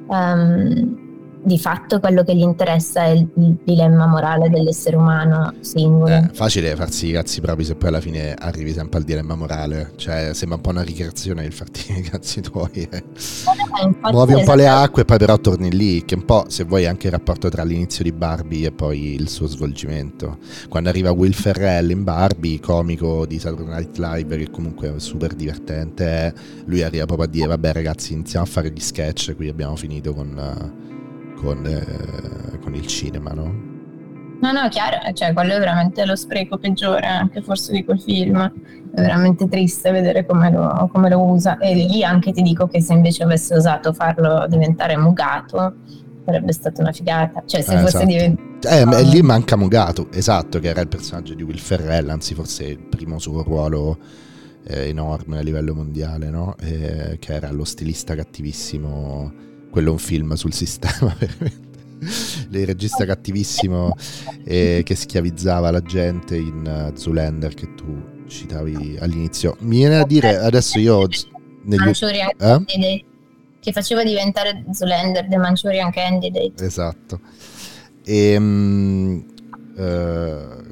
um, 0.07 1.06
di 1.47 1.61
fatto 1.61 2.01
quello 2.01 2.25
che 2.25 2.35
gli 2.35 2.41
interessa 2.41 3.05
è 3.05 3.11
il, 3.11 3.29
il 3.35 3.57
dilemma 3.63 4.07
morale 4.07 4.51
dell'essere 4.51 4.97
umano 4.97 5.55
singolo. 5.61 6.09
È 6.09 6.25
eh, 6.25 6.35
facile 6.35 6.75
farsi 6.75 7.07
i 7.07 7.13
cazzi 7.13 7.41
propri 7.41 7.65
se 7.65 7.77
poi 7.77 7.91
alla 7.91 8.01
fine 8.01 8.35
arrivi 8.37 8.73
sempre 8.73 8.99
al 8.99 9.05
dilemma 9.05 9.37
morale, 9.37 9.93
cioè 9.95 10.31
sembra 10.35 10.57
un 10.57 10.63
po' 10.63 10.71
una 10.71 10.83
ricreazione 10.83 11.45
il 11.45 11.53
farti 11.53 11.93
i 11.99 12.03
cazzi 12.03 12.41
tuoi. 12.41 12.89
Eh. 12.91 12.97
Eh, 12.97 14.11
Muovi 14.11 14.35
un 14.35 14.45
po' 14.45 14.55
le 14.55 14.67
acque 14.67 15.03
e 15.03 15.05
poi 15.05 15.19
però 15.19 15.39
torni 15.39 15.71
lì, 15.71 16.05
che 16.05 16.17
un 16.17 16.25
po' 16.25 16.47
se 16.49 16.65
vuoi 16.65 16.85
anche 16.85 17.07
il 17.07 17.13
rapporto 17.13 17.49
tra 17.49 17.63
l'inizio 17.63 18.03
di 18.03 18.11
Barbie 18.11 18.67
e 18.67 18.73
poi 18.73 19.15
il 19.15 19.29
suo 19.29 19.47
svolgimento. 19.47 20.39
Quando 20.69 20.89
arriva 20.89 21.13
Will 21.13 21.33
Ferrell 21.33 21.91
in 21.91 22.03
Barbie, 22.03 22.59
comico 22.59 23.25
di 23.25 23.39
Saturday 23.39 23.73
Night 23.73 23.99
Live 23.99 24.37
che 24.37 24.51
comunque 24.51 24.97
è 24.97 24.99
super 24.99 25.33
divertente, 25.35 26.35
lui 26.65 26.83
arriva 26.83 27.07
proprio 27.07 27.29
a 27.29 27.31
dire 27.31 27.47
vabbè 27.47 27.73
ragazzi 27.73 28.15
iniziamo 28.15 28.45
a 28.45 28.49
fare 28.49 28.73
gli 28.73 28.81
sketch, 28.81 29.37
qui 29.37 29.49
abbiamo 29.49 29.77
finito 29.77 30.13
con 30.13 30.95
con, 31.37 31.65
eh, 31.67 32.59
con 32.59 32.75
il 32.75 32.87
cinema, 32.87 33.31
no? 33.33 33.75
No, 34.39 34.53
no, 34.53 34.69
chiaro, 34.69 34.99
cioè 35.15 35.33
quello 35.33 35.55
è 35.55 35.59
veramente 35.59 36.05
lo 36.05 36.15
spreco 36.15 36.59
peggiore 36.59 37.07
anche 37.07 37.41
forse 37.41 37.73
di 37.73 37.85
quel 37.85 38.01
film. 38.01 38.53
È 38.95 39.01
veramente 39.01 39.49
triste 39.49 39.91
vedere 39.91 40.27
come 40.27 40.51
lo, 40.51 40.91
come 40.93 41.09
lo 41.09 41.23
usa. 41.23 41.59
E 41.59 41.75
lì 41.75 42.05
anche 42.05 42.33
ti 42.33 42.43
dico 42.43 42.67
che 42.67 42.83
se 42.83 42.93
invece 42.93 43.23
avesse 43.23 43.55
osato 43.55 43.93
farlo 43.93 44.47
diventare 44.47 44.97
Mugato, 44.97 45.77
sarebbe 46.25 46.53
stata 46.53 46.83
una 46.83 46.93
figata. 46.93 47.43
Cioè, 47.47 47.63
se 47.63 47.75
eh, 47.75 47.79
fosse 47.79 47.89
esatto. 47.89 48.07
diventato. 48.07 48.69
Eh, 48.69 49.03
lì 49.05 49.23
manca 49.23 49.57
Mugato, 49.57 50.09
esatto, 50.13 50.59
che 50.59 50.69
era 50.69 50.81
il 50.83 50.89
personaggio 50.89 51.35
di 51.35 51.43
Will 51.43 51.59
Ferrell, 51.59 52.09
anzi, 52.11 52.35
forse 52.35 52.65
il 52.65 52.79
primo 52.79 53.19
suo 53.19 53.43
ruolo 53.43 53.99
eh, 54.67 54.89
enorme 54.89 55.39
a 55.39 55.43
livello 55.43 55.75
mondiale, 55.75 56.29
no? 56.29 56.57
Eh, 56.61 57.17
che 57.19 57.33
era 57.33 57.51
lo 57.51 57.65
stilista 57.65 58.15
cattivissimo 58.15 59.45
quello 59.77 59.91
è 59.91 59.93
un 59.93 59.99
film 59.99 60.33
sul 60.33 60.55
sistema 60.55 61.15
veramente. 61.21 61.75
Il 62.51 62.65
regista 62.65 63.05
cattivissimo 63.05 63.95
eh, 64.47 64.81
che 64.83 64.95
schiavizzava 64.95 65.71
la 65.71 65.83
gente 65.83 66.35
in 66.35 66.91
uh, 66.93 66.97
Zoolander 66.97 67.53
che 67.53 67.75
tu 67.75 68.25
citavi 68.27 68.97
all'inizio. 68.99 69.59
Mi 69.61 69.77
viene 69.77 69.99
a 69.99 70.07
dire 70.07 70.39
adesso 70.39 70.79
io 70.79 71.07
negli... 71.65 71.79
Manchurian 71.79 72.29
eh? 72.31 72.37
Candidate 72.37 73.05
che 73.61 73.73
faceva 73.73 74.03
diventare 74.03 74.65
Zoolander 74.73 75.29
The 75.29 75.37
Manchurian 75.37 75.91
Candidate. 75.91 76.65
Esatto. 76.65 77.21
E, 78.03 78.37
um, 78.37 79.27
uh, 79.77 80.66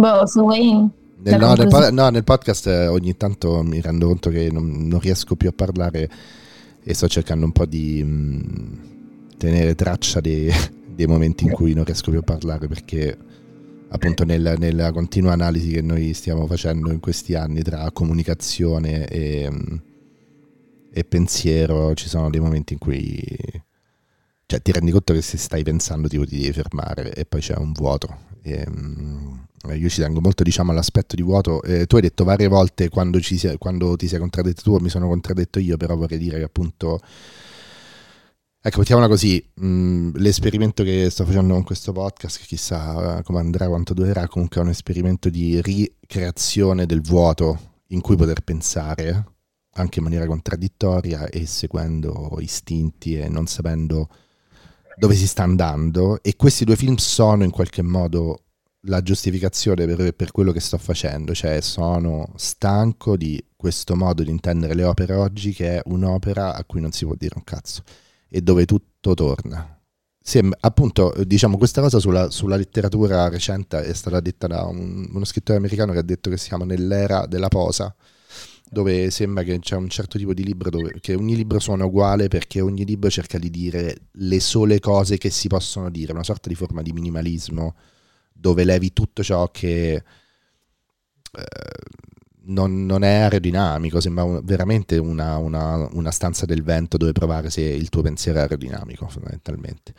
Boh, 0.00 0.26
su 0.26 0.40
Wayne. 0.40 0.90
Nel, 1.22 1.38
no, 1.38 1.52
nel, 1.52 1.92
no, 1.92 2.08
nel, 2.08 2.24
podcast 2.24 2.66
eh, 2.66 2.86
ogni 2.86 3.14
tanto 3.18 3.62
mi 3.62 3.82
rendo 3.82 4.06
conto 4.06 4.30
che 4.30 4.50
non, 4.50 4.88
non, 4.88 4.98
riesco 4.98 5.36
più 5.36 5.50
a 5.50 5.52
parlare 5.52 6.08
e 6.82 6.94
sto 6.94 7.06
cercando 7.08 7.44
un 7.44 7.52
po' 7.52 7.66
di 7.66 8.02
mh, 8.02 8.08
mm, 8.08 9.36
tenere 9.36 9.74
traccia 9.74 10.20
dei, 10.20 10.50
dei, 10.88 11.06
momenti 11.06 11.44
in 11.44 11.50
cui 11.50 11.74
non 11.74 11.84
riesco 11.84 12.10
più 12.10 12.20
a 12.20 12.22
parlare 12.22 12.68
perché 12.68 13.14
appunto 13.90 14.24
nel, 14.24 14.54
nella 14.56 14.92
continua 14.92 15.32
analisi 15.32 15.72
che 15.72 15.82
noi 15.82 16.14
stiamo 16.14 16.46
facendo 16.46 16.90
in 16.90 17.00
questi 17.00 17.34
anni 17.34 17.60
tra 17.60 17.90
comunicazione 17.92 19.06
e, 19.06 19.50
mm, 19.50 19.76
e 20.90 21.04
pensiero, 21.04 21.92
ci 21.92 22.08
sono 22.08 22.30
dei 22.30 22.40
momenti 22.40 22.72
in 22.72 22.78
cui 22.78 23.22
cioè, 24.46 24.62
ti 24.62 24.72
rendi 24.72 24.90
conto 24.90 25.12
che 25.12 25.20
se 25.20 25.36
stai 25.36 25.62
pensando 25.62 26.08
tipo 26.08 26.24
ti 26.24 26.38
devi 26.38 26.52
fermare 26.52 27.12
e 27.12 27.26
poi 27.26 27.40
c'è 27.40 27.56
un 27.56 27.72
vuoto. 27.72 28.29
E, 28.42 28.64
um, 28.66 29.46
io 29.74 29.88
ci 29.88 30.00
tengo 30.00 30.20
molto 30.20 30.42
diciamo, 30.42 30.70
all'aspetto 30.70 31.16
di 31.16 31.22
vuoto. 31.22 31.62
Eh, 31.62 31.86
tu 31.86 31.96
hai 31.96 32.02
detto 32.02 32.24
varie 32.24 32.48
volte 32.48 32.88
quando, 32.88 33.20
sia, 33.20 33.56
quando 33.58 33.96
ti 33.96 34.08
sei 34.08 34.18
contraddetto 34.18 34.62
tu, 34.62 34.76
mi 34.78 34.88
sono 34.88 35.08
contraddetto 35.08 35.58
io, 35.58 35.76
però 35.76 35.96
vorrei 35.96 36.18
dire 36.18 36.38
che 36.38 36.44
appunto... 36.44 37.00
Ecco, 38.62 38.80
mettiamola 38.80 39.08
così, 39.08 39.42
mh, 39.54 39.66
mm, 39.66 40.10
l'esperimento 40.16 40.82
che 40.82 41.08
sto 41.08 41.24
facendo 41.24 41.54
con 41.54 41.64
questo 41.64 41.92
podcast, 41.92 42.44
chissà 42.44 43.22
come 43.24 43.38
andrà, 43.38 43.66
quanto 43.68 43.94
durerà, 43.94 44.28
comunque 44.28 44.60
è 44.60 44.64
un 44.64 44.68
esperimento 44.68 45.30
di 45.30 45.62
ricreazione 45.62 46.84
del 46.84 47.00
vuoto 47.00 47.58
in 47.88 48.02
cui 48.02 48.16
poter 48.16 48.42
pensare, 48.42 49.24
anche 49.74 49.98
in 49.98 50.04
maniera 50.04 50.26
contraddittoria 50.26 51.28
e 51.28 51.46
seguendo 51.46 52.36
istinti 52.40 53.16
e 53.16 53.28
non 53.28 53.46
sapendo 53.46 54.08
dove 55.00 55.14
si 55.14 55.26
sta 55.26 55.44
andando 55.44 56.22
e 56.22 56.36
questi 56.36 56.66
due 56.66 56.76
film 56.76 56.96
sono 56.96 57.42
in 57.42 57.50
qualche 57.50 57.80
modo 57.80 58.42
la 58.82 59.02
giustificazione 59.02 59.86
per, 59.86 60.12
per, 60.12 60.30
quello 60.30 60.52
che 60.52 60.60
sto 60.60 60.76
facendo, 60.76 61.32
cioè 61.32 61.62
sono 61.62 62.30
stanco 62.36 63.16
di 63.16 63.42
questo 63.56 63.96
modo 63.96 64.22
di 64.22 64.28
intendere 64.28 64.74
le 64.74 64.84
opere 64.84 65.14
oggi 65.14 65.54
che 65.54 65.78
è 65.78 65.82
un'opera 65.86 66.54
a 66.54 66.62
cui 66.64 66.82
non 66.82 66.92
si 66.92 67.06
può 67.06 67.14
dire 67.14 67.32
un 67.36 67.44
cazzo 67.44 67.82
e 68.28 68.42
dove 68.42 68.66
tutto 68.66 69.14
torna. 69.14 69.74
Sem- 70.22 70.54
appunto, 70.60 71.14
diciamo, 71.24 71.56
questa 71.56 71.80
cosa 71.80 71.98
sulla, 71.98 72.28
sulla, 72.28 72.56
letteratura 72.56 73.26
recente 73.30 73.82
è 73.82 73.94
stata 73.94 74.20
detta 74.20 74.46
da 74.46 74.64
un, 74.64 75.08
uno 75.10 75.24
scrittore 75.24 75.56
americano 75.56 75.92
che 75.92 75.98
ha 75.98 76.02
detto 76.02 76.28
che 76.28 76.36
siamo 76.36 76.64
nell'era 76.64 77.24
della 77.24 77.48
posa, 77.48 77.94
dove 78.72 79.10
sembra 79.10 79.42
che 79.42 79.58
c'è 79.58 79.74
un 79.74 79.88
certo 79.88 80.16
tipo 80.16 80.32
di 80.32 80.44
libro 80.44 80.70
dove 80.70 81.00
che 81.00 81.16
ogni 81.16 81.34
libro 81.34 81.58
suona 81.58 81.84
uguale 81.84 82.28
perché 82.28 82.60
ogni 82.60 82.84
libro 82.84 83.10
cerca 83.10 83.36
di 83.36 83.50
dire 83.50 84.02
le 84.12 84.38
sole 84.38 84.78
cose 84.78 85.18
che 85.18 85.28
si 85.28 85.48
possono 85.48 85.90
dire, 85.90 86.12
una 86.12 86.22
sorta 86.22 86.48
di 86.48 86.54
forma 86.54 86.80
di 86.80 86.92
minimalismo 86.92 87.74
dove 88.32 88.62
levi 88.62 88.92
tutto 88.92 89.24
ciò 89.24 89.50
che 89.50 89.94
eh, 89.94 90.02
non, 92.42 92.86
non, 92.86 93.02
è 93.02 93.14
aerodinamico, 93.22 94.00
sembra 94.00 94.22
un, 94.22 94.40
veramente 94.44 94.98
una, 94.98 95.36
una, 95.36 95.88
una 95.92 96.10
stanza 96.12 96.46
del 96.46 96.62
vento 96.62 96.96
dove 96.96 97.10
provare 97.12 97.50
se 97.50 97.62
il 97.62 97.88
tuo 97.88 98.02
pensiero 98.02 98.38
è 98.38 98.42
aerodinamico 98.42 99.08
fondamentalmente. 99.08 99.94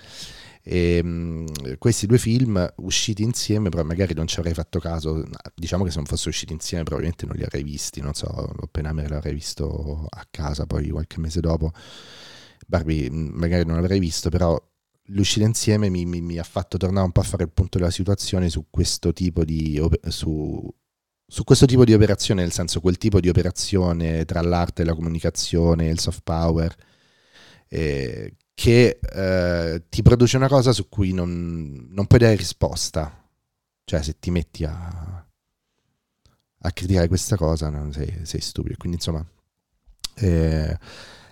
E, 0.64 0.98
ehm, 0.98 1.78
questi 1.78 2.06
due 2.06 2.18
film 2.18 2.74
usciti 2.78 3.24
insieme, 3.24 3.70
però 3.70 3.84
magari 3.84 4.14
non 4.14 4.28
ci 4.28 4.40
avrei 4.40 4.54
fatto 4.54 4.80
caso. 4.80 5.24
Diciamo 5.56 5.84
che 5.84 5.90
se 5.90 5.98
non 5.98 6.06
fossero 6.06 6.30
usciti 6.30 6.54
insieme, 6.54 6.84
probabilmente 6.84 7.26
non 7.26 7.36
li 7.36 7.44
avrei 7.44 7.64
visti. 7.64 8.02
Non 8.02 8.14
so, 8.14 8.28
Oppenheimer 8.30 9.10
l'avrei 9.10 9.34
visto 9.34 10.06
a 10.10 10.28
casa 10.30 10.66
poi 10.66 10.90
qualche 10.90 11.20
mese 11.20 11.40
dopo. 11.40 11.72
Barbie 12.68 13.10
magari 13.12 13.66
non 13.66 13.76
l'avrei 13.76 14.00
visto, 14.00 14.30
però 14.30 14.60
l'uscita 15.08 15.46
insieme 15.46 15.90
mi, 15.90 16.06
mi, 16.06 16.22
mi, 16.22 16.38
ha 16.38 16.44
fatto 16.44 16.78
tornare 16.78 17.06
un 17.06 17.12
po' 17.12 17.22
a 17.22 17.24
fare 17.24 17.44
il 17.44 17.52
punto 17.52 17.78
della 17.78 17.92
situazione 17.92 18.50
su 18.50 18.68
questo 18.70 19.14
tipo 19.14 19.44
di. 19.44 19.82
Su, 20.08 20.74
su 21.28 21.44
questo 21.46 21.66
tipo 21.66 21.86
di 21.86 21.94
operazione, 21.94 22.42
nel 22.42 22.52
senso 22.52 22.82
quel 22.82 22.98
tipo 22.98 23.20
di 23.20 23.30
operazione 23.30 24.26
tra 24.26 24.42
l'arte 24.42 24.82
e 24.82 24.86
la 24.86 24.94
comunicazione, 24.94 25.88
il 25.88 26.00
soft 26.00 26.22
power, 26.24 26.76
eh, 27.70 28.36
che 28.54 29.00
eh, 29.02 29.84
ti 29.90 30.02
produce 30.02 30.38
una 30.38 30.48
cosa 30.48 30.72
su 30.72 30.90
cui 30.90 31.14
non, 31.14 31.88
non, 31.90 32.08
puoi 32.08 32.20
dare 32.20 32.36
risposta. 32.36 33.18
Cioè, 33.84 34.04
se 34.04 34.20
ti 34.20 34.32
metti 34.32 34.64
a, 34.64 35.26
a 36.60 36.72
criticare 36.72 37.08
questa 37.08 37.36
cosa, 37.36 37.70
no, 37.70 37.92
sei, 37.92 38.20
sei, 38.24 38.42
stupido. 38.42 38.76
Quindi, 38.78 38.98
insomma, 38.98 39.26
eh, 40.16 40.78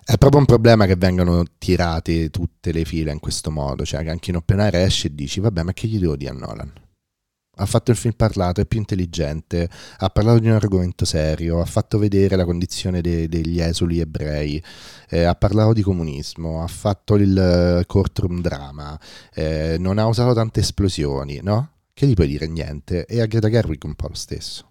è 0.04 0.16
proprio 0.18 0.40
un 0.40 0.46
problema 0.46 0.86
che 0.86 0.96
vengano 0.96 1.44
tirate 1.58 2.30
tutte 2.30 2.72
le 2.72 2.84
file 2.84 3.12
in 3.12 3.20
questo 3.20 3.50
modo. 3.50 3.84
Cioè, 3.84 4.02
che 4.02 4.10
anche 4.10 4.30
in 4.30 4.36
Open 4.36 4.60
esce 4.72 5.08
e 5.08 5.14
dici, 5.14 5.40
vabbè, 5.40 5.62
ma 5.62 5.72
che 5.72 5.86
gli 5.86 5.98
devo 5.98 6.16
dire 6.16 6.30
a 6.30 6.34
Nolan? 6.34 6.72
Ha 7.60 7.66
fatto 7.66 7.90
il 7.90 7.96
film 7.96 8.14
parlato, 8.14 8.60
è 8.60 8.66
più 8.66 8.78
intelligente, 8.78 9.68
ha 9.98 10.08
parlato 10.08 10.38
di 10.38 10.48
un 10.48 10.54
argomento 10.54 11.04
serio, 11.04 11.60
ha 11.60 11.66
fatto 11.66 11.98
vedere 11.98 12.34
la 12.36 12.44
condizione 12.44 13.02
de- 13.02 13.28
degli 13.28 13.60
esuli 13.60 14.00
ebrei, 14.00 14.62
eh, 15.08 15.24
ha 15.24 15.34
parlato 15.34 15.74
di 15.74 15.82
comunismo, 15.82 16.62
ha 16.62 16.66
fatto 16.66 17.16
il 17.16 17.80
uh, 17.82 17.86
courtroom 17.86 18.40
drama, 18.40 18.98
eh, 19.34 19.76
non 19.78 19.98
ha 19.98 20.06
usato 20.06 20.32
tante 20.32 20.60
esplosioni, 20.60 21.40
no? 21.42 21.72
Che 21.92 22.06
gli 22.06 22.14
puoi 22.14 22.28
dire 22.28 22.46
niente? 22.46 23.04
E 23.04 23.20
a 23.20 23.26
Greta 23.26 23.50
Gerwig 23.50 23.84
un 23.84 23.94
po' 23.94 24.08
lo 24.08 24.14
stesso. 24.14 24.68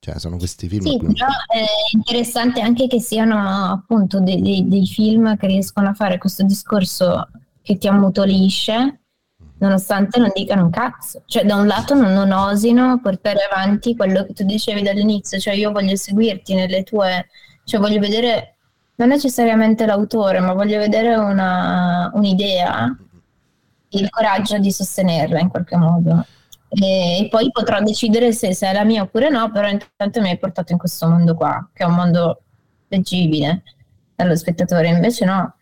Cioè, 0.00 0.18
sono 0.18 0.36
questi 0.36 0.68
film. 0.68 0.84
Sì, 0.84 0.98
però 0.98 1.28
è 1.50 1.64
interessante 1.92 2.60
anche 2.60 2.88
che 2.88 3.00
siano 3.00 3.72
appunto 3.72 4.20
dei, 4.20 4.42
dei, 4.42 4.68
dei 4.68 4.86
film 4.86 5.34
che 5.38 5.46
riescono 5.46 5.88
a 5.88 5.94
fare 5.94 6.18
questo 6.18 6.44
discorso 6.44 7.26
che 7.62 7.78
ti 7.78 7.88
ammutolisce 7.88 9.03
nonostante 9.64 10.20
non 10.20 10.30
dicano 10.34 10.64
un 10.64 10.70
cazzo. 10.70 11.22
Cioè, 11.26 11.44
da 11.44 11.56
un 11.56 11.66
lato 11.66 11.94
non, 11.94 12.12
non 12.12 12.30
osino 12.32 13.00
portare 13.02 13.48
avanti 13.50 13.96
quello 13.96 14.24
che 14.24 14.34
tu 14.34 14.44
dicevi 14.44 14.82
dall'inizio, 14.82 15.38
cioè 15.38 15.54
io 15.54 15.72
voglio 15.72 15.96
seguirti 15.96 16.54
nelle 16.54 16.82
tue... 16.82 17.28
cioè 17.64 17.80
voglio 17.80 17.98
vedere 17.98 18.56
non 18.96 19.08
necessariamente 19.08 19.86
l'autore, 19.86 20.40
ma 20.40 20.52
voglio 20.52 20.78
vedere 20.78 21.14
una, 21.16 22.10
un'idea, 22.14 22.96
il 23.88 24.10
coraggio 24.10 24.58
di 24.58 24.70
sostenerla 24.70 25.40
in 25.40 25.48
qualche 25.48 25.76
modo. 25.76 26.26
E, 26.68 27.28
poi 27.30 27.50
potrò 27.50 27.80
decidere 27.80 28.32
se, 28.32 28.52
se, 28.52 28.68
è 28.68 28.72
la 28.72 28.84
mia 28.84 29.02
oppure 29.02 29.30
no, 29.30 29.50
però 29.50 29.68
intanto 29.68 30.20
mi 30.20 30.30
hai 30.30 30.38
portato 30.38 30.72
in 30.72 30.78
questo 30.78 31.08
mondo 31.08 31.34
qua, 31.34 31.68
che 31.72 31.84
è 31.84 31.86
un 31.86 31.94
mondo 31.94 32.42
leggibile 32.88 33.62
dallo 34.14 34.36
spettatore, 34.36 34.88
invece 34.88 35.24
no. 35.24 35.54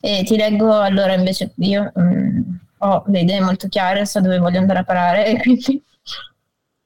E 0.00 0.22
ti 0.24 0.36
leggo 0.36 0.80
allora 0.80 1.14
invece 1.14 1.52
io... 1.56 1.92
Mh, 1.94 2.02
mm, 2.02 2.40
ho 2.82 3.04
le 3.06 3.20
idee 3.20 3.40
molto 3.40 3.68
chiare, 3.68 4.06
so 4.06 4.20
dove 4.20 4.38
voglio 4.38 4.58
andare 4.58 4.80
a 4.80 4.84
parare 4.84 5.26
e 5.26 5.40
quindi 5.40 5.82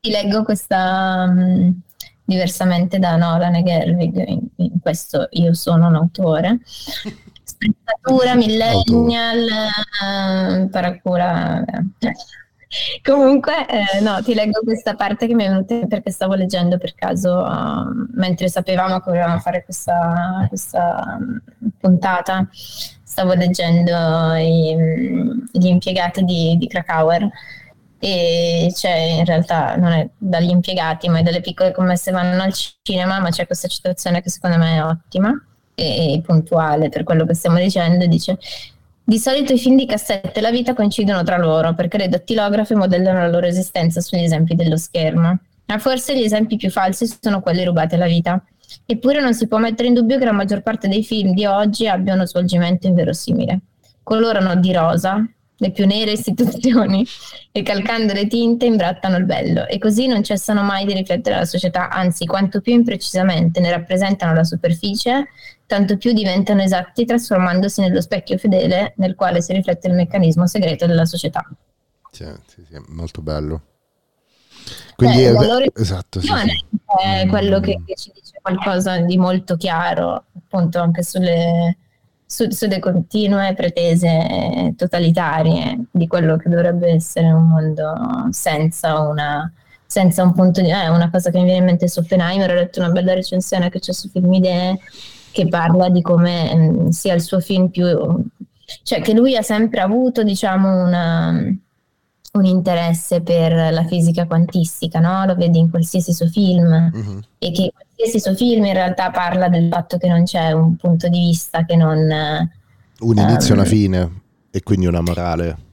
ti 0.00 0.10
leggo 0.10 0.44
questa 0.44 1.26
um, 1.28 1.80
diversamente 2.24 2.98
da 2.98 3.16
Nolan 3.16 3.54
e 3.56 3.62
Gerwig, 3.62 4.26
in, 4.26 4.40
in, 4.56 4.80
questo 4.80 5.28
io 5.30 5.54
sono 5.54 5.88
un 5.88 5.94
autore. 5.94 6.60
Spezzatura, 6.64 8.34
millennial, 8.36 9.46
uh, 10.02 10.68
paracura. 10.68 11.64
Eh. 11.64 12.12
Comunque, 13.02 13.66
eh, 13.68 14.00
no, 14.00 14.20
ti 14.22 14.34
leggo 14.34 14.60
questa 14.62 14.94
parte 14.94 15.26
che 15.26 15.34
mi 15.34 15.44
è 15.44 15.48
venuta 15.48 15.86
perché 15.86 16.10
stavo 16.10 16.34
leggendo 16.34 16.78
per 16.78 16.94
caso 16.94 17.38
uh, 17.38 18.06
mentre 18.14 18.48
sapevamo 18.48 18.98
che 18.98 19.10
volevamo 19.10 19.38
fare 19.38 19.64
questa, 19.64 20.44
questa 20.48 21.16
um, 21.18 21.40
puntata 21.78 22.46
stavo 23.16 23.32
leggendo 23.32 24.34
i, 24.34 24.76
gli 25.50 25.66
impiegati 25.66 26.22
di, 26.22 26.56
di 26.58 26.66
Krakauer 26.66 27.26
e 27.98 28.70
c'è 28.74 28.94
in 28.94 29.24
realtà 29.24 29.74
non 29.76 29.92
è 29.92 30.06
dagli 30.18 30.50
impiegati 30.50 31.08
ma 31.08 31.20
è 31.20 31.22
dalle 31.22 31.40
piccole 31.40 31.72
commesse 31.72 32.10
vanno 32.10 32.42
al 32.42 32.52
cinema 32.82 33.18
ma 33.18 33.30
c'è 33.30 33.46
questa 33.46 33.68
citazione 33.68 34.20
che 34.20 34.28
secondo 34.28 34.58
me 34.58 34.76
è 34.76 34.84
ottima 34.84 35.32
e 35.74 36.20
puntuale 36.22 36.90
per 36.90 37.04
quello 37.04 37.24
che 37.24 37.32
stiamo 37.32 37.56
dicendo 37.56 38.06
dice 38.06 38.38
di 39.02 39.18
solito 39.18 39.54
i 39.54 39.58
film 39.58 39.76
di 39.76 39.86
cassette 39.86 40.34
e 40.34 40.40
la 40.42 40.50
vita 40.50 40.74
coincidono 40.74 41.22
tra 41.22 41.38
loro 41.38 41.74
perché 41.74 41.96
le 41.96 42.08
dattilografe 42.08 42.74
modellano 42.74 43.20
la 43.20 43.28
loro 43.28 43.46
esistenza 43.46 44.00
sugli 44.00 44.24
esempi 44.24 44.56
dello 44.56 44.76
schermo. 44.76 45.38
Ma 45.66 45.78
forse 45.78 46.18
gli 46.18 46.24
esempi 46.24 46.56
più 46.56 46.70
falsi 46.70 47.06
sono 47.20 47.40
quelli 47.40 47.62
rubati 47.64 47.94
alla 47.94 48.06
vita 48.06 48.42
Eppure 48.84 49.20
non 49.20 49.34
si 49.34 49.46
può 49.46 49.58
mettere 49.58 49.88
in 49.88 49.94
dubbio 49.94 50.18
che 50.18 50.24
la 50.24 50.32
maggior 50.32 50.62
parte 50.62 50.88
dei 50.88 51.04
film 51.04 51.32
di 51.34 51.44
oggi 51.44 51.88
abbiano 51.88 52.18
uno 52.18 52.26
svolgimento 52.26 52.86
inverosimile. 52.86 53.60
Colorano 54.02 54.54
di 54.56 54.72
rosa 54.72 55.28
le 55.58 55.70
più 55.72 55.86
nere 55.86 56.12
istituzioni 56.12 57.04
e 57.50 57.62
calcando 57.62 58.12
le 58.12 58.26
tinte 58.26 58.66
imbrattano 58.66 59.16
il 59.16 59.24
bello 59.24 59.66
e 59.66 59.78
così 59.78 60.06
non 60.06 60.22
cessano 60.22 60.62
mai 60.62 60.84
di 60.84 60.92
riflettere 60.92 61.36
la 61.36 61.44
società, 61.44 61.88
anzi 61.88 62.26
quanto 62.26 62.60
più 62.60 62.72
imprecisamente 62.72 63.60
ne 63.60 63.70
rappresentano 63.70 64.34
la 64.34 64.44
superficie, 64.44 65.28
tanto 65.66 65.96
più 65.96 66.12
diventano 66.12 66.62
esatti 66.62 67.04
trasformandosi 67.04 67.80
nello 67.80 68.00
specchio 68.00 68.38
fedele 68.38 68.92
nel 68.96 69.14
quale 69.14 69.40
si 69.40 69.52
riflette 69.52 69.88
il 69.88 69.94
meccanismo 69.94 70.46
segreto 70.46 70.86
della 70.86 71.06
società. 71.06 71.42
Sì, 72.10 72.24
sì, 72.46 72.64
sì 72.68 72.80
molto 72.88 73.22
bello. 73.22 73.62
Quindi 74.96 75.24
eh, 75.24 75.32
è, 75.32 75.70
esatto, 75.74 76.20
sì, 76.20 76.26
sì. 76.26 76.32
è 77.02 77.24
mm. 77.24 77.28
quello 77.28 77.60
che, 77.60 77.80
che, 77.84 77.94
ci 77.94 78.10
dice 78.14 78.38
qualcosa 78.40 78.98
di 78.98 79.18
molto 79.18 79.56
chiaro, 79.56 80.24
appunto 80.36 80.80
anche 80.80 81.02
sulle, 81.02 81.76
su, 82.24 82.50
sulle 82.50 82.78
continue 82.78 83.54
pretese 83.54 84.74
totalitarie 84.76 85.86
di 85.90 86.06
quello 86.06 86.36
che 86.36 86.48
dovrebbe 86.48 86.90
essere 86.90 87.30
un 87.30 87.48
mondo 87.48 87.92
senza 88.30 89.00
una 89.00 89.52
senza 89.86 90.22
un 90.24 90.32
punto 90.32 90.60
di... 90.60 90.70
Eh, 90.70 90.88
una 90.88 91.10
cosa 91.10 91.30
che 91.30 91.38
mi 91.38 91.44
viene 91.44 91.60
in 91.60 91.64
mente 91.64 91.88
su 91.88 92.00
Oppenheimer, 92.00 92.50
ho 92.50 92.54
letto 92.54 92.80
una 92.80 92.90
bella 92.90 93.14
recensione 93.14 93.70
che 93.70 93.78
c'è 93.78 93.92
su 93.92 94.08
Film 94.08 94.32
Idee 94.32 94.78
che 95.30 95.48
parla 95.48 95.88
di 95.88 96.02
come 96.02 96.54
mh, 96.54 96.88
sia 96.88 97.14
il 97.14 97.22
suo 97.22 97.40
film 97.40 97.68
più... 97.68 97.86
cioè 98.82 99.00
che 99.00 99.12
lui 99.12 99.36
ha 99.36 99.42
sempre 99.42 99.80
avuto, 99.80 100.22
diciamo, 100.22 100.84
una 100.84 101.56
un 102.32 102.44
interesse 102.44 103.20
per 103.22 103.72
la 103.72 103.84
fisica 103.84 104.26
quantistica, 104.26 105.00
no? 105.00 105.24
lo 105.24 105.34
vedi 105.34 105.58
in 105.58 105.70
qualsiasi 105.70 106.12
suo 106.12 106.26
film 106.26 106.90
uh-huh. 106.92 107.20
e 107.38 107.52
che 107.52 107.72
stesso 108.06 108.34
film 108.34 108.64
in 108.66 108.74
realtà 108.74 109.10
parla 109.10 109.48
del 109.48 109.68
fatto 109.70 109.96
che 109.98 110.08
non 110.08 110.24
c'è 110.24 110.52
un 110.52 110.76
punto 110.76 111.08
di 111.08 111.18
vista 111.18 111.64
che 111.64 111.76
non... 111.76 111.98
Un 112.98 113.18
inizio 113.18 113.50
e 113.50 113.56
um, 113.56 113.60
una 113.60 113.68
fine 113.68 114.20
e 114.50 114.62
quindi 114.62 114.86
una 114.86 115.00
morale. 115.00 115.64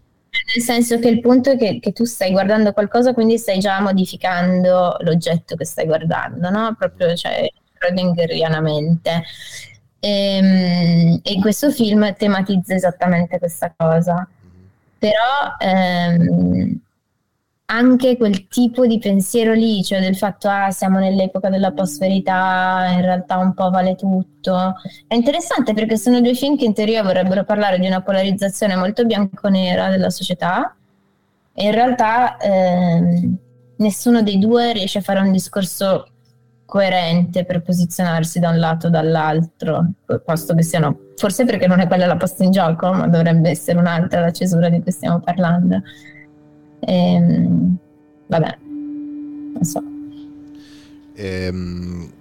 Nel 0.56 0.64
senso 0.64 1.00
che 1.00 1.08
il 1.08 1.20
punto 1.22 1.52
è 1.52 1.58
che, 1.58 1.80
che, 1.80 1.94
tu 1.94 2.06
stai 2.06 2.32
guardando 2.32 2.74
qualcosa, 2.74 3.14
quindi 3.14 3.38
stai 3.38 3.60
già 3.60 3.80
modificando 3.80 4.98
l'oggetto 5.02 5.56
che 5.56 5.66
stai 5.66 5.86
guardando, 5.86 6.50
no? 6.50 6.76
Proprio, 6.78 7.16
cioè, 7.16 7.48
Schrödingerianamente. 7.76 9.24
E, 10.00 10.10
ehm, 10.10 11.20
e 11.24 11.40
questo 11.40 11.72
film 11.72 12.14
tematizza 12.16 12.74
esattamente 12.74 13.40
questa 13.40 13.74
cosa. 13.76 14.28
Però 15.04 15.58
ehm, 15.60 16.80
anche 17.66 18.16
quel 18.16 18.48
tipo 18.48 18.88
di 18.88 19.00
pensiero 19.00 19.52
lì, 19.52 19.84
cioè 19.84 20.00
del 20.00 20.16
fatto 20.16 20.48
ah 20.48 20.72
siamo 20.72 20.98
nell'epoca 20.98 21.50
della 21.50 21.74
post-verità, 21.74 22.88
in 22.94 23.02
realtà 23.02 23.36
un 23.36 23.54
po' 23.54 23.70
vale 23.70 23.96
tutto. 23.96 24.76
È 25.06 25.14
interessante 25.14 25.74
perché 25.74 25.98
sono 25.98 26.22
due 26.22 26.36
film 26.36 26.56
che 26.56 26.64
in 26.64 26.74
teoria 26.74 27.04
vorrebbero 27.04 27.44
parlare 27.44 27.80
di 27.80 27.86
una 27.86 28.02
polarizzazione 28.02 28.78
molto 28.78 29.04
bianco-nera 29.06 29.90
della 29.90 30.10
società 30.10 30.74
e 31.52 31.66
in 31.66 31.72
realtà 31.74 32.38
ehm, 32.38 33.38
nessuno 33.80 34.22
dei 34.22 34.40
due 34.40 34.72
riesce 34.72 35.00
a 35.00 35.02
fare 35.02 35.20
un 35.20 35.34
discorso 35.34 36.13
coerente 36.74 37.46
per 37.46 37.62
posizionarsi 37.62 38.40
da 38.40 38.50
un 38.50 38.58
lato 38.58 38.88
o 38.88 38.90
dall'altro, 38.90 39.92
posto 40.26 40.56
che 40.56 40.64
siano, 40.64 41.12
forse 41.16 41.46
perché 41.46 41.68
non 41.68 41.80
è 41.80 41.86
quella 41.86 42.08
la 42.08 42.18
posta 42.18 42.44
in 42.44 42.50
gioco, 42.50 42.92
ma 42.92 43.08
dovrebbe 43.08 43.52
essere 43.52 43.78
un'altra 43.78 44.22
la 44.22 44.32
cesura 44.32 44.70
di 44.70 44.82
cui 44.82 44.92
stiamo 44.92 45.20
parlando. 45.20 45.84
Ehm, 46.80 47.78
vabbè, 48.26 48.58
non 48.64 49.64
so. 49.64 49.84
Ehm, 51.14 52.12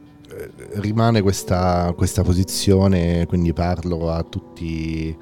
rimane 0.75 1.23
questa, 1.23 1.91
questa 1.97 2.21
posizione, 2.21 3.25
quindi 3.25 3.55
parlo 3.55 4.11
a 4.11 4.23
tutti 4.23 5.17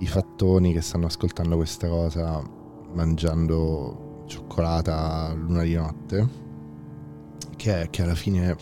i 0.00 0.06
fattoni 0.06 0.74
che 0.74 0.82
stanno 0.82 1.06
ascoltando 1.06 1.56
questa 1.56 1.88
cosa 1.88 2.42
mangiando 2.92 4.24
cioccolata 4.26 5.32
luna 5.34 5.62
di 5.62 5.74
notte, 5.76 6.49
che, 7.60 7.88
che 7.90 8.02
alla 8.02 8.14
fine, 8.14 8.56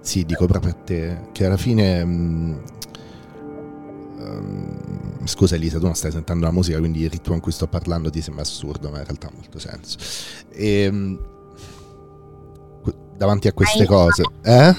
sì, 0.00 0.24
dico 0.24 0.46
proprio 0.46 0.72
a 0.72 0.74
te, 0.74 1.28
che 1.32 1.44
alla 1.44 1.58
fine 1.58 2.04
mh, 2.04 2.62
Um, 4.22 5.26
scusa 5.26 5.56
Elisa, 5.56 5.78
tu 5.78 5.86
non 5.86 5.96
stai 5.96 6.12
sentendo 6.12 6.44
la 6.44 6.52
musica, 6.52 6.78
quindi 6.78 7.00
il 7.00 7.10
ritmo 7.10 7.34
in 7.34 7.40
cui 7.40 7.50
sto 7.50 7.66
parlando 7.66 8.08
ti 8.08 8.20
sembra 8.20 8.42
assurdo, 8.44 8.88
ma 8.88 8.98
in 8.98 9.04
realtà 9.04 9.26
ha 9.26 9.32
molto 9.34 9.58
senso. 9.58 9.98
E, 10.52 10.86
um, 10.86 11.18
davanti 13.16 13.48
a 13.48 13.52
queste 13.52 13.82
I 13.82 13.86
cose, 13.86 14.22
eh? 14.42 14.74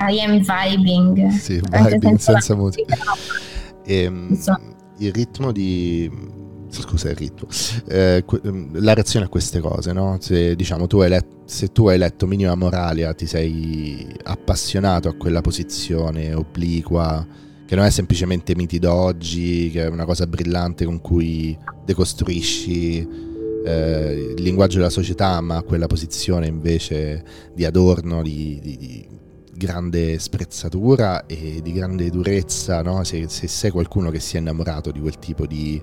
I 0.00 0.20
am 0.20 0.40
vibing. 0.40 1.28
Sì, 1.28 1.62
vibing 1.70 2.16
senza 2.16 2.56
musica. 2.56 2.96
E, 3.84 4.06
um, 4.08 4.36
il 4.98 5.12
ritmo 5.12 5.52
di 5.52 6.10
scusa 6.70 7.10
il 7.10 7.16
ritmo, 7.16 7.48
eh, 7.88 8.24
la 8.72 8.94
reazione 8.94 9.26
a 9.26 9.28
queste 9.28 9.60
cose, 9.60 9.92
no? 9.92 10.18
Se, 10.20 10.54
diciamo, 10.54 10.86
tu 10.86 11.00
letto, 11.00 11.42
se 11.44 11.72
tu 11.72 11.88
hai 11.88 11.98
letto 11.98 12.26
Minima 12.26 12.54
Moralia, 12.54 13.12
ti 13.14 13.26
sei 13.26 14.06
appassionato 14.22 15.08
a 15.08 15.14
quella 15.14 15.40
posizione 15.40 16.32
obliqua 16.32 17.26
che 17.66 17.76
non 17.76 17.84
è 17.84 17.90
semplicemente 17.90 18.56
miti 18.56 18.78
d'oggi, 18.80 19.70
che 19.70 19.84
è 19.84 19.88
una 19.88 20.04
cosa 20.04 20.26
brillante 20.26 20.84
con 20.84 21.00
cui 21.00 21.56
decostruisci 21.84 23.28
eh, 23.64 24.34
il 24.36 24.42
linguaggio 24.42 24.78
della 24.78 24.90
società, 24.90 25.40
ma 25.40 25.62
quella 25.62 25.86
posizione 25.86 26.46
invece 26.46 27.22
di 27.54 27.64
adorno, 27.64 28.22
di, 28.22 28.58
di, 28.60 28.76
di 28.76 29.08
grande 29.54 30.18
sprezzatura 30.18 31.26
e 31.26 31.60
di 31.62 31.72
grande 31.72 32.10
durezza, 32.10 32.82
no? 32.82 33.04
se, 33.04 33.28
se, 33.28 33.46
sei 33.46 33.70
qualcuno 33.70 34.10
che 34.10 34.18
si 34.18 34.36
è 34.36 34.40
innamorato 34.40 34.90
di 34.90 35.00
quel 35.00 35.18
tipo 35.18 35.46
di 35.46 35.80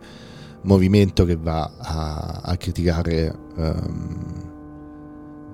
movimento 0.64 1.26
che 1.26 1.36
va 1.36 1.72
a, 1.78 2.42
a 2.44 2.58
criticare 2.58 3.34
um, 3.56 4.46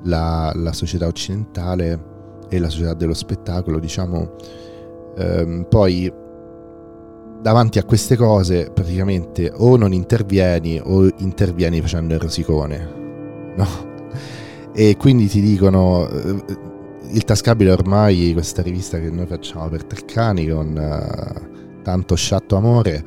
la, 0.04 0.52
la 0.56 0.74
società 0.74 1.08
occidentale 1.08 2.12
e 2.50 2.60
la 2.60 2.70
società 2.70 2.94
dello 2.94 3.14
spettacolo, 3.14 3.80
diciamo, 3.80 4.36
um, 5.18 5.66
poi 5.70 6.12
davanti 7.42 7.78
a 7.78 7.84
queste 7.84 8.16
cose 8.16 8.72
praticamente 8.74 9.52
o 9.54 9.76
non 9.76 9.92
intervieni 9.92 10.80
o 10.82 11.06
intervieni 11.18 11.82
facendo 11.82 12.14
il 12.14 12.20
rosicone. 12.20 12.94
No? 13.56 13.92
E 14.76 14.98
quindi 14.98 15.28
ti 15.28 15.40
dicono 15.40 16.10
eh, 16.10 16.44
il 17.12 17.24
tascabile 17.26 17.70
ormai, 17.70 18.34
questa 18.34 18.64
rivista 18.64 19.00
che 19.00 19.12
noi 19.12 19.28
facciamo 19.28 19.70
per 19.70 19.84
Treccani 19.84 20.48
con 20.48 20.76
uh, 20.76 21.82
tanto 21.84 22.16
sciatto 22.16 22.56
amore, 22.56 23.06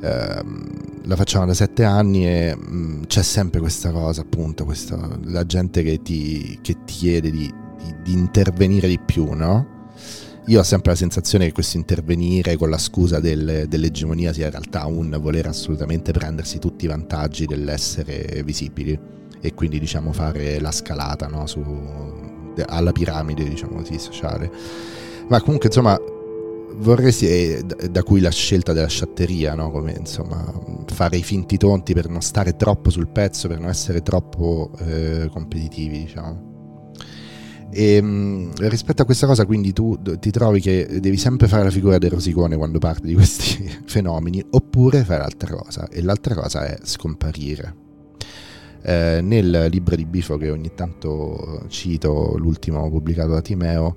uh, 0.00 1.04
la 1.04 1.16
facciamo 1.16 1.46
da 1.46 1.54
sette 1.54 1.84
anni 1.84 2.26
e 2.26 2.56
um, 2.58 3.06
c'è 3.06 3.22
sempre 3.22 3.60
questa 3.60 3.90
cosa, 3.90 4.22
appunto, 4.22 4.64
questa, 4.64 5.18
la 5.24 5.44
gente 5.46 5.82
che 5.82 6.02
ti, 6.02 6.58
che 6.62 6.84
ti 6.84 6.94
chiede 6.94 7.30
di, 7.30 7.52
di, 7.82 7.94
di 8.02 8.12
intervenire 8.12 8.88
di 8.88 8.98
più, 8.98 9.32
no? 9.32 9.74
Io 10.48 10.60
ho 10.60 10.62
sempre 10.62 10.92
la 10.92 10.96
sensazione 10.96 11.46
che 11.46 11.52
questo 11.52 11.76
intervenire 11.76 12.56
con 12.56 12.70
la 12.70 12.78
scusa 12.78 13.18
del, 13.18 13.66
dell'egemonia 13.68 14.32
sia 14.32 14.44
in 14.44 14.52
realtà 14.52 14.86
un 14.86 15.16
voler 15.20 15.48
assolutamente 15.48 16.12
prendersi 16.12 16.60
tutti 16.60 16.84
i 16.84 16.88
vantaggi 16.88 17.46
dell'essere 17.46 18.42
visibili 18.44 18.96
e 19.40 19.54
quindi 19.54 19.80
diciamo 19.80 20.12
fare 20.12 20.60
la 20.60 20.70
scalata 20.70 21.26
no, 21.26 21.46
su, 21.48 21.64
alla 22.64 22.92
piramide 22.92 23.48
diciamo 23.48 23.78
così 23.78 23.98
sociale. 23.98 24.50
Ma 25.28 25.40
comunque 25.40 25.66
insomma 25.66 25.98
vorresti, 26.76 27.26
eh, 27.26 27.62
da 27.90 28.02
cui 28.02 28.20
la 28.20 28.30
scelta 28.30 28.72
della 28.72 28.88
sciatteria, 28.88 29.54
no? 29.54 29.70
come 29.70 29.94
insomma 29.98 30.52
fare 30.86 31.16
i 31.16 31.22
finti 31.22 31.56
tonti 31.56 31.94
per 31.94 32.08
non 32.08 32.20
stare 32.20 32.56
troppo 32.56 32.90
sul 32.90 33.08
pezzo, 33.08 33.48
per 33.48 33.60
non 33.60 33.68
essere 33.68 34.02
troppo 34.02 34.70
eh, 34.78 35.28
competitivi 35.32 35.98
diciamo. 36.00 36.54
E, 37.70 37.94
ehm, 37.94 38.52
rispetto 38.68 39.02
a 39.02 39.04
questa 39.04 39.26
cosa, 39.26 39.44
quindi 39.44 39.72
tu 39.72 39.98
ti 40.18 40.30
trovi 40.30 40.60
che 40.60 40.98
devi 41.00 41.16
sempre 41.16 41.48
fare 41.48 41.64
la 41.64 41.70
figura 41.70 41.98
del 41.98 42.10
rosicone 42.10 42.56
quando 42.56 42.78
parli 42.78 43.08
di 43.08 43.14
questi 43.14 43.68
fenomeni, 43.84 44.44
oppure 44.50 45.04
fare 45.04 45.20
l'altra 45.20 45.54
cosa, 45.54 45.88
e 45.88 46.02
l'altra 46.02 46.34
cosa 46.34 46.64
è 46.66 46.78
scomparire. 46.82 47.84
Eh, 48.82 49.20
nel 49.20 49.66
libro 49.68 49.96
di 49.96 50.06
Bifo 50.06 50.36
che 50.36 50.48
ogni 50.50 50.72
tanto 50.74 51.64
cito, 51.68 52.36
l'ultimo 52.36 52.88
pubblicato 52.88 53.32
da 53.32 53.40
Timeo, 53.40 53.96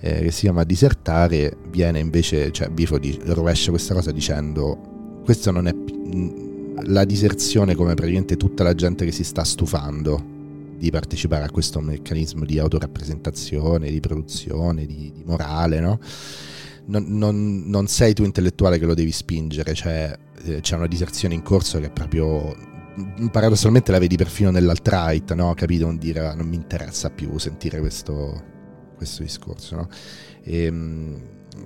eh, 0.00 0.20
che 0.22 0.30
si 0.30 0.42
chiama 0.42 0.64
Disertare, 0.64 1.56
viene 1.70 1.98
invece, 1.98 2.52
cioè 2.52 2.68
Bifo 2.68 2.98
di, 2.98 3.18
rovescia 3.24 3.70
questa 3.70 3.94
cosa 3.94 4.12
dicendo, 4.12 5.20
questo 5.24 5.50
non 5.50 5.66
è 5.66 5.74
la 6.84 7.04
diserzione 7.04 7.74
come 7.74 7.94
praticamente 7.94 8.36
tutta 8.36 8.62
la 8.62 8.74
gente 8.74 9.04
che 9.04 9.12
si 9.12 9.24
sta 9.24 9.44
stufando 9.44 10.34
di 10.76 10.90
partecipare 10.90 11.44
a 11.44 11.50
questo 11.50 11.80
meccanismo 11.80 12.44
di 12.44 12.58
autorappresentazione, 12.58 13.90
di 13.90 14.00
produzione, 14.00 14.84
di, 14.84 15.10
di 15.14 15.22
morale, 15.24 15.80
no? 15.80 15.98
Non, 16.88 17.06
non, 17.08 17.64
non, 17.66 17.88
sei 17.88 18.14
tu 18.14 18.22
intellettuale 18.22 18.78
che 18.78 18.84
lo 18.84 18.94
devi 18.94 19.10
spingere, 19.10 19.74
cioè 19.74 20.16
eh, 20.44 20.60
c'è 20.60 20.76
una 20.76 20.86
diserzione 20.86 21.34
in 21.34 21.42
corso 21.42 21.80
che 21.80 21.86
è 21.86 21.90
proprio 21.90 22.54
paradossalmente 23.30 23.90
la 23.90 23.98
vedi 23.98 24.16
perfino 24.16 24.50
nell'alt-right, 24.50 25.32
no? 25.34 25.52
Capito? 25.54 25.86
Non 25.86 25.98
dire 25.98 26.20
ah, 26.20 26.34
non 26.34 26.46
mi 26.46 26.56
interessa 26.56 27.10
più 27.10 27.36
sentire 27.38 27.80
questo, 27.80 28.42
questo 28.96 29.22
discorso, 29.22 29.76
no? 29.76 29.88
E, 30.42 30.64
ehm, 30.64 31.20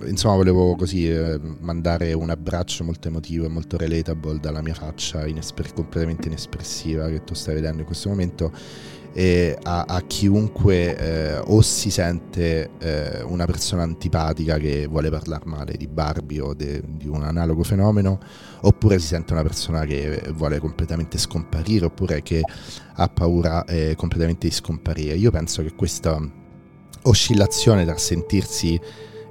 insomma, 0.05 0.35
volevo 0.35 0.75
così 0.75 1.09
eh, 1.09 1.39
mandare 1.59 2.13
un 2.13 2.29
abbraccio 2.29 2.83
molto 2.83 3.07
emotivo 3.07 3.45
e 3.45 3.49
molto 3.49 3.77
relatable 3.77 4.39
dalla 4.39 4.61
mia 4.61 4.73
faccia 4.73 5.25
inesper- 5.25 5.73
completamente 5.73 6.27
inespressiva 6.27 7.07
che 7.07 7.23
tu 7.23 7.33
stai 7.33 7.55
vedendo 7.55 7.79
in 7.79 7.85
questo 7.85 8.09
momento 8.09 8.51
a, 9.63 9.83
a 9.87 10.01
chiunque 10.01 10.97
eh, 10.97 11.37
o 11.37 11.61
si 11.61 11.89
sente 11.89 12.69
eh, 12.79 13.21
una 13.23 13.45
persona 13.45 13.83
antipatica 13.83 14.57
che 14.57 14.87
vuole 14.87 15.09
parlare 15.09 15.43
male 15.45 15.75
di 15.75 15.87
Barbie 15.87 16.39
o 16.39 16.53
de, 16.53 16.81
di 16.87 17.07
un 17.07 17.23
analogo 17.23 17.63
fenomeno, 17.63 18.19
oppure 18.61 18.99
si 18.99 19.07
sente 19.07 19.33
una 19.33 19.43
persona 19.43 19.83
che 19.85 20.23
vuole 20.33 20.59
completamente 20.59 21.17
scomparire, 21.17 21.85
oppure 21.85 22.21
che 22.21 22.41
ha 22.93 23.07
paura 23.09 23.65
eh, 23.65 23.95
completamente 23.97 24.47
di 24.47 24.53
scomparire. 24.53 25.15
Io 25.15 25.31
penso 25.31 25.61
che 25.61 25.73
questa 25.75 26.39
oscillazione 27.03 27.85
tra 27.85 27.97
sentirsi 27.97 28.79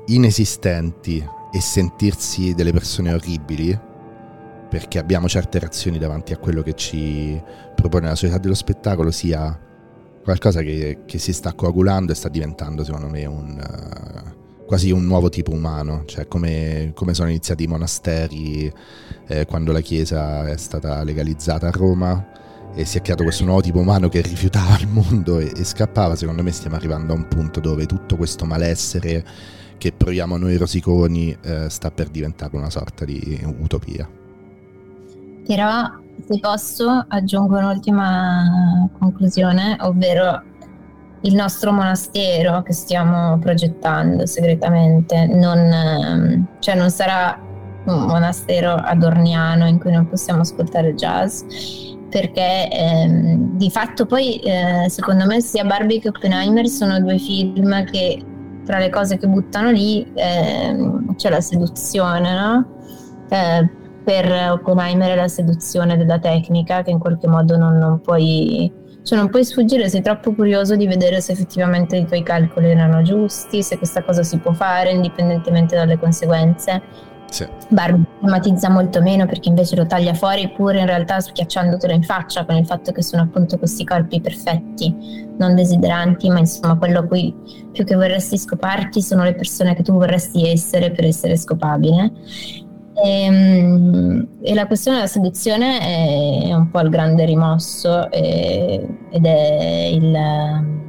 inesistenti 0.07 1.25
e 1.53 1.61
sentirsi 1.61 2.55
delle 2.55 2.73
persone 2.73 3.13
orribili, 3.13 3.79
perché 4.69 4.99
abbiamo 4.99 5.29
certe 5.29 5.59
reazioni 5.59 5.99
davanti 5.99 6.33
a 6.33 6.39
quello 6.39 6.63
che 6.63 6.75
ci 6.75 7.41
propone 7.75 8.09
la 8.09 8.15
società 8.15 8.39
dello 8.39 8.55
spettacolo, 8.55 9.11
sia 9.11 9.59
qualcosa 10.23 10.63
che, 10.63 11.01
che, 11.07 11.19
si 11.19 11.33
sta 11.33 11.55
coagulando 11.55 12.13
e 12.13 12.15
sta 12.15 12.29
diventando 12.29 12.85
secondo 12.85 13.09
me 13.09 13.25
un, 13.25 13.59
uh, 13.59 14.65
quasi 14.67 14.91
un 14.91 15.07
nuovo 15.07 15.29
tipo 15.29 15.53
umano, 15.53 16.05
cioè 16.07 16.29
come, 16.29 16.93
come 16.95 17.15
sono 17.15 17.31
iniziati 17.31 17.65
i 17.65 17.67
monasteri 17.67 18.73
eh, 19.27 19.47
quando 19.47 19.73
la 19.73 19.81
Chiesa 19.81 20.47
è 20.49 20.57
stata 20.57 21.03
legalizzata 21.03 21.69
a 21.69 21.71
Roma 21.71 22.39
e 22.75 22.85
si 22.85 22.99
è 22.99 23.03
creato 23.03 23.23
questo 23.23 23.45
nuovo 23.45 23.61
tipo 23.61 23.79
umano 23.79 24.09
che 24.09 24.21
rifiutava 24.21 24.77
il 24.79 24.89
mondo 24.89 25.39
e, 25.39 25.53
e 25.55 25.65
scappava, 25.65 26.17
secondo 26.17 26.43
me 26.43 26.51
stiamo 26.53 26.77
arrivando 26.77 27.13
a 27.13 27.17
un 27.17 27.29
punto 27.29 27.61
dove 27.61 27.87
tutto 27.87 28.17
questo 28.17 28.45
malessere 28.45 29.25
che 29.79 29.93
proviamo 29.93 30.37
noi 30.37 30.57
rosiconi 30.57 31.37
eh, 31.43 31.71
sta 31.71 31.91
per 31.91 32.09
diventare 32.09 32.57
una 32.57 32.71
sorta 32.71 33.05
di 33.05 33.41
utopia. 33.61 34.09
Però, 35.47 35.91
se 36.29 36.39
posso, 36.39 37.05
aggiungo 37.09 37.57
un'ultima 37.57 38.89
conclusione, 38.99 39.77
ovvero 39.81 40.43
il 41.23 41.35
nostro 41.35 41.73
monastero 41.73 42.63
che 42.63 42.73
stiamo 42.73 43.39
progettando 43.39 44.27
segretamente 44.27 45.27
non, 45.27 45.59
ehm, 45.59 46.47
cioè 46.61 46.75
non 46.75 46.91
sarà 46.91 47.39
un 47.85 48.07
monastero 48.07 48.75
adorniano 48.75 49.67
in 49.67 49.79
cui 49.79 49.93
non 49.93 50.09
possiamo 50.09 50.43
ascoltare 50.43 50.95
jazz 50.95 51.43
perché 52.11 52.69
ehm, 52.71 53.57
di 53.57 53.71
fatto 53.71 54.05
poi 54.05 54.37
eh, 54.41 54.87
secondo 54.89 55.25
me 55.27 55.41
sia 55.41 55.65
Barbie 55.65 56.01
che 56.01 56.09
Oppenheimer 56.09 56.67
sono 56.67 57.01
due 57.01 57.19
film 57.19 57.85
che 57.85 58.23
tra 58.65 58.79
le 58.79 58.91
cose 58.91 59.17
che 59.17 59.27
buttano 59.27 59.71
lì 59.71 60.07
ehm, 60.15 61.15
c'è 61.15 61.31
la 61.31 61.41
seduzione 61.41 62.35
no? 62.35 62.67
Eh, 63.31 63.71
per 64.05 64.51
Oppenheimer 64.51 65.13
è 65.13 65.17
la 65.17 65.29
seduzione 65.29 65.97
della 65.97 66.19
tecnica 66.19 66.83
che 66.83 66.91
in 66.91 66.99
qualche 66.99 67.29
modo 67.29 67.57
non, 67.57 67.79
non 67.79 68.01
puoi 68.01 68.79
cioè 69.03 69.19
non 69.19 69.31
puoi 69.31 69.45
sfuggire, 69.45 69.89
sei 69.89 70.03
troppo 70.03 70.35
curioso 70.35 70.77
di 70.77 70.87
vedere 70.87 71.21
se 71.21 71.33
effettivamente 71.33 71.97
i 71.97 72.05
tuoi 72.05 72.23
calcoli 72.23 72.71
erano 72.71 73.03
giusti, 73.03 73.63
se 73.63 73.79
questa 73.79 74.03
cosa 74.03 74.23
si 74.23 74.37
può 74.39 74.53
fare 74.53 74.91
indipendentemente 74.91 75.75
dalle 75.75 75.99
conseguenze. 75.99 76.83
Sì. 77.31 77.47
Barbie 77.69 78.05
tematizza 78.21 78.69
molto 78.69 79.01
meno 79.01 79.25
perché 79.27 79.49
invece 79.49 79.77
lo 79.77 79.87
taglia 79.87 80.15
fuori 80.15 80.51
pure 80.51 80.81
in 80.81 80.87
realtà 80.87 81.21
schiacciandotelo 81.21 81.93
in 81.93 82.03
faccia 82.03 82.45
con 82.45 82.57
il 82.57 82.67
fatto 82.67 82.91
che 82.93 83.03
sono 83.03 83.23
appunto 83.23 83.57
questi 83.57 83.85
corpi 83.85 84.21
perfetti, 84.21 85.29
non 85.39 85.55
desideranti, 85.55 86.29
ma 86.29 86.41
insomma 86.41 86.77
quello 86.77 87.01
a 87.01 87.05
cui 87.05 87.35
più 87.73 87.85
che 87.85 87.95
vorresti 87.95 88.37
scoparti 88.37 89.01
sono 89.01 89.23
le 89.23 89.35
persone 89.35 89.75
che 89.75 89.83
tu 89.83 89.93
vorresti 89.93 90.49
essere 90.49 90.91
per 90.91 91.05
essere 91.05 91.37
scopabile. 91.37 92.13
E, 93.03 93.25
ehm, 93.25 94.29
e, 94.43 94.55
la 94.55 94.67
questione 94.67 94.99
della 94.99 95.09
seduzione 95.09 95.79
è 95.79 96.53
un 96.53 96.69
po' 96.71 96.81
il 96.81 96.91
grande 96.91 97.25
rimosso 97.25 98.11
e, 98.11 98.87
ed 99.11 99.25
è 99.25 99.89
il... 99.93 100.89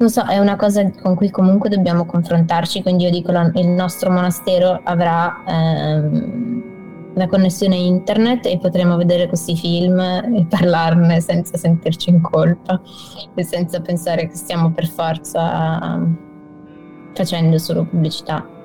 Non 0.00 0.08
so, 0.08 0.24
è 0.24 0.38
una 0.38 0.56
cosa 0.56 0.90
con 1.02 1.14
cui 1.14 1.30
comunque 1.30 1.68
dobbiamo 1.68 2.06
confrontarci, 2.06 2.80
quindi 2.80 3.04
io 3.04 3.10
dico 3.10 3.32
il 3.32 3.68
nostro 3.68 4.10
monastero 4.10 4.80
avrà 4.82 5.44
ehm, 5.46 7.12
la 7.16 7.26
connessione 7.26 7.76
internet 7.76 8.46
e 8.46 8.58
potremo 8.58 8.96
vedere 8.96 9.28
questi 9.28 9.54
film 9.54 10.00
e 10.00 10.46
parlarne 10.48 11.20
senza 11.20 11.58
sentirci 11.58 12.08
in 12.08 12.22
colpa 12.22 12.80
e 13.34 13.42
senza 13.44 13.82
pensare 13.82 14.26
che 14.26 14.36
stiamo 14.36 14.72
per 14.72 14.88
forza 14.88 16.00
facendo 17.12 17.58
solo 17.58 17.84
pubblicità. 17.84 18.59